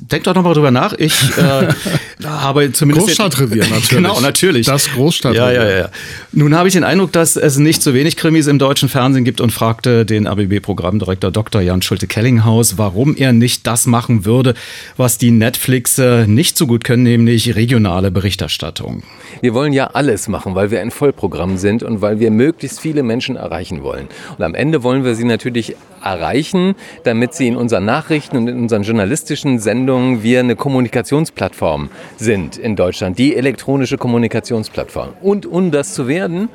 denk 0.00 0.24
doch 0.24 0.34
nochmal 0.34 0.54
drüber 0.54 0.70
nach. 0.70 0.92
Ich 0.94 1.14
äh, 1.38 1.68
habe 2.24 2.72
zumindest. 2.72 3.08
Großstadtrevier, 3.08 3.62
natürlich. 3.62 3.88
genau, 3.88 4.20
natürlich. 4.20 4.66
Das 4.66 4.90
Großstadtrevier. 4.92 5.52
Ja, 5.52 5.68
ja, 5.68 5.78
ja. 5.78 5.88
Nun 6.32 6.54
habe 6.54 6.68
ich 6.68 6.74
den 6.74 6.84
Eindruck, 6.84 7.12
dass 7.12 7.36
es 7.36 7.58
nicht 7.58 7.82
so 7.82 7.94
wenig 7.94 8.16
Krimis 8.16 8.46
im 8.46 8.58
deutschen 8.58 8.88
Fernsehen 8.88 9.24
gibt 9.24 9.40
und 9.40 9.50
fragte 9.50 10.04
den 10.04 10.26
ABB-Programmdirektor 10.26 11.30
Dr. 11.30 11.60
Jan 11.60 11.82
Schulte-Kellinghaus, 11.82 12.78
warum 12.78 13.16
er 13.16 13.32
nicht 13.32 13.66
das 13.66 13.86
machen 13.86 14.24
würde, 14.24 14.54
was 14.96 15.18
die 15.18 15.30
Netflix 15.30 15.98
nicht 16.26 16.56
so 16.56 16.66
gut 16.66 16.84
können, 16.84 17.02
nämlich 17.02 17.54
regionale 17.56 18.10
Berichterstattung. 18.10 19.02
Wir 19.40 19.54
wollen 19.54 19.72
ja 19.72 19.88
alles 19.88 20.28
machen, 20.28 20.54
weil 20.54 20.70
wir 20.70 20.80
ein 20.80 20.90
Vollprogramm 20.90 21.56
sind 21.56 21.82
und 21.82 22.00
weil 22.00 22.20
wir 22.20 22.30
möglichst 22.30 22.80
viele 22.80 23.02
Menschen 23.02 23.36
erreichen 23.36 23.82
wollen. 23.82 24.08
Und 24.36 24.44
am 24.44 24.54
Ende 24.54 24.82
wollen 24.82 25.04
wir 25.04 25.14
sie 25.14 25.24
natürlich 25.24 25.76
erreichen, 26.02 26.74
damit 27.04 27.34
sie 27.34 27.48
in 27.48 27.56
unseren 27.56 27.84
Nachrichten 27.84 28.36
und 28.36 28.48
in 28.48 28.58
unseren 28.58 28.82
journalistischen 28.82 29.58
Sendungen 29.58 30.22
wir 30.22 30.40
eine 30.40 30.56
Kommunikationsplattform 30.56 31.90
sind 32.16 32.56
in 32.56 32.76
Deutschland, 32.76 33.18
die 33.18 33.36
elektronische 33.36 33.98
Kommunikationsplattform. 33.98 35.10
Und 35.20 35.46
um 35.46 35.70
das 35.70 35.94
zu 35.94 36.08
werden, 36.08 36.48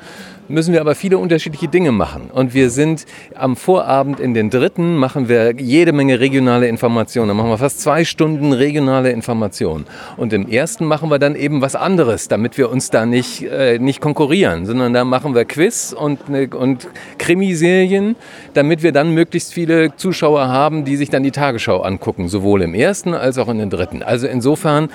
müssen 0.48 0.72
wir 0.72 0.80
aber 0.80 0.94
viele 0.94 1.18
unterschiedliche 1.18 1.68
Dinge 1.68 1.92
machen. 1.92 2.30
Und 2.32 2.54
wir 2.54 2.70
sind 2.70 3.06
am 3.34 3.56
Vorabend 3.56 4.20
in 4.20 4.34
den 4.34 4.50
dritten, 4.50 4.96
machen 4.96 5.28
wir 5.28 5.54
jede 5.58 5.92
Menge 5.92 6.20
regionale 6.20 6.68
Informationen. 6.68 7.28
Dann 7.28 7.36
machen 7.36 7.50
wir 7.50 7.58
fast 7.58 7.80
zwei 7.80 8.04
Stunden 8.04 8.52
regionale 8.52 9.10
Informationen. 9.10 9.86
Und 10.16 10.32
im 10.32 10.48
ersten 10.48 10.84
machen 10.84 11.10
wir 11.10 11.18
dann 11.18 11.34
eben 11.34 11.60
was 11.62 11.74
anderes, 11.74 12.28
damit 12.28 12.58
wir 12.58 12.70
uns 12.70 12.90
da 12.90 13.06
nicht, 13.06 13.42
äh, 13.42 13.78
nicht 13.78 14.00
konkurrieren, 14.00 14.66
sondern 14.66 14.92
da 14.92 15.04
machen 15.04 15.34
wir 15.34 15.44
Quiz 15.44 15.94
und, 15.98 16.28
ne, 16.28 16.48
und 16.48 16.88
Krimiserien, 17.18 18.16
damit 18.54 18.82
wir 18.82 18.92
dann 18.92 19.10
möglichst 19.10 19.52
viele 19.52 19.96
Zuschauer 19.96 20.48
haben, 20.48 20.84
die 20.84 20.96
sich 20.96 21.10
dann 21.10 21.22
die 21.22 21.30
Tagesschau 21.30 21.80
angucken, 21.80 22.28
sowohl 22.28 22.62
im 22.62 22.74
ersten 22.74 23.14
als 23.14 23.38
auch 23.38 23.48
in 23.48 23.58
den 23.58 23.70
dritten. 23.70 24.02
Also 24.02 24.26
insofern 24.26 24.88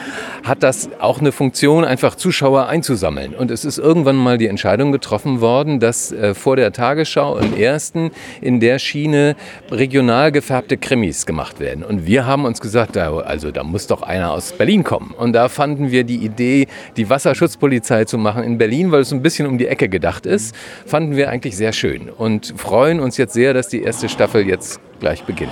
hat 0.43 0.63
das 0.63 0.89
auch 0.99 1.19
eine 1.19 1.31
Funktion, 1.31 1.83
einfach 1.83 2.15
Zuschauer 2.15 2.67
einzusammeln. 2.67 3.33
Und 3.33 3.51
es 3.51 3.65
ist 3.65 3.77
irgendwann 3.77 4.15
mal 4.15 4.37
die 4.37 4.47
Entscheidung 4.47 4.91
getroffen 4.91 5.40
worden, 5.41 5.79
dass 5.79 6.11
äh, 6.11 6.33
vor 6.33 6.55
der 6.55 6.71
Tagesschau 6.71 7.37
im 7.37 7.57
ersten 7.57 8.11
in 8.39 8.59
der 8.59 8.79
Schiene 8.79 9.35
regional 9.69 10.31
gefärbte 10.31 10.77
Krimis 10.77 11.25
gemacht 11.25 11.59
werden. 11.59 11.83
Und 11.83 12.05
wir 12.05 12.25
haben 12.25 12.45
uns 12.45 12.61
gesagt, 12.61 12.95
da, 12.95 13.17
also 13.17 13.51
da 13.51 13.63
muss 13.63 13.87
doch 13.87 14.01
einer 14.01 14.31
aus 14.31 14.53
Berlin 14.53 14.83
kommen. 14.83 15.11
Und 15.17 15.33
da 15.33 15.49
fanden 15.49 15.91
wir 15.91 16.03
die 16.03 16.17
Idee, 16.17 16.67
die 16.95 17.09
Wasserschutzpolizei 17.09 18.05
zu 18.05 18.17
machen 18.17 18.43
in 18.43 18.57
Berlin, 18.57 18.91
weil 18.91 19.01
es 19.01 19.11
ein 19.11 19.21
bisschen 19.21 19.47
um 19.47 19.57
die 19.57 19.67
Ecke 19.67 19.89
gedacht 19.89 20.25
ist, 20.25 20.55
fanden 20.85 21.15
wir 21.15 21.29
eigentlich 21.29 21.57
sehr 21.57 21.73
schön 21.73 22.09
und 22.09 22.53
freuen 22.55 22.99
uns 22.99 23.17
jetzt 23.17 23.33
sehr, 23.33 23.53
dass 23.53 23.67
die 23.67 23.81
erste 23.81 24.09
Staffel 24.09 24.47
jetzt 24.47 24.79
gleich 24.99 25.23
beginnt. 25.23 25.51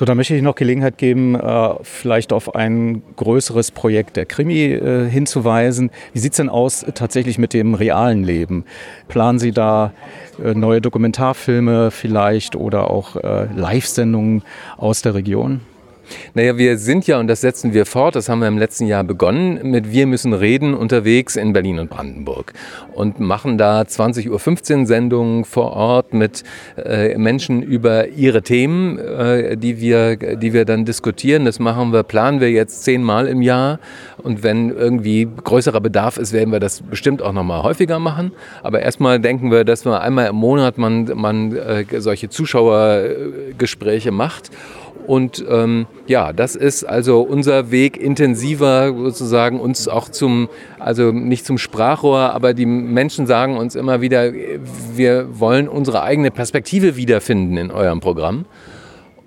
So, 0.00 0.06
da 0.06 0.14
möchte 0.14 0.34
ich 0.34 0.40
noch 0.40 0.54
Gelegenheit 0.54 0.96
geben, 0.96 1.34
äh, 1.34 1.74
vielleicht 1.82 2.32
auf 2.32 2.54
ein 2.54 3.02
größeres 3.16 3.70
Projekt 3.70 4.16
der 4.16 4.24
Krimi 4.24 4.72
äh, 4.72 5.06
hinzuweisen. 5.06 5.90
Wie 6.14 6.20
sieht 6.20 6.32
es 6.32 6.38
denn 6.38 6.48
aus 6.48 6.86
tatsächlich 6.94 7.36
mit 7.36 7.52
dem 7.52 7.74
realen 7.74 8.24
Leben? 8.24 8.64
Planen 9.08 9.38
Sie 9.38 9.52
da 9.52 9.92
äh, 10.42 10.54
neue 10.54 10.80
Dokumentarfilme 10.80 11.90
vielleicht 11.90 12.56
oder 12.56 12.88
auch 12.88 13.14
Live-Sendungen 13.54 14.42
aus 14.78 15.02
der 15.02 15.14
Region? 15.14 15.60
Naja, 16.34 16.56
wir 16.56 16.78
sind 16.78 17.06
ja, 17.06 17.18
und 17.18 17.26
das 17.28 17.40
setzen 17.40 17.74
wir 17.74 17.86
fort, 17.86 18.16
das 18.16 18.28
haben 18.28 18.40
wir 18.40 18.48
im 18.48 18.58
letzten 18.58 18.86
Jahr 18.86 19.04
begonnen, 19.04 19.70
mit 19.70 19.90
Wir 19.92 20.06
müssen 20.06 20.32
reden 20.32 20.74
unterwegs 20.74 21.36
in 21.36 21.52
Berlin 21.52 21.78
und 21.78 21.90
Brandenburg 21.90 22.52
und 22.94 23.20
machen 23.20 23.58
da 23.58 23.82
20.15 23.82 24.80
Uhr 24.80 24.86
Sendungen 24.86 25.44
vor 25.44 25.72
Ort 25.72 26.14
mit 26.14 26.44
äh, 26.76 27.16
Menschen 27.16 27.62
über 27.62 28.08
ihre 28.08 28.42
Themen, 28.42 28.98
äh, 28.98 29.56
die, 29.56 29.80
wir, 29.80 30.16
die 30.16 30.52
wir 30.52 30.64
dann 30.64 30.84
diskutieren. 30.84 31.44
Das 31.44 31.58
machen 31.58 31.92
wir, 31.92 32.02
planen 32.02 32.40
wir 32.40 32.50
jetzt 32.50 32.84
zehnmal 32.84 33.26
im 33.26 33.42
Jahr 33.42 33.78
und 34.18 34.42
wenn 34.42 34.70
irgendwie 34.70 35.28
größerer 35.44 35.80
Bedarf 35.80 36.16
ist, 36.16 36.32
werden 36.32 36.52
wir 36.52 36.60
das 36.60 36.82
bestimmt 36.82 37.22
auch 37.22 37.32
nochmal 37.32 37.62
häufiger 37.62 37.98
machen. 37.98 38.32
Aber 38.62 38.80
erstmal 38.80 39.20
denken 39.20 39.50
wir, 39.50 39.64
dass 39.64 39.84
man 39.84 40.00
einmal 40.00 40.28
im 40.28 40.36
Monat 40.36 40.78
man, 40.78 41.10
man 41.14 41.56
äh, 41.56 41.84
solche 41.98 42.28
Zuschauergespräche 42.28 44.10
macht 44.10 44.50
und 45.10 45.44
ähm, 45.48 45.88
ja, 46.06 46.32
das 46.32 46.54
ist 46.54 46.84
also 46.84 47.22
unser 47.22 47.72
Weg, 47.72 47.96
intensiver 47.96 48.94
sozusagen 48.94 49.58
uns 49.58 49.88
auch 49.88 50.08
zum, 50.08 50.48
also 50.78 51.10
nicht 51.10 51.44
zum 51.44 51.58
Sprachrohr, 51.58 52.32
aber 52.32 52.54
die 52.54 52.64
Menschen 52.64 53.26
sagen 53.26 53.56
uns 53.56 53.74
immer 53.74 54.02
wieder, 54.02 54.32
wir 54.32 55.40
wollen 55.40 55.68
unsere 55.68 56.04
eigene 56.04 56.30
Perspektive 56.30 56.94
wiederfinden 56.94 57.56
in 57.56 57.72
eurem 57.72 57.98
Programm. 57.98 58.44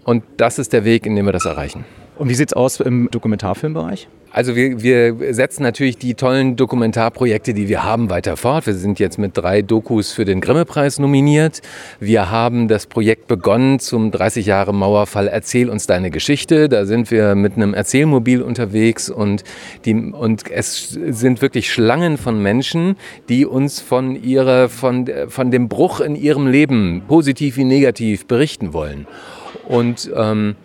Und 0.05 0.23
das 0.37 0.57
ist 0.57 0.71
der 0.71 0.85
Weg, 0.85 1.05
in 1.05 1.17
dem 1.17 1.25
wir 1.25 1.33
das 1.33 1.43
erreichen. 1.43 1.83
Und 2.17 2.29
wie 2.29 2.35
sieht 2.35 2.47
es 2.47 2.53
aus 2.53 2.79
im 2.79 3.11
Dokumentarfilmbereich? 3.11 4.07
Also 4.33 4.55
wir, 4.55 4.81
wir 4.81 5.33
setzen 5.35 5.61
natürlich 5.61 5.99
die 5.99 6.15
tollen 6.15 6.55
Dokumentarprojekte, 6.55 7.53
die 7.53 7.69
wir 7.69 7.83
haben, 7.83 8.09
weiter 8.09 8.35
fort. 8.35 8.65
Wir 8.65 8.73
sind 8.73 8.97
jetzt 8.97 9.19
mit 9.19 9.37
drei 9.37 9.61
Dokus 9.61 10.11
für 10.11 10.25
den 10.25 10.41
Grimme-Preis 10.41 10.97
nominiert. 10.97 11.61
Wir 11.99 12.31
haben 12.31 12.67
das 12.67 12.87
Projekt 12.87 13.27
begonnen 13.27 13.77
zum 13.77 14.09
30 14.09 14.47
Jahre 14.47 14.73
Mauerfall 14.73 15.27
Erzähl 15.27 15.69
uns 15.69 15.85
deine 15.85 16.09
Geschichte. 16.09 16.67
Da 16.67 16.87
sind 16.87 17.11
wir 17.11 17.35
mit 17.35 17.57
einem 17.57 17.75
Erzählmobil 17.75 18.41
unterwegs 18.41 19.07
und, 19.07 19.43
die, 19.85 19.93
und 19.93 20.49
es 20.49 20.89
sind 20.89 21.43
wirklich 21.43 21.71
Schlangen 21.71 22.17
von 22.17 22.41
Menschen, 22.41 22.95
die 23.29 23.45
uns 23.45 23.81
von, 23.81 24.15
ihrer, 24.15 24.67
von, 24.67 25.07
von 25.27 25.51
dem 25.51 25.69
Bruch 25.69 25.99
in 25.99 26.15
ihrem 26.15 26.47
Leben, 26.47 27.03
positiv 27.07 27.57
wie 27.57 27.65
negativ, 27.65 28.25
berichten 28.25 28.73
wollen. 28.73 29.05
Und 29.67 30.09
ähm, 30.15 30.55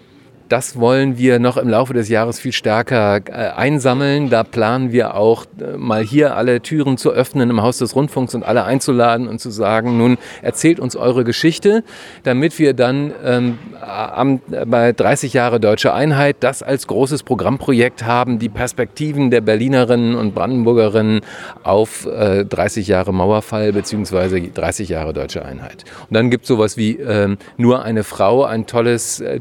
das 0.48 0.78
wollen 0.78 1.18
wir 1.18 1.38
noch 1.38 1.56
im 1.56 1.68
Laufe 1.68 1.92
des 1.92 2.08
Jahres 2.08 2.40
viel 2.40 2.52
stärker 2.52 3.20
äh, 3.26 3.50
einsammeln. 3.50 4.30
Da 4.30 4.44
planen 4.44 4.92
wir 4.92 5.14
auch 5.14 5.44
äh, 5.60 5.76
mal 5.76 6.02
hier 6.02 6.36
alle 6.36 6.60
Türen 6.60 6.96
zu 6.96 7.10
öffnen 7.10 7.50
im 7.50 7.62
Haus 7.62 7.78
des 7.78 7.94
Rundfunks 7.94 8.34
und 8.34 8.44
alle 8.44 8.64
einzuladen 8.64 9.28
und 9.28 9.40
zu 9.40 9.50
sagen, 9.50 9.98
nun 9.98 10.16
erzählt 10.42 10.80
uns 10.80 10.96
eure 10.96 11.24
Geschichte, 11.24 11.84
damit 12.22 12.58
wir 12.58 12.72
dann 12.74 13.12
ähm, 13.24 13.58
am, 13.80 14.40
bei 14.66 14.92
30 14.92 15.34
Jahre 15.34 15.60
Deutsche 15.60 15.92
Einheit 15.92 16.36
das 16.40 16.62
als 16.62 16.86
großes 16.86 17.22
Programmprojekt 17.22 18.04
haben, 18.04 18.38
die 18.38 18.48
Perspektiven 18.48 19.30
der 19.30 19.42
Berlinerinnen 19.42 20.14
und 20.14 20.34
Brandenburgerinnen 20.34 21.20
auf 21.62 22.06
äh, 22.06 22.44
30 22.44 22.88
Jahre 22.88 23.12
Mauerfall 23.12 23.72
bzw. 23.72 24.50
30 24.54 24.88
Jahre 24.88 25.12
Deutsche 25.12 25.44
Einheit. 25.44 25.84
Und 26.08 26.14
dann 26.14 26.30
gibt 26.30 26.44
es 26.44 26.48
sowas 26.48 26.76
wie 26.76 26.96
ähm, 26.96 27.36
Nur 27.56 27.82
eine 27.82 28.02
Frau, 28.02 28.44
ein 28.44 28.66
tolles 28.66 29.20
äh, 29.20 29.40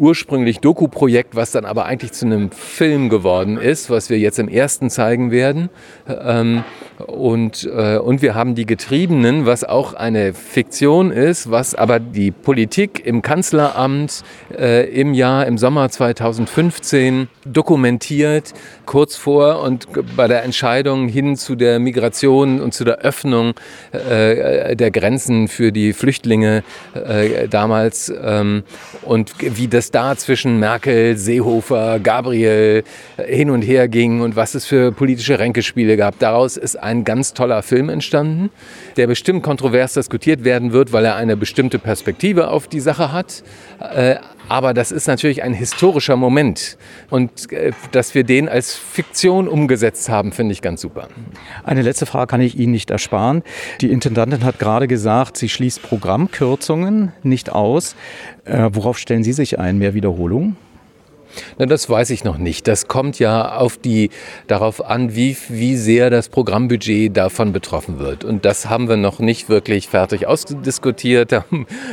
ursprünglich 0.00 0.60
Doku-Projekt, 0.60 1.36
was 1.36 1.52
dann 1.52 1.66
aber 1.66 1.84
eigentlich 1.84 2.12
zu 2.12 2.24
einem 2.24 2.50
Film 2.50 3.10
geworden 3.10 3.58
ist, 3.58 3.90
was 3.90 4.08
wir 4.08 4.18
jetzt 4.18 4.38
im 4.38 4.48
ersten 4.48 4.88
zeigen 4.88 5.30
werden. 5.30 5.68
Ähm, 6.08 6.64
und, 7.06 7.68
äh, 7.72 7.98
und 7.98 8.22
wir 8.22 8.34
haben 8.34 8.54
die 8.54 8.64
Getriebenen, 8.64 9.44
was 9.44 9.62
auch 9.62 9.92
eine 9.92 10.32
Fiktion 10.32 11.10
ist, 11.10 11.50
was 11.50 11.74
aber 11.74 12.00
die 12.00 12.30
Politik 12.30 13.04
im 13.04 13.20
Kanzleramt 13.20 14.22
äh, 14.58 14.88
im 14.88 15.12
Jahr, 15.12 15.46
im 15.46 15.58
Sommer 15.58 15.90
2015 15.90 17.28
dokumentiert, 17.44 18.54
kurz 18.86 19.16
vor 19.16 19.62
und 19.62 19.86
bei 20.16 20.28
der 20.28 20.44
Entscheidung 20.44 21.08
hin 21.08 21.36
zu 21.36 21.56
der 21.56 21.78
Migration 21.78 22.60
und 22.60 22.72
zu 22.72 22.84
der 22.84 22.98
Öffnung 23.00 23.52
äh, 23.92 24.74
der 24.76 24.90
Grenzen 24.90 25.48
für 25.48 25.72
die 25.72 25.92
Flüchtlinge 25.92 26.62
äh, 26.94 27.48
damals 27.48 28.10
ähm, 28.22 28.62
und 29.02 29.34
wie 29.40 29.68
das 29.68 29.89
da 29.92 30.16
zwischen 30.16 30.58
Merkel, 30.58 31.16
Seehofer, 31.16 32.00
Gabriel 32.00 32.84
äh, 33.16 33.36
hin 33.36 33.50
und 33.50 33.62
her 33.62 33.88
ging 33.88 34.20
und 34.20 34.36
was 34.36 34.54
es 34.54 34.66
für 34.66 34.92
politische 34.92 35.38
Ränkespiele 35.38 35.96
gab. 35.96 36.18
Daraus 36.18 36.56
ist 36.56 36.76
ein 36.76 37.04
ganz 37.04 37.34
toller 37.34 37.62
Film 37.62 37.88
entstanden, 37.88 38.50
der 38.96 39.06
bestimmt 39.06 39.42
kontrovers 39.42 39.94
diskutiert 39.94 40.44
werden 40.44 40.72
wird, 40.72 40.92
weil 40.92 41.04
er 41.04 41.16
eine 41.16 41.36
bestimmte 41.36 41.78
Perspektive 41.78 42.48
auf 42.48 42.68
die 42.68 42.80
Sache 42.80 43.12
hat. 43.12 43.42
Aber 44.50 44.74
das 44.74 44.90
ist 44.90 45.06
natürlich 45.06 45.44
ein 45.44 45.54
historischer 45.54 46.16
Moment. 46.16 46.76
Und 47.08 47.52
äh, 47.52 47.70
dass 47.92 48.16
wir 48.16 48.24
den 48.24 48.48
als 48.48 48.74
Fiktion 48.74 49.46
umgesetzt 49.46 50.08
haben, 50.08 50.32
finde 50.32 50.52
ich 50.52 50.60
ganz 50.60 50.80
super. 50.80 51.06
Eine 51.62 51.82
letzte 51.82 52.04
Frage 52.04 52.26
kann 52.26 52.40
ich 52.40 52.58
Ihnen 52.58 52.72
nicht 52.72 52.90
ersparen. 52.90 53.44
Die 53.80 53.92
Intendantin 53.92 54.42
hat 54.42 54.58
gerade 54.58 54.88
gesagt, 54.88 55.36
sie 55.36 55.48
schließt 55.48 55.82
Programmkürzungen 55.82 57.12
nicht 57.22 57.52
aus. 57.52 57.94
Äh, 58.44 58.70
worauf 58.72 58.98
stellen 58.98 59.22
Sie 59.22 59.32
sich 59.32 59.60
ein? 59.60 59.78
Mehr 59.78 59.94
Wiederholung? 59.94 60.56
Na, 61.58 61.66
das 61.66 61.88
weiß 61.88 62.10
ich 62.10 62.24
noch 62.24 62.38
nicht. 62.38 62.66
Das 62.68 62.88
kommt 62.88 63.18
ja 63.18 63.56
auf 63.56 63.76
die, 63.76 64.10
darauf 64.46 64.84
an, 64.84 65.14
wie, 65.14 65.36
wie 65.48 65.76
sehr 65.76 66.10
das 66.10 66.28
Programmbudget 66.28 67.16
davon 67.16 67.52
betroffen 67.52 67.98
wird. 67.98 68.24
Und 68.24 68.44
das 68.44 68.68
haben 68.68 68.88
wir 68.88 68.96
noch 68.96 69.18
nicht 69.18 69.48
wirklich 69.48 69.88
fertig 69.88 70.26
ausdiskutiert. 70.26 71.32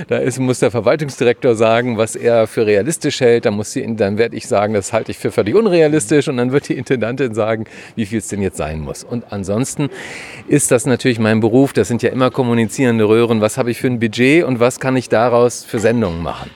Da, 0.07 0.17
ist, 0.17 0.39
muss 0.39 0.59
der 0.59 0.71
Verwaltungsdirektor 0.71 1.55
sagen, 1.55 1.97
was 1.97 2.15
er 2.15 2.47
für 2.47 2.65
realistisch 2.65 3.19
hält. 3.19 3.45
Da 3.45 3.51
muss 3.51 3.71
die, 3.71 3.95
dann 3.95 4.17
werde 4.17 4.35
ich 4.35 4.47
sagen, 4.47 4.73
das 4.73 4.93
halte 4.93 5.11
ich 5.11 5.17
für 5.17 5.31
völlig 5.31 5.55
unrealistisch. 5.55 6.27
Und 6.27 6.37
dann 6.37 6.51
wird 6.51 6.69
die 6.69 6.73
Intendantin 6.73 7.33
sagen, 7.33 7.65
wie 7.95 8.05
viel 8.05 8.19
es 8.19 8.27
denn 8.27 8.41
jetzt 8.41 8.57
sein 8.57 8.79
muss. 8.79 9.03
Und 9.03 9.31
ansonsten 9.31 9.89
ist 10.47 10.71
das 10.71 10.85
natürlich 10.85 11.19
mein 11.19 11.39
Beruf. 11.39 11.73
Das 11.73 11.87
sind 11.87 12.01
ja 12.03 12.09
immer 12.09 12.31
kommunizierende 12.31 13.07
Röhren. 13.07 13.41
Was 13.41 13.57
habe 13.57 13.71
ich 13.71 13.79
für 13.79 13.87
ein 13.87 13.99
Budget 13.99 14.43
und 14.43 14.59
was 14.59 14.79
kann 14.79 14.95
ich 14.95 15.09
daraus 15.09 15.63
für 15.63 15.79
Sendungen 15.79 16.21
machen? 16.21 16.51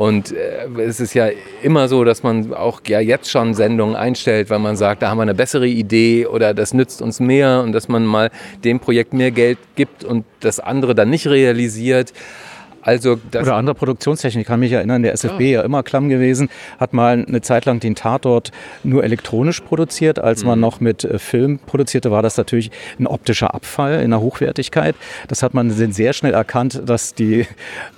Und 0.00 0.32
äh, 0.32 0.66
es 0.80 0.98
ist 0.98 1.12
ja 1.12 1.28
immer 1.62 1.86
so, 1.88 2.04
dass 2.04 2.19
man 2.22 2.52
auch 2.54 2.80
ja 2.86 3.00
jetzt 3.00 3.30
schon 3.30 3.54
Sendungen 3.54 3.96
einstellt, 3.96 4.50
weil 4.50 4.58
man 4.58 4.76
sagt, 4.76 5.02
da 5.02 5.10
haben 5.10 5.18
wir 5.18 5.22
eine 5.22 5.34
bessere 5.34 5.66
Idee 5.66 6.26
oder 6.26 6.54
das 6.54 6.74
nützt 6.74 7.02
uns 7.02 7.20
mehr 7.20 7.62
und 7.62 7.72
dass 7.72 7.88
man 7.88 8.04
mal 8.04 8.30
dem 8.64 8.80
Projekt 8.80 9.12
mehr 9.12 9.30
Geld 9.30 9.58
gibt 9.76 10.04
und 10.04 10.24
das 10.40 10.60
andere 10.60 10.94
dann 10.94 11.10
nicht 11.10 11.26
realisiert. 11.26 12.12
Also 12.82 13.18
Oder 13.28 13.56
andere 13.56 13.74
Produktionstechnik. 13.74 14.42
Ich 14.42 14.46
kann 14.46 14.60
mich 14.60 14.72
erinnern, 14.72 15.02
der 15.02 15.12
SFB 15.12 15.40
ja. 15.40 15.62
immer 15.62 15.82
klamm 15.82 16.08
gewesen, 16.08 16.48
hat 16.78 16.92
mal 16.92 17.24
eine 17.26 17.40
Zeit 17.42 17.66
lang 17.66 17.80
den 17.80 17.94
Tatort 17.94 18.52
nur 18.84 19.04
elektronisch 19.04 19.60
produziert. 19.60 20.18
Als 20.18 20.42
mhm. 20.42 20.48
man 20.48 20.60
noch 20.60 20.80
mit 20.80 21.04
äh, 21.04 21.18
Film 21.18 21.58
produzierte, 21.58 22.10
war 22.10 22.22
das 22.22 22.36
natürlich 22.36 22.70
ein 22.98 23.06
optischer 23.06 23.54
Abfall 23.54 24.00
in 24.02 24.10
der 24.10 24.20
Hochwertigkeit. 24.20 24.94
Das 25.28 25.42
hat 25.42 25.54
man 25.54 25.70
sehr 25.70 26.12
schnell 26.12 26.32
erkannt, 26.32 26.82
dass 26.86 27.14
die 27.14 27.46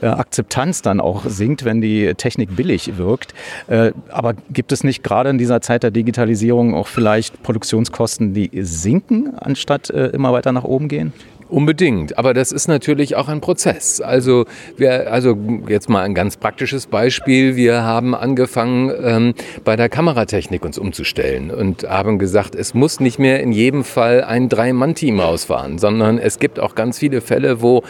äh, 0.00 0.06
Akzeptanz 0.06 0.82
dann 0.82 1.00
auch 1.00 1.24
sinkt, 1.26 1.64
wenn 1.64 1.80
die 1.80 2.14
Technik 2.14 2.56
billig 2.56 2.96
wirkt. 2.96 3.34
Äh, 3.68 3.92
aber 4.08 4.34
gibt 4.50 4.72
es 4.72 4.84
nicht 4.84 5.02
gerade 5.02 5.30
in 5.30 5.38
dieser 5.38 5.60
Zeit 5.60 5.82
der 5.82 5.90
Digitalisierung 5.90 6.74
auch 6.74 6.88
vielleicht 6.88 7.42
Produktionskosten, 7.42 8.34
die 8.34 8.50
sinken, 8.62 9.34
anstatt 9.38 9.90
immer 9.90 10.32
weiter 10.32 10.52
nach 10.52 10.64
oben 10.64 10.88
gehen? 10.88 11.12
Unbedingt, 11.52 12.16
aber 12.16 12.32
das 12.32 12.50
ist 12.50 12.66
natürlich 12.66 13.14
auch 13.14 13.28
ein 13.28 13.42
Prozess. 13.42 14.00
Also, 14.00 14.46
wir, 14.78 15.12
also 15.12 15.36
jetzt 15.68 15.90
mal 15.90 16.00
ein 16.00 16.14
ganz 16.14 16.38
praktisches 16.38 16.86
Beispiel. 16.86 17.56
Wir 17.56 17.82
haben 17.82 18.14
angefangen, 18.14 18.90
ähm, 19.04 19.34
bei 19.62 19.76
der 19.76 19.90
Kameratechnik 19.90 20.64
uns 20.64 20.78
umzustellen 20.78 21.50
und 21.50 21.84
haben 21.84 22.18
gesagt, 22.18 22.54
es 22.54 22.72
muss 22.72 23.00
nicht 23.00 23.18
mehr 23.18 23.40
in 23.40 23.52
jedem 23.52 23.84
Fall 23.84 24.24
ein 24.24 24.48
Drei-Mann-Team 24.48 25.20
rausfahren, 25.20 25.76
sondern 25.76 26.16
es 26.16 26.38
gibt 26.38 26.58
auch 26.58 26.74
ganz 26.74 26.98
viele 26.98 27.20
Fälle, 27.20 27.60
wo 27.60 27.82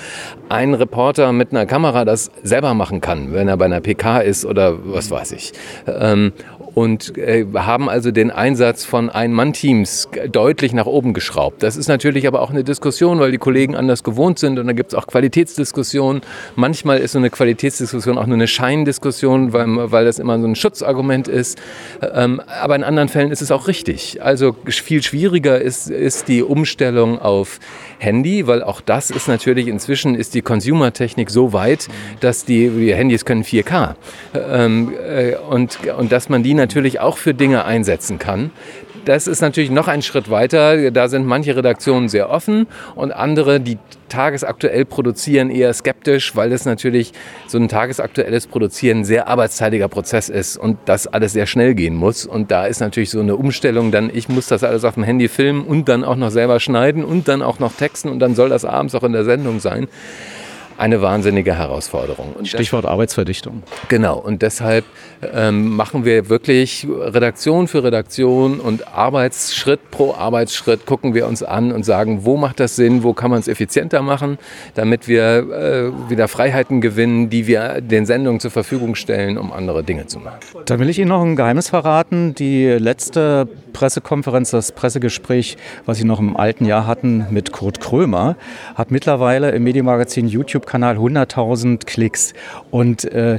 ein 0.48 0.74
Reporter 0.74 1.30
mit 1.30 1.52
einer 1.52 1.64
Kamera 1.64 2.04
das 2.04 2.32
selber 2.42 2.74
machen 2.74 3.00
kann, 3.00 3.32
wenn 3.32 3.46
er 3.46 3.56
bei 3.58 3.66
einer 3.66 3.80
PK 3.80 4.22
ist 4.22 4.44
oder 4.44 4.76
was 4.84 5.08
weiß 5.12 5.30
ich. 5.30 5.52
Ähm, 5.86 6.32
und 6.74 7.16
äh, 7.18 7.46
haben 7.54 7.88
also 7.88 8.10
den 8.10 8.30
Einsatz 8.30 8.84
von 8.84 9.10
Ein-Mann-Teams 9.10 10.08
deutlich 10.30 10.72
nach 10.72 10.86
oben 10.86 11.12
geschraubt. 11.12 11.62
Das 11.62 11.76
ist 11.76 11.88
natürlich 11.88 12.26
aber 12.26 12.40
auch 12.40 12.50
eine 12.50 12.64
Diskussion, 12.64 13.20
weil 13.20 13.30
die 13.30 13.38
Kollegen 13.38 13.76
anders 13.76 14.02
gewohnt 14.02 14.38
sind 14.38 14.58
und 14.58 14.66
da 14.66 14.72
gibt 14.72 14.92
es 14.92 14.98
auch 14.98 15.06
Qualitätsdiskussionen. 15.06 16.22
Manchmal 16.56 16.98
ist 16.98 17.12
so 17.12 17.18
eine 17.18 17.30
Qualitätsdiskussion 17.30 18.16
auch 18.18 18.26
nur 18.26 18.36
eine 18.36 18.46
Scheindiskussion, 18.46 19.52
weil, 19.52 19.66
weil 19.90 20.04
das 20.04 20.18
immer 20.18 20.40
so 20.40 20.46
ein 20.46 20.56
Schutzargument 20.56 21.28
ist. 21.28 21.60
Ähm, 22.14 22.40
aber 22.60 22.76
in 22.76 22.84
anderen 22.84 23.08
Fällen 23.08 23.30
ist 23.30 23.42
es 23.42 23.50
auch 23.50 23.68
richtig. 23.68 24.22
Also 24.22 24.56
viel 24.66 25.02
schwieriger 25.02 25.60
ist, 25.60 25.90
ist 25.90 26.28
die 26.28 26.42
Umstellung 26.42 27.18
auf 27.18 27.60
Handy, 27.98 28.46
weil 28.46 28.62
auch 28.62 28.80
das 28.80 29.10
ist 29.10 29.28
natürlich 29.28 29.68
inzwischen 29.68 30.14
ist 30.14 30.34
die 30.34 30.42
Consumer-Technik 30.42 31.30
so 31.30 31.52
weit, 31.52 31.88
dass 32.20 32.44
die, 32.44 32.68
die 32.70 32.94
Handys 32.94 33.24
können 33.24 33.44
4K. 33.44 33.94
Ähm, 34.34 34.92
äh, 35.06 35.36
und, 35.36 35.78
und 35.98 36.12
dass 36.12 36.28
man 36.28 36.42
die 36.42 36.54
natürlich 36.62 37.00
auch 37.00 37.18
für 37.18 37.34
Dinge 37.34 37.64
einsetzen 37.64 38.20
kann. 38.20 38.52
Das 39.04 39.26
ist 39.26 39.40
natürlich 39.40 39.70
noch 39.72 39.88
ein 39.88 40.00
Schritt 40.00 40.30
weiter. 40.30 40.92
Da 40.92 41.08
sind 41.08 41.26
manche 41.26 41.56
Redaktionen 41.56 42.08
sehr 42.08 42.30
offen 42.30 42.68
und 42.94 43.10
andere, 43.10 43.58
die 43.58 43.78
tagesaktuell 44.08 44.84
produzieren, 44.84 45.50
eher 45.50 45.72
skeptisch, 45.74 46.36
weil 46.36 46.52
es 46.52 46.66
natürlich 46.66 47.12
so 47.48 47.58
ein 47.58 47.66
tagesaktuelles 47.68 48.46
Produzieren 48.46 48.98
ein 48.98 49.04
sehr 49.04 49.26
arbeitsteiliger 49.26 49.88
Prozess 49.88 50.28
ist 50.28 50.56
und 50.56 50.78
das 50.84 51.08
alles 51.08 51.32
sehr 51.32 51.46
schnell 51.46 51.74
gehen 51.74 51.96
muss. 51.96 52.26
Und 52.26 52.52
da 52.52 52.66
ist 52.66 52.80
natürlich 52.80 53.10
so 53.10 53.18
eine 53.18 53.34
Umstellung, 53.34 53.90
dann 53.90 54.08
ich 54.14 54.28
muss 54.28 54.46
das 54.46 54.62
alles 54.62 54.84
auf 54.84 54.94
dem 54.94 55.02
Handy 55.02 55.28
filmen 55.28 55.64
und 55.64 55.88
dann 55.88 56.04
auch 56.04 56.16
noch 56.16 56.30
selber 56.30 56.60
schneiden 56.60 57.04
und 57.04 57.26
dann 57.26 57.42
auch 57.42 57.58
noch 57.58 57.72
texten 57.72 58.08
und 58.08 58.20
dann 58.20 58.36
soll 58.36 58.50
das 58.50 58.64
abends 58.64 58.94
auch 58.94 59.02
in 59.02 59.12
der 59.12 59.24
Sendung 59.24 59.58
sein 59.58 59.88
eine 60.78 61.02
wahnsinnige 61.02 61.56
Herausforderung. 61.56 62.32
Und 62.32 62.48
Stichwort 62.48 62.86
Arbeitsverdichtung. 62.86 63.62
Genau, 63.88 64.18
und 64.18 64.42
deshalb 64.42 64.84
ähm, 65.32 65.76
machen 65.76 66.04
wir 66.04 66.28
wirklich 66.28 66.86
Redaktion 66.88 67.68
für 67.68 67.84
Redaktion 67.84 68.60
und 68.60 68.88
Arbeitsschritt 68.88 69.90
pro 69.90 70.14
Arbeitsschritt 70.14 70.86
gucken 70.86 71.14
wir 71.14 71.26
uns 71.26 71.42
an 71.42 71.72
und 71.72 71.84
sagen, 71.84 72.24
wo 72.24 72.36
macht 72.36 72.60
das 72.60 72.76
Sinn, 72.76 73.02
wo 73.02 73.12
kann 73.12 73.30
man 73.30 73.40
es 73.40 73.48
effizienter 73.48 74.02
machen, 74.02 74.38
damit 74.74 75.08
wir 75.08 75.22
äh, 75.22 76.10
wieder 76.10 76.28
Freiheiten 76.28 76.80
gewinnen, 76.80 77.30
die 77.30 77.46
wir 77.46 77.80
den 77.80 78.06
Sendungen 78.06 78.40
zur 78.40 78.50
Verfügung 78.50 78.94
stellen, 78.94 79.38
um 79.38 79.52
andere 79.52 79.84
Dinge 79.84 80.06
zu 80.06 80.18
machen. 80.18 80.38
Dann 80.66 80.80
will 80.80 80.88
ich 80.88 80.98
Ihnen 80.98 81.08
noch 81.08 81.22
ein 81.22 81.36
Geheimnis 81.36 81.68
verraten. 81.68 82.34
Die 82.34 82.66
letzte 82.66 83.48
Pressekonferenz, 83.72 84.50
das 84.50 84.72
Pressegespräch, 84.72 85.56
was 85.86 85.98
Sie 85.98 86.04
noch 86.04 86.20
im 86.20 86.36
alten 86.36 86.64
Jahr 86.64 86.86
hatten 86.86 87.26
mit 87.30 87.52
Kurt 87.52 87.80
Krömer, 87.80 88.36
hat 88.74 88.90
mittlerweile 88.90 89.50
im 89.50 89.62
Medienmagazin 89.64 90.26
YouTube-Kanal 90.28 90.96
100.000 90.96 91.86
Klicks. 91.86 92.34
Und 92.70 93.04
äh, 93.04 93.38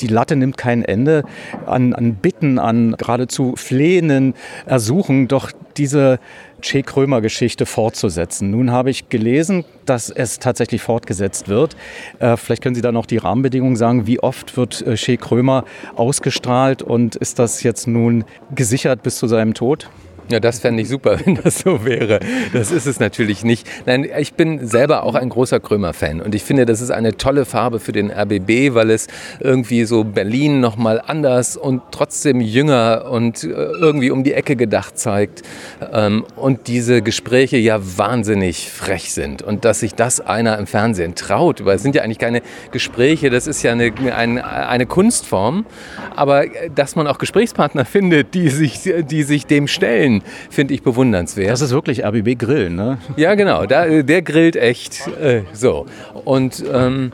die 0.00 0.06
Latte 0.06 0.36
nimmt 0.36 0.56
kein 0.56 0.84
Ende 0.84 1.24
an, 1.66 1.92
an 1.94 2.14
Bitten, 2.14 2.58
an 2.58 2.94
geradezu 2.98 3.54
flehenden 3.56 4.34
Ersuchen, 4.66 5.28
doch 5.28 5.52
diese 5.76 6.18
Che 6.60 6.82
Krömer-Geschichte 6.82 7.64
fortzusetzen. 7.64 8.50
Nun 8.50 8.70
habe 8.70 8.90
ich 8.90 9.08
gelesen, 9.08 9.64
dass 9.86 10.10
es 10.10 10.38
tatsächlich 10.38 10.82
fortgesetzt 10.82 11.48
wird. 11.48 11.74
Äh, 12.18 12.36
vielleicht 12.36 12.62
können 12.62 12.74
Sie 12.74 12.82
da 12.82 12.92
noch 12.92 13.06
die 13.06 13.16
Rahmenbedingungen 13.16 13.76
sagen. 13.76 14.06
Wie 14.06 14.20
oft 14.20 14.56
wird 14.56 14.82
äh, 14.86 14.94
Che 14.96 15.16
Krömer 15.16 15.64
ausgestrahlt 15.96 16.82
und 16.82 17.16
ist 17.16 17.38
das 17.38 17.62
jetzt 17.62 17.86
nun 17.86 18.24
gesichert 18.54 19.02
bis 19.02 19.16
zu 19.16 19.26
seinem 19.26 19.54
Tod? 19.54 19.88
Ja, 20.30 20.38
das 20.38 20.60
fände 20.60 20.82
ich 20.82 20.88
super, 20.88 21.18
wenn 21.24 21.34
das 21.36 21.60
so 21.60 21.84
wäre. 21.84 22.20
Das 22.52 22.70
ist 22.70 22.86
es 22.86 23.00
natürlich 23.00 23.44
nicht. 23.44 23.66
Nein, 23.86 24.08
ich 24.18 24.34
bin 24.34 24.66
selber 24.66 25.02
auch 25.02 25.14
ein 25.14 25.28
großer 25.28 25.58
Krömer-Fan 25.58 26.20
und 26.20 26.34
ich 26.34 26.44
finde, 26.44 26.66
das 26.66 26.80
ist 26.80 26.90
eine 26.90 27.16
tolle 27.16 27.44
Farbe 27.44 27.80
für 27.80 27.92
den 27.92 28.10
RBB, 28.10 28.74
weil 28.74 28.90
es 28.90 29.08
irgendwie 29.40 29.84
so 29.84 30.04
Berlin 30.04 30.60
nochmal 30.60 31.02
anders 31.04 31.56
und 31.56 31.82
trotzdem 31.90 32.40
jünger 32.40 33.08
und 33.10 33.42
äh, 33.42 33.48
irgendwie 33.48 34.10
um 34.10 34.22
die 34.22 34.32
Ecke 34.34 34.54
gedacht 34.54 34.98
zeigt 34.98 35.42
ähm, 35.92 36.24
und 36.36 36.68
diese 36.68 37.02
Gespräche 37.02 37.56
ja 37.56 37.80
wahnsinnig 37.98 38.70
frech 38.70 39.12
sind 39.12 39.42
und 39.42 39.64
dass 39.64 39.80
sich 39.80 39.94
das 39.94 40.20
einer 40.20 40.58
im 40.58 40.66
Fernsehen 40.66 41.14
traut, 41.14 41.64
weil 41.64 41.76
es 41.76 41.82
sind 41.82 41.94
ja 41.94 42.02
eigentlich 42.02 42.18
keine 42.18 42.42
Gespräche, 42.70 43.30
das 43.30 43.46
ist 43.46 43.62
ja 43.62 43.72
eine, 43.72 43.92
eine, 44.14 44.46
eine 44.46 44.86
Kunstform, 44.86 45.66
aber 46.14 46.44
äh, 46.44 46.70
dass 46.72 46.94
man 46.94 47.06
auch 47.06 47.18
Gesprächspartner 47.18 47.84
findet, 47.84 48.34
die 48.34 48.48
sich, 48.48 48.80
die 48.82 49.22
sich 49.24 49.46
dem 49.46 49.66
stellen, 49.66 50.19
finde 50.50 50.74
ich 50.74 50.82
bewundernswert. 50.82 51.50
Das 51.50 51.60
ist 51.60 51.72
wirklich 51.72 52.04
RBB 52.04 52.38
Grillen, 52.38 52.76
ne? 52.76 52.98
Ja, 53.16 53.34
genau. 53.34 53.66
Da, 53.66 54.02
der 54.02 54.22
grillt 54.22 54.56
echt. 54.56 55.06
Äh, 55.20 55.42
so. 55.52 55.86
Und. 56.24 56.64
Ähm, 56.72 57.12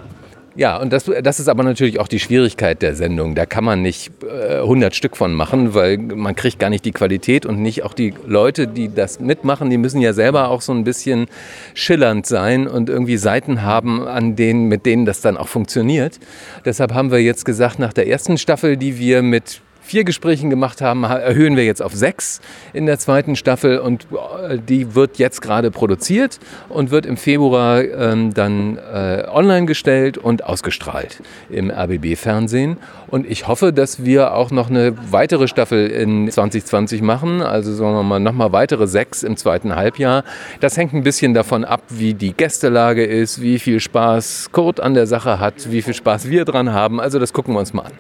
ja, 0.57 0.79
und 0.79 0.91
das, 0.91 1.05
das 1.23 1.39
ist 1.39 1.49
aber 1.49 1.63
natürlich 1.65 2.01
auch 2.01 2.09
die 2.09 2.19
Schwierigkeit 2.19 2.81
der 2.81 2.95
Sendung. 2.95 3.35
Da 3.35 3.45
kann 3.45 3.63
man 3.63 3.83
nicht 3.83 4.11
äh, 4.25 4.61
100 4.61 4.95
Stück 4.95 5.15
von 5.15 5.35
machen, 5.35 5.75
weil 5.75 5.99
man 5.99 6.35
kriegt 6.35 6.59
gar 6.59 6.71
nicht 6.71 6.85
die 6.87 6.93
Qualität 6.93 7.45
und 7.45 7.61
nicht 7.61 7.83
auch 7.83 7.93
die 7.93 8.15
Leute, 8.27 8.67
die 8.67 8.93
das 8.93 9.21
mitmachen, 9.21 9.69
die 9.69 9.77
müssen 9.77 10.01
ja 10.01 10.15
selber 10.15 10.49
auch 10.49 10.63
so 10.63 10.73
ein 10.73 10.83
bisschen 10.83 11.27
schillernd 11.75 12.25
sein 12.25 12.67
und 12.67 12.89
irgendwie 12.89 13.19
Seiten 13.19 13.63
haben, 13.63 14.07
an 14.07 14.35
denen, 14.35 14.69
mit 14.69 14.87
denen 14.87 15.05
das 15.05 15.21
dann 15.21 15.37
auch 15.37 15.49
funktioniert. 15.49 16.19
Deshalb 16.65 16.95
haben 16.95 17.11
wir 17.11 17.23
jetzt 17.23 17.45
gesagt, 17.45 17.79
nach 17.79 17.93
der 17.93 18.09
ersten 18.09 18.39
Staffel, 18.39 18.79
die 18.79 18.99
wir 18.99 19.21
mit 19.21 19.61
vier 19.87 20.05
Gesprächen 20.05 20.51
gemacht 20.51 20.81
haben, 20.81 21.05
erhöhen 21.05 21.57
wir 21.57 21.65
jetzt 21.65 21.81
auf 21.81 21.95
sechs 21.95 22.41
in 22.73 22.87
der 22.87 22.99
zweiten 22.99 23.37
Staffel 23.37 23.79
und 23.79 24.09
äh, 24.49 24.59
die 24.59 24.95
wird 24.95 25.19
jetzt 25.19 25.41
gerade 25.41 25.71
produziert 25.71 26.41
und 26.69 26.91
wird 26.91 27.07
im 27.07 27.17
Februar 27.17 27.83
ähm, 27.83 28.35
dann 28.35 28.79
äh, 28.79 29.25
online 29.29 29.67
gestellt 29.67 30.19
und 30.19 30.45
ausgestrahlt 30.45 31.23
im 31.51 31.71
RBB-Fernsehen. 31.71 32.79
Und 33.07 33.31
ich 33.31 33.47
hoffe, 33.47 33.73
dass 33.73 34.05
wir 34.05 34.35
auch 34.35 34.51
noch 34.51 34.69
eine 34.69 34.95
weitere 35.13 35.47
Staffel 35.47 35.87
in 35.87 36.29
2020 36.29 37.01
machen, 37.03 37.41
also 37.41 37.73
sagen 37.73 37.95
wir 37.95 38.03
mal 38.03 38.19
nochmal 38.19 38.53
weitere 38.53 38.89
sechs 38.89 39.23
im 39.23 39.37
zweiten 39.37 39.77
Halbjahr. 39.77 40.25
Das 40.61 40.77
hängt 40.77 40.95
ein 40.95 41.05
bisschen 41.05 41.33
davon 41.33 41.65
ab, 41.65 41.83
wie 41.91 42.15
die 42.15 42.33
Gästelage 42.33 43.05
ist, 43.05 43.41
wie 43.41 43.61
viel 43.61 43.79
Spaß 43.79 44.51
Kurt 44.51 44.81
an 44.81 44.95
der 44.95 45.07
Sache 45.07 45.39
hat, 45.39 45.71
wie 45.71 45.83
viel 45.83 45.95
Spaß 45.95 46.29
wir 46.29 46.45
dran 46.45 46.73
haben. 46.73 47.01
Also 47.01 47.21
das 47.21 47.33
gucken 47.33 47.55
wir 47.55 47.61
uns 47.61 47.73
mal 47.73 47.83
an. 47.83 47.93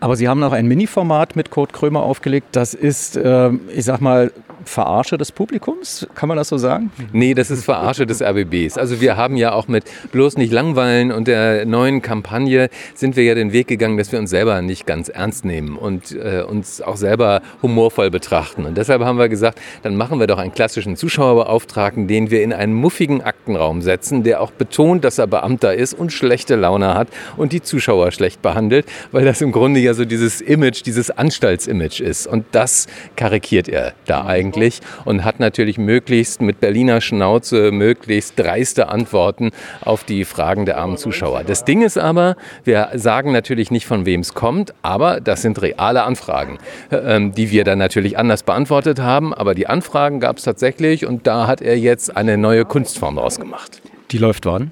Aber 0.00 0.16
Sie 0.16 0.28
haben 0.28 0.40
noch 0.40 0.52
ein 0.52 0.66
Mini-Format 0.66 1.36
mit 1.36 1.50
Kurt 1.50 1.72
Krömer 1.72 2.02
aufgelegt. 2.02 2.48
Das 2.52 2.74
ist, 2.74 3.16
äh, 3.16 3.50
ich 3.74 3.84
sag 3.84 4.00
mal, 4.00 4.32
Verarsche 4.68 5.18
des 5.18 5.32
Publikums, 5.32 6.06
kann 6.14 6.28
man 6.28 6.36
das 6.36 6.48
so 6.48 6.58
sagen? 6.58 6.92
Nee, 7.12 7.34
das 7.34 7.50
ist 7.50 7.64
Verarsche 7.64 8.06
des 8.06 8.22
RBBs. 8.22 8.78
Also 8.78 9.00
wir 9.00 9.16
haben 9.16 9.36
ja 9.36 9.52
auch 9.52 9.66
mit 9.66 9.84
bloß 10.12 10.36
nicht 10.36 10.52
langweilen 10.52 11.10
und 11.10 11.26
der 11.26 11.64
neuen 11.64 12.02
Kampagne 12.02 12.68
sind 12.94 13.16
wir 13.16 13.24
ja 13.24 13.34
den 13.34 13.52
Weg 13.52 13.66
gegangen, 13.66 13.96
dass 13.96 14.12
wir 14.12 14.18
uns 14.18 14.30
selber 14.30 14.60
nicht 14.62 14.86
ganz 14.86 15.08
ernst 15.08 15.44
nehmen 15.44 15.76
und 15.76 16.12
äh, 16.12 16.42
uns 16.42 16.82
auch 16.82 16.96
selber 16.96 17.40
humorvoll 17.62 18.10
betrachten. 18.10 18.66
Und 18.66 18.76
deshalb 18.76 19.02
haben 19.02 19.18
wir 19.18 19.28
gesagt, 19.28 19.58
dann 19.82 19.96
machen 19.96 20.20
wir 20.20 20.26
doch 20.26 20.38
einen 20.38 20.52
klassischen 20.52 20.96
Zuschauerbeauftragten, 20.96 22.06
den 22.06 22.30
wir 22.30 22.42
in 22.42 22.52
einen 22.52 22.74
muffigen 22.74 23.22
Aktenraum 23.22 23.80
setzen, 23.82 24.22
der 24.22 24.42
auch 24.42 24.50
betont, 24.50 25.04
dass 25.04 25.18
er 25.18 25.26
Beamter 25.26 25.74
ist 25.74 25.94
und 25.94 26.12
schlechte 26.12 26.56
Laune 26.56 26.94
hat 26.94 27.08
und 27.36 27.52
die 27.52 27.62
Zuschauer 27.62 28.12
schlecht 28.12 28.42
behandelt, 28.42 28.86
weil 29.12 29.24
das 29.24 29.40
im 29.40 29.52
Grunde 29.52 29.80
ja 29.80 29.94
so 29.94 30.04
dieses 30.04 30.40
Image, 30.40 30.84
dieses 30.84 31.10
Anstaltsimage 31.10 32.02
ist. 32.02 32.26
Und 32.26 32.44
das 32.52 32.86
karikiert 33.16 33.68
er 33.68 33.94
da 34.04 34.26
eigentlich 34.26 34.57
eigentlich 34.58 34.80
und 35.04 35.24
hat 35.24 35.40
natürlich 35.40 35.78
möglichst 35.78 36.40
mit 36.40 36.60
Berliner 36.60 37.00
Schnauze 37.00 37.70
möglichst 37.72 38.38
dreiste 38.38 38.88
Antworten 38.88 39.50
auf 39.84 40.04
die 40.04 40.24
Fragen 40.24 40.66
der 40.66 40.78
armen 40.78 40.96
Zuschauer. 40.96 41.44
Das 41.44 41.64
Ding 41.64 41.82
ist 41.82 41.98
aber, 41.98 42.36
wir 42.64 42.90
sagen 42.94 43.32
natürlich 43.32 43.70
nicht, 43.70 43.86
von 43.86 44.06
wem 44.06 44.20
es 44.20 44.34
kommt, 44.34 44.74
aber 44.82 45.20
das 45.20 45.42
sind 45.42 45.60
reale 45.62 46.02
Anfragen, 46.02 46.58
ähm, 46.90 47.32
die 47.32 47.50
wir 47.50 47.64
dann 47.64 47.78
natürlich 47.78 48.18
anders 48.18 48.42
beantwortet 48.42 49.00
haben. 49.00 49.32
Aber 49.32 49.54
die 49.54 49.66
Anfragen 49.66 50.20
gab 50.20 50.38
es 50.38 50.44
tatsächlich 50.44 51.06
und 51.06 51.26
da 51.26 51.46
hat 51.46 51.60
er 51.60 51.78
jetzt 51.78 52.16
eine 52.16 52.36
neue 52.36 52.64
Kunstform 52.64 53.16
draus 53.16 53.38
gemacht. 53.38 53.80
Die 54.10 54.18
läuft 54.18 54.46
wann? 54.46 54.70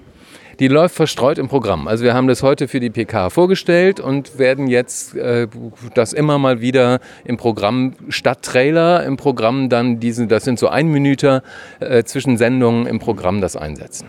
Die 0.59 0.69
läuft 0.69 0.95
verstreut 0.95 1.37
im 1.37 1.49
Programm. 1.49 1.87
Also 1.87 2.05
wir 2.05 2.15
haben 2.15 2.29
das 2.29 2.43
heute 2.43 2.67
für 2.67 2.81
die 2.81 2.89
PK 2.89 3.29
vorgestellt 3.29 4.01
und 4.01 4.39
werden 4.39 4.69
jetzt 4.69 5.15
äh, 5.15 5.49
das 5.95 6.15
immer 6.15 6.39
mal 6.39 6.63
wieder 6.63 7.01
im 7.25 7.37
Programm 7.37 7.93
statt 8.09 8.41
Trailer 8.41 9.05
im 9.05 9.19
Programm 9.19 9.69
dann 9.69 10.01
diese, 10.01 10.27
das 10.27 10.45
sind 10.45 10.59
so 10.59 10.69
ein 10.69 10.89
Minüter 10.89 11.43
äh, 11.81 12.05
zwischen 12.05 12.39
Sendungen 12.39 12.87
im 12.87 12.99
Programm 13.01 13.43
das 13.43 13.55
einsetzen. 13.55 14.09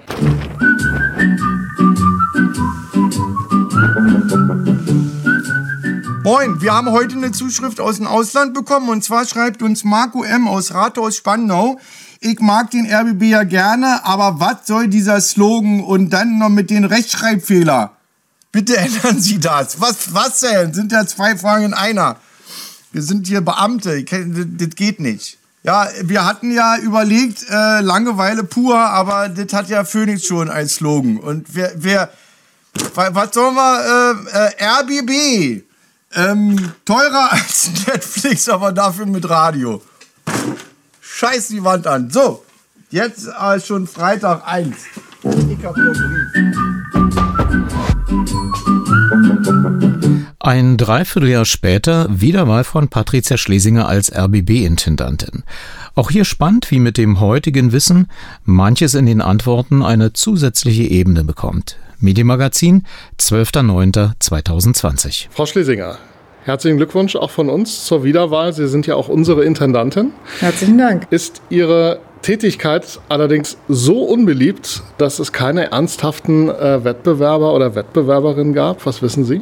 Moin, 6.23 6.61
wir 6.61 6.73
haben 6.73 6.91
heute 6.91 7.15
eine 7.15 7.33
Zuschrift 7.33 7.81
aus 7.81 7.97
dem 7.97 8.07
Ausland 8.07 8.53
bekommen 8.53 8.89
und 8.89 9.03
zwar 9.03 9.25
schreibt 9.25 9.61
uns 9.61 9.83
Marco 9.83 10.23
M. 10.23 10.47
aus 10.47 10.73
Rathaus 10.73 11.17
Spandau. 11.17 11.77
Ich 12.19 12.39
mag 12.39 12.71
den 12.71 12.91
RBB 12.91 13.23
ja 13.23 13.43
gerne, 13.43 14.03
aber 14.03 14.39
was 14.39 14.65
soll 14.65 14.87
dieser 14.87 15.21
Slogan 15.21 15.81
und 15.81 16.09
dann 16.09 16.39
noch 16.39 16.49
mit 16.49 16.69
den 16.69 16.85
Rechtschreibfehler? 16.85 17.91
Bitte 18.51 18.77
ändern 18.77 19.19
Sie 19.19 19.39
das. 19.39 19.79
Was, 19.79 20.13
was 20.13 20.39
denn? 20.39 20.73
Sind 20.73 20.91
ja 20.91 21.05
zwei 21.05 21.37
Fragen 21.37 21.65
in 21.65 21.73
einer. 21.73 22.17
Wir 22.91 23.03
sind 23.03 23.27
hier 23.27 23.41
Beamte. 23.41 24.03
Das 24.03 24.69
geht 24.75 24.99
nicht. 24.99 25.37
Ja, 25.63 25.89
wir 26.01 26.25
hatten 26.25 26.51
ja 26.51 26.77
überlegt, 26.77 27.45
äh, 27.49 27.81
Langeweile 27.81 28.43
pur, 28.43 28.77
aber 28.77 29.27
das 29.29 29.53
hat 29.53 29.69
ja 29.69 29.83
Phoenix 29.83 30.25
schon 30.25 30.49
als 30.49 30.75
Slogan. 30.75 31.17
Und 31.17 31.53
wer, 31.53 31.73
wer 31.75 32.09
was 32.93 33.33
sollen 33.33 33.55
wir, 33.55 34.21
äh, 34.33 34.63
äh, 34.63 34.79
RBB, 34.79 35.63
ähm, 36.15 36.71
teurer 36.85 37.31
als 37.31 37.69
Netflix, 37.85 38.47
aber 38.49 38.71
dafür 38.71 39.05
mit 39.05 39.29
Radio. 39.29 39.81
Scheiß 41.19 41.47
die 41.47 41.63
Wand 41.63 41.87
an. 41.87 42.11
So, 42.11 42.43
jetzt 42.91 43.27
äh, 43.27 43.59
schon 43.59 43.87
Freitag 43.87 44.43
1. 44.45 44.75
Ich 45.23 45.65
hab 45.65 45.75
noch 45.75 45.95
Ein 50.39 50.77
Dreivierteljahr 50.77 51.45
später 51.45 52.05
Wiederwahl 52.11 52.63
von 52.63 52.89
Patricia 52.89 53.35
Schlesinger 53.35 53.87
als 53.87 54.15
RBB-Intendantin. 54.15 55.41
Auch 55.95 56.11
hier 56.11 56.23
spannend, 56.23 56.69
wie 56.69 56.77
mit 56.77 56.99
dem 56.99 57.19
heutigen 57.19 57.71
Wissen 57.71 58.11
manches 58.45 58.93
in 58.93 59.07
den 59.07 59.21
Antworten 59.21 59.81
eine 59.81 60.13
zusätzliche 60.13 60.83
Ebene 60.83 61.23
bekommt. 61.23 61.77
Medienmagazin, 61.97 62.83
12.09.2020. 63.19 65.29
Frau 65.31 65.47
Schlesinger, 65.47 65.97
Herzlichen 66.47 66.77
Glückwunsch 66.77 67.17
auch 67.17 67.29
von 67.29 67.49
uns 67.49 67.83
zur 67.83 68.05
Wiederwahl. 68.05 68.53
Sie 68.53 68.69
sind 68.69 68.87
ja 68.87 68.95
auch 68.95 69.09
unsere 69.09 69.43
Intendantin. 69.43 70.13
Herzlichen 70.39 70.77
Dank. 70.77 71.05
Ist 71.09 71.41
Ihre 71.49 71.99
Tätigkeit 72.21 73.01
allerdings 73.09 73.57
so 73.67 74.03
unbeliebt, 74.03 74.81
dass 74.97 75.19
es 75.19 75.33
keine 75.33 75.71
ernsthaften 75.71 76.47
äh, 76.47 76.85
Wettbewerber 76.85 77.53
oder 77.53 77.75
Wettbewerberinnen 77.75 78.53
gab? 78.53 78.85
Was 78.85 79.01
wissen 79.01 79.25
Sie? 79.25 79.41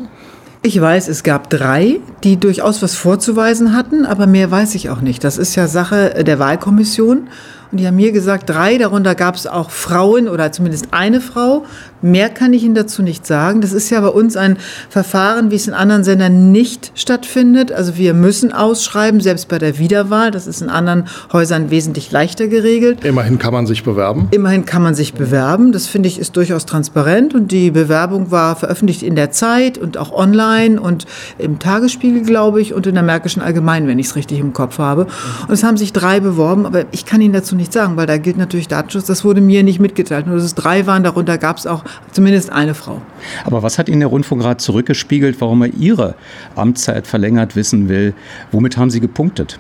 Ich 0.63 0.81
weiß, 0.81 1.07
es 1.07 1.21
gab 1.21 1.51
drei, 1.51 1.99
die 2.23 2.37
durchaus 2.37 2.81
was 2.81 2.95
vorzuweisen 2.95 3.77
hatten, 3.77 4.07
aber 4.07 4.25
mehr 4.25 4.49
weiß 4.49 4.73
ich 4.73 4.89
auch 4.89 5.01
nicht. 5.01 5.23
Das 5.23 5.37
ist 5.37 5.53
ja 5.53 5.67
Sache 5.67 6.23
der 6.23 6.39
Wahlkommission. 6.39 7.27
Und 7.71 7.79
die 7.79 7.85
haben 7.85 7.97
mir 7.97 8.13
gesagt, 8.13 8.49
drei, 8.49 8.79
darunter 8.79 9.13
gab 9.13 9.35
es 9.35 9.45
auch 9.45 9.69
Frauen 9.69 10.27
oder 10.27 10.51
zumindest 10.51 10.87
eine 10.89 11.21
Frau. 11.21 11.65
Mehr 12.01 12.29
kann 12.29 12.53
ich 12.53 12.63
Ihnen 12.63 12.75
dazu 12.75 13.01
nicht 13.01 13.25
sagen. 13.25 13.61
Das 13.61 13.73
ist 13.73 13.89
ja 13.89 13.99
bei 14.01 14.09
uns 14.09 14.37
ein 14.37 14.57
Verfahren, 14.89 15.49
wie 15.49 15.55
es 15.55 15.67
in 15.67 15.73
anderen 15.73 16.03
Sendern 16.03 16.51
nicht 16.51 16.91
stattfindet. 16.93 17.71
Also 17.71 17.97
wir 17.97 18.13
müssen 18.13 18.51
ausschreiben, 18.51 19.21
selbst 19.21 19.47
bei 19.47 19.57
der 19.57 19.79
Wiederwahl. 19.79 20.29
Das 20.29 20.45
ist 20.45 20.61
in 20.61 20.69
anderen 20.69 21.05
Häusern 21.31 21.71
wesentlich 21.71 22.11
leichter 22.11 22.47
geregelt. 22.47 23.03
Immerhin 23.05 23.39
kann 23.39 23.53
man 23.53 23.65
sich 23.65 23.83
bewerben. 23.83 24.27
Immerhin 24.31 24.65
kann 24.65 24.83
man 24.83 24.93
sich 24.93 25.13
bewerben. 25.13 25.71
Das 25.71 25.87
finde 25.87 26.09
ich 26.09 26.19
ist 26.19 26.35
durchaus 26.35 26.65
transparent. 26.65 27.33
Und 27.33 27.51
die 27.51 27.71
Bewerbung 27.71 28.29
war 28.29 28.55
veröffentlicht 28.55 29.01
in 29.01 29.15
der 29.15 29.31
Zeit 29.31 29.77
und 29.77 29.97
auch 29.97 30.11
online 30.11 30.79
und 30.79 31.05
im 31.37 31.59
Tagesspiegel, 31.59 32.23
glaube 32.23 32.61
ich, 32.61 32.73
und 32.73 32.85
in 32.87 32.95
der 32.95 33.03
Märkischen 33.03 33.41
Allgemeinen, 33.41 33.87
wenn 33.87 33.99
ich 33.99 34.07
es 34.07 34.15
richtig 34.15 34.39
im 34.39 34.53
Kopf 34.53 34.77
habe. 34.77 35.07
Und 35.47 35.53
es 35.53 35.63
haben 35.63 35.77
sich 35.77 35.93
drei 35.93 36.19
beworben, 36.19 36.65
aber 36.65 36.85
ich 36.91 37.05
kann 37.05 37.21
Ihnen 37.21 37.33
dazu 37.33 37.55
nichts 37.55 37.73
sagen, 37.73 37.95
weil 37.95 38.05
da 38.05 38.17
gilt 38.17 38.37
natürlich 38.37 38.67
Datenschutz. 38.67 39.05
Das 39.05 39.23
wurde 39.23 39.41
mir 39.41 39.63
nicht 39.63 39.79
mitgeteilt. 39.79 40.27
Nur 40.27 40.35
dass 40.35 40.45
es 40.45 40.55
drei 40.55 40.85
waren, 40.85 41.03
darunter 41.03 41.37
gab 41.37 41.57
es 41.57 41.65
auch 41.65 41.84
zumindest 42.11 42.51
eine 42.51 42.73
Frau. 42.73 43.01
Aber 43.43 43.63
was 43.63 43.77
hat 43.77 43.89
Ihnen 43.89 43.99
der 43.99 44.09
Rundfunkrat 44.09 44.61
zurückgespiegelt, 44.61 45.39
warum 45.41 45.61
er 45.63 45.73
Ihre 45.73 46.15
Amtszeit 46.55 47.07
verlängert 47.07 47.55
wissen 47.55 47.89
will? 47.89 48.13
Womit 48.51 48.77
haben 48.77 48.89
Sie 48.89 48.99
gepunktet? 48.99 49.59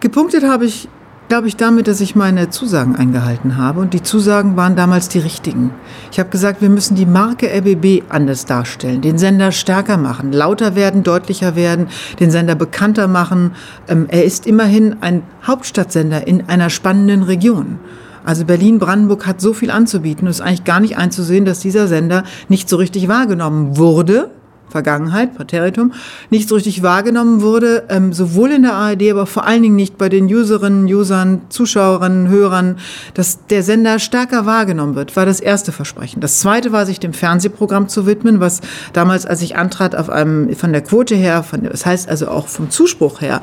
Gepunktet 0.00 0.42
habe 0.42 0.64
ich, 0.64 0.88
glaube 1.28 1.46
ich, 1.46 1.56
damit, 1.56 1.86
dass 1.86 2.00
ich 2.00 2.16
meine 2.16 2.50
Zusagen 2.50 2.96
eingehalten 2.96 3.56
habe. 3.56 3.80
Und 3.80 3.94
die 3.94 4.02
Zusagen 4.02 4.56
waren 4.56 4.74
damals 4.74 5.08
die 5.08 5.20
richtigen. 5.20 5.70
Ich 6.10 6.18
habe 6.18 6.28
gesagt, 6.28 6.60
wir 6.60 6.68
müssen 6.68 6.96
die 6.96 7.06
Marke 7.06 7.46
RBB 7.46 8.02
anders 8.08 8.44
darstellen, 8.44 9.00
den 9.00 9.16
Sender 9.16 9.52
stärker 9.52 9.96
machen, 9.96 10.32
lauter 10.32 10.74
werden, 10.74 11.04
deutlicher 11.04 11.54
werden, 11.54 11.86
den 12.18 12.30
Sender 12.30 12.54
bekannter 12.54 13.06
machen. 13.08 13.52
Ähm, 13.88 14.06
er 14.08 14.24
ist 14.24 14.46
immerhin 14.46 14.96
ein 15.00 15.22
Hauptstadtsender 15.46 16.26
in 16.26 16.48
einer 16.48 16.68
spannenden 16.68 17.22
Region. 17.22 17.78
Also 18.24 18.44
Berlin-Brandenburg 18.44 19.26
hat 19.26 19.40
so 19.40 19.52
viel 19.52 19.70
anzubieten. 19.70 20.28
Es 20.28 20.36
ist 20.36 20.40
eigentlich 20.42 20.64
gar 20.64 20.80
nicht 20.80 20.96
einzusehen, 20.96 21.44
dass 21.44 21.60
dieser 21.60 21.88
Sender 21.88 22.24
nicht 22.48 22.68
so 22.68 22.76
richtig 22.76 23.08
wahrgenommen 23.08 23.76
wurde. 23.76 24.30
Vergangenheit, 24.72 25.34
Präteritum, 25.36 25.92
nicht 26.30 26.48
so 26.48 26.56
richtig 26.56 26.82
wahrgenommen 26.82 27.42
wurde, 27.42 27.84
ähm, 27.88 28.12
sowohl 28.12 28.50
in 28.50 28.62
der 28.62 28.74
ARD, 28.74 29.10
aber 29.10 29.26
vor 29.26 29.46
allen 29.46 29.62
Dingen 29.62 29.76
nicht 29.76 29.98
bei 29.98 30.08
den 30.08 30.26
Userinnen, 30.26 30.86
Usern, 30.86 31.42
Zuschauerinnen, 31.50 32.28
Hörern, 32.28 32.78
dass 33.14 33.46
der 33.46 33.62
Sender 33.62 33.98
stärker 33.98 34.46
wahrgenommen 34.46 34.94
wird, 34.94 35.14
war 35.14 35.26
das 35.26 35.40
erste 35.40 35.70
Versprechen. 35.70 36.20
Das 36.20 36.40
zweite 36.40 36.72
war, 36.72 36.86
sich 36.86 36.98
dem 36.98 37.12
Fernsehprogramm 37.12 37.88
zu 37.88 38.06
widmen, 38.06 38.40
was 38.40 38.60
damals, 38.92 39.26
als 39.26 39.42
ich 39.42 39.56
antrat, 39.56 39.94
auf 39.94 40.10
einem, 40.10 40.54
von 40.56 40.72
der 40.72 40.82
Quote 40.82 41.14
her, 41.14 41.42
von, 41.42 41.62
das 41.62 41.86
heißt 41.86 42.08
also 42.08 42.28
auch 42.28 42.48
vom 42.48 42.70
Zuspruch 42.70 43.20
her, 43.20 43.40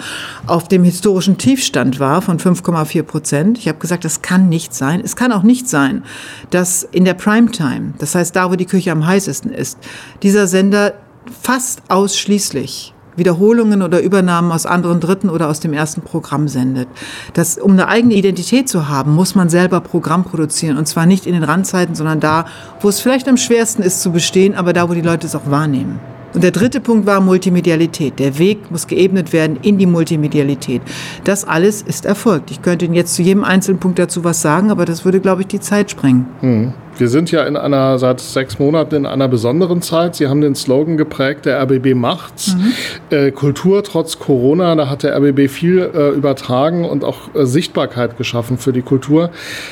auf 0.48 0.68
dem 0.68 0.84
historischen 0.84 1.38
Tiefstand 1.38 2.00
war 2.00 2.22
von 2.22 2.40
5,4 2.40 3.04
Prozent. 3.04 3.58
Ich 3.60 3.68
habe 3.68 3.78
gesagt, 3.78 4.04
das 4.04 4.22
kann 4.22 4.50
nicht 4.50 4.74
sein. 4.74 5.02
Es 5.04 5.16
kann 5.16 5.32
auch 5.32 5.44
nicht 5.44 5.70
sein, 5.70 6.04
dass 6.50 6.84
in 6.84 7.06
der 7.06 7.14
Primetime, 7.14 7.94
das 8.00 8.16
heißt 8.16 8.36
da, 8.36 8.50
wo 8.50 8.56
die 8.56 8.66
Küche 8.66 8.92
am 8.92 9.06
heißesten 9.06 9.52
ist, 9.52 9.78
dieser 10.24 10.48
Sender 10.48 10.94
fast 11.30 11.82
ausschließlich 11.90 12.94
Wiederholungen 13.20 13.84
oder 13.84 14.02
Übernahmen 14.02 14.52
aus 14.52 14.66
anderen 14.66 15.00
Dritten 15.00 15.30
oder 15.30 15.50
aus 15.50 15.60
dem 15.60 15.74
ersten 15.74 16.02
Programm 16.02 16.48
sendet. 16.48 16.88
Das, 17.34 17.58
um 17.58 17.72
eine 17.74 17.88
eigene 17.88 18.16
Identität 18.16 18.68
zu 18.68 18.88
haben, 18.88 19.14
muss 19.14 19.36
man 19.36 19.50
selber 19.50 19.82
Programm 19.82 20.24
produzieren. 20.24 20.78
Und 20.78 20.88
zwar 20.88 21.06
nicht 21.06 21.28
in 21.28 21.34
den 21.34 21.44
Randzeiten, 21.44 21.94
sondern 21.94 22.20
da, 22.20 22.46
wo 22.82 22.90
es 22.90 23.00
vielleicht 23.00 23.28
am 23.28 23.38
schwersten 23.38 23.84
ist 23.84 24.02
zu 24.02 24.12
bestehen, 24.12 24.56
aber 24.56 24.74
da, 24.74 24.90
wo 24.90 24.94
die 24.94 25.02
Leute 25.02 25.28
es 25.28 25.36
auch 25.36 25.52
wahrnehmen. 25.52 26.00
Und 26.34 26.44
der 26.44 26.52
dritte 26.52 26.80
Punkt 26.80 27.08
war 27.08 27.22
Multimedialität. 27.22 28.20
Der 28.20 28.38
Weg 28.38 28.70
muss 28.70 28.86
geebnet 28.86 29.34
werden 29.34 29.58
in 29.64 29.80
die 29.80 29.88
Multimedialität. 29.88 30.82
Das 31.24 31.44
alles 31.44 31.82
ist 31.82 32.06
erfolgt. 32.06 32.52
Ich 32.52 32.62
könnte 32.62 32.86
Ihnen 32.86 32.94
jetzt 32.94 33.16
zu 33.16 33.24
jedem 33.24 33.44
einzelnen 33.44 33.80
Punkt 33.80 33.98
dazu 33.98 34.24
was 34.24 34.42
sagen, 34.42 34.70
aber 34.70 34.86
das 34.86 35.06
würde, 35.06 35.20
glaube 35.20 35.42
ich, 35.42 35.48
die 35.48 35.60
Zeit 35.60 35.90
sprengen. 35.90 36.28
Hm. 36.42 36.74
Wir 37.00 37.08
sind 37.08 37.32
ja 37.32 37.44
in 37.44 37.56
einer, 37.56 37.98
seit 37.98 38.20
sechs 38.20 38.60
Monaten 38.60 38.96
in 38.96 39.06
einer 39.06 39.28
besonderen 39.30 39.82
Zeit. 39.82 40.16
Sie 40.16 40.28
haben 40.28 40.42
den 40.42 40.56
Slogan 40.56 40.98
geprägt, 40.98 41.46
der 41.46 41.62
RBB 41.62 41.96
macht's. 41.96 42.56
Mhm. 42.56 42.72
Äh, 43.10 43.32
Kultur 43.32 43.84
trotz 43.84 44.20
Corona, 44.20 44.76
da 44.76 44.90
hat 44.90 45.04
der 45.04 45.16
RBB 45.16 45.50
viel 45.50 45.80
äh, 45.80 46.10
übertragen 46.10 46.84
und 46.84 47.06
auch 47.06 47.34
äh, 47.34 47.46
Sichtbarkeit 47.46 48.18
geschaffen 48.18 48.58
für 48.58 48.74
die 48.74 48.82
Kultur. 48.82 49.30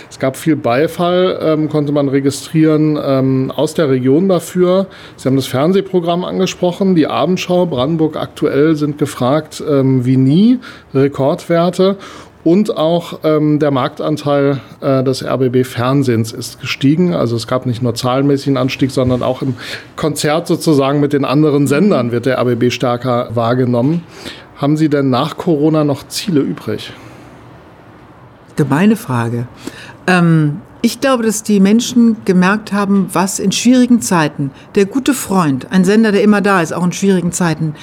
Es 0.10 0.20
gab 0.20 0.38
viel 0.38 0.56
Beifall, 0.56 1.38
ähm, 1.42 1.70
konnte 1.70 1.92
man 1.92 2.08
registrieren 2.08 2.98
ähm, 3.02 3.52
aus 3.54 3.74
der 3.74 3.90
Region 3.90 4.30
dafür. 4.30 4.88
Sie 5.18 5.28
haben 5.28 5.36
das 5.36 5.48
Fernsehprogramm 5.48 6.24
angesprochen, 6.24 6.96
die 6.96 7.08
Abendschau, 7.08 7.66
Brandenburg 7.66 8.16
aktuell 8.16 8.76
sind 8.76 8.98
gefragt 8.98 9.62
ähm, 9.70 10.06
wie 10.06 10.18
nie, 10.18 10.60
Rekordwerte. 10.94 11.98
Und 12.48 12.78
auch 12.78 13.20
ähm, 13.26 13.60
der 13.60 13.72
Marktanteil 13.72 14.62
äh, 14.80 15.04
des 15.04 15.22
RBB-Fernsehens 15.22 16.32
ist 16.32 16.62
gestiegen. 16.62 17.14
Also 17.14 17.36
es 17.36 17.46
gab 17.46 17.66
nicht 17.66 17.84
nur 17.84 17.94
zahlenmäßig 17.94 18.48
einen 18.48 18.56
Anstieg, 18.56 18.92
sondern 18.92 19.22
auch 19.22 19.42
im 19.42 19.56
Konzert 19.98 20.48
sozusagen 20.48 21.02
mit 21.02 21.12
den 21.12 21.26
anderen 21.26 21.68
Sendern 21.68 22.14
wird 22.14 22.26
der 22.26 22.40
RBB 22.40 22.72
stärker 22.72 23.36
wahrgenommen. 23.36 24.02
Haben 24.56 24.78
Sie 24.78 24.88
denn 24.88 25.10
nach 25.10 25.36
Corona 25.36 25.84
noch 25.84 26.08
Ziele 26.08 26.40
übrig? 26.40 26.94
Gemeine 28.56 28.96
Frage. 28.96 29.50
Ähm, 30.08 30.62
ich 30.82 31.02
glaube, 31.02 31.24
dass 31.24 31.44
die 31.44 31.60
Menschen 31.60 32.16
gemerkt 32.24 32.72
haben, 32.72 33.10
was 33.12 33.40
in 33.40 33.52
schwierigen 33.52 34.00
Zeiten 34.00 34.52
der 34.76 34.86
gute 34.86 35.14
Freund, 35.14 35.70
ein 35.74 35.84
Sender, 35.84 36.14
der 36.14 36.24
immer 36.24 36.40
da 36.40 36.62
ist, 36.62 36.72
auch 36.72 36.86
in 36.86 36.94
schwierigen 36.94 37.34
Zeiten, 37.34 37.76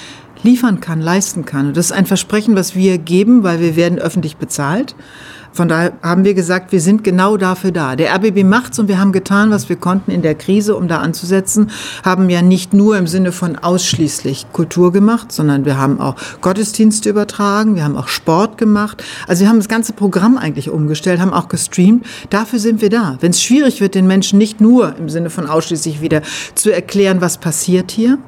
liefern 0.45 0.81
kann, 0.81 1.01
leisten 1.01 1.45
kann. 1.45 1.69
Und 1.69 1.77
das 1.77 1.87
ist 1.87 1.93
ein 1.93 2.07
Versprechen, 2.07 2.55
was 2.55 2.77
wir 2.77 2.99
geben, 2.99 3.43
weil 3.43 3.61
wir 3.61 3.77
werden 3.77 3.99
öffentlich 3.99 4.37
bezahlt. 4.37 4.95
Von 5.55 5.69
daher 5.69 5.93
haben 6.03 6.25
wir 6.25 6.35
gesagt, 6.35 6.73
wir 6.73 6.81
sind 6.81 7.05
genau 7.05 7.37
dafür 7.37 7.71
da. 7.71 7.95
Der 7.95 8.13
RBB 8.13 8.43
macht's 8.43 8.81
und 8.81 8.89
wir 8.89 8.99
haben 8.99 9.13
getan, 9.13 9.53
was 9.53 9.69
wir 9.69 9.77
konnten 9.77 10.11
in 10.11 10.21
der 10.21 10.35
Krise, 10.35 10.75
um 10.75 10.89
da 10.89 10.99
anzusetzen. 10.99 11.71
Haben 12.05 12.29
ja 12.29 12.43
nicht 12.43 12.75
nur 12.75 12.99
im 12.99 13.07
Sinne 13.07 13.31
von 13.31 13.55
ausschließlich 13.57 14.47
Kultur 14.53 14.93
gemacht, 14.93 15.31
sondern 15.31 15.65
wir 15.65 15.79
haben 15.79 16.01
auch 16.01 16.17
Gottesdienste 16.41 17.09
übertragen, 17.09 17.77
wir 17.77 17.85
haben 17.85 17.97
auch 17.97 18.09
Sport 18.09 18.59
gemacht. 18.59 19.05
Also 19.29 19.43
wir 19.43 19.49
haben 19.49 19.59
das 19.59 19.69
ganze 19.69 19.93
Programm 19.93 20.39
eigentlich 20.39 20.71
umgestellt, 20.71 21.21
haben 21.21 21.33
auch 21.33 21.47
gestreamt. 21.47 22.05
Dafür 22.31 22.59
sind 22.59 22.83
wir 22.83 22.91
da. 22.91 23.17
Wenn 23.21 23.31
es 23.31 23.41
schwierig 23.41 23.81
wird, 23.81 23.95
den 23.95 24.09
Menschen 24.09 24.41
nicht 24.41 24.61
nur 24.61 24.97
im 24.97 25.09
Sinne 25.09 25.31
von 25.31 25.47
ausschließlich 25.47 26.01
wieder 26.01 26.23
zu 26.57 26.73
erklären, 26.73 27.21
was 27.21 27.39
passiert 27.39 27.93
hier, 27.93 28.19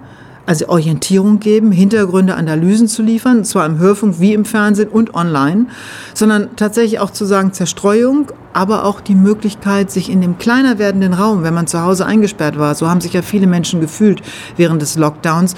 also 0.46 0.68
Orientierung 0.68 1.40
geben, 1.40 1.72
Hintergründe, 1.72 2.36
Analysen 2.36 2.88
zu 2.88 3.02
liefern, 3.02 3.44
zwar 3.44 3.66
im 3.66 3.78
Hörfunk 3.78 4.20
wie 4.20 4.32
im 4.32 4.44
Fernsehen 4.44 4.88
und 4.88 5.14
online, 5.14 5.66
sondern 6.14 6.54
tatsächlich 6.56 7.00
auch 7.00 7.10
zu 7.10 7.24
sagen 7.24 7.52
Zerstreuung, 7.52 8.32
aber 8.52 8.84
auch 8.84 9.00
die 9.00 9.14
Möglichkeit, 9.14 9.90
sich 9.90 10.08
in 10.08 10.20
dem 10.20 10.38
kleiner 10.38 10.78
werdenden 10.78 11.14
Raum, 11.14 11.42
wenn 11.42 11.52
man 11.52 11.66
zu 11.66 11.82
Hause 11.82 12.06
eingesperrt 12.06 12.58
war, 12.58 12.74
so 12.74 12.88
haben 12.88 13.00
sich 13.00 13.12
ja 13.12 13.22
viele 13.22 13.46
Menschen 13.46 13.80
gefühlt 13.80 14.22
während 14.56 14.80
des 14.80 14.96
Lockdowns, 14.96 15.56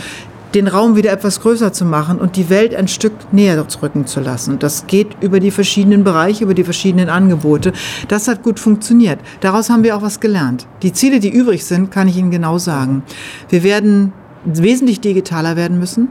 den 0.55 0.66
Raum 0.66 0.97
wieder 0.97 1.12
etwas 1.12 1.40
größer 1.40 1.73
zu 1.73 1.85
machen 1.85 2.19
und 2.19 2.36
die 2.36 2.48
Welt 2.48 2.74
ein 2.74 2.89
Stück 2.89 3.12
näher 3.32 3.65
rücken 3.82 4.06
zu 4.06 4.20
lassen. 4.20 4.59
Das 4.59 4.86
geht 4.86 5.09
über 5.20 5.40
die 5.40 5.51
verschiedenen 5.51 6.05
Bereiche, 6.05 6.44
über 6.44 6.55
die 6.55 6.65
verschiedenen 6.65 7.10
Angebote. 7.10 7.73
Das 8.09 8.28
hat 8.28 8.43
gut 8.43 8.59
funktioniert. 8.59 9.19
Daraus 9.40 9.69
haben 9.69 9.82
wir 9.82 9.97
auch 9.97 10.02
was 10.02 10.20
gelernt. 10.20 10.66
Die 10.82 10.93
Ziele, 10.93 11.20
die 11.20 11.28
übrig 11.28 11.65
sind, 11.66 11.90
kann 11.90 12.09
ich 12.09 12.16
Ihnen 12.16 12.31
genau 12.31 12.59
sagen. 12.59 13.02
Wir 13.51 13.62
werden 13.62 14.12
wesentlich 14.44 15.01
digitaler 15.01 15.56
werden 15.56 15.78
müssen. 15.78 16.09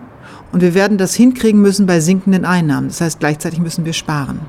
Und 0.52 0.62
wir 0.62 0.74
werden 0.74 0.98
das 0.98 1.14
hinkriegen 1.14 1.62
müssen 1.62 1.86
bei 1.86 2.00
sinkenden 2.00 2.46
Einnahmen. 2.46 2.88
Das 2.88 3.02
heißt, 3.02 3.20
gleichzeitig 3.20 3.60
müssen 3.60 3.86
wir 3.86 3.94
sparen. 3.94 4.40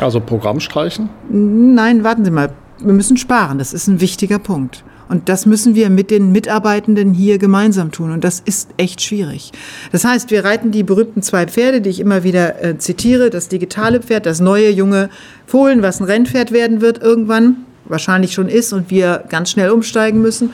Also 0.00 0.20
Programm 0.20 0.60
streichen? 0.60 1.08
Nein, 1.30 2.02
warten 2.02 2.24
Sie 2.24 2.30
mal. 2.30 2.50
Wir 2.80 2.92
müssen 2.92 3.16
sparen. 3.16 3.58
Das 3.58 3.72
ist 3.72 3.86
ein 3.86 4.00
wichtiger 4.00 4.38
Punkt. 4.38 4.84
Und 5.08 5.28
das 5.28 5.46
müssen 5.46 5.74
wir 5.74 5.90
mit 5.90 6.10
den 6.10 6.32
Mitarbeitenden 6.32 7.12
hier 7.12 7.38
gemeinsam 7.38 7.92
tun. 7.92 8.10
Und 8.10 8.24
das 8.24 8.40
ist 8.40 8.70
echt 8.78 9.02
schwierig. 9.02 9.52
Das 9.92 10.04
heißt, 10.04 10.30
wir 10.30 10.44
reiten 10.44 10.70
die 10.70 10.82
berühmten 10.82 11.22
zwei 11.22 11.46
Pferde, 11.46 11.80
die 11.80 11.90
ich 11.90 12.00
immer 12.00 12.24
wieder 12.24 12.62
äh, 12.62 12.78
zitiere. 12.78 13.30
Das 13.30 13.48
digitale 13.48 14.00
Pferd, 14.00 14.26
das 14.26 14.40
neue 14.40 14.70
junge 14.70 15.10
Fohlen, 15.46 15.82
was 15.82 16.00
ein 16.00 16.04
Rennpferd 16.04 16.52
werden 16.52 16.80
wird 16.80 17.02
irgendwann, 17.02 17.58
wahrscheinlich 17.84 18.32
schon 18.32 18.48
ist 18.48 18.72
und 18.72 18.90
wir 18.90 19.24
ganz 19.28 19.50
schnell 19.50 19.70
umsteigen 19.70 20.22
müssen 20.22 20.50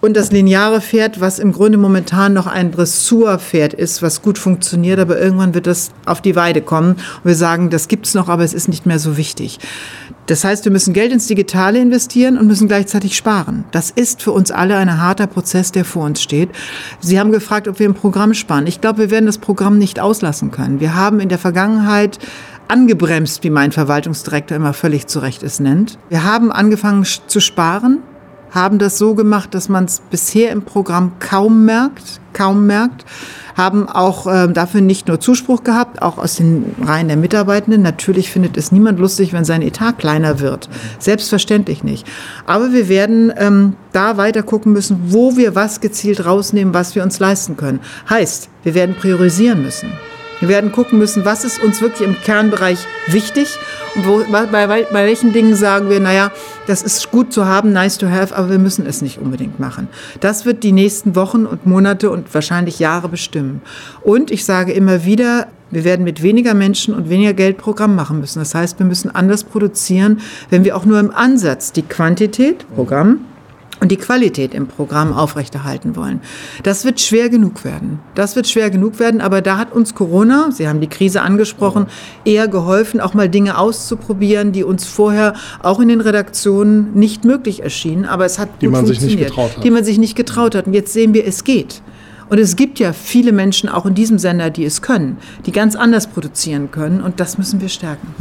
und 0.00 0.16
das 0.16 0.30
lineare 0.30 0.80
Pferd, 0.80 1.20
was 1.20 1.38
im 1.38 1.52
Grunde 1.52 1.78
momentan 1.78 2.32
noch 2.32 2.46
ein 2.46 2.70
Dressurpferd 2.70 3.74
ist, 3.74 4.00
was 4.00 4.22
gut 4.22 4.38
funktioniert, 4.38 5.00
aber 5.00 5.18
irgendwann 5.18 5.54
wird 5.54 5.66
das 5.66 5.90
auf 6.06 6.20
die 6.22 6.36
Weide 6.36 6.62
kommen. 6.62 6.92
Und 6.92 7.24
wir 7.24 7.34
sagen, 7.34 7.70
das 7.70 7.88
gibt's 7.88 8.14
noch, 8.14 8.28
aber 8.28 8.44
es 8.44 8.54
ist 8.54 8.68
nicht 8.68 8.86
mehr 8.86 8.98
so 8.98 9.16
wichtig. 9.16 9.58
Das 10.26 10.44
heißt, 10.44 10.64
wir 10.64 10.72
müssen 10.72 10.92
Geld 10.92 11.12
ins 11.12 11.26
Digitale 11.26 11.80
investieren 11.80 12.38
und 12.38 12.46
müssen 12.46 12.68
gleichzeitig 12.68 13.16
sparen. 13.16 13.64
Das 13.70 13.90
ist 13.90 14.22
für 14.22 14.32
uns 14.32 14.50
alle 14.50 14.76
ein 14.76 15.00
harter 15.00 15.26
Prozess, 15.26 15.72
der 15.72 15.84
vor 15.84 16.04
uns 16.04 16.22
steht. 16.22 16.50
Sie 17.00 17.18
haben 17.18 17.32
gefragt, 17.32 17.66
ob 17.66 17.78
wir 17.78 17.86
im 17.86 17.94
Programm 17.94 18.34
sparen. 18.34 18.66
Ich 18.66 18.80
glaube, 18.80 18.98
wir 18.98 19.10
werden 19.10 19.26
das 19.26 19.38
Programm 19.38 19.78
nicht 19.78 20.00
auslassen 20.00 20.50
können. 20.50 20.80
Wir 20.80 20.94
haben 20.94 21.18
in 21.18 21.28
der 21.28 21.38
Vergangenheit 21.38 22.18
angebremst, 22.68 23.42
wie 23.42 23.50
mein 23.50 23.72
Verwaltungsdirektor 23.72 24.56
immer 24.56 24.74
völlig 24.74 25.06
zu 25.06 25.18
Recht 25.20 25.42
es 25.42 25.58
nennt. 25.58 25.98
Wir 26.10 26.24
haben 26.24 26.52
angefangen 26.52 27.04
zu 27.04 27.40
sparen 27.40 28.02
haben 28.50 28.78
das 28.78 28.98
so 28.98 29.14
gemacht, 29.14 29.54
dass 29.54 29.68
man 29.68 29.84
es 29.84 30.00
bisher 30.10 30.52
im 30.52 30.62
Programm 30.62 31.12
kaum 31.18 31.64
merkt, 31.64 32.20
kaum 32.32 32.66
merkt, 32.66 33.04
haben 33.56 33.88
auch 33.88 34.26
äh, 34.26 34.46
dafür 34.48 34.80
nicht 34.80 35.08
nur 35.08 35.18
Zuspruch 35.18 35.64
gehabt, 35.64 36.00
auch 36.00 36.16
aus 36.16 36.36
den 36.36 36.76
Reihen 36.80 37.08
der 37.08 37.16
Mitarbeitenden. 37.16 37.82
Natürlich 37.82 38.30
findet 38.30 38.56
es 38.56 38.70
niemand 38.70 39.00
lustig, 39.00 39.32
wenn 39.32 39.44
sein 39.44 39.62
Etat 39.62 39.98
kleiner 39.98 40.38
wird. 40.38 40.68
Selbstverständlich 41.00 41.82
nicht. 41.82 42.06
Aber 42.46 42.72
wir 42.72 42.88
werden 42.88 43.32
ähm, 43.36 43.74
da 43.92 44.16
weiter 44.16 44.44
gucken 44.44 44.72
müssen, 44.72 45.00
wo 45.08 45.36
wir 45.36 45.56
was 45.56 45.80
gezielt 45.80 46.24
rausnehmen, 46.24 46.72
was 46.72 46.94
wir 46.94 47.02
uns 47.02 47.18
leisten 47.18 47.56
können. 47.56 47.80
Heißt, 48.08 48.48
wir 48.62 48.74
werden 48.74 48.94
priorisieren 48.94 49.62
müssen. 49.62 49.90
Wir 50.40 50.48
werden 50.48 50.72
gucken 50.72 50.98
müssen, 50.98 51.24
was 51.24 51.44
ist 51.44 51.62
uns 51.62 51.80
wirklich 51.80 52.06
im 52.06 52.20
Kernbereich 52.20 52.78
wichtig 53.08 53.58
und 53.94 54.06
wo, 54.06 54.22
bei, 54.30 54.46
bei, 54.46 54.66
bei 54.66 55.06
welchen 55.06 55.32
Dingen 55.32 55.54
sagen 55.54 55.90
wir, 55.90 56.00
naja, 56.00 56.30
das 56.66 56.82
ist 56.82 57.10
gut 57.10 57.32
zu 57.32 57.46
haben, 57.46 57.72
nice 57.72 57.98
to 57.98 58.08
have, 58.08 58.36
aber 58.36 58.50
wir 58.50 58.58
müssen 58.58 58.86
es 58.86 59.02
nicht 59.02 59.18
unbedingt 59.18 59.58
machen. 59.58 59.88
Das 60.20 60.44
wird 60.44 60.62
die 60.62 60.72
nächsten 60.72 61.16
Wochen 61.16 61.46
und 61.46 61.66
Monate 61.66 62.10
und 62.10 62.32
wahrscheinlich 62.32 62.78
Jahre 62.78 63.08
bestimmen. 63.08 63.62
Und 64.02 64.30
ich 64.30 64.44
sage 64.44 64.72
immer 64.72 65.04
wieder, 65.04 65.48
wir 65.70 65.84
werden 65.84 66.04
mit 66.04 66.22
weniger 66.22 66.54
Menschen 66.54 66.94
und 66.94 67.10
weniger 67.10 67.34
Geld 67.34 67.58
Programm 67.58 67.94
machen 67.94 68.20
müssen. 68.20 68.38
Das 68.38 68.54
heißt, 68.54 68.78
wir 68.78 68.86
müssen 68.86 69.14
anders 69.14 69.44
produzieren, 69.44 70.20
wenn 70.50 70.64
wir 70.64 70.76
auch 70.76 70.84
nur 70.84 71.00
im 71.00 71.10
Ansatz 71.10 71.72
die 71.72 71.82
Quantität, 71.82 72.64
Programm, 72.74 73.24
und 73.80 73.92
die 73.92 73.96
Qualität 73.96 74.54
im 74.54 74.66
Programm 74.66 75.12
aufrechterhalten 75.12 75.96
wollen. 75.96 76.20
Das 76.62 76.84
wird 76.84 77.00
schwer 77.00 77.28
genug 77.28 77.64
werden. 77.64 78.00
Das 78.14 78.36
wird 78.36 78.48
schwer 78.48 78.70
genug 78.70 78.98
werden, 78.98 79.20
aber 79.20 79.40
da 79.40 79.58
hat 79.58 79.72
uns 79.72 79.94
Corona, 79.94 80.50
Sie 80.52 80.68
haben 80.68 80.80
die 80.80 80.88
Krise 80.88 81.22
angesprochen, 81.22 81.86
eher 82.24 82.48
geholfen, 82.48 83.00
auch 83.00 83.14
mal 83.14 83.28
Dinge 83.28 83.58
auszuprobieren, 83.58 84.52
die 84.52 84.64
uns 84.64 84.84
vorher 84.86 85.34
auch 85.62 85.80
in 85.80 85.88
den 85.88 86.00
Redaktionen 86.00 86.94
nicht 86.94 87.24
möglich 87.24 87.62
erschienen, 87.62 88.04
aber 88.04 88.24
es 88.24 88.38
hat 88.38 88.48
die 88.60 88.66
gut 88.66 88.72
man 88.72 88.86
sich 88.86 89.00
nicht 89.00 89.12
funktioniert, 89.12 89.30
getraut 89.30 89.56
hat. 89.56 89.64
die 89.64 89.70
man 89.70 89.84
sich 89.84 89.98
nicht 89.98 90.16
getraut 90.16 90.54
hat. 90.54 90.66
Und 90.66 90.74
jetzt 90.74 90.92
sehen 90.92 91.14
wir, 91.14 91.26
es 91.26 91.44
geht. 91.44 91.82
Und 92.30 92.38
es 92.38 92.56
gibt 92.56 92.78
ja 92.78 92.92
viele 92.92 93.32
Menschen 93.32 93.68
auch 93.68 93.86
in 93.86 93.94
diesem 93.94 94.18
Sender, 94.18 94.50
die 94.50 94.64
es 94.64 94.82
können, 94.82 95.16
die 95.46 95.52
ganz 95.52 95.76
anders 95.76 96.06
produzieren 96.08 96.70
können 96.70 97.00
und 97.00 97.20
das 97.20 97.38
müssen 97.38 97.60
wir 97.60 97.68
stärken. 97.70 98.14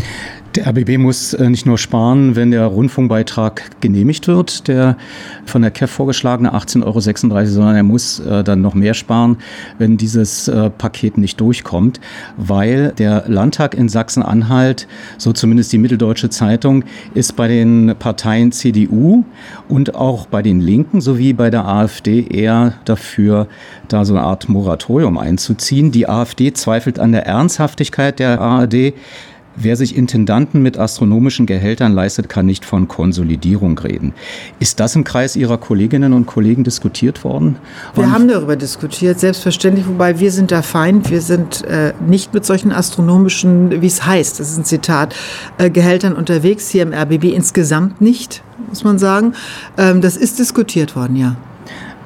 Der 0.58 0.70
RBB 0.70 0.98
muss 0.98 1.36
äh, 1.36 1.52
nicht 1.52 1.68
nur 1.68 1.78
sparen, 1.78 2.36
wenn 2.36 2.50
der 2.50 2.66
Rundfunkbeitrag 2.66 3.80
genehmigt 3.80 4.28
wird, 4.28 4.68
der 4.68 4.98
von 5.46 5.62
der 5.62 5.70
KEF 5.70 5.92
vorgeschlagene 5.92 6.56
18,36 6.56 6.84
Euro, 6.84 7.46
sondern 7.46 7.76
er 7.76 7.84
muss 7.84 8.20
äh, 8.22 8.44
dann 8.44 8.62
noch 8.62 8.74
mehr 8.74 8.96
sparen, 8.96 9.38
wenn 9.78 9.98
dieses 9.98 10.48
äh, 10.48 10.72
Paket 10.72 11.20
nicht 11.20 11.40
durchkommt, 11.40 12.00
weil 12.38 12.92
der 12.98 13.26
Landtag 13.28 13.76
in 13.76 13.88
Sachsen-Anhalt, 13.88 14.88
so 15.20 15.32
zumindest 15.32 15.74
die 15.74 15.78
Mitteldeutsche 15.78 16.32
Zeitung, 16.32 16.86
ist 17.14 17.36
bei 17.36 17.48
den 17.48 17.94
Parteien 18.00 18.52
CDU 18.52 19.26
und 19.70 19.94
auch 19.94 20.26
bei 20.26 20.42
den 20.42 20.60
Linken 20.60 21.02
sowie 21.02 21.34
bei 21.34 21.52
der 21.52 21.68
AfD 21.68 22.26
eher 22.28 22.74
dafür, 22.86 23.48
da 23.90 24.06
so 24.06 24.16
eine 24.16 24.24
Art 24.24 24.50
Moratorium 24.50 25.20
einzuziehen. 25.20 25.92
Die 25.92 26.10
AfD 26.10 26.52
zweifelt 26.54 26.98
an 26.98 27.12
der 27.12 27.28
Ernsthaftigkeit 27.28 28.18
der 28.18 28.42
ARD. 28.42 28.96
Wer 29.60 29.76
sich 29.76 29.96
Intendanten 29.96 30.62
mit 30.62 30.78
astronomischen 30.78 31.48
Gehältern 31.48 31.92
leistet, 31.92 32.30
kann 32.30 32.46
nicht 32.46 32.64
von 32.64 32.88
Konsolidierung 32.88 33.78
reden. 33.80 34.14
Ist 34.60 34.80
das 34.80 34.96
im 34.96 35.04
Kreis 35.04 35.36
Ihrer 35.36 35.58
Kolleginnen 35.58 36.14
und 36.14 36.28
Kollegen 36.28 36.64
diskutiert 36.64 37.24
worden? 37.24 37.56
Wir 37.96 38.04
Und 38.04 38.12
haben 38.12 38.28
darüber 38.28 38.56
diskutiert, 38.56 39.20
selbstverständlich, 39.20 39.88
wobei 39.88 40.20
wir 40.20 40.32
sind 40.32 40.52
der 40.52 40.62
Feind. 40.62 41.10
Wir 41.10 41.22
sind 41.22 41.64
äh, 41.66 41.94
nicht 42.08 42.36
mit 42.36 42.46
solchen 42.46 42.72
astronomischen, 42.72 43.82
wie 43.82 43.88
es 43.88 44.06
heißt, 44.06 44.40
das 44.40 44.52
ist 44.52 44.58
ein 44.60 44.66
Zitat, 44.66 45.16
äh, 45.58 45.72
Gehältern 45.72 46.14
unterwegs, 46.14 46.70
hier 46.70 46.84
im 46.84 46.94
RBB 46.94 47.34
insgesamt 47.34 48.00
nicht, 48.00 48.44
muss 48.70 48.84
man 48.84 49.00
sagen. 49.00 49.34
Ähm, 49.80 50.02
das 50.02 50.18
ist 50.18 50.38
diskutiert 50.38 50.96
worden, 50.96 51.16
ja. 51.16 51.36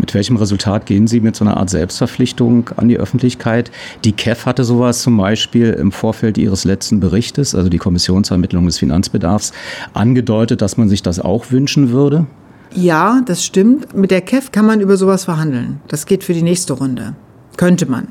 Mit 0.02 0.16
welchem 0.16 0.36
Resultat 0.36 0.88
gehen 0.88 1.06
Sie 1.06 1.20
mit 1.20 1.36
so 1.36 1.46
einer 1.46 1.58
Art 1.58 1.70
Selbstverpflichtung 1.70 2.72
an 2.76 2.90
die 2.90 2.98
Öffentlichkeit? 2.98 3.70
Die 4.04 4.14
KEF 4.14 4.48
hatte 4.48 4.64
sowas 4.64 5.04
zum 5.04 5.16
Beispiel 5.16 5.70
im 5.74 5.92
Vorfeld 5.92 6.40
ihres 6.40 6.66
letzten 6.66 7.00
Berichtes, 7.00 7.54
also 7.54 7.70
die 7.70 7.78
Kommissionsermittlung 7.78 8.66
des 8.66 8.80
Finanzbedarfs, 8.80 9.54
angedeutet, 9.94 10.64
dass 10.64 10.76
man 10.76 10.90
sich 10.90 11.04
das 11.04 11.20
auch 11.20 11.52
wünschen 11.52 11.92
würde. 11.92 12.26
Ja, 12.74 13.22
das 13.28 13.46
stimmt. 13.46 13.96
Mit 13.96 14.10
der 14.10 14.22
KEF 14.22 14.52
kann 14.52 14.66
man 14.66 14.82
über 14.82 14.98
sowas 14.98 15.26
verhandeln. 15.26 15.82
Das 15.88 16.08
geht 16.08 16.24
für 16.24 16.34
die 16.34 16.42
nächste 16.42 16.74
Runde. 16.74 17.14
Könnte 17.56 17.86
man. 17.86 18.08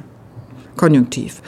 Konjunktiv. 0.76 1.42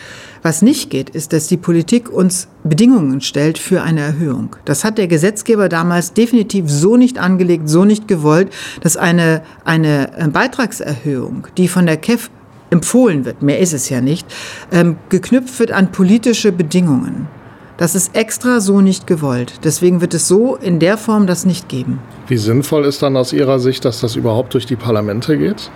Was 0.44 0.60
nicht 0.60 0.90
geht, 0.90 1.10
ist, 1.10 1.32
dass 1.32 1.47
die 1.47 1.56
Politik 1.56 2.10
uns 2.10 2.48
Bedingungen 2.64 3.20
stellt 3.20 3.59
für 3.59 3.82
eine 3.82 4.01
Erhöhung. 4.01 4.56
Das 4.64 4.82
hat 4.82 4.98
der 4.98 5.06
Gesetzgeber 5.06 5.69
damals 5.69 6.14
definitiv 6.14 6.69
so 6.69 6.97
nicht 6.97 7.19
angelegt, 7.19 7.69
so 7.69 7.85
nicht 7.85 8.09
gewollt, 8.09 8.52
dass 8.81 8.97
eine, 8.97 9.43
eine 9.64 10.19
äh, 10.19 10.27
Beitragserhöhung, 10.27 11.47
die 11.56 11.69
von 11.69 11.86
der 11.86 11.97
KEF 11.97 12.28
empfohlen 12.70 13.24
wird, 13.24 13.43
mehr 13.43 13.60
ist 13.60 13.73
es 13.73 13.89
ja 13.89 14.01
nicht, 14.01 14.27
ähm, 14.73 14.97
geknüpft 15.10 15.60
wird 15.60 15.70
an 15.70 15.93
politische 15.93 16.51
Bedingungen. 16.51 17.28
Das 17.77 17.94
ist 17.94 18.16
extra 18.16 18.60
so 18.60 18.81
nicht 18.81 19.06
gewollt. 19.06 19.60
Deswegen 19.62 20.01
wird 20.01 20.14
es 20.14 20.27
so 20.27 20.56
in 20.56 20.78
der 20.78 20.98
Form 20.98 21.27
das 21.27 21.47
nicht 21.47 21.69
geben. 21.69 22.01
Wie 22.27 22.36
sinnvoll 22.36 22.85
ist 22.85 23.02
dann 23.02 23.16
aus 23.16 23.32
Ihrer 23.32 23.59
Sicht, 23.60 23.85
dass 23.85 24.01
das 24.01 24.16
überhaupt 24.16 24.55
durch 24.55 24.66
die 24.66 24.77
Parlamente 24.77 25.39
geht? 25.39 25.70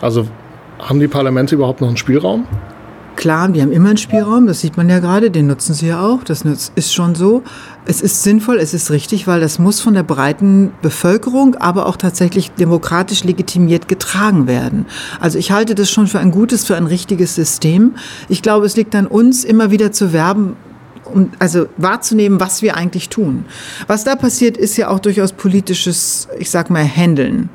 Also 0.00 0.26
haben 0.78 1.00
die 1.00 1.08
Parlamente 1.08 1.54
überhaupt 1.54 1.80
noch 1.80 1.88
einen 1.88 1.96
Spielraum? 1.96 2.46
Klar, 3.16 3.48
die 3.48 3.62
haben 3.62 3.72
immer 3.72 3.88
einen 3.88 3.96
Spielraum, 3.96 4.46
das 4.46 4.60
sieht 4.60 4.76
man 4.76 4.90
ja 4.90 4.98
gerade, 4.98 5.30
den 5.30 5.46
nutzen 5.46 5.72
sie 5.74 5.88
ja 5.88 6.00
auch, 6.02 6.22
das 6.22 6.44
ist 6.74 6.92
schon 6.92 7.14
so. 7.14 7.42
Es 7.86 8.02
ist 8.02 8.22
sinnvoll, 8.22 8.58
es 8.58 8.74
ist 8.74 8.90
richtig, 8.90 9.26
weil 9.26 9.40
das 9.40 9.58
muss 9.58 9.80
von 9.80 9.94
der 9.94 10.02
breiten 10.02 10.72
Bevölkerung, 10.82 11.54
aber 11.54 11.86
auch 11.86 11.96
tatsächlich 11.96 12.50
demokratisch 12.52 13.24
legitimiert 13.24 13.88
getragen 13.88 14.46
werden. 14.46 14.84
Also 15.18 15.38
ich 15.38 15.50
halte 15.50 15.74
das 15.74 15.90
schon 15.90 16.06
für 16.06 16.18
ein 16.18 16.30
gutes, 16.30 16.64
für 16.64 16.76
ein 16.76 16.86
richtiges 16.86 17.34
System. 17.34 17.94
Ich 18.28 18.42
glaube, 18.42 18.66
es 18.66 18.76
liegt 18.76 18.94
an 18.94 19.06
uns, 19.06 19.44
immer 19.44 19.70
wieder 19.70 19.92
zu 19.92 20.12
werben, 20.12 20.56
um 21.04 21.30
also 21.38 21.66
wahrzunehmen, 21.76 22.38
was 22.38 22.60
wir 22.60 22.76
eigentlich 22.76 23.08
tun. 23.08 23.46
Was 23.86 24.04
da 24.04 24.16
passiert, 24.16 24.56
ist 24.56 24.76
ja 24.76 24.88
auch 24.88 24.98
durchaus 24.98 25.32
politisches, 25.32 26.28
ich 26.38 26.50
sag 26.50 26.68
mal, 26.68 26.84
Handeln. 26.84 27.48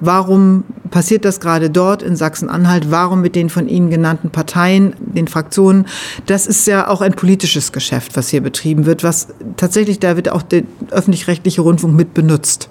Warum 0.00 0.64
passiert 0.90 1.24
das 1.24 1.40
gerade 1.40 1.70
dort 1.70 2.02
in 2.02 2.16
Sachsen-Anhalt? 2.16 2.90
Warum 2.90 3.20
mit 3.20 3.34
den 3.34 3.48
von 3.48 3.68
Ihnen 3.68 3.90
genannten 3.90 4.30
Parteien, 4.30 4.94
den 4.98 5.28
Fraktionen? 5.28 5.86
Das 6.26 6.46
ist 6.46 6.66
ja 6.66 6.88
auch 6.88 7.00
ein 7.00 7.14
politisches 7.14 7.72
Geschäft, 7.72 8.16
was 8.16 8.28
hier 8.28 8.42
betrieben 8.42 8.86
wird, 8.86 9.02
was 9.02 9.28
tatsächlich, 9.56 9.98
da 9.98 10.16
wird 10.16 10.30
auch 10.30 10.42
der 10.42 10.62
öffentlich-rechtliche 10.90 11.62
Rundfunk 11.62 11.94
mit 11.94 12.14
benutzt. 12.14 12.68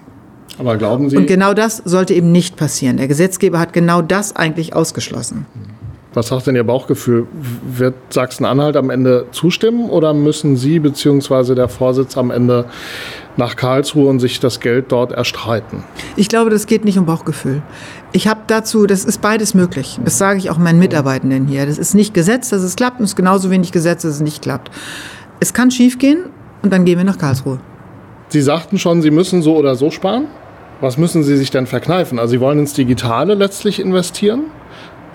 Aber 0.57 0.77
glauben 0.77 1.09
Sie. 1.09 1.17
Und 1.17 1.27
genau 1.27 1.53
das 1.53 1.81
sollte 1.83 2.13
eben 2.13 2.31
nicht 2.31 2.55
passieren. 2.55 2.97
Der 2.97 3.07
Gesetzgeber 3.07 3.59
hat 3.59 3.73
genau 3.73 4.01
das 4.01 4.35
eigentlich 4.35 4.73
ausgeschlossen. 4.73 5.45
Was 6.15 6.29
sagt 6.29 6.47
denn 6.47 6.55
Ihr 6.55 6.63
Bauchgefühl? 6.63 7.27
Wird 7.33 7.93
Sachsen-Anhalt 8.09 8.77
am 8.77 8.89
Ende 8.89 9.25
zustimmen 9.31 9.89
oder 9.89 10.13
müssen 10.13 10.55
Sie 10.55 10.79
bzw. 10.79 11.55
der 11.55 11.67
Vorsitz 11.67 12.17
am 12.17 12.31
Ende 12.31 12.65
nach 13.35 13.57
Karlsruhe 13.57 14.07
und 14.07 14.21
sich 14.21 14.39
das 14.39 14.61
Geld 14.61 14.93
dort 14.93 15.11
erstreiten? 15.11 15.83
Ich 16.15 16.29
glaube, 16.29 16.49
das 16.49 16.67
geht 16.67 16.85
nicht 16.85 16.97
um 16.97 17.05
Bauchgefühl. 17.05 17.61
Ich 18.13 18.29
habe 18.29 18.39
dazu, 18.47 18.87
das 18.87 19.03
ist 19.03 19.19
beides 19.19 19.53
möglich. 19.53 19.99
Das 20.05 20.17
sage 20.17 20.39
ich 20.39 20.49
auch 20.49 20.57
meinen 20.57 20.79
Mitarbeitenden 20.79 21.47
hier. 21.47 21.65
Das 21.65 21.77
ist 21.77 21.93
nicht 21.93 22.13
Gesetz, 22.13 22.49
dass 22.49 22.63
es 22.63 22.77
klappt 22.77 22.99
und 22.99 23.03
es 23.03 23.11
ist 23.11 23.17
genauso 23.17 23.51
wenig 23.51 23.73
Gesetz, 23.73 24.03
dass 24.03 24.15
es 24.15 24.21
nicht 24.21 24.41
klappt. 24.41 24.71
Es 25.41 25.53
kann 25.53 25.69
schiefgehen 25.69 26.29
und 26.63 26.71
dann 26.71 26.85
gehen 26.85 26.97
wir 26.97 27.03
nach 27.03 27.17
Karlsruhe. 27.17 27.59
Sie 28.29 28.41
sagten 28.41 28.79
schon, 28.79 29.01
Sie 29.01 29.11
müssen 29.11 29.41
so 29.41 29.57
oder 29.57 29.75
so 29.75 29.91
sparen. 29.91 30.27
Was 30.79 30.97
müssen 30.97 31.23
Sie 31.23 31.35
sich 31.35 31.51
denn 31.51 31.67
verkneifen? 31.67 32.19
Also 32.19 32.31
Sie 32.31 32.39
wollen 32.39 32.59
ins 32.59 32.73
Digitale 32.73 33.33
letztlich 33.33 33.81
investieren, 33.81 34.43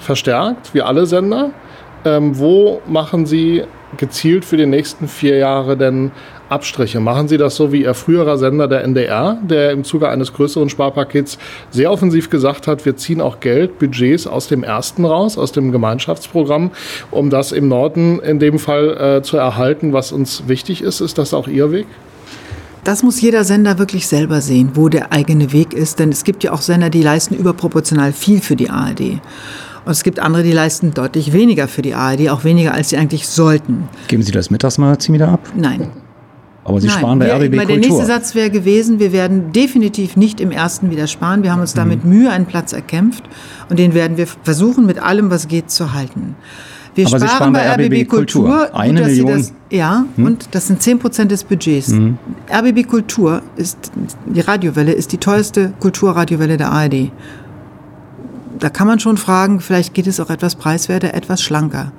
verstärkt, 0.01 0.75
wie 0.75 0.83
alle 0.83 1.07
Sender. 1.07 1.51
Ähm, 2.05 2.39
wo 2.39 2.81
machen 2.87 3.27
Sie 3.27 3.63
gezielt 3.97 4.45
für 4.45 4.57
die 4.57 4.67
nächsten 4.67 5.07
vier 5.07 5.37
Jahre 5.37 5.77
denn 5.77 6.13
Abstriche? 6.49 6.99
Machen 6.99 7.29
Sie 7.29 7.37
das 7.37 7.57
so 7.57 7.73
wie 7.73 7.83
Ihr 7.83 7.93
früherer 7.93 8.39
Sender, 8.39 8.69
der 8.69 8.85
NDR, 8.85 9.39
der 9.43 9.73
im 9.73 9.85
Zuge 9.85 10.09
eines 10.09 10.33
größeren 10.33 10.71
Sparpakets 10.71 11.39
sehr 11.71 11.93
offensiv 11.93 12.31
gesagt 12.31 12.67
hat, 12.67 12.87
wir 12.87 12.97
ziehen 12.97 13.21
auch 13.21 13.41
Geld, 13.41 13.79
Budgets 13.79 14.27
aus 14.27 14.49
dem 14.49 14.63
ersten 14.63 15.05
raus, 15.05 15.37
aus 15.37 15.53
dem 15.53 15.73
Gemeinschaftsprogramm, 15.73 16.71
um 17.11 17.29
das 17.29 17.53
im 17.53 17.69
Norden 17.69 18.19
in 18.21 18.39
dem 18.39 18.59
Fall 18.59 19.19
äh, 19.19 19.23
zu 19.23 19.37
erhalten, 19.37 19.93
was 19.93 20.11
uns 20.11 20.49
wichtig 20.49 20.83
ist? 20.83 21.01
Ist 21.01 21.19
das 21.19 21.35
auch 21.35 21.49
Ihr 21.49 21.71
Weg? 21.71 21.87
Das 22.85 23.03
muss 23.03 23.21
jeder 23.21 23.45
Sender 23.45 23.79
wirklich 23.79 24.07
selber 24.07 24.41
sehen, 24.41 24.71
wo 24.75 24.89
der 24.89 25.13
eigene 25.13 25.53
Weg 25.53 25.75
ist. 25.75 25.99
Denn 25.99 26.09
es 26.09 26.25
gibt 26.25 26.43
ja 26.45 26.53
auch 26.53 26.63
Sender, 26.63 26.89
die 26.89 27.03
leisten 27.03 27.35
überproportional 27.35 28.13
viel 28.13 28.41
für 28.41 28.57
die 28.57 28.71
ARD. 28.71 29.21
Und 29.85 29.93
es 29.93 30.03
gibt 30.03 30.19
andere, 30.19 30.43
die 30.43 30.53
leisten 30.53 30.93
deutlich 30.93 31.33
weniger 31.33 31.69
für 31.69 31.83
die 31.83 31.95
ARD, 31.95 32.29
auch 32.31 32.45
weniger, 32.45 32.75
als 32.75 32.91
sie 32.91 32.97
eigentlich 32.97 33.27
sollten. 33.27 33.89
Geben 34.09 34.23
Sie 34.23 34.33
das 34.33 34.51
Mittagsmagazin 34.51 35.15
wieder 35.15 35.29
ab? 35.29 35.41
Nein. 35.57 35.89
Aber 36.65 36.81
Sie 36.81 36.89
Nein, 36.89 36.99
sparen 36.99 37.19
bei 37.19 37.27
wir, 37.27 37.35
RBB 37.37 37.53
Der 37.53 37.67
Kultur. 37.67 37.77
nächste 37.79 38.05
Satz 38.05 38.35
wäre 38.35 38.51
gewesen, 38.51 38.99
wir 39.01 39.13
werden 39.13 39.53
definitiv 39.53 40.17
nicht 40.17 40.41
im 40.41 40.51
ersten 40.51 40.91
wieder 40.91 41.07
sparen. 41.07 41.43
Wir 41.43 41.53
haben 41.53 41.61
uns 41.63 41.73
da 41.73 41.85
mit 41.87 42.05
Mühe 42.05 42.31
einen 42.31 42.45
Platz 42.47 42.73
erkämpft 42.75 43.25
und 43.71 43.79
den 43.79 43.95
werden 43.95 44.19
wir 44.19 44.27
versuchen, 44.27 44.85
mit 44.85 45.03
allem, 45.03 45.31
was 45.31 45.49
geht, 45.49 45.71
zu 45.71 45.95
halten. 45.95 46.37
Wir 46.95 47.07
Aber 47.07 47.19
Sie 47.19 47.29
sparen 47.29 47.53
bei 47.55 47.67
RBB 47.73 48.07
Kultur. 48.09 48.67
Gut, 48.67 48.75
Eine 48.75 49.05
Sie 49.09 49.23
Million. 49.23 49.39
Das, 49.39 49.53
ja, 49.71 50.05
Hm? 50.17 50.27
und 50.27 50.49
das 50.51 50.67
sind 50.67 50.83
10 50.83 50.99
Prozent 50.99 51.31
des 51.31 51.45
Budgets. 51.45 51.89
Mhm. 51.89 52.19
RBB 52.53 52.83
Kultur 52.87 53.43
ist, 53.57 53.91
die 54.27 54.41
Radiowelle 54.41 54.93
ist 54.93 55.13
die 55.13 55.19
teuerste 55.19 55.73
Kulturradiowelle 55.81 56.57
der 56.59 56.71
ARD. 56.71 57.11
Da 58.61 58.69
kann 58.69 58.87
man 58.87 59.01
schon 59.01 59.17
fragen, 59.17 59.61
vielleicht 59.61 59.95
geht 59.95 60.07
es 60.07 60.21
auch 60.21 60.29
etwas 60.29 60.55
preiswerter, 60.55 61.15
etwas 61.15 61.43
schlanker. 61.43 61.93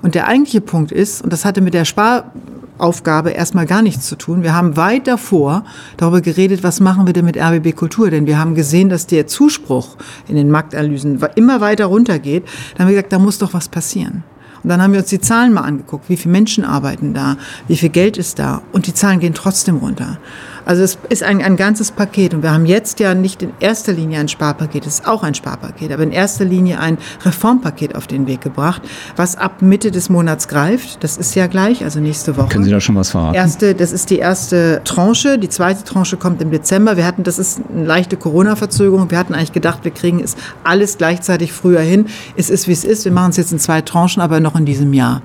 Und 0.00 0.14
der 0.14 0.26
eigentliche 0.26 0.62
Punkt 0.62 0.90
ist, 0.90 1.22
und 1.22 1.30
das 1.30 1.44
hatte 1.44 1.60
mit 1.60 1.74
der 1.74 1.84
Sparaufgabe 1.84 3.30
erstmal 3.30 3.66
gar 3.66 3.82
nichts 3.82 4.06
zu 4.06 4.16
tun, 4.16 4.42
wir 4.42 4.54
haben 4.54 4.78
weit 4.78 5.06
davor 5.06 5.64
darüber 5.98 6.22
geredet, 6.22 6.62
was 6.62 6.80
machen 6.80 7.06
wir 7.06 7.12
denn 7.12 7.26
mit 7.26 7.36
RBB 7.36 7.76
Kultur, 7.76 8.10
denn 8.10 8.26
wir 8.26 8.38
haben 8.38 8.54
gesehen, 8.54 8.88
dass 8.88 9.06
der 9.06 9.26
Zuspruch 9.26 9.96
in 10.26 10.36
den 10.36 10.50
Marktanalysen 10.50 11.20
immer 11.34 11.60
weiter 11.60 11.84
runtergeht. 11.86 12.44
Da 12.74 12.80
haben 12.80 12.88
wir 12.88 12.94
gesagt, 12.94 13.12
da 13.12 13.18
muss 13.18 13.38
doch 13.38 13.52
was 13.52 13.68
passieren. 13.68 14.24
Und 14.62 14.70
dann 14.70 14.82
haben 14.82 14.92
wir 14.92 15.00
uns 15.00 15.10
die 15.10 15.20
Zahlen 15.20 15.52
mal 15.52 15.60
angeguckt, 15.60 16.08
wie 16.08 16.16
viele 16.16 16.32
Menschen 16.32 16.64
arbeiten 16.64 17.14
da, 17.14 17.36
wie 17.68 17.76
viel 17.76 17.90
Geld 17.90 18.16
ist 18.16 18.38
da 18.38 18.62
und 18.72 18.86
die 18.86 18.94
Zahlen 18.94 19.20
gehen 19.20 19.34
trotzdem 19.34 19.76
runter. 19.76 20.18
Also 20.66 20.82
es 20.82 20.98
ist 21.08 21.22
ein, 21.22 21.40
ein 21.40 21.56
ganzes 21.56 21.92
Paket 21.92 22.34
und 22.34 22.42
wir 22.42 22.52
haben 22.52 22.66
jetzt 22.66 22.98
ja 22.98 23.14
nicht 23.14 23.40
in 23.40 23.52
erster 23.60 23.92
Linie 23.92 24.18
ein 24.18 24.26
Sparpaket, 24.26 24.84
es 24.84 24.94
ist 24.94 25.06
auch 25.06 25.22
ein 25.22 25.34
Sparpaket, 25.34 25.92
aber 25.92 26.02
in 26.02 26.10
erster 26.10 26.44
Linie 26.44 26.80
ein 26.80 26.98
Reformpaket 27.24 27.94
auf 27.94 28.08
den 28.08 28.26
Weg 28.26 28.40
gebracht, 28.40 28.82
was 29.14 29.36
ab 29.36 29.62
Mitte 29.62 29.92
des 29.92 30.10
Monats 30.10 30.48
greift. 30.48 31.04
Das 31.04 31.18
ist 31.18 31.36
ja 31.36 31.46
gleich, 31.46 31.84
also 31.84 32.00
nächste 32.00 32.36
Woche. 32.36 32.48
Können 32.48 32.64
Sie 32.64 32.72
da 32.72 32.80
schon 32.80 32.96
was 32.96 33.10
verraten? 33.10 33.36
Erste, 33.36 33.76
das 33.76 33.92
ist 33.92 34.10
die 34.10 34.18
erste 34.18 34.80
Tranche. 34.84 35.38
Die 35.38 35.48
zweite 35.48 35.84
Tranche 35.84 36.16
kommt 36.16 36.42
im 36.42 36.50
Dezember. 36.50 36.96
Wir 36.96 37.06
hatten, 37.06 37.22
das 37.22 37.38
ist 37.38 37.60
eine 37.72 37.84
leichte 37.84 38.16
Corona-Verzögerung. 38.16 39.08
Wir 39.10 39.18
hatten 39.18 39.34
eigentlich 39.34 39.52
gedacht, 39.52 39.84
wir 39.84 39.92
kriegen 39.92 40.18
es 40.18 40.34
alles 40.64 40.98
gleichzeitig 40.98 41.52
früher 41.52 41.80
hin. 41.80 42.06
Es 42.36 42.50
ist, 42.50 42.66
wie 42.66 42.72
es 42.72 42.84
ist. 42.84 43.04
Wir 43.04 43.12
machen 43.12 43.30
es 43.30 43.36
jetzt 43.36 43.52
in 43.52 43.60
zwei 43.60 43.82
Tranchen, 43.82 44.20
aber 44.20 44.40
noch 44.40 44.56
in 44.56 44.66
diesem 44.66 44.92
Jahr. 44.92 45.22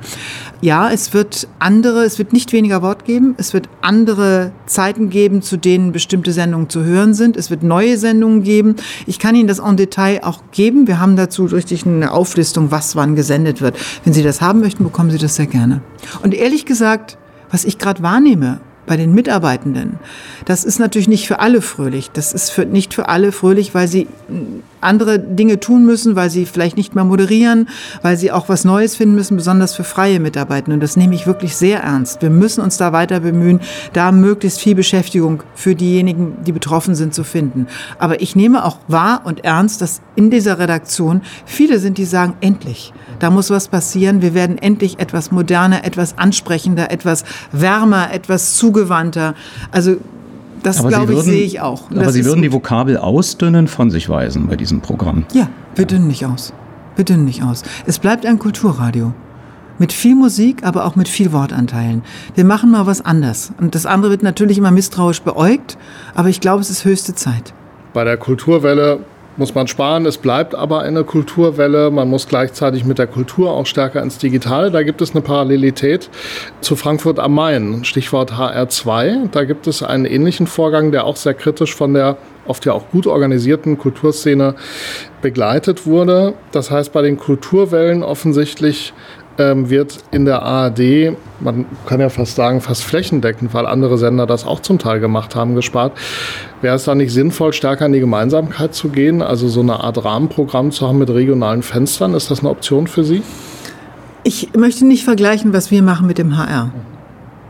Ja, 0.62 0.92
es 0.92 1.14
wird 1.16 1.48
andere, 1.58 2.04
es 2.04 2.20
wird 2.20 2.32
nicht 2.32 2.54
weniger 2.54 2.84
Wort 2.84 3.06
geben. 3.06 3.34
Es 3.38 3.56
wird 3.56 3.68
andere 3.82 4.52
Zeiten 4.68 5.10
geben, 5.32 5.42
zu 5.42 5.58
denen 5.58 5.94
bestimmte 5.94 6.34
Sendungen 6.34 6.70
zu 6.70 6.84
hören 6.84 7.14
sind. 7.14 7.38
Es 7.38 7.50
wird 7.50 7.64
neue 7.64 7.98
Sendungen 7.98 8.44
geben. 8.44 8.76
Ich 9.08 9.18
kann 9.18 9.34
Ihnen 9.34 9.48
das 9.48 9.60
en 9.60 9.78
Detail 9.78 10.22
auch 10.24 10.42
geben. 10.52 10.88
Wir 10.88 11.00
haben 11.00 11.16
dazu 11.16 11.46
richtig 11.46 11.86
eine 11.86 12.12
Auflistung, 12.12 12.70
was 12.70 12.96
wann 12.98 13.16
gesendet 13.16 13.62
wird. 13.62 13.78
Wenn 14.04 14.14
Sie 14.14 14.24
das 14.24 14.42
haben 14.42 14.60
möchten, 14.60 14.84
bekommen 14.84 15.10
Sie 15.10 15.18
das 15.18 15.36
sehr 15.36 15.48
gerne. 15.48 15.82
Und 16.22 16.34
ehrlich 16.34 16.66
gesagt, 16.66 17.18
was 17.50 17.64
ich 17.64 17.78
gerade 17.78 18.04
wahrnehme 18.04 18.60
bei 18.86 18.98
den 18.98 19.14
Mitarbeitenden, 19.14 20.00
das 20.44 20.66
ist 20.66 20.80
natürlich 20.80 21.08
nicht 21.08 21.28
für 21.28 21.40
alle 21.40 21.62
fröhlich. 21.62 22.12
Das 22.12 22.34
ist 22.34 22.50
für, 22.50 22.66
nicht 22.66 22.94
für 22.94 23.08
alle 23.08 23.32
fröhlich, 23.32 23.74
weil 23.74 23.88
sie 23.88 24.08
andere 24.82 25.20
Dinge 25.20 25.60
tun 25.60 25.86
müssen, 25.86 26.16
weil 26.16 26.30
sie 26.30 26.46
vielleicht 26.46 26.78
nicht 26.78 26.96
mehr 26.96 27.04
moderieren, 27.04 27.70
weil 28.02 28.18
sie 28.18 28.32
auch 28.32 28.50
was 28.50 28.66
Neues 28.66 28.96
finden 28.96 29.16
müssen, 29.16 29.38
besonders 29.38 29.74
für 29.74 29.84
freie 29.84 30.20
Mitarbeitende. 30.20 30.76
Und 30.76 30.84
das 30.84 30.98
nehme 30.98 31.16
ich 31.16 31.28
wirklich 31.28 31.56
sehr 31.56 31.82
ernst. 31.82 32.22
Wir 32.22 32.30
müssen 32.30 32.62
uns 32.62 32.78
da 32.78 32.92
weiter 32.92 33.22
bemühen, 33.22 33.62
da 33.94 34.12
möglichst 34.12 34.60
viel 34.60 34.76
Beschäftigung 34.76 35.44
für 35.56 35.76
diejenigen, 35.76 36.38
die 36.46 36.52
betroffen 36.52 36.96
sind, 36.96 37.14
zu 37.14 37.24
finden. 37.24 37.68
Aber 37.98 38.22
ich 38.22 38.36
nehme 38.36 38.66
auch 38.66 38.78
wahr 38.88 39.22
und 39.24 39.44
ernst, 39.44 39.82
dass 39.82 40.02
in 40.16 40.30
dieser 40.30 40.60
Redaktion 40.60 41.22
viele 41.46 41.80
sind, 41.80 41.98
die 41.98 42.06
sagen, 42.06 42.34
endlich, 42.42 42.94
da 43.20 43.30
muss 43.30 43.50
was 43.50 43.68
passieren. 43.68 44.22
Wir 44.22 44.34
werden 44.34 44.58
endlich 44.58 45.00
etwas 45.00 45.32
moderner, 45.32 45.86
etwas 45.86 46.18
ansprechender, 46.18 46.92
etwas 46.92 47.24
wärmer, 47.52 48.12
etwas 48.14 48.56
zugewandter. 48.56 49.36
Also 49.72 49.98
das 50.64 50.86
glaube 50.86 51.14
ich, 51.14 51.20
sehe 51.22 51.44
ich 51.44 51.62
auch. 51.62 51.90
Und 51.90 52.00
Aber 52.00 52.12
Sie 52.12 52.26
würden 52.26 52.42
die. 52.42 52.52
Vokabel 52.52 52.98
ausdünnen 52.98 53.68
von 53.68 53.90
sich 53.90 54.10
weisen 54.10 54.48
bei 54.48 54.56
diesem 54.56 54.82
Programm. 54.82 55.26
Ja, 55.34 55.50
wir 55.76 55.86
dünnen 55.86 56.08
nicht 56.08 56.26
aus. 56.26 56.54
Wir 56.96 57.06
dünnen 57.06 57.26
nicht 57.26 57.44
aus. 57.44 57.64
Es 57.86 58.00
bleibt 58.00 58.26
ein 58.26 58.40
Kulturradio. 58.40 59.14
Mit 59.80 59.94
viel 59.94 60.16
Musik, 60.16 60.64
aber 60.64 60.86
auch 60.86 60.96
mit 60.96 61.08
viel 61.08 61.32
Wortanteilen. 61.32 62.04
Wir 62.36 62.46
machen 62.46 62.70
mal 62.70 62.86
was 62.86 63.04
anders. 63.04 63.52
Und 63.60 63.74
das 63.74 63.86
andere 63.86 64.12
wird 64.12 64.22
natürlich 64.22 64.58
immer 64.58 64.70
misstrauisch 64.70 65.22
beäugt, 65.22 65.78
aber 66.14 66.30
ich 66.30 66.40
glaube, 66.40 66.62
es 66.62 66.70
ist 66.70 66.86
höchste 66.86 67.16
Zeit. 67.16 67.54
Bei 67.94 68.04
der 68.04 68.18
Kulturwelle 68.18 69.00
muss 69.38 69.56
man 69.56 69.68
sparen, 69.68 70.06
es 70.06 70.18
bleibt 70.18 70.56
aber 70.56 70.82
eine 70.82 71.04
Kulturwelle. 71.04 71.90
Man 71.90 72.10
muss 72.10 72.28
gleichzeitig 72.28 72.84
mit 72.84 73.00
der 73.00 73.08
Kultur 73.08 73.52
auch 73.52 73.66
stärker 73.66 74.02
ins 74.02 74.18
Digitale. 74.18 74.72
Da 74.72 74.84
gibt 74.84 75.02
es 75.02 75.12
eine 75.12 75.22
Parallelität 75.22 76.10
zu 76.60 76.76
Frankfurt 76.76 77.20
am 77.20 77.34
Main, 77.34 77.86
Stichwort 77.86 78.34
HR2. 78.34 79.30
Da 79.32 79.44
gibt 79.46 79.68
es 79.68 79.84
einen 79.84 80.06
ähnlichen 80.06 80.48
Vorgang, 80.48 80.92
der 80.92 81.06
auch 81.06 81.16
sehr 81.16 81.34
kritisch 81.34 81.76
von 81.76 81.94
der 81.94 82.18
oft 82.48 82.66
ja 82.66 82.74
auch 82.74 82.90
gut 82.90 83.08
organisierten 83.08 83.78
Kulturszene 83.78 84.56
begleitet 85.22 85.86
wurde. 85.86 86.34
Das 86.52 86.72
heißt, 86.72 86.92
bei 86.92 87.02
den 87.02 87.18
Kulturwellen 87.18 88.04
offensichtlich 88.04 88.94
ähm, 89.38 89.70
wird 89.70 90.00
in 90.12 90.26
der 90.26 90.44
ARD, 90.44 91.16
man 91.40 91.66
kann 91.86 92.00
ja 92.00 92.10
fast 92.10 92.36
sagen, 92.36 92.62
fast 92.62 92.84
flächendeckend, 92.84 93.54
weil 93.54 93.66
andere 93.66 93.98
Sender 93.98 94.26
das 94.26 94.46
auch 94.46 94.60
zum 94.60 94.80
Teil 94.80 95.00
gemacht 95.00 95.36
haben, 95.36 95.56
gespart. 95.56 95.94
Wäre 96.62 96.76
es 96.76 96.84
da 96.84 96.96
nicht 96.96 97.12
sinnvoll, 97.12 97.54
stärker 97.54 97.86
in 97.86 97.94
die 97.94 98.00
Gemeinsamkeit 98.00 98.76
zu 98.76 98.90
gehen, 98.90 99.22
also 99.22 99.48
so 99.48 99.62
eine 99.62 99.84
Art 99.84 100.04
Rahmenprogramm 100.04 100.72
zu 100.72 100.88
haben 100.88 101.00
mit 101.00 101.10
regionalen 101.10 101.64
Fenstern? 101.64 102.14
Ist 102.14 102.30
das 102.32 102.40
eine 102.40 102.50
Option 102.50 102.88
für 102.88 103.04
Sie? 103.04 103.24
Ich 104.24 104.50
möchte 104.56 104.86
nicht 104.86 105.04
vergleichen, 105.04 105.54
was 105.54 105.72
wir 105.72 105.82
machen 105.82 106.06
mit 106.06 106.18
dem 106.18 106.38
HR. 106.38 106.72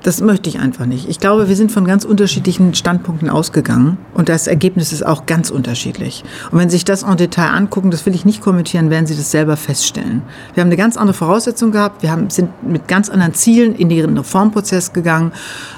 Das 0.04 0.20
möchte 0.20 0.50
ich 0.50 0.60
einfach 0.60 0.88
nicht. 0.88 1.08
Ich 1.08 1.20
glaube, 1.20 1.48
wir 1.48 1.56
sind 1.56 1.72
von 1.72 1.86
ganz 1.86 2.06
unterschiedlichen 2.06 2.74
Standpunkten 2.74 3.30
ausgegangen 3.30 4.00
und 4.16 4.30
das 4.30 4.48
Ergebnis 4.48 4.94
ist 4.94 5.06
auch 5.06 5.28
ganz 5.28 5.52
unterschiedlich. 5.52 6.24
Und 6.50 6.58
wenn 6.58 6.70
Sie 6.70 6.78
sich 6.78 6.86
das 6.86 7.04
en 7.04 7.18
Detail 7.18 7.52
angucken, 7.52 7.92
das 7.92 8.06
will 8.08 8.16
ich 8.16 8.26
nicht 8.26 8.42
kommentieren, 8.42 8.90
werden 8.90 9.06
Sie 9.06 9.16
das 9.16 9.30
selber 9.30 9.58
feststellen. 9.58 10.24
Wir 10.56 10.62
haben 10.62 10.70
eine 10.70 10.78
ganz 10.78 10.98
andere 10.98 11.14
Voraussetzung 11.14 11.72
gehabt. 11.72 12.02
Wir 12.02 12.12
haben, 12.12 12.32
sind 12.32 12.50
mit 12.64 12.88
ganz 12.88 13.10
anderen 13.10 13.36
Zielen 13.36 13.76
in 13.76 13.90
den 13.90 14.18
Reformprozess 14.18 14.92
gegangen 14.92 15.34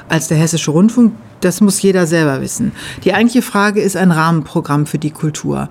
als 0.07 0.29
der 0.29 0.37
Hessische 0.37 0.71
Rundfunk. 0.71 1.13
Das 1.41 1.59
muss 1.59 1.81
jeder 1.81 2.07
selber 2.07 2.39
wissen. 2.39 2.71
Die 3.03 3.13
eigentliche 3.13 3.41
Frage 3.41 3.81
ist 3.81 3.97
ein 3.97 4.11
Rahmenprogramm 4.11 4.85
für 4.85 4.99
die 4.99 5.11
Kultur. 5.11 5.67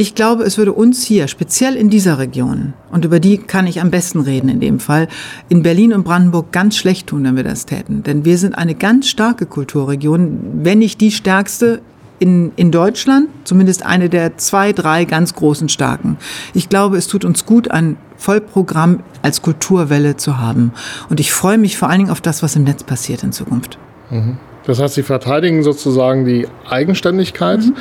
Ich 0.00 0.14
glaube, 0.14 0.44
es 0.44 0.58
würde 0.58 0.72
uns 0.72 1.04
hier, 1.04 1.26
speziell 1.26 1.74
in 1.74 1.90
dieser 1.90 2.18
Region, 2.18 2.74
und 2.92 3.04
über 3.04 3.18
die 3.18 3.36
kann 3.36 3.66
ich 3.66 3.80
am 3.80 3.90
besten 3.90 4.20
reden 4.20 4.48
in 4.48 4.60
dem 4.60 4.78
Fall, 4.78 5.08
in 5.48 5.64
Berlin 5.64 5.92
und 5.92 6.04
Brandenburg 6.04 6.52
ganz 6.52 6.76
schlecht 6.76 7.08
tun, 7.08 7.24
wenn 7.24 7.34
wir 7.34 7.42
das 7.42 7.66
täten. 7.66 8.04
Denn 8.04 8.24
wir 8.24 8.38
sind 8.38 8.56
eine 8.56 8.76
ganz 8.76 9.08
starke 9.08 9.44
Kulturregion, 9.44 10.60
wenn 10.62 10.78
nicht 10.78 11.00
die 11.00 11.10
stärkste 11.10 11.80
in, 12.20 12.52
in 12.54 12.70
Deutschland, 12.70 13.28
zumindest 13.42 13.84
eine 13.84 14.08
der 14.08 14.36
zwei, 14.36 14.72
drei 14.72 15.04
ganz 15.04 15.34
großen 15.34 15.68
starken. 15.68 16.16
Ich 16.54 16.68
glaube, 16.68 16.96
es 16.96 17.08
tut 17.08 17.24
uns 17.24 17.44
gut, 17.44 17.68
ein 17.72 17.96
Vollprogramm 18.16 19.00
als 19.22 19.42
Kulturwelle 19.42 20.16
zu 20.16 20.38
haben. 20.38 20.72
Und 21.10 21.18
ich 21.18 21.32
freue 21.32 21.58
mich 21.58 21.76
vor 21.76 21.88
allen 21.88 21.98
Dingen 21.98 22.10
auf 22.10 22.20
das, 22.20 22.42
was 22.44 22.54
im 22.54 22.62
Netz 22.62 22.84
passiert 22.84 23.24
in 23.24 23.32
Zukunft. 23.32 23.78
Mhm. 24.10 24.38
Das 24.64 24.78
heißt, 24.78 24.94
Sie 24.94 25.02
verteidigen 25.02 25.64
sozusagen 25.64 26.24
die 26.24 26.46
Eigenständigkeit, 26.68 27.60
mhm. 27.60 27.74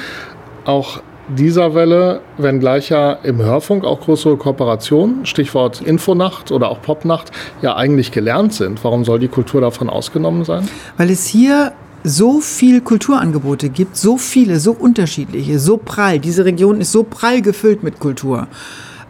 auch 0.66 1.02
dieser 1.30 1.76
Welle, 1.76 2.22
wenngleich 2.38 2.90
ja 2.90 3.14
im 3.24 3.40
Hörfunk 3.40 3.84
auch 3.84 4.02
größere 4.02 4.38
Kooperationen, 4.38 5.26
Stichwort 5.26 5.82
Infonacht 5.82 6.52
oder 6.52 6.70
auch 6.70 6.82
Popnacht, 6.82 7.32
ja 7.62 7.76
eigentlich 7.76 8.12
gelernt 8.12 8.54
sind. 8.54 8.84
Warum 8.84 9.04
soll 9.04 9.20
die 9.20 9.28
Kultur 9.28 9.62
davon 9.62 9.90
ausgenommen 9.90 10.46
sein? 10.46 10.68
Weil 10.98 11.10
es 11.10 11.26
hier 11.26 11.74
so 12.04 12.40
viel 12.40 12.82
Kulturangebote 12.82 13.70
gibt, 13.70 13.98
so 13.98 14.18
viele, 14.18 14.60
so 14.60 14.72
unterschiedliche, 14.72 15.60
so 15.60 15.78
prall. 15.78 16.20
Diese 16.20 16.46
Region 16.46 16.80
ist 16.80 16.92
so 16.92 17.04
prall 17.04 17.42
gefüllt 17.42 17.84
mit 17.84 18.00
Kultur. 18.00 18.48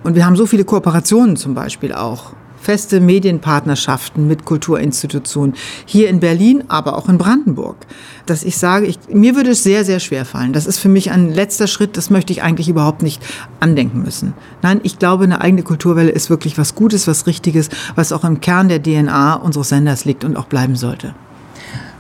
Und 0.04 0.16
wir 0.16 0.26
haben 0.26 0.36
so 0.36 0.46
viele 0.46 0.64
Kooperationen 0.64 1.36
zum 1.36 1.54
Beispiel 1.54 1.94
auch 1.94 2.34
feste 2.60 3.00
Medienpartnerschaften 3.00 4.28
mit 4.28 4.46
Kulturinstitutionen 4.46 5.56
hier 5.86 6.10
in 6.10 6.20
Berlin, 6.20 6.64
aber 6.68 6.98
auch 6.98 7.10
in 7.10 7.18
Brandenburg. 7.18 7.78
Dass 8.26 8.44
ich 8.44 8.58
sage, 8.58 8.88
ich, 8.88 9.00
mir 9.10 9.36
würde 9.36 9.52
es 9.52 9.64
sehr, 9.64 9.86
sehr 9.86 10.00
schwer 10.00 10.26
fallen. 10.26 10.54
Das 10.54 10.66
ist 10.66 10.80
für 10.80 10.90
mich 10.90 11.12
ein 11.12 11.34
letzter 11.34 11.68
Schritt, 11.68 11.98
das 11.98 12.10
möchte 12.10 12.34
ich 12.34 12.44
eigentlich 12.44 12.70
überhaupt 12.70 13.04
nicht 13.04 13.22
andenken 13.60 14.02
müssen. 14.02 14.34
Nein, 14.62 14.80
ich 14.84 15.00
glaube, 15.00 15.24
eine 15.24 15.42
eigene 15.42 15.64
Kulturwelle 15.64 16.10
ist 16.10 16.30
wirklich 16.30 16.58
was 16.58 16.76
Gutes, 16.76 17.08
was 17.08 17.28
Richtiges, 17.28 17.70
was 17.96 18.12
auch 18.12 18.24
im 18.24 18.42
Kern 18.42 18.70
der 18.70 18.82
DNA 18.82 19.36
unseres 19.36 19.70
Senders 19.70 20.06
liegt 20.06 20.24
und 20.24 20.36
auch 20.36 20.46
bleiben 20.46 20.76
sollte. 20.76 21.14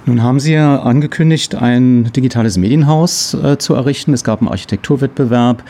Nun 0.07 0.23
haben 0.23 0.39
Sie 0.39 0.53
ja 0.53 0.79
angekündigt, 0.83 1.55
ein 1.55 2.13
digitales 2.15 2.57
Medienhaus 2.57 3.33
äh, 3.33 3.57
zu 3.57 3.73
errichten. 3.73 4.13
Es 4.13 4.23
gab 4.23 4.39
einen 4.39 4.47
Architekturwettbewerb. 4.47 5.63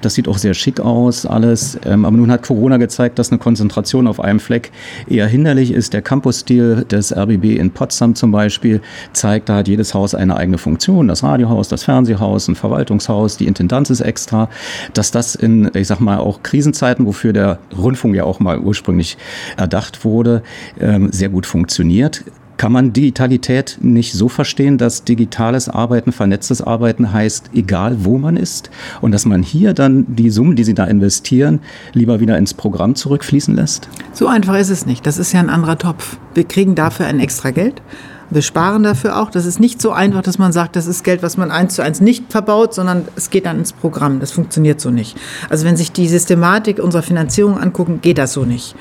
Das 0.00 0.14
sieht 0.14 0.26
auch 0.26 0.36
sehr 0.36 0.54
schick 0.54 0.80
aus, 0.80 1.26
alles. 1.26 1.78
Ähm, 1.84 2.04
aber 2.04 2.16
nun 2.16 2.28
hat 2.32 2.42
Corona 2.42 2.78
gezeigt, 2.78 3.20
dass 3.20 3.30
eine 3.30 3.38
Konzentration 3.38 4.08
auf 4.08 4.18
einem 4.18 4.40
Fleck 4.40 4.72
eher 5.06 5.28
hinderlich 5.28 5.70
ist. 5.70 5.92
Der 5.92 6.02
Campus-Stil 6.02 6.86
des 6.90 7.16
RBB 7.16 7.56
in 7.56 7.70
Potsdam 7.70 8.16
zum 8.16 8.32
Beispiel 8.32 8.80
zeigt, 9.12 9.48
da 9.48 9.58
hat 9.58 9.68
jedes 9.68 9.94
Haus 9.94 10.16
eine 10.16 10.36
eigene 10.36 10.58
Funktion. 10.58 11.06
Das 11.06 11.22
Radiohaus, 11.22 11.68
das 11.68 11.84
Fernsehhaus, 11.84 12.48
ein 12.48 12.56
Verwaltungshaus, 12.56 13.36
die 13.36 13.46
Intendanz 13.46 13.90
ist 13.90 14.00
extra. 14.00 14.48
Dass 14.94 15.12
das 15.12 15.36
in, 15.36 15.70
ich 15.72 15.86
sag 15.86 16.00
mal, 16.00 16.18
auch 16.18 16.42
Krisenzeiten, 16.42 17.06
wofür 17.06 17.32
der 17.32 17.60
Rundfunk 17.78 18.16
ja 18.16 18.24
auch 18.24 18.40
mal 18.40 18.58
ursprünglich 18.58 19.16
erdacht 19.56 20.04
wurde, 20.04 20.42
ähm, 20.80 21.12
sehr 21.12 21.28
gut 21.28 21.46
funktioniert. 21.46 22.24
Kann 22.56 22.72
man 22.72 22.92
Digitalität 22.92 23.78
nicht 23.80 24.12
so 24.12 24.28
verstehen, 24.28 24.78
dass 24.78 25.04
digitales 25.04 25.68
Arbeiten, 25.68 26.12
vernetztes 26.12 26.62
Arbeiten 26.62 27.12
heißt, 27.12 27.50
egal 27.54 28.04
wo 28.04 28.18
man 28.18 28.36
ist 28.36 28.70
und 29.00 29.12
dass 29.12 29.24
man 29.24 29.42
hier 29.42 29.74
dann 29.74 30.06
die 30.14 30.30
Summen, 30.30 30.56
die 30.56 30.64
Sie 30.64 30.74
da 30.74 30.84
investieren, 30.84 31.60
lieber 31.92 32.20
wieder 32.20 32.38
ins 32.38 32.54
Programm 32.54 32.94
zurückfließen 32.94 33.54
lässt? 33.54 33.88
So 34.12 34.28
einfach 34.28 34.56
ist 34.56 34.70
es 34.70 34.86
nicht. 34.86 35.06
Das 35.06 35.18
ist 35.18 35.32
ja 35.32 35.40
ein 35.40 35.50
anderer 35.50 35.78
Topf. 35.78 36.18
Wir 36.34 36.44
kriegen 36.44 36.74
dafür 36.74 37.06
ein 37.06 37.20
extra 37.20 37.50
Geld. 37.50 37.82
Wir 38.30 38.42
sparen 38.42 38.82
dafür 38.82 39.18
auch. 39.18 39.30
Das 39.30 39.46
ist 39.46 39.60
nicht 39.60 39.80
so 39.80 39.92
einfach, 39.92 40.22
dass 40.22 40.38
man 40.38 40.52
sagt, 40.52 40.76
das 40.76 40.86
ist 40.86 41.04
Geld, 41.04 41.22
was 41.22 41.36
man 41.36 41.50
eins 41.50 41.74
zu 41.74 41.82
eins 41.82 42.00
nicht 42.00 42.30
verbaut, 42.30 42.74
sondern 42.74 43.06
es 43.16 43.30
geht 43.30 43.46
dann 43.46 43.58
ins 43.58 43.72
Programm. 43.72 44.20
Das 44.20 44.32
funktioniert 44.32 44.80
so 44.80 44.90
nicht. 44.90 45.16
Also 45.50 45.64
wenn 45.64 45.76
sich 45.76 45.92
die 45.92 46.08
Systematik 46.08 46.78
unserer 46.78 47.02
Finanzierung 47.02 47.58
angucken, 47.58 48.00
geht 48.00 48.18
das 48.18 48.32
so 48.32 48.44
nicht. 48.44 48.74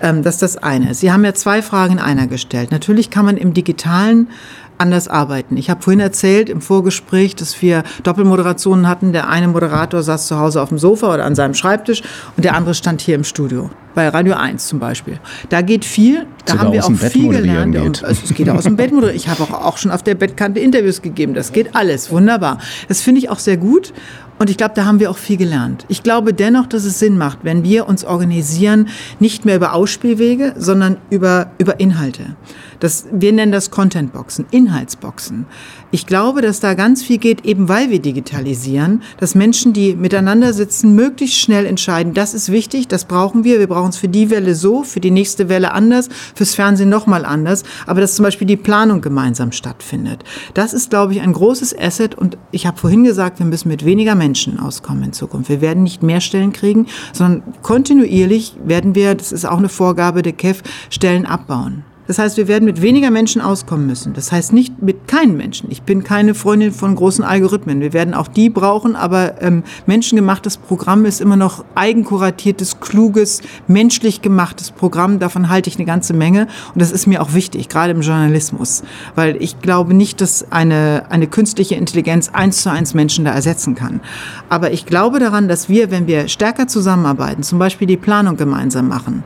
Ähm, 0.00 0.22
das 0.22 0.34
ist 0.34 0.42
das 0.42 0.56
eine. 0.58 0.94
Sie 0.94 1.12
haben 1.12 1.24
ja 1.24 1.34
zwei 1.34 1.62
Fragen 1.62 1.94
in 1.94 1.98
einer 2.00 2.26
gestellt. 2.26 2.70
Natürlich 2.70 3.10
kann 3.10 3.24
man 3.24 3.36
im 3.36 3.54
digitalen 3.54 4.28
anders 4.78 5.08
arbeiten. 5.08 5.56
Ich 5.56 5.70
habe 5.70 5.82
vorhin 5.82 6.00
erzählt 6.00 6.48
im 6.48 6.60
Vorgespräch, 6.60 7.36
dass 7.36 7.60
wir 7.62 7.82
Doppelmoderationen 8.02 8.88
hatten. 8.88 9.12
Der 9.12 9.28
eine 9.28 9.48
Moderator 9.48 10.02
saß 10.02 10.26
zu 10.26 10.38
Hause 10.38 10.62
auf 10.62 10.68
dem 10.68 10.78
Sofa 10.78 11.12
oder 11.12 11.24
an 11.24 11.34
seinem 11.34 11.54
Schreibtisch 11.54 12.02
und 12.36 12.44
der 12.44 12.54
andere 12.54 12.74
stand 12.74 13.00
hier 13.00 13.14
im 13.14 13.24
Studio. 13.24 13.70
Bei 13.94 14.08
Radio 14.08 14.34
1 14.34 14.66
zum 14.68 14.78
Beispiel. 14.78 15.18
Da 15.48 15.60
geht 15.60 15.84
viel, 15.84 16.26
da 16.44 16.52
Sogar 16.52 16.66
haben 16.66 16.72
wir 16.72 16.84
auch 16.84 16.92
viel 16.92 17.30
gelernt. 17.30 17.76
Und, 17.76 18.04
also 18.04 18.22
es 18.24 18.34
geht 18.34 18.48
aus 18.48 18.64
dem 18.64 18.76
Bett 18.76 18.92
moderieren. 18.92 19.16
Ich 19.16 19.28
habe 19.28 19.42
auch, 19.42 19.64
auch 19.64 19.78
schon 19.78 19.90
auf 19.90 20.02
der 20.02 20.14
Bettkante 20.14 20.60
Interviews 20.60 21.02
gegeben. 21.02 21.34
Das 21.34 21.52
geht 21.52 21.74
alles. 21.74 22.10
Wunderbar. 22.12 22.58
Das 22.86 23.00
finde 23.00 23.20
ich 23.20 23.30
auch 23.30 23.40
sehr 23.40 23.56
gut. 23.56 23.92
Und 24.38 24.50
ich 24.50 24.56
glaube, 24.56 24.74
da 24.74 24.84
haben 24.84 25.00
wir 25.00 25.10
auch 25.10 25.18
viel 25.18 25.36
gelernt. 25.36 25.84
Ich 25.88 26.02
glaube 26.02 26.32
dennoch, 26.32 26.66
dass 26.66 26.84
es 26.84 26.98
Sinn 26.98 27.18
macht, 27.18 27.40
wenn 27.42 27.64
wir 27.64 27.88
uns 27.88 28.04
organisieren, 28.04 28.88
nicht 29.18 29.44
mehr 29.44 29.56
über 29.56 29.74
Ausspielwege, 29.74 30.54
sondern 30.56 30.98
über, 31.10 31.50
über 31.58 31.80
Inhalte. 31.80 32.36
Das, 32.78 33.06
wir 33.10 33.32
nennen 33.32 33.50
das 33.50 33.72
Contentboxen, 33.72 34.46
Inhaltsboxen. 34.52 35.46
Ich 35.90 36.06
glaube, 36.06 36.42
dass 36.42 36.60
da 36.60 36.74
ganz 36.74 37.02
viel 37.02 37.18
geht, 37.18 37.44
eben 37.44 37.68
weil 37.68 37.90
wir 37.90 38.00
digitalisieren, 38.00 39.02
dass 39.18 39.34
Menschen, 39.34 39.72
die 39.72 39.96
miteinander 39.96 40.52
sitzen, 40.52 40.94
möglichst 40.94 41.38
schnell 41.38 41.66
entscheiden, 41.66 42.14
das 42.14 42.34
ist 42.34 42.52
wichtig, 42.52 42.86
das 42.86 43.06
brauchen 43.06 43.42
wir, 43.42 43.58
wir 43.58 43.66
brauchen 43.66 43.88
es 43.88 43.96
für 43.96 44.08
die 44.08 44.30
Welle 44.30 44.54
so, 44.54 44.84
für 44.84 45.00
die 45.00 45.10
nächste 45.10 45.48
Welle 45.48 45.72
anders, 45.72 46.08
fürs 46.36 46.54
Fernsehen 46.54 46.88
nochmal 46.88 47.24
anders, 47.24 47.64
aber 47.86 48.00
dass 48.00 48.14
zum 48.14 48.22
Beispiel 48.22 48.46
die 48.46 48.56
Planung 48.56 49.00
gemeinsam 49.00 49.50
stattfindet. 49.50 50.22
Das 50.54 50.72
ist, 50.72 50.90
glaube 50.90 51.14
ich, 51.14 51.22
ein 51.22 51.32
großes 51.32 51.76
Asset 51.76 52.14
und 52.14 52.38
ich 52.52 52.66
habe 52.66 52.78
vorhin 52.78 53.02
gesagt, 53.02 53.40
wir 53.40 53.46
müssen 53.46 53.68
mit 53.68 53.84
weniger 53.84 54.14
Menschen 54.14 54.27
auskommen 54.58 55.04
in 55.04 55.12
Zukunft. 55.12 55.48
Wir 55.48 55.60
werden 55.60 55.82
nicht 55.82 56.02
mehr 56.02 56.20
Stellen 56.20 56.52
kriegen, 56.52 56.86
sondern 57.12 57.42
kontinuierlich 57.62 58.54
werden 58.64 58.94
wir, 58.94 59.14
das 59.14 59.32
ist 59.32 59.44
auch 59.44 59.58
eine 59.58 59.68
Vorgabe 59.68 60.22
der 60.22 60.32
KEF, 60.32 60.62
Stellen 60.90 61.26
abbauen. 61.26 61.84
Das 62.08 62.18
heißt, 62.18 62.38
wir 62.38 62.48
werden 62.48 62.64
mit 62.64 62.80
weniger 62.80 63.10
Menschen 63.10 63.42
auskommen 63.42 63.86
müssen. 63.86 64.14
Das 64.14 64.32
heißt 64.32 64.54
nicht 64.54 64.80
mit 64.80 65.06
keinen 65.06 65.36
Menschen. 65.36 65.70
Ich 65.70 65.82
bin 65.82 66.04
keine 66.04 66.34
Freundin 66.34 66.72
von 66.72 66.96
großen 66.96 67.22
Algorithmen. 67.22 67.82
Wir 67.82 67.92
werden 67.92 68.14
auch 68.14 68.28
die 68.28 68.48
brauchen, 68.48 68.96
aber 68.96 69.42
ähm, 69.42 69.62
menschengemachtes 69.86 70.56
Programm 70.56 71.04
ist 71.04 71.20
immer 71.20 71.36
noch 71.36 71.66
eigenkuratiertes, 71.74 72.80
kluges, 72.80 73.42
menschlich 73.66 74.22
gemachtes 74.22 74.70
Programm. 74.70 75.18
Davon 75.18 75.50
halte 75.50 75.68
ich 75.68 75.76
eine 75.76 75.84
ganze 75.84 76.14
Menge 76.14 76.48
und 76.72 76.80
das 76.80 76.92
ist 76.92 77.06
mir 77.06 77.20
auch 77.20 77.34
wichtig, 77.34 77.68
gerade 77.68 77.92
im 77.92 78.00
Journalismus, 78.00 78.84
weil 79.14 79.36
ich 79.42 79.60
glaube 79.60 79.92
nicht, 79.92 80.22
dass 80.22 80.50
eine, 80.50 81.04
eine 81.10 81.26
künstliche 81.26 81.74
Intelligenz 81.74 82.30
eins 82.32 82.62
zu 82.62 82.70
eins 82.70 82.94
Menschen 82.94 83.26
da 83.26 83.32
ersetzen 83.32 83.74
kann. 83.74 84.00
Aber 84.48 84.72
ich 84.72 84.86
glaube 84.86 85.18
daran, 85.18 85.46
dass 85.46 85.68
wir, 85.68 85.90
wenn 85.90 86.06
wir 86.06 86.28
stärker 86.28 86.68
zusammenarbeiten, 86.68 87.42
zum 87.42 87.58
Beispiel 87.58 87.86
die 87.86 87.98
Planung 87.98 88.38
gemeinsam 88.38 88.88
machen, 88.88 89.24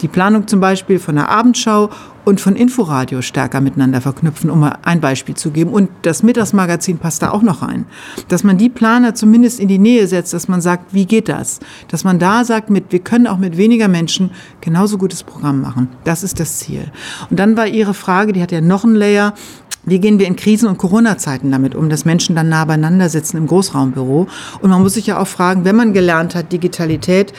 die 0.00 0.08
Planung 0.08 0.46
zum 0.46 0.60
Beispiel 0.60 0.98
von 0.98 1.14
der 1.16 1.28
Abendschau 1.28 1.90
und 2.24 2.40
von 2.40 2.56
Inforadio 2.56 3.22
stärker 3.22 3.60
miteinander 3.60 4.00
verknüpfen, 4.00 4.50
um 4.50 4.60
mal 4.60 4.78
ein 4.82 5.00
Beispiel 5.00 5.34
zu 5.34 5.50
geben. 5.50 5.72
Und 5.72 5.90
das 6.02 6.22
Mittagsmagazin 6.22 6.98
passt 6.98 7.22
da 7.22 7.30
auch 7.30 7.42
noch 7.42 7.62
rein. 7.62 7.84
Dass 8.28 8.44
man 8.44 8.56
die 8.56 8.70
Planer 8.70 9.14
zumindest 9.14 9.60
in 9.60 9.68
die 9.68 9.78
Nähe 9.78 10.06
setzt, 10.06 10.32
dass 10.32 10.48
man 10.48 10.60
sagt, 10.60 10.94
wie 10.94 11.06
geht 11.06 11.28
das? 11.28 11.60
Dass 11.88 12.04
man 12.04 12.18
da 12.18 12.44
sagt, 12.44 12.70
mit, 12.70 12.92
wir 12.92 13.00
können 13.00 13.26
auch 13.26 13.38
mit 13.38 13.56
weniger 13.56 13.88
Menschen 13.88 14.30
genauso 14.60 14.98
gutes 14.98 15.22
Programm 15.22 15.60
machen. 15.60 15.88
Das 16.04 16.22
ist 16.22 16.40
das 16.40 16.58
Ziel. 16.58 16.90
Und 17.30 17.38
dann 17.38 17.56
war 17.56 17.66
Ihre 17.66 17.94
Frage, 17.94 18.32
die 18.32 18.42
hat 18.42 18.52
ja 18.52 18.60
noch 18.60 18.84
einen 18.84 18.94
Layer, 18.94 19.34
wie 19.86 19.98
gehen 19.98 20.18
wir 20.18 20.26
in 20.26 20.36
Krisen- 20.36 20.68
und 20.68 20.78
Corona-Zeiten 20.78 21.50
damit 21.50 21.74
um, 21.74 21.90
dass 21.90 22.06
Menschen 22.06 22.34
dann 22.34 22.48
nah 22.48 22.64
beieinander 22.64 23.10
sitzen 23.10 23.36
im 23.36 23.46
Großraumbüro? 23.46 24.26
Und 24.62 24.70
man 24.70 24.80
muss 24.80 24.94
sich 24.94 25.06
ja 25.06 25.18
auch 25.18 25.26
fragen, 25.26 25.66
wenn 25.66 25.76
man 25.76 25.92
gelernt 25.92 26.34
hat, 26.34 26.52
Digitalität 26.52 27.34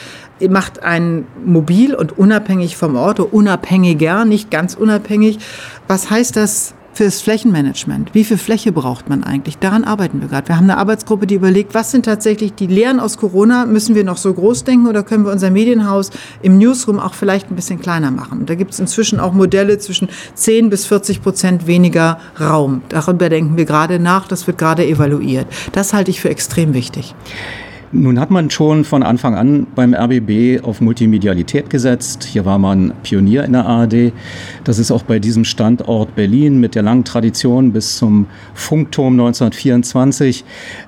macht 0.49 0.83
einen 0.83 1.27
mobil 1.45 1.95
und 1.95 2.17
unabhängig 2.17 2.77
vom 2.77 2.95
Ort, 2.95 3.19
unabhängiger, 3.19 4.25
nicht 4.25 4.51
ganz 4.51 4.75
unabhängig. 4.75 5.39
Was 5.87 6.09
heißt 6.09 6.35
das 6.35 6.75
fürs 6.95 7.21
Flächenmanagement. 7.21 8.13
Wie 8.13 8.23
viel 8.23 8.37
Fläche 8.37 8.71
braucht 8.71 9.09
man 9.09 9.23
eigentlich? 9.23 9.57
Daran 9.57 9.83
arbeiten 9.83 10.21
wir 10.21 10.29
gerade. 10.29 10.47
Wir 10.47 10.55
haben 10.55 10.63
eine 10.63 10.77
Arbeitsgruppe, 10.77 11.27
die 11.27 11.35
überlegt, 11.35 11.73
was 11.73 11.91
sind 11.91 12.05
tatsächlich 12.05 12.53
die 12.53 12.67
Lehren 12.67 13.01
aus 13.01 13.17
Corona? 13.17 13.65
Müssen 13.65 13.95
wir 13.95 14.05
noch 14.05 14.17
so 14.17 14.33
groß 14.33 14.63
denken 14.63 14.87
oder 14.87 15.03
können 15.03 15.25
wir 15.25 15.31
unser 15.31 15.51
Medienhaus 15.51 16.09
im 16.41 16.57
Newsroom 16.57 16.99
auch 16.99 17.13
vielleicht 17.13 17.51
ein 17.51 17.55
bisschen 17.55 17.81
kleiner 17.81 18.11
machen? 18.11 18.45
Da 18.45 18.55
gibt 18.55 18.71
es 18.71 18.79
inzwischen 18.79 19.19
auch 19.19 19.33
Modelle 19.33 19.77
zwischen 19.77 20.07
10 20.35 20.69
bis 20.69 20.85
40 20.85 21.21
Prozent 21.21 21.67
weniger 21.67 22.19
Raum. 22.39 22.81
Darüber 22.87 23.27
denken 23.27 23.57
wir 23.57 23.65
gerade 23.65 23.99
nach. 23.99 24.27
Das 24.27 24.47
wird 24.47 24.57
gerade 24.57 24.85
evaluiert. 24.85 25.47
Das 25.73 25.93
halte 25.93 26.11
ich 26.11 26.21
für 26.21 26.29
extrem 26.29 26.73
wichtig. 26.73 27.13
Nun 27.91 28.19
hat 28.19 28.31
man 28.31 28.49
schon 28.49 28.83
von 28.83 29.03
Anfang 29.03 29.35
an 29.35 29.67
beim 29.75 29.93
RBB 29.93 30.63
auf 30.63 30.81
Multimedialität 30.81 31.69
gesetzt. 31.69 32.23
Hier 32.23 32.43
war 32.43 32.57
man 32.57 32.93
Pionier 33.03 33.43
in 33.43 33.53
der 33.53 33.65
ARD. 33.65 34.11
Das 34.63 34.79
ist 34.79 34.91
auch 34.91 35.03
bei 35.03 35.19
diesem 35.19 35.45
Standort 35.45 36.15
Berlin 36.15 36.59
mit 36.59 36.75
der 36.75 36.83
langen 36.83 37.03
Tradition 37.03 37.71
bis 37.71 37.97
zum 37.97 38.25
Funkturm 38.53 39.13
1924. 39.13 40.43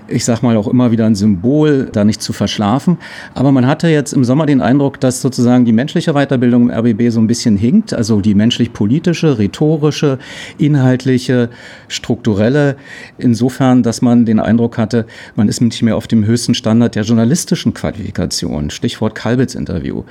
Ich 0.07 0.25
sage 0.25 0.45
mal 0.45 0.55
auch 0.57 0.67
immer 0.67 0.91
wieder 0.91 1.05
ein 1.05 1.15
Symbol, 1.15 1.89
da 1.91 2.03
nicht 2.03 2.21
zu 2.21 2.33
verschlafen. 2.33 2.97
Aber 3.33 3.51
man 3.51 3.67
hatte 3.67 3.87
jetzt 3.87 4.13
im 4.13 4.23
Sommer 4.23 4.45
den 4.45 4.61
Eindruck, 4.61 4.99
dass 4.99 5.21
sozusagen 5.21 5.65
die 5.65 5.73
menschliche 5.73 6.13
Weiterbildung 6.13 6.69
im 6.69 6.71
RBB 6.71 7.09
so 7.09 7.19
ein 7.19 7.27
bisschen 7.27 7.57
hinkt. 7.57 7.93
Also 7.93 8.21
die 8.21 8.33
menschlich-politische, 8.33 9.37
rhetorische, 9.37 10.19
inhaltliche, 10.57 11.49
strukturelle. 11.87 12.77
Insofern, 13.17 13.83
dass 13.83 14.01
man 14.01 14.25
den 14.25 14.39
Eindruck 14.39 14.77
hatte, 14.77 15.05
man 15.35 15.49
ist 15.49 15.61
nicht 15.61 15.81
mehr 15.81 15.97
auf 15.97 16.07
dem 16.07 16.25
höchsten 16.25 16.53
Standard 16.53 16.95
der 16.95 17.03
journalistischen 17.03 17.73
Qualifikation. 17.73 18.69
Stichwort 18.69 19.15
Kalbitz-Interview. 19.15 20.03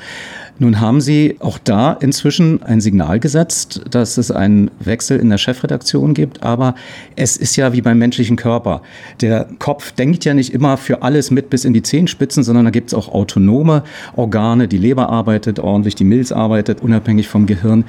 Nun 0.58 0.80
haben 0.80 1.02
Sie 1.02 1.36
auch 1.40 1.58
da 1.62 1.92
inzwischen 1.92 2.62
ein 2.62 2.80
Signal 2.80 3.20
gesetzt, 3.20 3.82
dass 3.90 4.16
es 4.16 4.30
einen 4.30 4.70
Wechsel 4.80 5.20
in 5.20 5.28
der 5.28 5.36
Chefredaktion 5.36 6.14
gibt. 6.14 6.42
Aber 6.42 6.74
es 7.14 7.36
ist 7.36 7.56
ja 7.56 7.74
wie 7.74 7.82
beim 7.82 7.98
menschlichen 7.98 8.36
Körper. 8.36 8.80
Der 9.20 9.48
Kopf 9.58 9.85
denkt 9.92 10.24
ja 10.24 10.34
nicht 10.34 10.52
immer 10.52 10.76
für 10.76 11.02
alles 11.02 11.30
mit 11.30 11.50
bis 11.50 11.64
in 11.64 11.72
die 11.72 11.82
Zehenspitzen, 11.82 12.42
sondern 12.42 12.64
da 12.64 12.70
gibt 12.70 12.88
es 12.88 12.94
auch 12.94 13.08
autonome 13.08 13.82
Organe. 14.14 14.68
Die 14.68 14.78
Leber 14.78 15.08
arbeitet 15.08 15.58
ordentlich, 15.58 15.94
die 15.94 16.04
Milz 16.04 16.32
arbeitet 16.32 16.82
unabhängig 16.82 17.28
vom 17.28 17.46
Gehirn. 17.46 17.84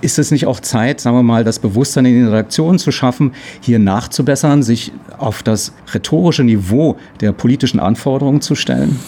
Ist 0.00 0.18
es 0.18 0.30
nicht 0.30 0.46
auch 0.46 0.60
Zeit, 0.60 1.00
sagen 1.00 1.16
wir 1.16 1.22
mal, 1.22 1.44
das 1.44 1.58
Bewusstsein 1.58 2.06
in 2.06 2.14
den 2.14 2.28
Redaktionen 2.28 2.78
zu 2.78 2.92
schaffen, 2.92 3.32
hier 3.60 3.78
nachzubessern, 3.78 4.62
sich 4.62 4.92
auf 5.18 5.42
das 5.42 5.72
rhetorische 5.92 6.44
Niveau 6.44 6.96
der 7.20 7.32
politischen 7.32 7.80
Anforderungen 7.80 8.40
zu 8.40 8.54
stellen? 8.54 8.98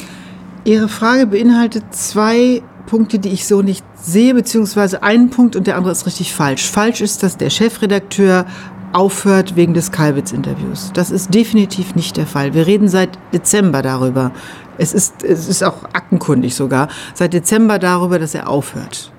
Ihre 0.64 0.88
Frage 0.88 1.26
beinhaltet 1.26 1.84
zwei 1.90 2.62
Punkte, 2.86 3.18
die 3.18 3.30
ich 3.30 3.46
so 3.46 3.62
nicht 3.62 3.84
sehe, 4.00 4.34
beziehungsweise 4.34 5.02
einen 5.02 5.30
Punkt 5.30 5.56
und 5.56 5.66
der 5.66 5.76
andere 5.76 5.92
ist 5.92 6.06
richtig 6.06 6.32
falsch. 6.32 6.68
Falsch 6.68 7.00
ist, 7.00 7.22
dass 7.22 7.36
der 7.36 7.50
Chefredakteur 7.50 8.46
aufhört 8.92 9.56
wegen 9.56 9.74
des 9.74 9.92
Kalbitz-Interviews. 9.92 10.90
Das 10.94 11.10
ist 11.10 11.34
definitiv 11.34 11.94
nicht 11.94 12.16
der 12.16 12.26
Fall. 12.26 12.54
Wir 12.54 12.66
reden 12.66 12.88
seit 12.88 13.18
Dezember 13.32 13.82
darüber. 13.82 14.32
Es 14.78 14.94
ist, 14.94 15.22
es 15.24 15.48
ist 15.48 15.62
auch 15.62 15.84
aktenkundig 15.92 16.54
sogar. 16.54 16.88
Seit 17.14 17.32
Dezember 17.32 17.78
darüber, 17.78 18.18
dass 18.18 18.34
er 18.34 18.48
aufhört. 18.48 19.12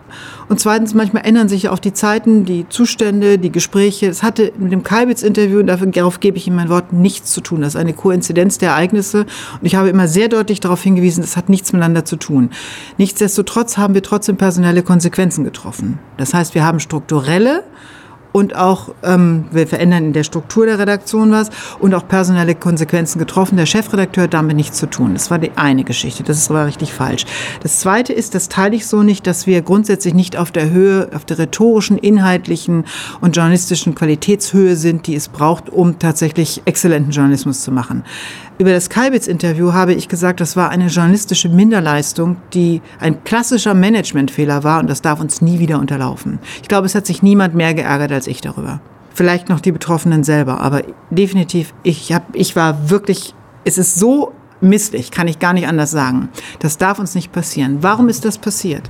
Und 0.50 0.60
zweitens, 0.60 0.94
manchmal 0.94 1.26
ändern 1.26 1.50
sich 1.50 1.70
auch 1.70 1.80
die 1.80 1.94
Zeiten, 1.94 2.46
die 2.46 2.68
Zustände, 2.70 3.38
die 3.38 3.52
Gespräche. 3.52 4.08
Es 4.08 4.24
hatte 4.24 4.52
mit 4.58 4.72
dem 4.72 4.84
Kalbitz-Interview, 4.84 5.60
und 5.60 5.68
darauf 5.68 6.20
gebe 6.20 6.38
ich 6.38 6.48
ihm 6.48 6.56
mein 6.56 6.70
Wort, 6.70 6.94
nichts 6.94 7.32
zu 7.32 7.42
tun. 7.42 7.62
Das 7.62 7.76
ist 7.76 7.80
eine 7.80 7.94
Koinzidenz 7.94 8.58
der 8.58 8.72
Ereignisse. 8.72 9.22
Und 9.22 9.64
ich 9.64 9.76
habe 9.76 9.90
immer 9.90 10.08
sehr 10.08 10.28
deutlich 10.28 10.60
darauf 10.60 10.82
hingewiesen, 10.84 11.22
das 11.22 11.38
hat 11.38 11.50
nichts 11.50 11.74
miteinander 11.74 12.06
zu 12.06 12.18
tun. 12.18 12.52
Nichtsdestotrotz 12.98 13.78
haben 13.78 13.94
wir 13.94 14.04
trotzdem 14.04 14.38
personelle 14.38 14.84
Konsequenzen 14.84 15.44
getroffen. 15.44 16.00
Das 16.18 16.34
heißt, 16.34 16.56
wir 16.56 16.66
haben 16.66 16.80
strukturelle 16.80 17.64
und 18.34 18.56
auch 18.56 18.90
ähm, 19.04 19.46
wir 19.52 19.68
verändern 19.68 20.08
in 20.08 20.14
der 20.14 20.24
Struktur 20.24 20.66
der 20.66 20.80
Redaktion 20.80 21.32
was 21.32 21.50
und 21.80 21.94
auch 21.94 22.06
personelle 22.06 22.56
Konsequenzen 22.56 23.20
getroffen. 23.20 23.56
Der 23.56 23.66
Chefredakteur 23.66 24.26
hat 24.26 24.34
damit 24.34 24.58
nichts 24.58 24.78
zu 24.78 24.88
tun. 24.88 25.14
Das 25.14 25.32
war 25.32 25.40
die 25.40 25.52
eine 25.56 25.86
Geschichte. 25.86 26.24
Das 26.24 26.50
aber 26.50 26.66
richtig 26.66 26.92
falsch. 26.92 27.26
Das 27.62 27.80
zweite 27.80 28.12
ist, 28.12 28.36
das 28.36 28.50
teile 28.50 28.76
ich 28.76 28.88
so 28.88 29.04
nicht, 29.04 29.28
dass 29.28 29.48
wir 29.48 29.62
grundsätzlich 29.62 30.14
nicht 30.14 30.36
auf 30.36 30.52
der 30.52 30.72
Höhe, 30.72 31.10
auf 31.16 31.24
der 31.26 31.38
rhetorischen, 31.38 31.98
inhaltlichen 31.98 32.86
und 33.22 33.36
journalistischen 33.36 33.96
Qualitätshöhe 33.96 34.76
sind, 34.76 35.08
die 35.08 35.16
es 35.16 35.30
braucht, 35.30 35.70
um 35.70 36.00
tatsächlich 36.00 36.64
exzellenten 36.66 37.12
Journalismus 37.12 37.62
zu 37.62 37.72
machen. 37.72 38.04
Über 38.60 38.72
das 38.72 38.90
Kalbitz-Interview 38.90 39.74
habe 39.74 39.94
ich 39.94 40.08
gesagt, 40.08 40.40
das 40.40 40.56
war 40.56 40.70
eine 40.70 40.88
journalistische 40.88 41.50
Minderleistung, 41.50 42.38
die 42.54 42.82
ein 43.00 43.24
klassischer 43.24 43.74
Managementfehler 43.74 44.64
war 44.64 44.80
und 44.80 44.90
das 44.90 45.02
darf 45.02 45.20
uns 45.20 45.42
nie 45.42 45.58
wieder 45.58 45.80
unterlaufen. 45.80 46.38
Ich 46.62 46.68
glaube, 46.68 46.86
es 46.86 46.94
hat 46.94 47.08
sich 47.08 47.24
niemand 47.24 47.56
mehr 47.56 47.74
geärgert 47.74 48.12
als 48.12 48.28
ich 48.28 48.42
darüber. 48.42 48.80
Vielleicht 49.12 49.50
noch 49.50 49.60
die 49.60 49.72
Betroffenen 49.72 50.24
selber, 50.24 50.62
aber 50.62 50.84
definitiv, 51.10 51.74
ich, 51.82 52.14
hab, 52.14 52.36
ich 52.36 52.56
war 52.56 52.92
wirklich, 52.92 53.34
es 53.64 53.80
ist 53.80 53.96
so 53.96 54.34
misslich, 54.62 55.12
kann 55.12 55.28
ich 55.28 55.40
gar 55.40 55.54
nicht 55.54 55.68
anders 55.68 55.92
sagen. 55.92 56.30
Das 56.60 56.78
darf 56.78 57.00
uns 57.00 57.16
nicht 57.16 57.32
passieren. 57.32 57.80
Warum 57.82 58.08
ist 58.08 58.24
das 58.24 58.38
passiert? 58.38 58.90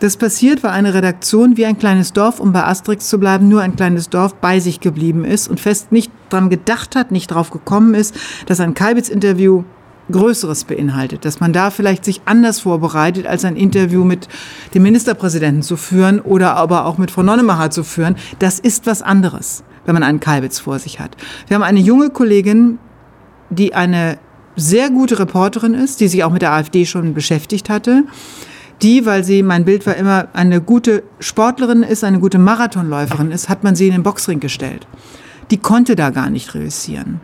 Das 0.00 0.16
passiert, 0.16 0.62
weil 0.62 0.72
eine 0.72 0.94
Redaktion 0.94 1.56
wie 1.56 1.64
ein 1.66 1.78
kleines 1.78 2.12
Dorf, 2.12 2.38
um 2.38 2.52
bei 2.52 2.64
Asterix 2.64 3.08
zu 3.08 3.18
bleiben, 3.18 3.48
nur 3.48 3.62
ein 3.62 3.76
kleines 3.76 4.10
Dorf 4.10 4.34
bei 4.34 4.60
sich 4.60 4.80
geblieben 4.80 5.24
ist 5.24 5.48
und 5.48 5.60
fest 5.60 5.90
nicht 5.90 6.10
dran 6.28 6.50
gedacht 6.50 6.96
hat, 6.96 7.10
nicht 7.10 7.28
drauf 7.28 7.50
gekommen 7.50 7.94
ist, 7.94 8.14
dass 8.46 8.60
ein 8.60 8.74
Kalbitz-Interview 8.74 9.64
Größeres 10.10 10.64
beinhaltet, 10.64 11.24
dass 11.24 11.40
man 11.40 11.52
da 11.52 11.70
vielleicht 11.70 12.04
sich 12.04 12.22
anders 12.26 12.60
vorbereitet, 12.60 13.26
als 13.26 13.44
ein 13.44 13.56
Interview 13.56 14.04
mit 14.04 14.28
dem 14.74 14.84
Ministerpräsidenten 14.84 15.62
zu 15.62 15.76
führen 15.76 16.20
oder 16.20 16.54
aber 16.54 16.86
auch 16.86 16.98
mit 16.98 17.10
Frau 17.10 17.22
Nonnemacher 17.22 17.70
zu 17.70 17.82
führen. 17.82 18.16
Das 18.38 18.60
ist 18.60 18.86
was 18.86 19.02
anderes, 19.02 19.64
wenn 19.84 19.94
man 19.94 20.02
einen 20.02 20.20
Kalbitz 20.20 20.60
vor 20.60 20.78
sich 20.78 21.00
hat. 21.00 21.16
Wir 21.48 21.56
haben 21.56 21.64
eine 21.64 21.80
junge 21.80 22.10
Kollegin, 22.10 22.78
die 23.50 23.74
eine 23.74 24.18
sehr 24.54 24.90
gute 24.90 25.18
Reporterin 25.18 25.74
ist, 25.74 26.00
die 26.00 26.08
sich 26.08 26.24
auch 26.24 26.30
mit 26.30 26.42
der 26.42 26.52
AfD 26.52 26.86
schon 26.86 27.12
beschäftigt 27.14 27.68
hatte. 27.68 28.04
Die, 28.82 29.06
weil 29.06 29.24
sie, 29.24 29.42
mein 29.42 29.64
Bild 29.64 29.86
war 29.86 29.96
immer, 29.96 30.28
eine 30.34 30.60
gute 30.60 31.02
Sportlerin 31.18 31.82
ist, 31.82 32.04
eine 32.04 32.20
gute 32.20 32.38
Marathonläuferin 32.38 33.30
ist, 33.30 33.48
hat 33.48 33.64
man 33.64 33.74
sie 33.74 33.86
in 33.86 33.92
den 33.92 34.02
Boxring 34.02 34.38
gestellt. 34.38 34.86
Die 35.50 35.58
konnte 35.58 35.96
da 35.96 36.10
gar 36.10 36.30
nicht 36.30 36.54
reüssieren. 36.54 37.20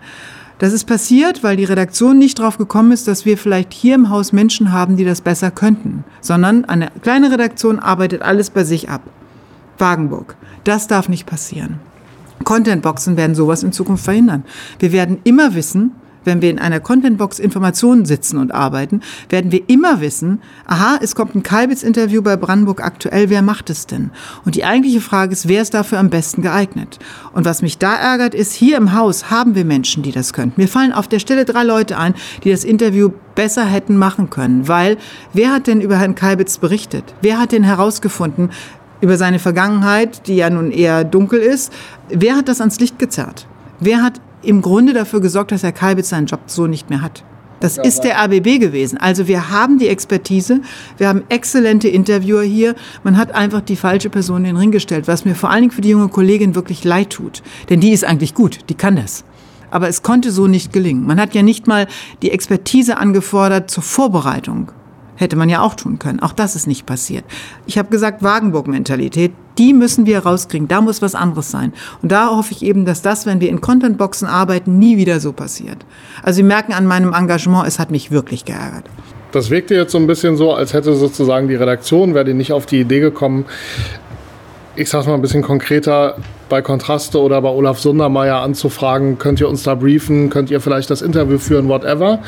Das 0.59 0.73
ist 0.73 0.85
passiert, 0.85 1.43
weil 1.43 1.57
die 1.57 1.65
Redaktion 1.65 2.19
nicht 2.19 2.39
drauf 2.39 2.57
gekommen 2.57 2.93
ist, 2.93 3.09
dass 3.09 3.25
wir 3.25 3.37
vielleicht 3.37 3.73
hier 3.73 3.97
im 3.97 4.11
Haus 4.11 4.33
Menschen 4.33 4.71
haben, 4.71 4.97
die 4.97 5.05
das 5.05 5.21
besser 5.21 5.51
könnten, 5.51 6.05
sondern 6.21 6.65
eine 6.67 6.93
kleine 7.03 7.33
Redaktion 7.33 7.81
arbeitet 7.81 8.23
alles 8.23 8.51
bei 8.51 8.63
sich 8.63 8.89
ab. 8.89 9.03
Wagenburg. 9.79 10.37
Das 10.63 10.87
darf 10.87 11.09
nicht 11.09 11.27
passieren. 11.27 11.81
Contentboxen 12.45 13.17
werden 13.17 13.35
sowas 13.35 13.63
in 13.63 13.73
Zukunft 13.73 14.05
verhindern. 14.05 14.45
Wir 14.79 14.93
werden 14.93 15.19
immer 15.25 15.55
wissen, 15.55 15.93
wenn 16.25 16.43
wir 16.43 16.51
in 16.51 16.59
einer 16.59 16.81
Contentbox 16.81 17.39
Informationen 17.39 18.05
sitzen 18.05 18.39
und 18.39 18.53
arbeiten, 18.53 19.01
werden 19.29 19.53
wir 19.53 19.69
immer 19.69 20.01
wissen, 20.01 20.41
aha, 20.67 20.99
es 21.01 21.15
kommt 21.15 21.35
ein 21.35 21.43
Kalbitz-Interview 21.43 22.23
bei 22.23 22.37
Brandenburg 22.37 22.83
aktuell, 22.83 23.31
wer 23.31 23.43
macht 23.43 23.71
es 23.71 23.87
denn? 23.87 24.11
Und 24.45 24.55
die 24.55 24.65
eigentliche 24.65 25.01
Frage 25.01 25.33
ist, 25.33 25.49
wer 25.49 25.63
ist 25.63 25.75
dafür 25.75 25.99
am 25.99 26.11
besten 26.11 26.43
geeignet? 26.43 26.99
Und 27.33 27.45
was 27.45 27.63
mich 27.63 27.79
da 27.79 27.95
ärgert, 27.95 28.35
ist, 28.35 28.53
hier 28.53 28.77
im 28.77 28.93
Haus 28.93 29.31
haben 29.31 29.55
wir 29.55 29.65
Menschen, 29.65 30.03
die 30.03 30.13
das 30.13 30.33
könnten. 30.33 30.61
Mir 30.61 30.69
fallen 30.69 30.93
auf 30.93 31.09
der 31.09 31.19
Stelle 31.19 31.45
drei 31.45 31.65
Leute 31.65 31.99
ein, 31.99 32.15
die 32.45 32.51
das 32.51 32.65
Interview 32.65 33.11
besser 33.35 33.65
hätten 33.65 33.97
machen 33.97 34.31
können, 34.31 34.69
weil 34.69 34.99
wer 35.33 35.53
hat 35.53 35.67
denn 35.67 35.81
über 35.81 35.97
Herrn 35.97 36.15
Kalbitz 36.15 36.59
berichtet? 36.59 37.15
Wer 37.23 37.41
hat 37.41 37.53
denn 37.53 37.65
herausgefunden, 37.65 38.51
über 39.01 39.17
seine 39.17 39.41
Vergangenheit, 39.41 40.29
die 40.29 40.37
ja 40.37 40.49
nun 40.49 40.71
eher 40.71 41.05
dunkel 41.05 41.41
ist, 41.41 41.73
wer 42.09 42.37
hat 42.37 42.49
das 42.49 42.61
ans 42.61 42.79
Licht 42.79 42.99
gezerrt? 42.99 43.47
Wer 43.81 44.03
hat 44.03 44.21
im 44.43 44.63
Grunde 44.63 44.93
dafür 44.93 45.21
gesorgt, 45.21 45.53
dass 45.53 45.63
Herr 45.63 45.73
Kalbitz 45.73 46.11
seinen 46.11 46.27
Job 46.27 46.41
so 46.47 46.67
nicht 46.67 46.91
mehr 46.91 47.03
hat. 47.03 47.25
Das 47.61 47.79
ist 47.79 48.01
der 48.01 48.21
ABB 48.21 48.59
gewesen. 48.59 48.99
Also 48.99 49.29
wir 49.29 49.51
haben 49.51 49.79
die 49.79 49.87
Expertise, 49.87 50.63
wir 50.99 51.07
haben 51.07 51.23
exzellente 51.29 51.87
Interviewer 51.89 52.43
hier. 52.43 52.75
Man 53.05 53.17
hat 53.17 53.33
einfach 53.37 53.61
die 53.61 53.77
falsche 53.77 54.11
Person 54.11 54.39
in 54.39 54.45
den 54.45 54.57
Ring 54.57 54.73
gestellt, 54.73 55.07
was 55.07 55.25
mir 55.25 55.37
vor 55.37 55.51
allen 55.51 55.63
Dingen 55.63 55.71
für 55.71 55.81
die 55.81 55.91
junge 55.91 56.09
Kollegin 56.09 56.57
wirklich 56.57 56.83
leid 56.83 57.11
tut. 57.11 57.41
Denn 57.71 57.79
die 57.79 57.93
ist 57.93 58.05
eigentlich 58.05 58.35
gut, 58.35 58.69
die 58.69 58.75
kann 58.75 58.97
das. 58.97 59.25
Aber 59.71 59.89
es 59.89 60.03
konnte 60.03 60.33
so 60.33 60.49
nicht 60.49 60.73
gelingen. 60.73 61.07
Man 61.07 61.21
hat 61.21 61.35
ja 61.35 61.43
nicht 61.43 61.69
mal 61.69 61.87
die 62.23 62.33
Expertise 62.33 62.97
angefordert 62.97 63.71
zur 63.71 63.85
Vorbereitung. 63.85 64.73
Hätte 65.17 65.37
man 65.37 65.49
ja 65.49 65.61
auch 65.61 65.75
tun 65.75 65.99
können. 65.99 66.21
Auch 66.21 66.33
das 66.33 66.57
ist 66.57 66.67
nicht 66.67 66.87
passiert. 66.87 67.25
Ich 67.67 67.79
habe 67.79 67.91
gesagt, 67.91 68.23
Wagenburg-Mentalität, 68.23 69.33
die 69.59 69.73
müssen 69.73 70.07
wir 70.07 70.21
rauskriegen. 70.21 70.69
Da 70.69 70.81
muss 70.81 71.03
was 71.03 71.15
anderes 71.15 71.51
sein. 71.51 71.73
Und 72.03 72.11
da 72.11 72.31
hoffe 72.31 72.53
ich 72.53 72.63
eben, 72.63 72.85
dass 72.85 73.03
das, 73.03 73.27
wenn 73.27 73.41
wir 73.41 73.51
in 73.51 73.61
Contentboxen 73.61 74.27
arbeiten, 74.27 74.79
nie 74.79 74.97
wieder 74.97 75.21
so 75.21 75.33
passiert. 75.33 75.85
Also 76.23 76.37
Sie 76.39 76.43
merken 76.43 76.73
an 76.73 76.87
meinem 76.87 77.13
Engagement, 77.13 77.67
es 77.67 77.79
hat 77.79 77.91
mich 77.91 78.11
wirklich 78.11 78.45
geärgert. 78.45 78.85
Das 79.33 79.51
wirkte 79.51 79.75
jetzt 79.75 79.93
so 79.93 79.99
ein 79.99 80.07
bisschen 80.07 80.37
so, 80.37 80.53
als 80.53 80.75
hätte 80.75 80.95
sozusagen 80.95 81.49
die 81.49 81.55
Redaktion, 81.55 82.15
wäre 82.15 82.25
die 82.25 82.35
nicht 82.35 82.53
auf 82.53 82.67
die 82.67 82.81
Idee 82.81 83.01
gekommen, 83.01 83.47
ich 84.75 84.89
sag's 84.89 85.07
mal 85.07 85.15
ein 85.15 85.23
bisschen 85.23 85.43
konkreter, 85.43 86.17
bei 86.49 86.61
Kontraste 86.61 87.19
oder 87.19 87.41
bei 87.41 87.49
Olaf 87.49 87.79
Sundermeier 87.79 88.37
anzufragen, 88.43 89.19
könnt 89.19 89.41
ihr 89.41 89.49
uns 89.49 89.63
da 89.63 89.75
briefen, 89.75 90.29
könnt 90.29 90.51
ihr 90.51 90.61
vielleicht 90.61 90.91
das 90.91 91.01
Interview 91.01 91.39
führen, 91.39 91.69
whatever. 91.69 92.19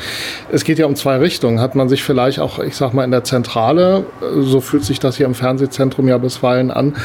Es 0.51 0.63
geht 0.63 0.79
ja 0.79 0.87
um 0.87 0.95
zwei 0.95 1.17
Richtungen. 1.17 1.59
Hat 1.59 1.75
man 1.75 1.89
sich 1.89 2.03
vielleicht 2.03 2.39
auch, 2.39 2.57
ich 2.59 2.75
sag 2.75 2.93
mal, 2.93 3.03
in 3.03 3.11
der 3.11 3.23
Zentrale, 3.23 4.05
so 4.39 4.61
fühlt 4.61 4.83
sich 4.83 4.99
das 4.99 5.17
hier 5.17 5.27
im 5.27 5.35
Fernsehzentrum 5.35 6.07
ja 6.07 6.17
bisweilen 6.17 6.71
an, 6.71 6.95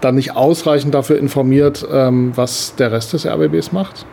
dann 0.00 0.14
nicht 0.14 0.34
ausreichend 0.34 0.94
dafür 0.94 1.18
informiert, 1.18 1.86
ähm, 1.92 2.32
was 2.36 2.74
der 2.76 2.92
Rest 2.92 3.12
des 3.12 3.26
RBBs 3.26 3.72
macht? 3.72 4.06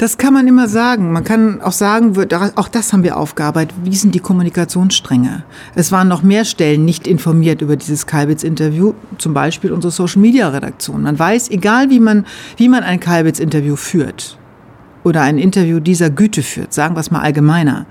Das 0.00 0.16
kann 0.16 0.32
man 0.32 0.48
immer 0.48 0.66
sagen. 0.66 1.12
Man 1.12 1.24
kann 1.24 1.60
auch 1.60 1.72
sagen, 1.72 2.16
auch 2.56 2.68
das 2.68 2.94
haben 2.94 3.02
wir 3.02 3.18
aufgearbeitet. 3.18 3.76
Wie 3.84 3.94
sind 3.94 4.14
die 4.14 4.20
Kommunikationsstränge? 4.20 5.44
Es 5.74 5.92
waren 5.92 6.08
noch 6.08 6.22
mehr 6.22 6.46
Stellen 6.46 6.86
nicht 6.86 7.06
informiert 7.06 7.60
über 7.60 7.76
dieses 7.76 8.06
Kalbitz-Interview, 8.06 8.94
zum 9.18 9.34
Beispiel 9.34 9.72
unsere 9.72 9.90
Social-Media-Redaktion. 9.90 11.02
Man 11.02 11.18
weiß, 11.18 11.50
egal 11.50 11.90
wie 11.90 12.00
man, 12.00 12.24
wie 12.56 12.70
man 12.70 12.82
ein 12.82 12.98
Kalbitz-Interview 12.98 13.76
führt 13.76 14.38
oder 15.04 15.20
ein 15.20 15.36
Interview 15.36 15.80
dieser 15.80 16.08
Güte 16.08 16.42
führt, 16.42 16.72
sagen 16.72 16.96
wir 16.96 17.00
es 17.00 17.10
mal 17.10 17.20
allgemeiner, 17.20 17.84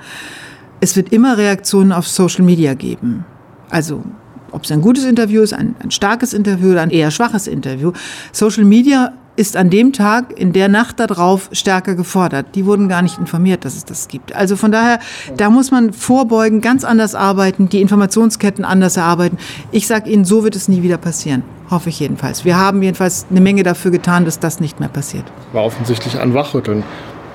es 0.79 0.95
wird 0.95 1.13
immer 1.13 1.37
Reaktionen 1.37 1.91
auf 1.91 2.07
Social 2.07 2.43
Media 2.43 2.73
geben. 2.73 3.23
Also 3.69 4.03
ob 4.49 4.63
es 4.63 4.71
ein 4.71 4.81
gutes 4.81 5.03
Interview 5.03 5.43
ist, 5.43 5.53
ein, 5.53 5.75
ein 5.77 5.91
starkes 5.91 6.33
Interview 6.33 6.71
oder 6.71 6.81
ein 6.81 6.89
eher 6.89 7.11
schwaches 7.11 7.45
Interview. 7.45 7.91
Social 8.31 8.65
Media 8.65 9.13
ist 9.39 9.55
an 9.55 9.69
dem 9.69 9.93
Tag, 9.93 10.37
in 10.37 10.51
der 10.51 10.67
Nacht 10.67 10.99
darauf 10.99 11.49
stärker 11.53 11.95
gefordert. 11.95 12.47
Die 12.55 12.65
wurden 12.65 12.89
gar 12.89 13.01
nicht 13.01 13.17
informiert, 13.17 13.63
dass 13.63 13.77
es 13.77 13.85
das 13.85 14.09
gibt. 14.09 14.35
Also 14.35 14.57
von 14.57 14.69
daher, 14.69 14.99
da 15.37 15.49
muss 15.49 15.71
man 15.71 15.93
vorbeugen, 15.93 16.59
ganz 16.59 16.83
anders 16.83 17.15
arbeiten, 17.15 17.69
die 17.69 17.79
Informationsketten 17.79 18.65
anders 18.65 18.97
erarbeiten. 18.97 19.37
Ich 19.71 19.87
sage 19.87 20.09
Ihnen, 20.09 20.25
so 20.25 20.43
wird 20.43 20.57
es 20.57 20.67
nie 20.67 20.83
wieder 20.83 20.97
passieren. 20.97 21.43
Hoffe 21.71 21.87
ich 21.87 22.01
jedenfalls. 22.01 22.43
Wir 22.43 22.57
haben 22.57 22.83
jedenfalls 22.83 23.27
eine 23.29 23.39
Menge 23.39 23.63
dafür 23.63 23.91
getan, 23.91 24.25
dass 24.25 24.39
das 24.39 24.59
nicht 24.59 24.81
mehr 24.81 24.89
passiert. 24.89 25.23
War 25.53 25.63
offensichtlich 25.63 26.19
ein 26.19 26.33
Wachrütteln. 26.33 26.83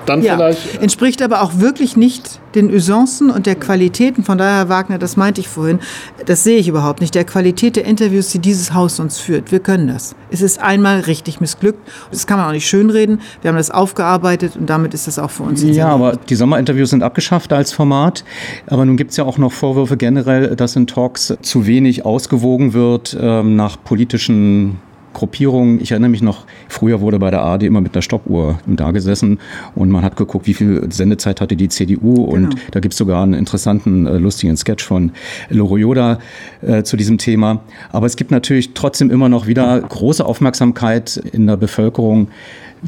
Dann 0.05 0.21
ja, 0.21 0.35
vielleicht. 0.35 0.81
Entspricht 0.81 1.21
aber 1.21 1.41
auch 1.41 1.59
wirklich 1.59 1.97
nicht 1.97 2.39
den 2.55 2.73
Usancen 2.73 3.29
und 3.29 3.45
der 3.45 3.55
Qualitäten. 3.55 4.23
Von 4.23 4.37
daher, 4.37 4.57
Herr 4.57 4.69
Wagner, 4.69 4.97
das 4.97 5.17
meinte 5.17 5.41
ich 5.41 5.47
vorhin, 5.47 5.79
das 6.25 6.43
sehe 6.43 6.57
ich 6.57 6.67
überhaupt 6.67 7.01
nicht. 7.01 7.13
Der 7.15 7.25
Qualität 7.25 7.75
der 7.75 7.85
Interviews, 7.85 8.29
die 8.29 8.39
dieses 8.39 8.73
Haus 8.73 8.99
uns 8.99 9.19
führt. 9.19 9.51
Wir 9.51 9.59
können 9.59 9.87
das. 9.87 10.15
Es 10.31 10.41
ist 10.41 10.61
einmal 10.61 11.01
richtig 11.01 11.41
missglückt. 11.41 11.79
Das 12.11 12.27
kann 12.27 12.37
man 12.37 12.47
auch 12.47 12.51
nicht 12.51 12.67
schönreden. 12.67 13.21
Wir 13.41 13.49
haben 13.49 13.57
das 13.57 13.71
aufgearbeitet 13.71 14.55
und 14.55 14.69
damit 14.69 14.93
ist 14.93 15.07
das 15.07 15.19
auch 15.19 15.31
für 15.31 15.43
uns. 15.43 15.63
Ja, 15.63 15.89
aber 15.89 16.17
die 16.17 16.35
Sommerinterviews 16.35 16.89
sind 16.89 17.03
abgeschafft 17.03 17.51
als 17.51 17.73
Format. 17.73 18.23
Aber 18.67 18.85
nun 18.85 18.97
gibt 18.97 19.11
es 19.11 19.17
ja 19.17 19.25
auch 19.25 19.37
noch 19.37 19.51
Vorwürfe 19.51 19.97
generell, 19.97 20.55
dass 20.55 20.75
in 20.75 20.87
Talks 20.87 21.35
zu 21.41 21.67
wenig 21.67 22.05
ausgewogen 22.05 22.73
wird 22.73 23.17
ähm, 23.19 23.55
nach 23.55 23.77
politischen 23.83 24.77
Gruppierungen. 25.15 25.81
Ich 25.81 25.91
erinnere 25.91 26.09
mich 26.09 26.21
noch, 26.21 26.45
früher 26.67 27.01
wurde 27.01 27.17
bei 27.17 27.31
der 27.31 27.41
ARD 27.41 27.63
immer 27.63 27.81
mit 27.81 27.95
einer 27.95 28.03
Stoppuhr 28.03 28.59
da 28.67 28.91
gesessen 28.91 29.39
und 29.73 29.89
man 29.89 30.03
hat 30.03 30.15
geguckt, 30.15 30.45
wie 30.45 30.53
viel 30.53 30.85
Sendezeit 30.91 31.41
hatte 31.41 31.55
die 31.55 31.69
CDU. 31.69 32.23
Und 32.23 32.51
genau. 32.51 32.61
da 32.71 32.79
gibt 32.79 32.93
es 32.93 32.99
sogar 32.99 33.23
einen 33.23 33.33
interessanten, 33.33 34.05
äh, 34.05 34.17
lustigen 34.17 34.55
Sketch 34.55 34.85
von 34.85 35.11
Loroyoda 35.49 36.19
äh, 36.61 36.83
zu 36.83 36.97
diesem 36.97 37.17
Thema. 37.17 37.61
Aber 37.91 38.05
es 38.05 38.15
gibt 38.15 38.29
natürlich 38.29 38.75
trotzdem 38.75 39.09
immer 39.09 39.29
noch 39.29 39.47
wieder 39.47 39.81
große 39.81 40.23
Aufmerksamkeit 40.23 41.17
in 41.17 41.47
der 41.47 41.57
Bevölkerung 41.57 42.27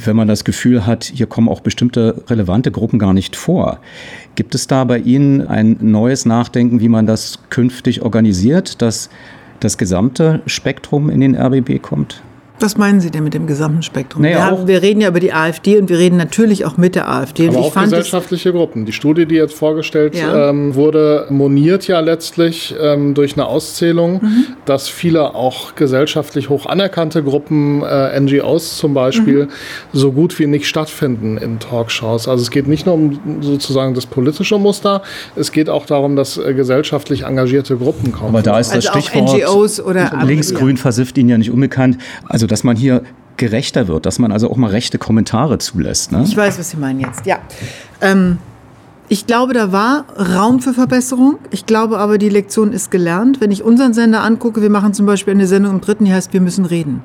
wenn 0.06 0.16
man 0.16 0.28
das 0.28 0.44
Gefühl 0.44 0.86
hat, 0.86 1.06
hier 1.06 1.26
kommen 1.26 1.50
auch 1.50 1.62
bestimmte 1.62 2.24
relevante 2.28 2.72
Gruppen 2.72 3.00
gar 3.00 3.14
nicht 3.14 3.36
vor. 3.36 3.80
Gibt 4.36 4.54
es 4.54 4.68
da 4.68 4.84
bei 4.84 5.00
Ihnen 5.00 5.48
ein 5.48 5.78
neues 5.82 6.26
Nachdenken, 6.26 6.82
wie 6.82 6.90
man 6.90 7.08
das 7.08 7.40
künftig 7.50 8.04
organisiert, 8.04 8.82
dass 8.82 9.10
das 9.60 9.78
gesamte 9.78 10.42
Spektrum 10.46 11.10
in 11.10 11.22
den 11.22 11.36
RBB 11.36 11.82
kommt? 11.82 12.22
Was 12.60 12.76
meinen 12.78 13.02
Sie 13.02 13.12
denn 13.12 13.24
mit 13.24 13.36
dem 13.36 13.46
gesamten 13.46 13.84
Spektrum? 13.84 14.24
Naja, 14.24 14.38
wir, 14.38 14.46
haben, 14.46 14.68
wir, 14.68 14.82
reden 14.82 15.02
ja 15.02 15.10
über 15.10 15.20
die 15.20 15.32
AfD 15.32 15.78
und 15.78 15.90
wir 15.90 16.00
reden 16.00 16.18
natürlich 16.18 16.66
auch 16.66 16.76
mit 16.78 16.96
der 16.96 17.08
AfD. 17.08 17.50
Aber 17.50 17.60
auch 17.60 17.74
gesellschaftliche 17.74 18.52
Gruppen. 18.52 18.86
Die 18.86 18.94
Studie, 18.94 19.28
die 19.28 19.36
jetzt 19.36 19.54
vorgestellt 19.54 20.16
ja. 20.16 20.50
ähm, 20.50 20.74
wurde, 20.74 21.28
moniert 21.30 21.88
ja 21.88 22.00
letztlich 22.00 22.74
ähm, 22.82 23.14
durch 23.14 23.34
eine 23.34 23.46
Auszählung, 23.46 24.22
mhm. 24.24 24.46
dass 24.66 24.90
viele 24.90 25.36
auch 25.36 25.76
gesellschaftlich 25.76 26.50
hoch 26.50 26.66
anerkannte 26.66 27.22
Gruppen, 27.22 27.84
äh, 27.84 28.20
NGOs 28.20 28.78
zum 28.78 28.96
Beispiel, 28.96 29.46
mhm. 29.46 29.50
so 29.94 30.12
gut 30.12 30.38
wie 30.40 30.48
nicht 30.48 30.68
stattfinden 30.68 31.38
in 31.38 31.60
Talkshows. 31.60 32.28
Also 32.28 32.42
es 32.42 32.50
geht 32.50 32.68
nicht 32.68 32.88
nur 32.88 32.96
um 32.96 33.20
sozusagen 33.42 33.94
das 33.94 34.08
politische 34.08 34.58
Muster, 34.58 35.04
es 35.36 35.52
geht 35.52 35.70
auch 35.70 35.86
darum, 35.86 36.16
dass 36.16 36.38
äh, 36.38 36.56
gesellschaftlich 36.56 37.24
engagierte 37.24 37.78
Gruppen 37.78 38.12
kommen. 38.12 38.30
Aber 38.30 38.42
da 38.42 38.60
ist 38.60 38.74
das 38.74 38.88
also 38.88 39.00
Stichwort 39.00 39.38
NGOs 39.38 39.80
oder 39.80 40.12
linksgrün 40.26 40.78
versifft 40.78 41.18
Ihnen 41.20 41.30
ja 41.30 41.38
nicht 41.38 41.52
unbekannt. 41.52 42.00
Also 42.26 42.47
dass 42.48 42.64
man 42.64 42.76
hier 42.76 43.04
gerechter 43.38 43.88
wird, 43.88 44.06
dass 44.06 44.20
man 44.20 44.32
also 44.32 44.50
auch 44.50 44.58
mal 44.58 44.72
rechte 44.72 44.98
Kommentare 44.98 45.60
zulässt. 45.60 46.12
Ne? 46.12 46.24
Ich 46.26 46.36
weiß, 46.36 46.58
was 46.58 46.72
Sie 46.72 46.78
meinen 46.78 47.00
jetzt, 47.00 47.26
ja. 47.26 47.38
Ähm, 48.02 48.40
ich 49.10 49.26
glaube, 49.26 49.54
da 49.54 49.72
war 49.72 50.06
Raum 50.18 50.60
für 50.60 50.74
Verbesserung. 50.74 51.38
Ich 51.50 51.66
glaube 51.66 51.98
aber, 52.00 52.18
die 52.18 52.28
Lektion 52.28 52.74
ist 52.74 52.92
gelernt. 52.92 53.40
Wenn 53.40 53.52
ich 53.52 53.64
unseren 53.64 53.94
Sender 53.94 54.22
angucke, 54.22 54.62
wir 54.62 54.70
machen 54.70 54.94
zum 54.94 55.06
Beispiel 55.06 55.34
eine 55.34 55.48
Sendung 55.48 55.76
im 55.76 55.82
Dritten, 55.82 56.06
die 56.06 56.14
heißt 56.14 56.34
Wir 56.34 56.42
müssen 56.42 56.66
reden. 56.66 57.02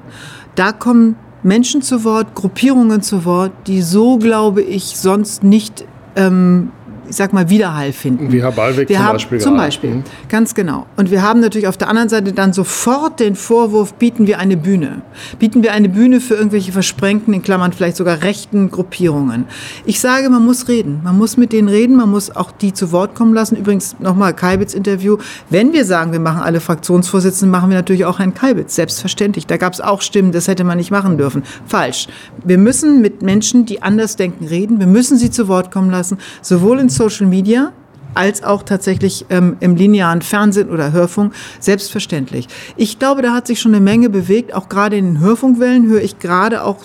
Da 0.56 0.72
kommen 0.72 1.16
Menschen 1.44 1.80
zu 1.80 2.02
Wort, 2.02 2.34
Gruppierungen 2.34 3.02
zu 3.02 3.24
Wort, 3.24 3.52
die 3.66 3.82
so, 3.82 4.16
glaube 4.18 4.62
ich, 4.62 4.96
sonst 4.96 5.44
nicht 5.44 5.84
ähm, 6.16 6.72
ich 7.08 7.16
sag 7.16 7.32
mal, 7.32 7.48
Widerhall 7.48 7.92
finden. 7.92 8.32
Wie 8.32 8.42
Herr 8.42 8.52
Ballweg 8.52 8.88
wir 8.88 8.96
zum 8.96 9.04
haben, 9.04 9.12
Beispiel. 9.14 9.38
Zum 9.38 9.56
Beispiel, 9.56 9.90
mhm. 9.90 10.04
ganz 10.28 10.54
genau. 10.54 10.86
Und 10.96 11.10
wir 11.10 11.22
haben 11.22 11.40
natürlich 11.40 11.66
auf 11.66 11.76
der 11.76 11.88
anderen 11.88 12.08
Seite 12.08 12.32
dann 12.32 12.52
sofort 12.52 13.20
den 13.20 13.34
Vorwurf, 13.34 13.94
bieten 13.94 14.26
wir 14.26 14.38
eine 14.38 14.56
Bühne. 14.56 15.02
Bieten 15.38 15.62
wir 15.62 15.72
eine 15.72 15.88
Bühne 15.88 16.20
für 16.20 16.34
irgendwelche 16.34 16.72
versprengten, 16.72 17.34
in 17.34 17.42
Klammern 17.42 17.72
vielleicht 17.72 17.96
sogar 17.96 18.22
rechten 18.22 18.70
Gruppierungen. 18.70 19.46
Ich 19.84 20.00
sage, 20.00 20.30
man 20.30 20.44
muss 20.44 20.68
reden. 20.68 21.00
Man 21.04 21.18
muss 21.18 21.36
mit 21.36 21.52
denen 21.52 21.68
reden, 21.68 21.96
man 21.96 22.10
muss 22.10 22.34
auch 22.34 22.50
die 22.50 22.72
zu 22.72 22.92
Wort 22.92 23.14
kommen 23.14 23.34
lassen. 23.34 23.56
Übrigens 23.56 23.96
nochmal 23.98 24.34
Kalbitz 24.34 24.74
Interview. 24.74 25.18
Wenn 25.50 25.72
wir 25.72 25.84
sagen, 25.84 26.12
wir 26.12 26.20
machen 26.20 26.42
alle 26.42 26.60
Fraktionsvorsitzenden, 26.60 27.50
machen 27.50 27.70
wir 27.70 27.76
natürlich 27.76 28.04
auch 28.04 28.18
Herrn 28.18 28.34
Kalbitz. 28.34 28.74
Selbstverständlich. 28.74 29.46
Da 29.46 29.56
gab 29.56 29.72
es 29.72 29.80
auch 29.80 30.02
Stimmen, 30.02 30.32
das 30.32 30.48
hätte 30.48 30.64
man 30.64 30.78
nicht 30.78 30.90
machen 30.90 31.18
dürfen. 31.18 31.42
Falsch. 31.66 32.08
Wir 32.44 32.58
müssen 32.58 33.00
mit 33.00 33.22
Menschen, 33.22 33.66
die 33.66 33.82
anders 33.82 34.16
denken, 34.16 34.46
reden. 34.46 34.78
Wir 34.78 34.86
müssen 34.86 35.18
sie 35.18 35.30
zu 35.30 35.48
Wort 35.48 35.70
kommen 35.70 35.90
lassen, 35.90 36.18
sowohl 36.40 36.78
in 36.78 36.88
Social 36.88 37.01
Media 37.28 37.72
als 38.14 38.42
auch 38.42 38.62
tatsächlich 38.62 39.26
ähm, 39.30 39.56
im 39.60 39.76
linearen 39.76 40.22
Fernsehen 40.22 40.70
oder 40.70 40.92
Hörfunk 40.92 41.32
selbstverständlich. 41.60 42.48
Ich 42.76 42.98
glaube, 42.98 43.22
da 43.22 43.32
hat 43.32 43.46
sich 43.46 43.60
schon 43.60 43.74
eine 43.74 43.82
Menge 43.82 44.10
bewegt. 44.10 44.54
Auch 44.54 44.68
gerade 44.68 44.96
in 44.96 45.14
den 45.14 45.20
Hörfunkwellen 45.20 45.86
höre 45.86 46.02
ich 46.02 46.18
gerade 46.18 46.64
auch 46.64 46.78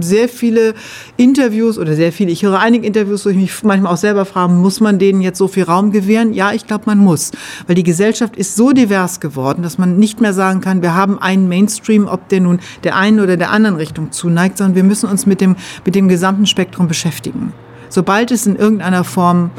sehr 0.00 0.28
viele 0.28 0.74
Interviews 1.16 1.78
oder 1.78 1.94
sehr 1.94 2.12
viele. 2.12 2.30
Ich 2.30 2.42
höre 2.42 2.58
einige 2.58 2.86
Interviews, 2.86 3.24
wo 3.24 3.30
ich 3.30 3.36
mich 3.36 3.62
manchmal 3.62 3.92
auch 3.92 3.98
selber 3.98 4.24
frage, 4.24 4.52
muss 4.52 4.80
man 4.80 4.98
denen 4.98 5.20
jetzt 5.20 5.38
so 5.38 5.48
viel 5.48 5.64
Raum 5.64 5.90
gewähren? 5.90 6.32
Ja, 6.32 6.52
ich 6.52 6.66
glaube, 6.66 6.84
man 6.86 6.98
muss, 6.98 7.32
weil 7.66 7.74
die 7.74 7.82
Gesellschaft 7.82 8.36
ist 8.36 8.56
so 8.56 8.72
divers 8.72 9.20
geworden, 9.20 9.62
dass 9.62 9.78
man 9.78 9.98
nicht 9.98 10.20
mehr 10.20 10.32
sagen 10.32 10.60
kann, 10.60 10.82
wir 10.82 10.94
haben 10.94 11.20
einen 11.20 11.48
Mainstream, 11.48 12.06
ob 12.06 12.28
der 12.28 12.40
nun 12.40 12.60
der 12.84 12.96
einen 12.96 13.20
oder 13.20 13.36
der 13.36 13.50
anderen 13.50 13.76
Richtung 13.76 14.12
zuneigt, 14.12 14.58
sondern 14.58 14.76
wir 14.76 14.84
müssen 14.84 15.08
uns 15.08 15.26
mit 15.26 15.40
dem 15.40 15.56
mit 15.84 15.94
dem 15.94 16.08
gesamten 16.08 16.46
Spektrum 16.46 16.88
beschäftigen. 16.88 17.52
Sobald 17.88 18.30
es 18.30 18.46
in 18.46 18.56
irgendeiner 18.56 19.04
Form 19.04 19.50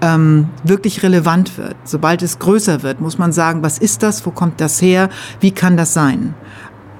ähm, 0.00 0.48
wirklich 0.64 1.02
relevant 1.02 1.56
wird, 1.58 1.76
sobald 1.84 2.22
es 2.22 2.38
größer 2.38 2.82
wird, 2.82 3.00
muss 3.00 3.18
man 3.18 3.32
sagen, 3.32 3.62
was 3.62 3.78
ist 3.78 4.02
das, 4.02 4.24
wo 4.26 4.30
kommt 4.30 4.60
das 4.60 4.82
her, 4.82 5.08
wie 5.40 5.52
kann 5.52 5.76
das 5.76 5.94
sein? 5.94 6.34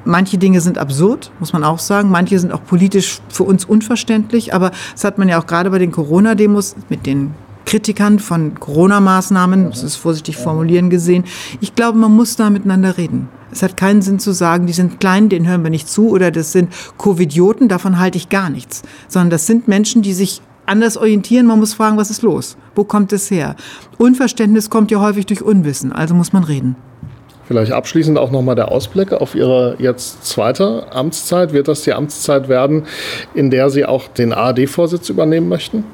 Manche 0.05 0.39
Dinge 0.39 0.61
sind 0.61 0.79
absurd, 0.79 1.33
muss 1.41 1.53
man 1.53 1.65
auch 1.65 1.81
sagen. 1.81 2.11
Manche 2.11 2.39
sind 2.39 2.53
auch 2.53 2.65
politisch 2.65 3.19
für 3.29 3.43
uns 3.43 3.65
unverständlich. 3.65 4.55
Aber 4.55 4.71
das 4.93 5.03
hat 5.03 5.19
man 5.19 5.29
ja 5.29 5.41
auch 5.41 5.47
gerade 5.47 5.69
bei 5.69 5.81
den 5.81 5.91
Corona-Demos 5.91 6.77
mit 6.89 7.07
den 7.07 7.35
Kritikern 7.65 8.21
von 8.21 8.59
Corona-Maßnahmen, 8.61 9.71
das 9.71 9.83
ist 9.83 9.97
vorsichtig 9.97 10.37
formulieren 10.37 10.89
gesehen. 10.89 11.25
Ich 11.61 11.75
glaube, 11.75 11.99
man 11.99 12.15
muss 12.15 12.37
da 12.37 12.49
miteinander 12.49 12.97
reden. 12.97 13.29
Es 13.51 13.63
hat 13.63 13.77
keinen 13.77 14.03
Sinn 14.03 14.21
zu 14.21 14.33
sagen, 14.33 14.69
die 14.69 14.73
sind 14.73 15.01
klein, 15.01 15.29
denen 15.29 15.49
hören 15.49 15.65
wir 15.65 15.71
nicht 15.71 15.89
zu, 15.89 16.09
oder 16.11 16.31
das 16.31 16.53
sind 16.53 16.73
Covidioten, 16.97 17.69
davon 17.69 17.99
halte 17.99 18.19
ich 18.19 18.29
gar 18.29 18.51
nichts. 18.51 18.83
Sondern 19.09 19.31
das 19.31 19.47
sind 19.47 19.67
Menschen, 19.67 20.03
die 20.03 20.13
sich 20.15 20.41
anders 20.67 20.97
orientieren. 20.97 21.47
Man 21.47 21.59
muss 21.59 21.75
fragen, 21.75 21.97
was 21.97 22.11
ist 22.11 22.23
los? 22.23 22.57
Wo 22.75 22.85
kommt 22.85 23.13
es 23.13 23.31
her? 23.31 23.57
Unverständnis 23.99 24.71
kommt 24.71 24.91
ja 24.91 25.01
häufig 25.01 25.27
durch 25.27 25.43
Unwissen, 25.43 25.93
also 25.93 26.15
muss 26.15 26.33
man 26.33 26.45
reden. 26.45 26.77
Vielleicht 27.47 27.73
abschließend 27.73 28.19
auch 28.19 28.33
nochmal 28.33 28.57
der 28.57 28.73
Ausblick 28.73 29.13
auf 29.13 29.37
Ihre 29.37 29.77
jetzt 29.79 30.25
zweite 30.25 30.87
Amtszeit. 30.93 31.53
Wird 31.53 31.69
das 31.69 31.83
die 31.83 31.93
Amtszeit 31.93 32.49
werden, 32.49 32.87
in 33.35 33.51
der 33.51 33.71
Sie 33.71 33.85
auch 33.85 34.09
den 34.09 34.33
ARD-Vorsitz 34.33 35.09
übernehmen 35.09 35.49
möchten? 35.49 35.85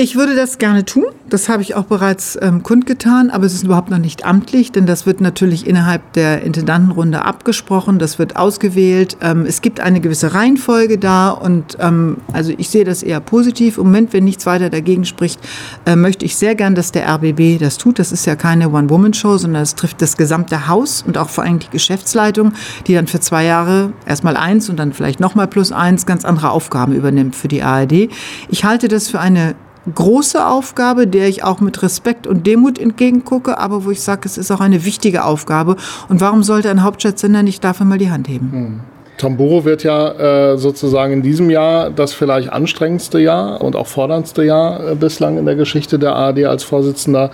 Ich 0.00 0.14
würde 0.14 0.36
das 0.36 0.58
gerne 0.58 0.84
tun. 0.84 1.06
Das 1.28 1.48
habe 1.48 1.60
ich 1.60 1.74
auch 1.74 1.86
bereits 1.86 2.38
ähm, 2.40 2.62
kundgetan, 2.62 3.30
aber 3.30 3.46
es 3.46 3.52
ist 3.52 3.64
überhaupt 3.64 3.90
noch 3.90 3.98
nicht 3.98 4.24
amtlich, 4.24 4.70
denn 4.70 4.86
das 4.86 5.06
wird 5.06 5.20
natürlich 5.20 5.66
innerhalb 5.66 6.12
der 6.12 6.42
Intendantenrunde 6.42 7.24
abgesprochen, 7.24 7.98
das 7.98 8.16
wird 8.16 8.36
ausgewählt. 8.36 9.16
Ähm, 9.20 9.44
es 9.44 9.60
gibt 9.60 9.80
eine 9.80 10.00
gewisse 10.00 10.34
Reihenfolge 10.34 10.98
da 10.98 11.30
und 11.30 11.78
ähm, 11.80 12.18
also 12.32 12.52
ich 12.56 12.68
sehe 12.68 12.84
das 12.84 13.02
eher 13.02 13.18
positiv. 13.18 13.76
Im 13.76 13.86
Moment, 13.86 14.12
wenn 14.12 14.22
nichts 14.22 14.46
weiter 14.46 14.70
dagegen 14.70 15.04
spricht, 15.04 15.40
äh, 15.84 15.96
möchte 15.96 16.24
ich 16.24 16.36
sehr 16.36 16.54
gern, 16.54 16.76
dass 16.76 16.92
der 16.92 17.08
RBB 17.08 17.58
das 17.58 17.76
tut. 17.76 17.98
Das 17.98 18.12
ist 18.12 18.24
ja 18.24 18.36
keine 18.36 18.70
One-Woman-Show, 18.70 19.36
sondern 19.38 19.62
es 19.62 19.74
trifft 19.74 20.00
das 20.00 20.16
gesamte 20.16 20.68
Haus 20.68 21.02
und 21.04 21.18
auch 21.18 21.28
vor 21.28 21.42
allem 21.42 21.58
die 21.58 21.70
Geschäftsleitung, 21.70 22.52
die 22.86 22.94
dann 22.94 23.08
für 23.08 23.18
zwei 23.18 23.44
Jahre 23.44 23.92
erstmal 24.06 24.36
eins 24.36 24.70
und 24.70 24.76
dann 24.76 24.92
vielleicht 24.92 25.18
nochmal 25.18 25.48
plus 25.48 25.72
eins 25.72 26.06
ganz 26.06 26.24
andere 26.24 26.50
Aufgaben 26.50 26.92
übernimmt 26.92 27.34
für 27.34 27.48
die 27.48 27.64
ARD. 27.64 28.10
Ich 28.48 28.62
halte 28.62 28.86
das 28.86 29.08
für 29.08 29.18
eine 29.18 29.56
große 29.94 30.46
Aufgabe, 30.46 31.06
der 31.06 31.28
ich 31.28 31.44
auch 31.44 31.60
mit 31.60 31.82
Respekt 31.82 32.26
und 32.26 32.46
Demut 32.46 32.78
entgegengucke, 32.78 33.58
aber 33.58 33.84
wo 33.84 33.90
ich 33.90 34.00
sage, 34.00 34.22
es 34.24 34.38
ist 34.38 34.50
auch 34.50 34.60
eine 34.60 34.84
wichtige 34.84 35.24
Aufgabe. 35.24 35.76
Und 36.08 36.20
warum 36.20 36.42
sollte 36.42 36.70
ein 36.70 36.82
Hauptstadtsender 36.82 37.42
nicht 37.42 37.64
dafür 37.64 37.86
mal 37.86 37.98
die 37.98 38.10
Hand 38.10 38.28
heben? 38.28 38.52
Hm. 38.52 38.80
Tamburo 39.18 39.64
wird 39.64 39.82
ja 39.82 40.52
äh, 40.52 40.58
sozusagen 40.58 41.12
in 41.12 41.22
diesem 41.22 41.50
Jahr 41.50 41.90
das 41.90 42.14
vielleicht 42.14 42.50
anstrengendste 42.50 43.18
Jahr 43.18 43.60
und 43.60 43.76
auch 43.76 43.88
forderndste 43.88 44.44
Jahr 44.44 44.92
äh, 44.92 44.94
bislang 44.94 45.38
in 45.38 45.44
der 45.44 45.56
Geschichte 45.56 45.98
der 45.98 46.14
ARD 46.14 46.44
als 46.44 46.62
Vorsitzender. 46.62 47.32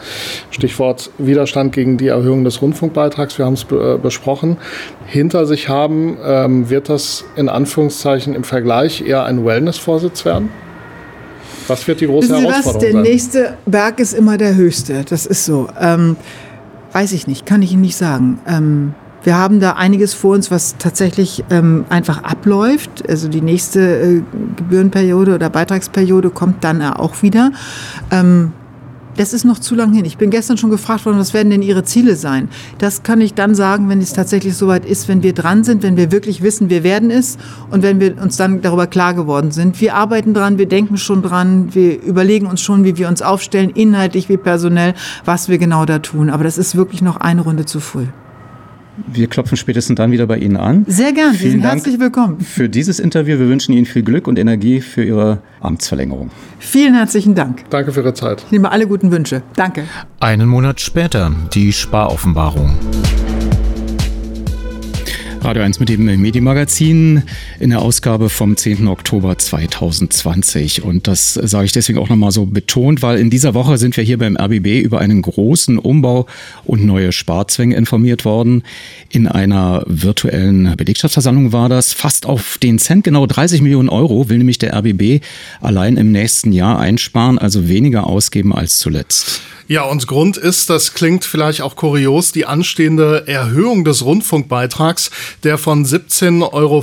Stichwort 0.51 1.11
Widerstand 1.19 1.73
gegen 1.73 1.99
die 1.99 2.09
Erhöhung 2.09 2.43
des 2.45 2.61
Rundfunkbeitrags, 2.63 3.39
wir 3.39 3.45
haben 3.45 3.55
es 3.55 3.67
äh, 3.71 3.99
besprochen, 3.99 4.57
hinter 5.07 5.47
sich 5.47 5.69
haben. 5.69 6.17
Ähm, 6.25 6.71
wird 6.71 6.89
das 6.89 7.25
in 7.37 7.49
Anführungszeichen 7.49 8.35
im 8.35 8.45
Vergleich 8.45 9.07
eher 9.07 9.25
ein 9.25 9.45
Wellness-Vorsitz 9.45 10.25
werden? 10.25 10.49
Was 11.67 11.87
wird 11.87 12.01
die 12.01 12.07
große 12.07 12.29
Wissen 12.29 12.41
Sie 12.41 12.45
was? 12.47 12.53
Herausforderung 12.53 12.83
Der 12.83 12.93
sein? 12.93 13.03
nächste 13.03 13.57
Berg 13.67 14.01
ist 14.01 14.13
immer 14.13 14.37
der 14.37 14.55
höchste. 14.55 15.05
Das 15.05 15.27
ist 15.27 15.45
so. 15.45 15.69
Ähm, 15.81 16.17
weiß 16.93 17.13
ich 17.13 17.27
nicht, 17.27 17.47
kann 17.47 17.63
ich 17.63 17.73
Ihnen 17.73 17.83
nicht 17.83 17.97
sagen. 17.97 18.39
Ähm, 18.47 18.95
wir 19.25 19.39
haben 19.39 19.59
da 19.59 19.73
einiges 19.73 20.13
vor 20.13 20.35
uns, 20.35 20.51
was 20.51 20.77
tatsächlich 20.79 21.45
ähm, 21.51 21.87
einfach 21.89 22.23
abläuft. 22.23 23.09
Also 23.09 23.29
die 23.29 23.41
nächste 23.41 23.81
äh, 23.81 24.23
Gebührenperiode 24.57 25.35
oder 25.35 25.49
Beitragsperiode 25.49 26.31
kommt 26.31 26.63
dann 26.63 26.83
auch 26.83 27.23
wieder. 27.23 27.51
Ähm, 28.11 28.53
das 29.17 29.33
ist 29.33 29.45
noch 29.45 29.59
zu 29.59 29.75
lang 29.75 29.93
hin. 29.93 30.05
Ich 30.05 30.19
bin 30.19 30.31
gestern 30.31 30.57
schon 30.57 30.71
gefragt 30.71 31.07
worden, 31.07 31.19
was 31.19 31.35
werden 31.35 31.51
denn 31.51 31.63
Ihre 31.63 31.85
Ziele 31.85 32.17
sein? 32.17 32.49
Das 32.79 33.03
kann 33.03 33.21
ich 33.21 33.35
dann 33.35 33.55
sagen, 33.55 33.89
wenn 33.89 34.01
es 34.01 34.13
tatsächlich 34.13 34.57
soweit 34.57 34.85
ist, 34.85 35.09
wenn 35.09 35.23
wir 35.23 35.33
dran 35.33 35.65
sind, 35.65 35.83
wenn 35.83 35.97
wir 35.97 36.13
wirklich 36.13 36.43
wissen, 36.43 36.71
wir 36.71 36.85
werden 36.85 37.11
es 37.11 37.39
und 37.71 37.83
wenn 37.83 38.01
wir 38.01 38.21
uns 38.21 38.37
dann 38.37 38.63
darüber 38.63 38.87
klar 38.87 39.15
geworden 39.15 39.51
sind. 39.51 39.81
Wir 39.81 39.95
arbeiten 39.95 40.35
dran, 40.35 40.59
wir 40.59 40.67
denken 40.67 40.97
schon 40.97 41.23
dran, 41.23 41.75
wir 41.75 42.03
überlegen 42.03 42.47
uns 42.47 42.61
schon, 42.61 42.85
wie 42.85 42.97
wir 42.97 43.09
uns 43.09 43.23
aufstellen, 43.23 43.71
inhaltlich 43.71 44.29
wie 44.29 44.37
personell, 44.37 44.95
was 45.25 45.49
wir 45.49 45.59
genau 45.59 45.85
da 45.85 45.99
tun. 45.99 46.31
Aber 46.31 46.45
das 46.45 46.59
ist 46.59 46.77
wirklich 46.77 47.03
noch 47.03 47.17
eine 47.17 47.43
Runde 47.43 47.65
zu 47.65 47.81
früh. 47.81 48.07
Wir 49.07 49.27
klopfen 49.27 49.57
spätestens 49.57 49.97
dann 49.97 50.13
wieder 50.13 50.27
bei 50.27 50.39
Ihnen 50.39 50.57
an. 50.57 50.85
Sehr 50.89 51.13
gern, 51.13 51.33
Sie 51.33 51.39
Vielen 51.39 51.51
sind 51.53 51.63
Dank 51.65 51.75
herzlich 51.77 51.99
willkommen. 51.99 52.41
für 52.41 52.69
dieses 52.69 53.01
Interview. 53.01 53.39
Wir 53.39 53.49
wünschen 53.49 53.73
Ihnen 53.73 53.87
viel 53.87 54.03
Glück 54.03 54.27
und 54.29 54.39
Energie 54.39 54.81
für 54.81 55.03
Ihre 55.05 55.39
Amtsverlängerung. 55.61 56.31
Vielen 56.59 56.95
herzlichen 56.95 57.35
Dank. 57.35 57.69
Danke 57.71 57.93
für 57.93 58.01
Ihre 58.01 58.15
Zeit. 58.15 58.43
Ich 58.47 58.53
nehme 58.53 58.71
alle 58.71 58.87
guten 58.87 59.11
Wünsche. 59.11 59.43
Danke. 59.57 59.85
Einen 60.21 60.49
Monat 60.49 60.81
später 60.81 61.33
die 61.55 61.73
Sparoffenbarung. 61.73 62.71
Radio 65.45 65.63
1 65.63 65.79
mit 65.79 65.91
dem 65.91 66.07
Medienmagazin 66.07 67.23
in 67.61 67.71
der 67.71 67.83
Ausgabe 67.83 68.31
vom 68.31 68.57
10. 68.57 68.89
Oktober 68.89 69.37
2020. 69.37 70.83
Und 70.83 71.07
das 71.07 71.35
sage 71.35 71.67
ich 71.67 71.73
deswegen 71.73 71.99
auch 71.99 72.09
nochmal 72.09 72.31
so 72.31 72.47
betont, 72.47 73.03
weil 73.03 73.19
in 73.19 73.29
dieser 73.29 73.53
Woche 73.53 73.77
sind 73.77 73.95
wir 73.99 74.05
hier 74.05 74.17
beim 74.17 74.39
RBB 74.39 74.81
über 74.81 75.01
einen 75.01 75.21
großen 75.21 75.79
Umbau 75.79 76.27
und 76.65 76.87
neue 76.87 77.13
Sparzwänge 77.13 77.77
informiert 77.77 78.25
worden. 78.25 78.63
In 79.11 79.29
einer 79.29 79.85
virtuellen 79.87 80.75
Belegschaftsversammlung 80.79 81.53
war 81.53 81.69
das. 81.69 81.93
Fast 81.93 82.25
auf 82.25 82.57
den 82.57 82.79
Cent, 82.79 83.05
genau 83.05 83.27
30 83.27 83.61
Millionen 83.61 83.91
Euro, 83.91 84.31
will 84.31 84.39
nämlich 84.39 84.57
der 84.57 84.75
RBB 84.75 85.23
allein 85.61 85.99
im 85.99 86.11
nächsten 86.11 86.53
Jahr 86.53 86.79
einsparen, 86.79 87.39
also 87.39 87.69
weniger 87.69 88.07
ausgeben 88.07 88.55
als 88.55 88.79
zuletzt. 88.79 89.43
Ja, 89.67 89.85
und 89.85 90.07
Grund 90.07 90.37
ist, 90.37 90.69
das 90.69 90.93
klingt 90.93 91.25
vielleicht 91.25 91.63
auch 91.63 91.75
kurios, 91.75 92.33
die 92.33 92.45
anstehende 92.45 93.27
Erhöhung 93.27 93.85
des 93.85 94.05
Rundfunkbeitrags, 94.05 95.11
der 95.43 95.59
von 95.59 95.85
17,50 95.85 96.43
Euro 96.53 96.79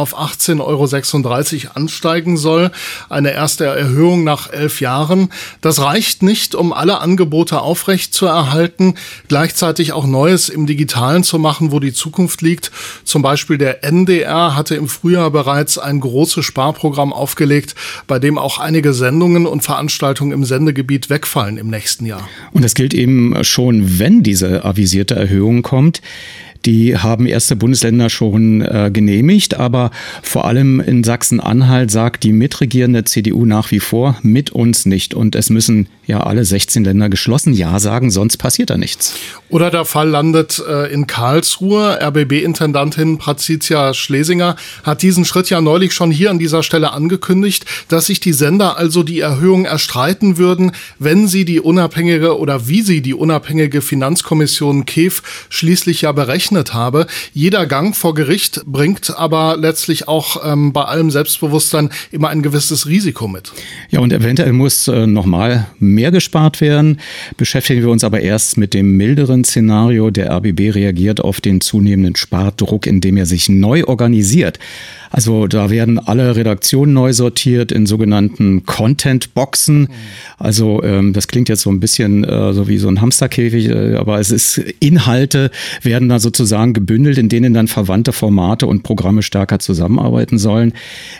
auf 0.00 0.18
18,36 0.18 0.60
Euro 0.60 1.72
ansteigen 1.74 2.36
soll. 2.36 2.70
Eine 3.08 3.32
erste 3.32 3.64
Erhöhung 3.64 4.24
nach 4.24 4.52
elf 4.52 4.80
Jahren. 4.80 5.30
Das 5.60 5.80
reicht 5.80 6.22
nicht, 6.22 6.54
um 6.54 6.72
alle 6.72 7.00
Angebote 7.00 7.60
aufrecht 7.60 8.14
zu 8.14 8.26
erhalten, 8.26 8.94
gleichzeitig 9.28 9.92
auch 9.92 10.06
Neues 10.06 10.48
im 10.48 10.66
Digitalen 10.66 11.24
zu 11.24 11.38
machen, 11.38 11.72
wo 11.72 11.80
die 11.80 11.92
Zukunft 11.92 12.42
liegt. 12.42 12.70
Zum 13.04 13.22
Beispiel 13.22 13.58
der 13.58 13.84
NDR 13.84 14.56
hatte 14.56 14.74
im 14.74 14.88
Frühjahr 14.88 15.30
bereits 15.30 15.78
ein 15.78 16.00
großes 16.00 16.44
Sparprogramm 16.44 17.12
aufgelegt, 17.12 17.74
bei 18.06 18.18
dem 18.18 18.38
auch 18.38 18.58
einige 18.58 18.92
Sendungen 18.92 19.46
und 19.46 19.62
Veranstaltungen 19.62 20.32
im 20.32 20.44
Sendegebiet 20.44 21.10
wegfallen 21.10 21.56
im 21.56 21.68
nächsten 21.68 22.06
Jahr. 22.06 22.28
Und 22.52 22.64
das 22.64 22.74
gilt 22.74 22.94
eben 22.94 23.44
schon, 23.44 23.98
wenn 23.98 24.22
diese 24.22 24.64
avisierte 24.64 25.14
Erhöhung 25.14 25.62
kommt. 25.62 26.00
Die 26.66 26.96
haben 26.96 27.26
erste 27.26 27.56
Bundesländer 27.56 28.10
schon 28.10 28.60
äh, 28.60 28.90
genehmigt, 28.92 29.54
aber 29.54 29.90
vor 30.22 30.44
allem 30.44 30.80
in 30.80 31.04
Sachsen-Anhalt 31.04 31.90
sagt 31.90 32.22
die 32.22 32.32
mitregierende 32.32 33.04
CDU 33.04 33.46
nach 33.46 33.70
wie 33.70 33.80
vor, 33.80 34.16
mit 34.22 34.50
uns 34.50 34.84
nicht. 34.84 35.14
Und 35.14 35.34
es 35.34 35.48
müssen 35.48 35.88
ja 36.06 36.20
alle 36.20 36.44
16 36.44 36.84
Länder 36.84 37.08
geschlossen 37.08 37.54
Ja 37.54 37.78
sagen, 37.78 38.10
sonst 38.10 38.36
passiert 38.36 38.70
da 38.70 38.76
nichts. 38.76 39.14
Oder 39.48 39.70
der 39.70 39.84
Fall 39.84 40.08
landet 40.08 40.62
äh, 40.68 40.92
in 40.92 41.06
Karlsruhe. 41.06 41.98
RBB-Intendantin 42.00 43.18
Patricia 43.18 43.94
Schlesinger 43.94 44.56
hat 44.82 45.02
diesen 45.02 45.24
Schritt 45.24 45.48
ja 45.50 45.60
neulich 45.60 45.92
schon 45.92 46.10
hier 46.10 46.30
an 46.30 46.38
dieser 46.38 46.62
Stelle 46.62 46.92
angekündigt, 46.92 47.64
dass 47.88 48.06
sich 48.06 48.20
die 48.20 48.32
Sender 48.32 48.76
also 48.76 49.02
die 49.02 49.20
Erhöhung 49.20 49.64
erstreiten 49.64 50.36
würden, 50.36 50.72
wenn 50.98 51.26
sie 51.26 51.44
die 51.44 51.60
unabhängige 51.60 52.38
oder 52.38 52.68
wie 52.68 52.82
sie 52.82 53.00
die 53.00 53.14
unabhängige 53.14 53.80
Finanzkommission 53.80 54.84
KEF 54.84 55.22
schließlich 55.48 56.02
ja 56.02 56.12
berechnet 56.50 56.74
habe. 56.74 57.06
Jeder 57.32 57.66
Gang 57.66 57.94
vor 57.94 58.14
Gericht 58.14 58.62
bringt 58.66 59.16
aber 59.16 59.56
letztlich 59.56 60.08
auch 60.08 60.44
ähm, 60.44 60.72
bei 60.72 60.84
allem 60.84 61.10
Selbstbewusstsein 61.10 61.90
immer 62.10 62.28
ein 62.28 62.42
gewisses 62.42 62.86
Risiko 62.86 63.28
mit. 63.28 63.52
Ja, 63.90 64.00
und 64.00 64.12
eventuell 64.12 64.52
muss 64.52 64.88
äh, 64.88 65.06
nochmal 65.06 65.66
mehr 65.78 66.10
gespart 66.10 66.60
werden. 66.60 67.00
Beschäftigen 67.36 67.82
wir 67.82 67.90
uns 67.90 68.04
aber 68.04 68.20
erst 68.20 68.56
mit 68.56 68.74
dem 68.74 68.96
milderen 68.96 69.44
Szenario. 69.44 70.10
Der 70.10 70.30
RBB 70.30 70.74
reagiert 70.74 71.20
auf 71.20 71.40
den 71.40 71.60
zunehmenden 71.60 72.16
Spardruck, 72.16 72.86
indem 72.86 73.16
er 73.16 73.26
sich 73.26 73.48
neu 73.48 73.84
organisiert. 73.84 74.58
Also 75.10 75.46
da 75.48 75.70
werden 75.70 75.98
alle 75.98 76.36
Redaktionen 76.36 76.94
neu 76.94 77.12
sortiert 77.12 77.72
in 77.72 77.86
sogenannten 77.86 78.64
Content-Boxen. 78.64 79.88
Also 80.38 80.82
ähm, 80.82 81.12
das 81.12 81.28
klingt 81.28 81.48
jetzt 81.48 81.62
so 81.62 81.70
ein 81.70 81.80
bisschen 81.80 82.24
äh, 82.24 82.52
so 82.52 82.68
wie 82.68 82.78
so 82.78 82.88
ein 82.88 83.00
Hamsterkäfig, 83.00 83.68
äh, 83.68 83.96
aber 83.96 84.20
es 84.20 84.30
ist 84.30 84.58
Inhalte 84.78 85.50
werden 85.82 86.08
da 86.08 86.20
sozusagen 86.20 86.72
gebündelt, 86.72 87.18
in 87.18 87.28
denen 87.28 87.54
dann 87.54 87.66
verwandte 87.66 88.12
Formate 88.12 88.66
und 88.66 88.82
Programme 88.82 89.22
stärker 89.22 89.58
zusammenarbeiten 89.58 90.38
sollen. 90.38 90.72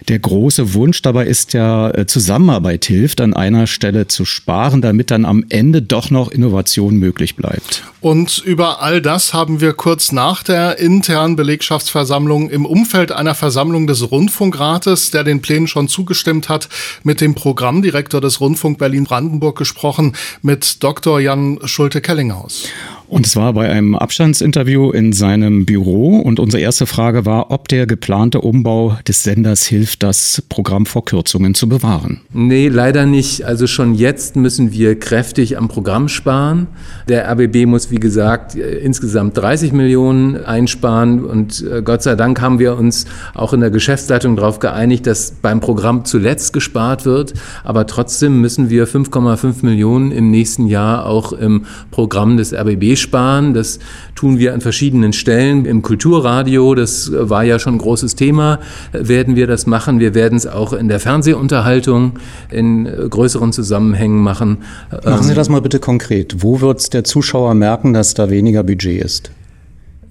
Der 0.09 0.19
große 0.19 0.75
Wunsch 0.75 1.03
dabei 1.03 1.27
ist 1.27 1.53
ja, 1.53 1.91
äh, 1.91 2.07
Zusammenarbeit 2.07 2.85
hilft, 2.85 3.21
an 3.21 3.35
einer 3.35 3.67
Stelle 3.67 4.07
zu 4.07 4.25
sparen, 4.25 4.83
damit 4.83 5.11
dann 5.11 5.25
am 5.25 5.45
Ende 5.49 5.83
doch 5.83 6.11
noch 6.11 6.31
Innovation 6.31 6.97
möglich 6.97 7.37
bleibt. 7.37 7.85
Und 8.01 8.39
über 8.39 8.83
all 8.83 9.03
das 9.03 9.35
haben 9.35 9.61
wir 9.61 9.75
kurz 9.75 10.11
nach 10.13 10.43
der 10.43 10.79
internen 10.79 11.37
Belegschaftsversammlung 11.37 12.49
im 12.49 12.65
Umfeld 12.65 13.13
einer 13.13 13.35
Versammlung 13.35 13.80
des 13.87 14.11
Rundfunkrates, 14.11 15.11
der 15.11 15.25
den 15.25 15.43
Plänen 15.43 15.69
schon 15.69 15.89
zugestimmt 15.89 16.49
hat, 16.49 16.69
mit 17.03 17.21
dem 17.21 17.35
Programmdirektor 17.35 18.21
des 18.21 18.41
Rundfunk 18.41 18.79
Berlin-Brandenburg 18.79 19.57
gesprochen, 19.59 20.15
mit 20.43 20.83
Dr. 20.83 21.21
Jan 21.21 21.59
Schulte-Kellinghaus. 21.65 22.69
Und 23.11 23.27
es 23.27 23.35
war 23.35 23.55
bei 23.55 23.69
einem 23.69 23.97
Abstandsinterview 23.97 24.93
in 24.93 25.13
seinem 25.13 25.67
Büro. 25.67 26.19
Und 26.19 26.39
unsere 26.39 26.63
erste 26.63 26.87
Frage 26.87 27.27
war, 27.27 27.51
ob 27.51 27.67
der 27.67 27.87
geplante 27.87 28.41
Umbau 28.41 28.97
des 29.09 29.25
Senders 29.25 29.67
hilft, 29.67 30.05
das 30.05 30.45
Programm 30.49 30.87
vor 30.87 31.05
Kürzungen 31.05 31.55
zu 31.55 31.69
bewahren. 31.69 32.21
Nee, 32.33 32.69
leider 32.69 33.07
nicht. 33.07 33.45
Also 33.45 33.67
schon 33.67 33.95
jetzt 33.95 34.37
müssen 34.37 34.73
wir 34.73 34.97
kräftig 34.97 35.59
am 35.59 35.67
Programm 35.67 36.07
sparen. 36.07 36.69
Der 37.09 37.29
RBB 37.29 37.67
muss, 37.67 37.91
wie 37.91 37.97
gesagt, 37.97 38.55
insgesamt 38.55 39.37
30 39.37 39.73
Millionen 39.73 40.37
einsparen. 40.45 41.25
Und 41.25 41.65
Gott 41.85 42.05
sei 42.05 42.15
Dank 42.15 42.41
haben 42.41 42.61
wir 42.61 42.79
uns 42.79 43.07
auch 43.35 43.53
in 43.53 43.59
der 43.59 43.71
Geschäftsleitung 43.71 44.37
darauf 44.37 44.61
geeinigt, 44.61 45.09
dass 45.09 45.33
beim 45.33 45.59
Programm 45.59 46.05
zuletzt 46.05 46.53
gespart 46.53 47.07
wird. 47.07 47.35
Aber 47.65 47.89
trotzdem 47.89 48.41
müssen 48.41 48.71
wir 48.71 48.87
5,5 48.87 49.67
Millionen 49.67 50.13
im 50.13 50.31
nächsten 50.31 50.69
Jahr 50.69 51.07
auch 51.07 51.33
im 51.33 51.67
Programm 51.91 52.37
des 52.37 52.55
RBB 52.55 53.00
sparen. 53.01 53.55
Das 53.55 53.79
tun 54.15 54.39
wir 54.39 54.55
an 54.55 54.61
verschiedenen 54.61 55.13
Stellen. 55.13 55.65
Im 55.65 55.83
Kulturradio, 55.83 56.75
das 56.75 57.11
war 57.13 57.45
ja 57.45 57.59
schon 57.59 57.75
ein 57.75 57.79
großes 57.79 58.15
Thema, 58.15 58.61
werden 58.93 59.37
wir 59.37 59.47
das 59.47 59.67
machen. 59.67 60.01
Wir 60.01 60.15
werden 60.15 60.37
es 60.37 60.47
auch 60.47 60.73
in 60.73 60.89
der 60.89 61.01
Fernsehunterhaltung 61.01 62.19
in 62.51 62.85
größeren 62.85 63.53
Zusammenhängen 63.53 64.23
machen. 64.23 64.59
Machen 65.05 65.25
Sie 65.25 65.35
das 65.35 65.49
mal 65.49 65.61
bitte 65.61 65.79
konkret. 65.79 66.37
Wo 66.39 66.61
wird 66.61 66.93
der 66.95 67.05
Zuschauer 67.05 67.55
merken, 67.55 67.93
dass 67.93 68.15
da 68.15 68.31
weniger 68.31 68.63
Budget 68.63 69.05
ist? 69.05 69.31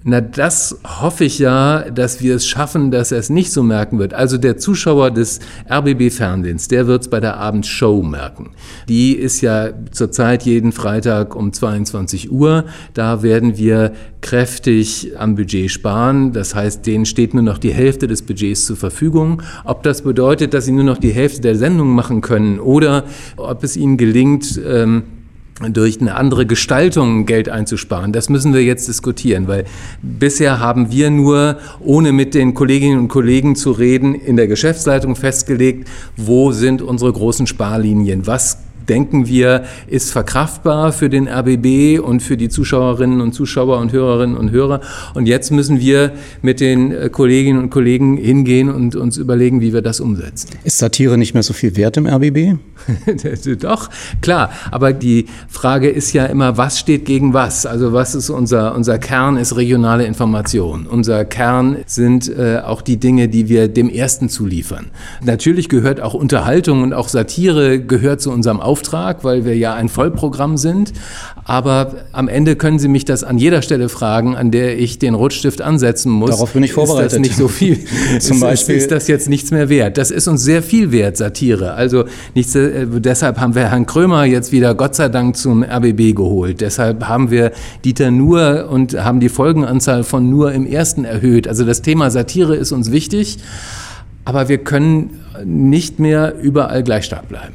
Na, 0.02 0.22
das 0.22 0.80
hoffe 1.02 1.24
ich 1.24 1.38
ja, 1.38 1.90
dass 1.90 2.22
wir 2.22 2.36
es 2.36 2.46
schaffen, 2.46 2.90
dass 2.90 3.12
er 3.12 3.18
es 3.18 3.28
nicht 3.28 3.52
so 3.52 3.62
merken 3.62 3.98
wird. 3.98 4.14
Also 4.14 4.38
der 4.38 4.56
Zuschauer 4.56 5.10
des 5.10 5.40
RBB-Fernsehens, 5.70 6.68
der 6.68 6.86
wird 6.86 7.02
es 7.02 7.08
bei 7.10 7.20
der 7.20 7.36
Abendshow 7.36 8.02
merken. 8.02 8.52
Die 8.88 9.12
ist 9.12 9.42
ja 9.42 9.68
zurzeit 9.90 10.44
jeden 10.44 10.72
Freitag 10.72 11.36
um 11.36 11.52
22 11.52 12.32
Uhr. 12.32 12.64
Da 12.94 13.22
werden 13.22 13.58
wir 13.58 13.92
kräftig 14.22 15.12
am 15.18 15.34
Budget 15.34 15.70
sparen. 15.70 16.32
Das 16.32 16.54
heißt, 16.54 16.86
denen 16.86 17.04
steht 17.04 17.34
nur 17.34 17.42
noch 17.42 17.58
die 17.58 17.74
Hälfte 17.74 18.06
des 18.06 18.22
Budgets 18.22 18.64
zur 18.64 18.78
Verfügung. 18.78 19.42
Ob 19.66 19.82
das 19.82 20.00
bedeutet, 20.00 20.54
dass 20.54 20.64
sie 20.64 20.72
nur 20.72 20.84
noch 20.84 20.98
die 20.98 21.12
Hälfte 21.12 21.42
der 21.42 21.56
Sendung 21.56 21.90
machen 21.90 22.22
können 22.22 22.58
oder 22.58 23.04
ob 23.36 23.62
es 23.64 23.76
ihnen 23.76 23.98
gelingt, 23.98 24.58
ähm, 24.66 25.02
durch 25.68 26.00
eine 26.00 26.14
andere 26.14 26.46
Gestaltung 26.46 27.26
Geld 27.26 27.48
einzusparen. 27.48 28.12
Das 28.12 28.28
müssen 28.28 28.54
wir 28.54 28.62
jetzt 28.62 28.88
diskutieren, 28.88 29.46
weil 29.46 29.64
bisher 30.02 30.58
haben 30.58 30.90
wir 30.90 31.10
nur, 31.10 31.58
ohne 31.80 32.12
mit 32.12 32.34
den 32.34 32.54
Kolleginnen 32.54 32.98
und 32.98 33.08
Kollegen 33.08 33.56
zu 33.56 33.72
reden, 33.72 34.14
in 34.14 34.36
der 34.36 34.48
Geschäftsleitung 34.48 35.16
festgelegt, 35.16 35.88
wo 36.16 36.52
sind 36.52 36.80
unsere 36.80 37.12
großen 37.12 37.46
Sparlinien, 37.46 38.26
was 38.26 38.58
denken 38.90 39.26
wir, 39.26 39.64
ist 39.86 40.10
verkraftbar 40.10 40.92
für 40.92 41.08
den 41.08 41.28
RBB 41.28 42.00
und 42.00 42.20
für 42.20 42.36
die 42.36 42.48
Zuschauerinnen 42.48 43.20
und 43.20 43.32
Zuschauer 43.32 43.78
und 43.78 43.92
Hörerinnen 43.92 44.36
und 44.36 44.50
Hörer. 44.50 44.80
Und 45.14 45.26
jetzt 45.26 45.50
müssen 45.52 45.80
wir 45.80 46.12
mit 46.42 46.60
den 46.60 46.92
äh, 46.92 47.08
Kolleginnen 47.08 47.62
und 47.62 47.70
Kollegen 47.70 48.16
hingehen 48.16 48.68
und 48.68 48.96
uns 48.96 49.16
überlegen, 49.16 49.60
wie 49.60 49.72
wir 49.72 49.80
das 49.80 50.00
umsetzen. 50.00 50.50
Ist 50.64 50.78
Satire 50.78 51.16
nicht 51.16 51.34
mehr 51.34 51.42
so 51.42 51.52
viel 51.52 51.76
wert 51.76 51.96
im 51.96 52.06
RBB? 52.06 52.58
Doch, 53.60 53.90
klar. 54.20 54.50
Aber 54.70 54.92
die 54.92 55.26
Frage 55.48 55.88
ist 55.88 56.12
ja 56.12 56.26
immer, 56.26 56.56
was 56.56 56.78
steht 56.78 57.04
gegen 57.04 57.32
was? 57.32 57.66
Also 57.66 57.92
was 57.92 58.14
ist 58.14 58.30
unser, 58.30 58.74
unser 58.74 58.98
Kern 58.98 59.36
ist 59.36 59.56
regionale 59.56 60.04
Information. 60.04 60.86
Unser 60.86 61.24
Kern 61.24 61.76
sind 61.86 62.28
äh, 62.28 62.58
auch 62.64 62.82
die 62.82 62.96
Dinge, 62.96 63.28
die 63.28 63.48
wir 63.48 63.68
dem 63.68 63.88
Ersten 63.88 64.28
zuliefern. 64.28 64.86
Natürlich 65.22 65.68
gehört 65.68 66.00
auch 66.00 66.14
Unterhaltung 66.14 66.82
und 66.82 66.92
auch 66.92 67.08
Satire 67.08 67.80
gehört 67.80 68.20
zu 68.20 68.30
unserem 68.30 68.60
Auftrag, 68.60 68.79
weil 69.22 69.44
wir 69.44 69.56
ja 69.56 69.74
ein 69.74 69.88
Vollprogramm 69.88 70.56
sind. 70.56 70.92
Aber 71.44 71.94
am 72.12 72.28
Ende 72.28 72.56
können 72.56 72.78
Sie 72.78 72.88
mich 72.88 73.04
das 73.04 73.24
an 73.24 73.38
jeder 73.38 73.62
Stelle 73.62 73.88
fragen, 73.88 74.36
an 74.36 74.50
der 74.50 74.78
ich 74.78 74.98
den 74.98 75.14
Rotstift 75.14 75.62
ansetzen 75.62 76.10
muss. 76.12 76.30
Darauf 76.30 76.52
bin 76.52 76.62
ich 76.62 76.72
vorbereitet. 76.72 77.06
Ist 77.06 77.12
das 77.14 77.20
nicht 77.20 77.36
so 77.36 77.48
viel? 77.48 77.78
Zum 78.20 78.36
ist, 78.36 78.40
Beispiel 78.40 78.76
ist 78.76 78.90
das 78.90 79.08
jetzt 79.08 79.28
nichts 79.28 79.50
mehr 79.50 79.68
wert? 79.68 79.98
Das 79.98 80.10
ist 80.10 80.28
uns 80.28 80.42
sehr 80.42 80.62
viel 80.62 80.92
wert, 80.92 81.16
Satire. 81.16 81.74
Also 81.74 82.04
nichts, 82.34 82.54
äh, 82.54 82.86
deshalb 82.86 83.38
haben 83.38 83.54
wir 83.54 83.70
Herrn 83.70 83.86
Krömer 83.86 84.24
jetzt 84.24 84.52
wieder 84.52 84.74
Gott 84.74 84.94
sei 84.94 85.08
Dank 85.08 85.36
zum 85.36 85.62
RBB 85.62 86.14
geholt. 86.14 86.60
Deshalb 86.60 87.08
haben 87.08 87.30
wir 87.30 87.52
Dieter 87.84 88.10
Nuhr 88.10 88.68
und 88.70 89.02
haben 89.02 89.20
die 89.20 89.28
Folgenanzahl 89.28 90.04
von 90.04 90.30
Nuhr 90.30 90.52
im 90.52 90.66
ersten 90.66 91.04
erhöht. 91.04 91.48
Also 91.48 91.64
das 91.64 91.82
Thema 91.82 92.10
Satire 92.10 92.54
ist 92.54 92.72
uns 92.72 92.92
wichtig, 92.92 93.38
aber 94.24 94.48
wir 94.48 94.58
können 94.58 95.20
nicht 95.44 95.98
mehr 95.98 96.34
überall 96.40 96.82
gleich 96.82 97.04
stark 97.04 97.28
bleiben. 97.28 97.54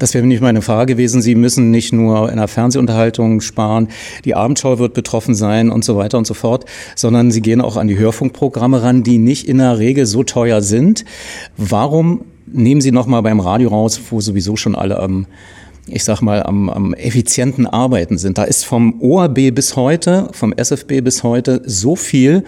Das 0.00 0.14
wäre 0.14 0.26
nicht 0.26 0.40
meine 0.40 0.62
Frage 0.62 0.94
gewesen. 0.94 1.22
Sie 1.22 1.34
müssen 1.34 1.70
nicht 1.70 1.92
nur 1.92 2.30
in 2.30 2.38
der 2.38 2.48
Fernsehunterhaltung 2.48 3.40
sparen, 3.42 3.88
die 4.24 4.34
Abendschau 4.34 4.78
wird 4.78 4.94
betroffen 4.94 5.34
sein 5.34 5.70
und 5.70 5.84
so 5.84 5.96
weiter 5.96 6.16
und 6.18 6.26
so 6.26 6.34
fort, 6.34 6.64
sondern 6.96 7.30
Sie 7.30 7.42
gehen 7.42 7.60
auch 7.60 7.76
an 7.76 7.86
die 7.86 7.98
Hörfunkprogramme 7.98 8.82
ran, 8.82 9.02
die 9.02 9.18
nicht 9.18 9.46
in 9.46 9.58
der 9.58 9.78
Regel 9.78 10.06
so 10.06 10.24
teuer 10.24 10.62
sind. 10.62 11.04
Warum 11.56 12.24
nehmen 12.46 12.80
Sie 12.80 12.92
noch 12.92 13.06
mal 13.06 13.20
beim 13.20 13.40
Radio 13.40 13.68
raus, 13.68 14.00
wo 14.10 14.20
sowieso 14.20 14.56
schon 14.56 14.74
alle 14.74 14.98
am 14.98 15.26
ich 15.86 16.04
sag 16.04 16.20
mal, 16.20 16.44
am, 16.44 16.68
am 16.68 16.94
effizienten 16.94 17.66
Arbeiten 17.66 18.16
sind. 18.16 18.38
Da 18.38 18.44
ist 18.44 18.64
vom 18.64 19.00
ORB 19.00 19.52
bis 19.52 19.74
heute, 19.74 20.28
vom 20.32 20.52
SFB 20.52 21.00
bis 21.00 21.24
heute 21.24 21.62
so 21.64 21.96
viel 21.96 22.44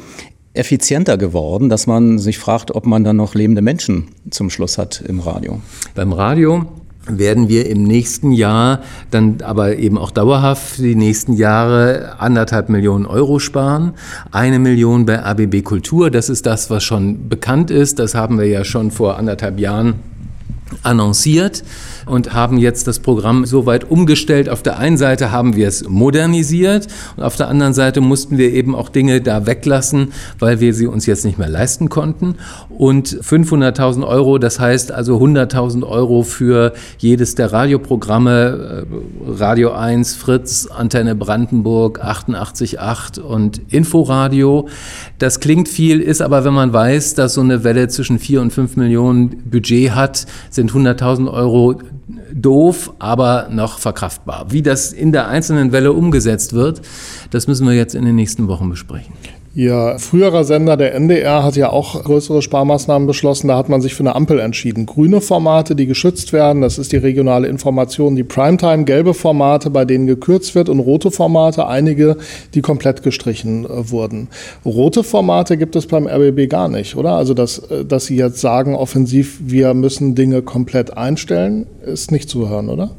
effizienter 0.55 1.17
geworden, 1.17 1.69
dass 1.69 1.89
man 1.89 2.19
sich 2.19 2.39
fragt, 2.39 2.73
ob 2.73 2.87
man 2.87 3.03
dann 3.03 3.17
noch 3.17 3.35
lebende 3.35 3.63
Menschen 3.63 4.09
zum 4.31 4.49
Schluss 4.49 4.79
hat 4.79 5.03
im 5.09 5.19
Radio. 5.19 5.61
Beim 5.95 6.13
Radio 6.13 6.67
werden 7.07 7.49
wir 7.49 7.69
im 7.69 7.83
nächsten 7.83 8.33
Jahr 8.33 8.81
dann 9.11 9.39
aber 9.43 9.77
eben 9.77 9.99
auch 9.99 10.11
dauerhaft 10.11 10.79
die 10.79 10.95
nächsten 10.95 11.33
Jahre 11.33 12.17
anderthalb 12.19 12.69
Millionen 12.69 13.07
Euro 13.07 13.39
sparen. 13.39 13.95
Eine 14.31 14.59
Million 14.59 15.05
bei 15.05 15.23
ABB 15.23 15.63
Kultur, 15.63 16.11
das 16.11 16.29
ist 16.29 16.47
das, 16.47 16.71
was 16.71 16.85
schon 16.85 17.29
bekannt 17.29 17.71
ist. 17.71 17.99
Das 17.99 18.15
haben 18.15 18.39
wir 18.39 18.47
ja 18.47 18.65
schon 18.65 18.91
vor 18.91 19.19
anderthalb 19.19 19.59
Jahren 19.59 19.95
annonciert 20.83 21.65
und 22.07 22.33
haben 22.33 22.59
jetzt 22.59 22.87
das 22.87 22.99
Programm 22.99 23.45
so 23.45 23.67
weit 23.67 23.91
umgestellt. 23.91 24.49
Auf 24.49 24.63
der 24.63 24.79
einen 24.79 24.97
Seite 24.97 25.33
haben 25.33 25.57
wir 25.57 25.69
es 25.69 25.89
modernisiert 25.89 26.89
und 27.17 27.23
auf 27.23 27.37
der 27.37 27.49
anderen 27.49 27.75
Seite 27.75 28.01
mussten 28.01 28.39
wir 28.39 28.53
eben 28.53 28.75
auch 28.75 28.89
Dinge 28.89 29.21
da 29.21 29.47
weglassen, 29.47 30.13
weil 30.39 30.61
wir 30.61 30.75
sie 30.75 30.87
uns 30.87 31.07
jetzt 31.07 31.25
nicht 31.25 31.39
mehr 31.39 31.49
leisten 31.49 31.89
konnten. 31.89 32.37
Und 32.71 33.09
500.000 33.09 34.07
Euro, 34.07 34.39
das 34.39 34.61
heißt 34.61 34.93
also 34.93 35.19
100.000 35.19 35.87
Euro 35.87 36.23
für 36.23 36.73
jedes 36.99 37.35
der 37.35 37.53
Radioprogramme, 37.53 38.87
äh, 39.29 39.31
Radio 39.31 39.73
1, 39.73 40.15
Fritz, 40.15 40.67
Antenne 40.67 41.15
Brandenburg, 41.15 42.03
88.8 42.05 43.21
und 43.21 43.61
Inforadio. 43.69 44.69
Das 45.19 45.41
klingt 45.41 45.69
viel, 45.69 46.01
ist 46.01 46.23
aber, 46.23 46.45
wenn 46.45 46.55
man 46.55 46.73
weiß, 46.73 47.15
dass 47.15 47.35
so 47.35 47.41
eine 47.41 47.65
Welle 47.65 47.89
zwischen 47.89 48.19
4 48.19 48.41
und 48.41 48.53
5 48.53 48.77
Millionen 48.77 49.31
Budget 49.51 49.95
hat, 49.95 50.27
sind 50.51 50.73
100.000 50.73 51.33
Euro 51.33 51.77
doof, 52.35 52.93
aber 52.99 53.49
noch 53.51 53.79
verkraftbar. 53.79 54.47
Wie 54.51 54.63
das 54.63 54.93
in 54.93 55.13
der 55.13 55.29
einzelnen 55.29 55.73
Welle 55.73 55.93
umgesetzt 55.93 56.53
wird, 56.53 56.83
das 57.31 57.47
müssen 57.47 57.67
wir 57.67 57.75
jetzt 57.75 57.95
in 57.95 58.05
den 58.05 58.17
nächsten 58.17 58.49
Wochen 58.49 58.69
besprechen. 58.71 59.15
Ihr 59.55 59.97
früherer 59.99 60.45
Sender, 60.45 60.79
der 60.79 60.95
NDR, 60.95 61.45
hat 61.45 61.57
ja 61.57 61.69
auch 61.69 62.03
größere 62.03 62.41
Sparmaßnahmen 62.41 63.07
beschlossen. 63.07 63.49
Da 63.49 63.59
hat 63.59 63.69
man 63.69 63.83
sich 63.83 63.95
für 63.95 64.01
eine 64.01 64.15
Ampel 64.15 64.39
entschieden. 64.39 64.87
Grüne 64.87 65.21
Formate, 65.21 65.77
die 65.77 65.85
geschützt 65.85 66.33
werden, 66.33 66.63
das 66.63 66.79
ist 66.79 66.91
die 66.93 66.97
regionale 66.97 67.49
Information, 67.49 68.17
die 68.17 68.25
Primetime, 68.25 68.85
gelbe 68.85 69.13
Formate, 69.13 69.69
bei 69.69 69.85
denen 69.85 70.07
gekürzt 70.07 70.55
wird 70.55 70.71
und 70.71 70.81
rote 70.81 71.11
Formate, 71.11 71.67
einige, 71.67 72.17
die 72.55 72.63
komplett 72.63 73.03
gestrichen 73.03 73.67
äh, 73.67 73.91
wurden. 73.91 74.29
Rote 74.65 75.05
Formate 75.05 75.59
gibt 75.59 75.77
es 75.77 75.87
beim 75.87 76.07
RBB 76.07 76.49
gar 76.49 76.69
nicht, 76.69 76.97
oder? 76.97 77.13
Also, 77.13 77.35
dass, 77.35 77.59
äh, 77.59 77.85
dass 77.85 78.07
Sie 78.07 78.17
jetzt 78.17 78.41
sagen, 78.41 78.75
offensiv, 78.75 79.39
wir 79.45 79.75
müssen 79.75 80.15
Dinge 80.15 80.41
komplett 80.41 80.97
einstellen, 80.97 81.67
ist 81.85 82.11
nicht 82.11 82.31
zu 82.31 82.49
hören, 82.49 82.71
oder? 82.71 82.93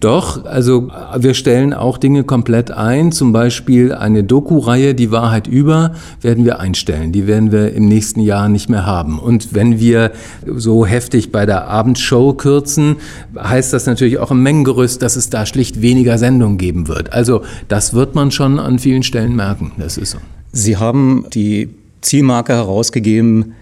Doch, 0.00 0.46
also 0.46 0.88
wir 1.18 1.34
stellen 1.34 1.74
auch 1.74 1.98
Dinge 1.98 2.24
komplett 2.24 2.70
ein. 2.70 3.12
Zum 3.12 3.32
Beispiel 3.32 3.92
eine 3.92 4.24
Doku-Reihe, 4.24 4.94
die 4.94 5.10
Wahrheit 5.10 5.46
über, 5.46 5.94
werden 6.22 6.46
wir 6.46 6.58
einstellen. 6.58 7.12
Die 7.12 7.26
werden 7.26 7.52
wir 7.52 7.74
im 7.74 7.86
nächsten 7.86 8.20
Jahr 8.20 8.48
nicht 8.48 8.70
mehr 8.70 8.86
haben. 8.86 9.18
Und 9.18 9.54
wenn 9.54 9.78
wir 9.78 10.12
so 10.46 10.86
heftig 10.86 11.32
bei 11.32 11.44
der 11.44 11.68
Abendshow 11.68 12.32
kürzen, 12.32 12.96
heißt 13.38 13.74
das 13.74 13.84
natürlich 13.84 14.18
auch 14.18 14.30
im 14.30 14.42
Mengengerüst, 14.42 15.02
dass 15.02 15.16
es 15.16 15.28
da 15.28 15.44
schlicht 15.44 15.82
weniger 15.82 16.16
Sendungen 16.16 16.56
geben 16.56 16.88
wird. 16.88 17.12
Also 17.12 17.42
das 17.68 17.92
wird 17.92 18.14
man 18.14 18.30
schon 18.30 18.58
an 18.58 18.78
vielen 18.78 19.02
Stellen 19.02 19.36
merken. 19.36 19.72
Das 19.76 19.98
ist 19.98 20.12
so. 20.12 20.18
Sie 20.52 20.78
haben 20.78 21.26
die 21.34 21.68
Zielmarke 22.00 22.54
herausgegeben, 22.54 23.54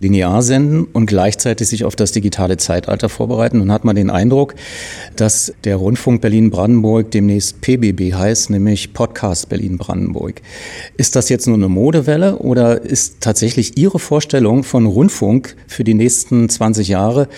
linear 0.00 0.42
senden 0.42 0.84
und 0.84 1.06
gleichzeitig 1.06 1.68
sich 1.68 1.84
auf 1.84 1.94
das 1.94 2.12
digitale 2.12 2.56
Zeitalter 2.56 3.08
vorbereiten. 3.08 3.58
Nun 3.58 3.70
hat 3.70 3.84
man 3.84 3.94
den 3.94 4.10
Eindruck, 4.10 4.54
dass 5.14 5.52
der 5.64 5.76
Rundfunk 5.76 6.22
Berlin-Brandenburg 6.22 7.10
demnächst 7.10 7.60
PBB 7.60 8.14
heißt, 8.14 8.50
nämlich 8.50 8.94
Podcast 8.94 9.50
Berlin-Brandenburg. 9.50 10.40
Ist 10.96 11.16
das 11.16 11.28
jetzt 11.28 11.46
nur 11.46 11.56
eine 11.56 11.68
Modewelle 11.68 12.38
oder 12.38 12.80
ist 12.80 13.20
tatsächlich 13.20 13.76
Ihre 13.76 13.98
Vorstellung 13.98 14.64
von 14.64 14.86
Rundfunk 14.86 15.54
für 15.66 15.84
die 15.84 15.94
nächsten 15.94 16.48
20 16.48 16.88
Jahre, 16.88 17.28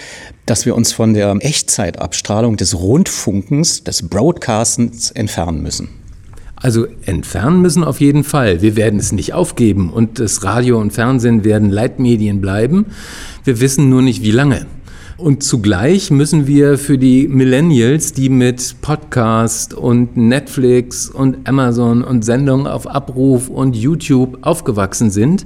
dass 0.47 0.65
wir 0.65 0.77
uns 0.77 0.93
von 0.93 1.15
der 1.15 1.37
Echtzeitabstrahlung 1.41 2.57
des 2.57 2.79
Rundfunkens, 2.79 3.83
des 3.83 4.09
Broadcastens 4.09 5.11
entfernen 5.11 5.63
müssen? 5.63 6.02
Also 6.63 6.87
entfernen 7.05 7.61
müssen 7.61 7.83
auf 7.83 8.01
jeden 8.01 8.23
Fall. 8.23 8.63
Wir 8.63 8.77
werden 8.77 9.01
es 9.01 9.11
nicht 9.11 9.35
aufgeben 9.35 9.91
und 9.91 10.21
das 10.21 10.45
Radio 10.45 10.81
und 10.81 10.93
Fernsehen 10.93 11.45
werden 11.45 11.71
Leitmedien 11.71 12.41
bleiben. 12.41 12.87
Wir 13.45 13.61
wissen 13.61 13.91
nur 13.91 14.01
nicht, 14.01 14.23
wie 14.23 14.31
lange. 14.31 14.67
Und 15.23 15.45
zugleich 15.45 16.11
müssen 16.11 16.47
wir 16.47 16.79
für 16.79 16.99
die 16.99 17.29
Millennials, 17.29 18.13
die 18.13 18.29
mit 18.29 18.77
Podcast 18.81 19.73
und 19.75 20.17
Netflix 20.17 21.09
und 21.09 21.49
Amazon 21.49 22.03
und 22.03 22.25
Sendungen 22.25 22.67
auf 22.67 22.89
Abruf 22.89 23.49
und 23.49 23.77
YouTube 23.77 24.39
aufgewachsen 24.43 25.11
sind, 25.11 25.45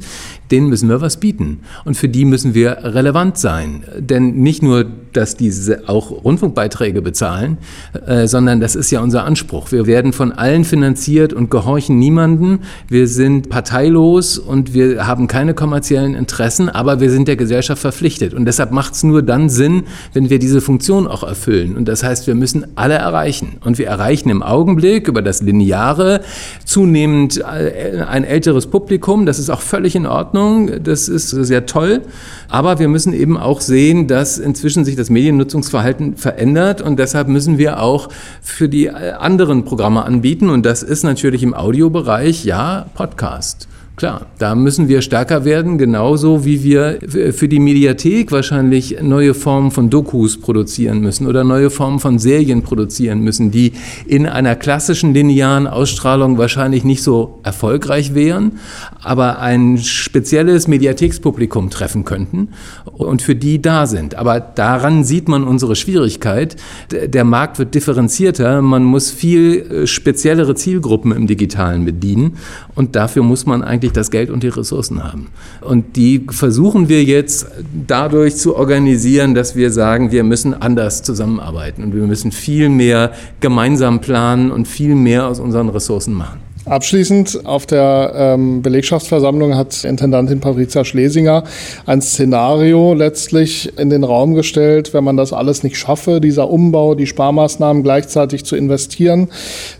denen 0.51 0.69
müssen 0.69 0.89
wir 0.89 1.01
was 1.01 1.19
bieten. 1.19 1.61
Und 1.85 1.97
für 1.97 2.09
die 2.09 2.25
müssen 2.25 2.55
wir 2.55 2.79
relevant 2.83 3.39
sein. 3.39 3.85
Denn 3.99 4.37
nicht 4.37 4.63
nur, 4.63 4.87
dass 5.13 5.37
diese 5.37 5.89
auch 5.89 6.11
Rundfunkbeiträge 6.11 7.03
bezahlen, 7.03 7.59
äh, 8.07 8.27
sondern 8.27 8.61
das 8.61 8.77
ist 8.77 8.91
ja 8.91 9.01
unser 9.01 9.25
Anspruch. 9.25 9.73
Wir 9.73 9.87
werden 9.87 10.13
von 10.13 10.33
allen 10.33 10.65
finanziert 10.65 11.33
und 11.33 11.51
gehorchen 11.51 11.99
niemanden. 11.99 12.61
Wir 12.89 13.09
sind 13.09 13.49
parteilos 13.49 14.39
und 14.39 14.75
wir 14.75 15.07
haben 15.07 15.27
keine 15.27 15.55
kommerziellen 15.55 16.15
Interessen, 16.15 16.69
aber 16.69 17.01
wir 17.01 17.11
sind 17.11 17.29
der 17.29 17.37
Gesellschaft 17.37 17.81
verpflichtet. 17.81 18.35
Und 18.35 18.45
deshalb 18.45 18.73
macht 18.73 18.95
es 18.95 19.03
nur 19.03 19.23
dann 19.23 19.49
Sinn, 19.49 19.85
wenn 20.13 20.31
wir 20.31 20.39
diese 20.39 20.61
Funktion 20.61 21.07
auch 21.07 21.23
erfüllen. 21.23 21.77
Und 21.77 21.89
das 21.89 22.05
heißt, 22.05 22.27
wir 22.27 22.35
müssen 22.35 22.67
alle 22.77 22.95
erreichen. 22.95 23.57
Und 23.65 23.79
wir 23.79 23.87
erreichen 23.87 24.29
im 24.31 24.43
Augenblick 24.43 25.09
über 25.09 25.23
das 25.23 25.43
Lineare 25.43 26.21
zunehmend 26.65 27.39
äh, 27.39 28.03
ein 28.07 28.25
älteres 28.25 28.67
Publikum. 28.67 29.27
Das 29.27 29.39
ist 29.39 29.51
auch 29.51 29.61
völlig 29.61 29.97
in 29.97 30.07
Ordnung. 30.07 30.36
Ordnung, 30.37 30.83
das 30.83 31.09
ist 31.09 31.31
sehr 31.31 31.67
toll. 31.67 32.03
Aber 32.49 32.79
wir 32.79 32.89
müssen 32.89 33.13
eben 33.13 33.39
auch 33.39 33.61
sehen, 33.61 34.07
dass 34.07 34.39
inzwischen 34.39 34.85
sich 34.85 34.95
das 34.95 35.11
Mediennutzungsverhalten 35.11 36.17
verändert 36.17 36.83
und 36.83 36.99
deshalb 36.99 37.29
müssen 37.29 37.59
wir 37.59 37.81
auch 37.81 38.09
für 38.43 38.69
die 38.69 38.91
anderen 38.91 39.65
Programme 39.65 40.05
anbieten 40.05 40.51
und 40.51 40.67
das 40.67 40.83
ist 40.83 41.03
natürlich 41.03 41.43
im 41.43 41.55
Audiobereich 41.55 42.45
ja 42.45 42.87
Podcast. 42.95 43.67
Klar, 43.97 44.27
da 44.39 44.55
müssen 44.55 44.89
wir 44.89 45.01
stärker 45.01 45.47
werden, 45.47 45.79
genauso 45.79 46.45
wie 46.45 46.63
wir 46.63 46.99
für 47.33 47.49
die 47.49 47.59
Mediathek 47.59 48.31
wahrscheinlich 48.31 48.99
neue 49.01 49.33
Formen 49.33 49.71
von 49.71 49.89
Dokus 49.89 50.39
produzieren 50.39 51.01
müssen 51.01 51.27
oder 51.27 51.45
neue 51.45 51.71
Formen 51.71 51.99
von 51.99 52.19
Serien 52.19 52.61
produzieren 52.61 53.21
müssen, 53.21 53.51
die 53.51 53.73
in 54.05 54.27
einer 54.27 54.55
klassischen 54.55 55.15
linearen 55.15 55.67
Ausstrahlung 55.67 56.37
wahrscheinlich 56.37 56.85
nicht 56.85 57.03
so 57.03 57.39
erfolgreich 57.43 58.15
wären, 58.15 58.59
aber 59.03 59.39
ein 59.39 59.79
spezielles 59.79 60.69
Mediathekspublikum 60.69 61.71
treffen 61.71 62.05
könnten 62.05 62.49
und 62.85 63.23
für 63.23 63.35
die 63.35 63.63
da 63.63 63.87
sind. 63.87 64.17
Aber 64.17 64.41
daran 64.41 65.05
sieht 65.05 65.27
man 65.27 65.43
unsere 65.43 65.75
Schwierigkeit. 65.75 66.57
Der 66.91 67.25
Markt 67.25 67.59
wird 67.59 67.75
differenzierter, 67.75 68.61
man 68.61 68.85
muss 68.85 69.11
viel 69.11 69.87
speziellere 69.87 70.55
Zielgruppen 70.55 71.13
im 71.13 71.27
Digitalen 71.27 71.87
bedienen 71.87 72.37
und 72.75 72.95
dafür 72.95 73.23
muss 73.23 73.47
man 73.47 73.65
eigentlich 73.65 73.86
das 73.93 74.11
Geld 74.11 74.31
und 74.31 74.43
die 74.43 74.49
Ressourcen 74.49 75.03
haben. 75.05 75.29
Und 75.61 75.97
die 75.97 76.27
versuchen 76.31 76.89
wir 76.89 77.03
jetzt 77.05 77.47
dadurch 77.87 78.37
zu 78.37 78.57
organisieren, 78.57 79.35
dass 79.35 79.57
wir 79.57 79.71
sagen, 79.71 80.11
wir 80.13 80.25
müssen 80.25 80.55
anders 80.55 81.03
zusammenarbeiten 81.03 81.83
und 81.83 81.95
wir 81.95 82.03
müssen 82.03 82.33
viel 82.33 82.69
mehr 82.69 83.13
gemeinsam 83.41 84.01
planen 84.01 84.51
und 84.51 84.67
viel 84.69 84.95
mehr 84.95 85.27
aus 85.27 85.41
unseren 85.41 85.69
Ressourcen 85.69 86.15
machen. 86.15 86.46
Abschließend 86.67 87.47
auf 87.47 87.65
der 87.65 88.13
ähm, 88.17 88.61
Belegschaftsversammlung 88.61 89.55
hat 89.55 89.85
Intendantin 89.85 90.41
Patricia 90.41 90.85
Schlesinger 90.85 91.45
ein 91.87 92.03
Szenario 92.03 92.93
letztlich 92.93 93.79
in 93.79 93.89
den 93.89 94.03
Raum 94.03 94.35
gestellt, 94.35 94.93
wenn 94.93 95.05
man 95.05 95.17
das 95.17 95.33
alles 95.33 95.63
nicht 95.63 95.77
schaffe, 95.77 96.21
dieser 96.21 96.51
Umbau, 96.51 96.97
die 96.97 97.07
Sparmaßnahmen 97.07 97.85
gleichzeitig 97.85 98.45
zu 98.45 98.57
investieren, 98.57 99.29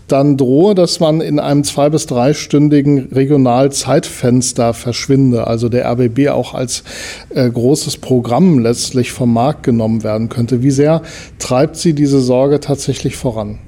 dann 0.07 0.37
drohe, 0.37 0.75
dass 0.75 1.01
man 1.01 1.19
in 1.19 1.39
einem 1.39 1.65
zwei- 1.65 1.89
bis 1.89 2.05
dreistündigen 2.05 3.09
Regionalzeitfenster 3.11 4.73
verschwinde, 4.73 5.45
also 5.45 5.67
der 5.67 5.91
RBB 5.91 6.29
auch 6.29 6.53
als 6.53 6.85
äh, 7.35 7.49
großes 7.49 7.97
Programm 7.97 8.59
letztlich 8.59 9.11
vom 9.11 9.33
Markt 9.33 9.63
genommen 9.63 10.05
werden 10.05 10.29
könnte. 10.29 10.63
Wie 10.63 10.71
sehr 10.71 11.01
treibt 11.37 11.75
sie 11.75 11.91
diese 11.91 12.21
Sorge 12.21 12.61
tatsächlich 12.61 13.17
voran? 13.17 13.59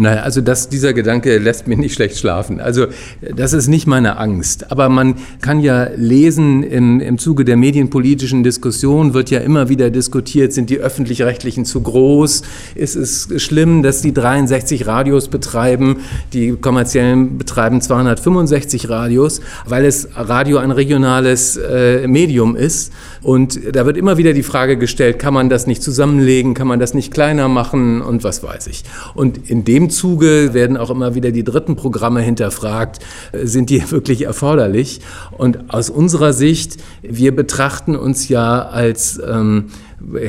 Naja, 0.00 0.22
also 0.22 0.40
das, 0.40 0.68
dieser 0.68 0.92
Gedanke 0.92 1.38
lässt 1.38 1.66
mich 1.66 1.76
nicht 1.76 1.94
schlecht 1.94 2.16
schlafen. 2.16 2.60
Also 2.60 2.86
das 3.20 3.52
ist 3.52 3.66
nicht 3.66 3.88
meine 3.88 4.16
Angst. 4.16 4.70
Aber 4.70 4.88
man 4.88 5.16
kann 5.40 5.58
ja 5.58 5.88
lesen, 5.96 6.62
im, 6.62 7.00
im 7.00 7.18
Zuge 7.18 7.44
der 7.44 7.56
medienpolitischen 7.56 8.44
Diskussion 8.44 9.12
wird 9.12 9.30
ja 9.30 9.40
immer 9.40 9.68
wieder 9.68 9.90
diskutiert, 9.90 10.52
sind 10.52 10.70
die 10.70 10.78
öffentlich-rechtlichen 10.78 11.64
zu 11.64 11.80
groß? 11.80 12.42
Ist 12.76 12.94
es 12.94 13.28
schlimm, 13.42 13.82
dass 13.82 14.00
die 14.00 14.14
63 14.14 14.86
Radios 14.86 15.26
betreiben? 15.26 15.96
Die 16.32 16.52
kommerziellen 16.52 17.36
betreiben 17.36 17.80
265 17.80 18.88
Radios, 18.88 19.40
weil 19.66 19.84
es 19.84 20.10
Radio 20.14 20.58
ein 20.58 20.70
regionales 20.70 21.56
äh, 21.56 22.06
Medium 22.06 22.54
ist. 22.54 22.92
Und 23.20 23.58
da 23.74 23.84
wird 23.84 23.96
immer 23.96 24.16
wieder 24.16 24.32
die 24.32 24.44
Frage 24.44 24.76
gestellt, 24.76 25.18
kann 25.18 25.34
man 25.34 25.48
das 25.48 25.66
nicht 25.66 25.82
zusammenlegen, 25.82 26.54
kann 26.54 26.68
man 26.68 26.78
das 26.78 26.94
nicht 26.94 27.12
kleiner 27.12 27.48
machen 27.48 28.00
und 28.00 28.22
was 28.22 28.44
weiß 28.44 28.68
ich. 28.68 28.84
Und 29.14 29.50
in 29.50 29.64
dem 29.64 29.87
Zuge 29.90 30.54
werden 30.54 30.76
auch 30.76 30.90
immer 30.90 31.14
wieder 31.14 31.30
die 31.30 31.44
dritten 31.44 31.76
Programme 31.76 32.20
hinterfragt, 32.20 32.98
sind 33.32 33.70
die 33.70 33.82
wirklich 33.90 34.22
erforderlich? 34.22 35.00
Und 35.36 35.72
aus 35.72 35.90
unserer 35.90 36.32
Sicht, 36.32 36.76
wir 37.02 37.34
betrachten 37.34 37.96
uns 37.96 38.28
ja 38.28 38.62
als 38.62 39.20
ähm, 39.26 39.66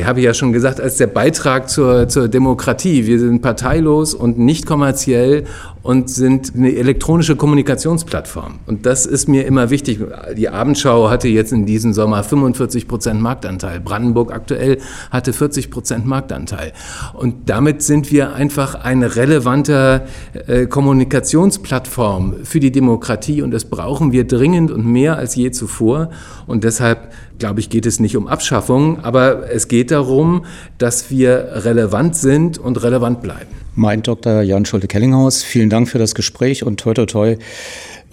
habe 0.03 0.19
ich 0.19 0.26
ja 0.26 0.34
schon 0.34 0.52
gesagt, 0.52 0.81
als 0.81 0.98
der 0.98 1.07
Beitrag 1.07 1.69
zur, 1.69 2.07
zur 2.07 2.27
Demokratie. 2.27 3.06
Wir 3.06 3.19
sind 3.19 3.41
parteilos 3.41 4.14
und 4.15 4.40
nicht 4.40 4.65
kommerziell 4.65 5.45
und 5.90 6.07
sind 6.07 6.53
eine 6.56 6.76
elektronische 6.76 7.36
Kommunikationsplattform. 7.36 8.60
Und 8.68 8.86
das 8.86 9.07
ist 9.07 9.28
mir 9.28 9.48
immer 9.48 9.72
wichtig. 9.72 9.99
Die 10.38 10.48
Abendschau 10.48 11.10
hatte 11.10 11.28
jetzt 11.28 11.52
in 11.52 11.66
diesem 11.66 11.94
Sommer 11.94 12.24
45 12.24 12.88
Prozent 12.88 13.20
Marktanteil. 13.20 13.80
Brandenburg 13.80 14.32
aktuell 14.32 14.78
hatte 15.10 15.34
40 15.34 15.72
Prozent 15.72 16.06
Marktanteil. 16.06 16.74
Und 17.14 17.49
damit 17.49 17.82
sind 17.82 18.11
wir 18.11 18.36
einfach 18.36 18.76
eine 18.76 19.16
relevante 19.16 20.03
äh, 20.45 20.68
Kommunikationsplattform 20.68 22.36
für 22.44 22.60
die 22.60 22.72
Demokratie. 22.72 23.41
Und 23.41 23.49
das 23.49 23.66
brauchen 23.66 24.11
wir 24.11 24.28
dringend 24.28 24.70
und 24.70 24.86
mehr 24.86 25.18
als 25.18 25.34
je 25.34 25.49
zuvor. 25.49 26.11
Und 26.45 26.66
deshalb 26.66 27.11
glaube 27.40 27.61
ich, 27.61 27.72
geht 27.72 27.88
es 27.88 27.99
nicht 27.99 28.16
um 28.16 28.28
Abschaffung, 28.28 29.03
aber 29.03 29.49
es 29.52 29.68
geht 29.68 29.90
darum, 29.90 30.45
dass 30.78 31.10
wir 31.10 31.49
relevant 31.66 32.16
sind 32.16 32.60
und 32.60 32.84
relevant 32.84 33.22
bleiben. 33.22 33.49
Mein 33.80 34.03
Dr. 34.03 34.41
Jan 34.41 34.65
Schulte-Kellinghaus, 34.65 35.41
vielen 35.41 35.69
Dank 35.69 35.88
für 35.88 35.99
das 35.99 36.14
Gespräch 36.14 36.65
und 36.65 36.81
toi 36.81 36.93
toi 36.93 37.06
toi, 37.06 37.38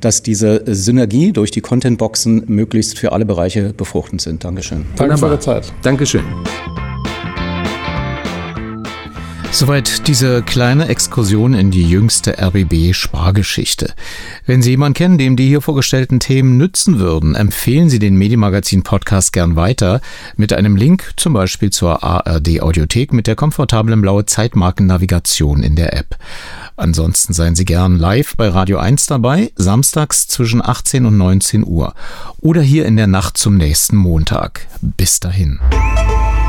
dass 0.01 0.23
diese 0.23 0.63
Synergie 0.65 1.33
durch 1.33 1.51
die 1.51 1.61
Contentboxen 1.61 2.45
möglichst 2.47 3.01
für 3.01 3.11
alle 3.11 3.27
Bereiche 3.27 3.75
befruchtend 3.77 4.21
sind. 4.21 4.45
Dankeschön. 4.45 4.87
Danke 4.95 5.19
für 5.19 5.27
Ihre 5.27 5.41
Zeit. 5.41 5.73
Dankeschön. 5.83 6.23
Soweit 9.57 10.07
diese 10.07 10.43
kleine 10.43 10.87
Exkursion 10.89 11.55
in 11.55 11.71
die 11.71 11.89
jüngste 11.89 12.37
RBB-Spargeschichte. 12.39 13.95
Wenn 14.45 14.61
Sie 14.61 14.69
jemanden 14.69 14.93
kennen, 14.93 15.17
dem 15.17 15.35
die 15.35 15.49
hier 15.49 15.63
vorgestellten 15.63 16.21
Themen 16.21 16.59
nützen 16.59 16.99
würden, 16.99 17.35
empfehlen 17.35 17.89
Sie 17.89 17.99
den 17.99 18.17
Medienmagazin-Podcast 18.17 19.33
gern 19.33 19.57
weiter 19.57 20.03
mit 20.37 20.53
einem 20.53 20.77
Link 20.77 21.15
zum 21.17 21.33
Beispiel 21.33 21.71
zur 21.71 22.05
ARD-Audiothek 22.05 23.15
mit 23.15 23.27
der 23.27 23.35
komfortablen 23.35 24.03
blaue 24.03 24.27
Zeitmarkennavigation 24.27 25.63
in 25.63 25.75
der 25.75 25.97
App. 25.97 26.19
Ansonsten 26.77 27.33
seien 27.33 27.55
Sie 27.55 27.65
gern 27.65 27.97
live 27.97 28.37
bei 28.37 28.51
Radio 28.51 28.77
1 28.77 29.07
dabei, 29.07 29.53
samstags 29.57 30.29
zwischen 30.29 30.63
18 30.63 31.07
und 31.07 31.17
19 31.17 31.67
Uhr 31.67 31.95
oder 32.43 32.61
hier 32.61 32.85
in 32.85 32.99
der 32.99 33.07
Nacht 33.07 33.39
zum 33.39 33.57
nächsten 33.57 33.97
Montag. 33.97 34.67
Bis 34.83 35.19
dahin. 35.19 35.61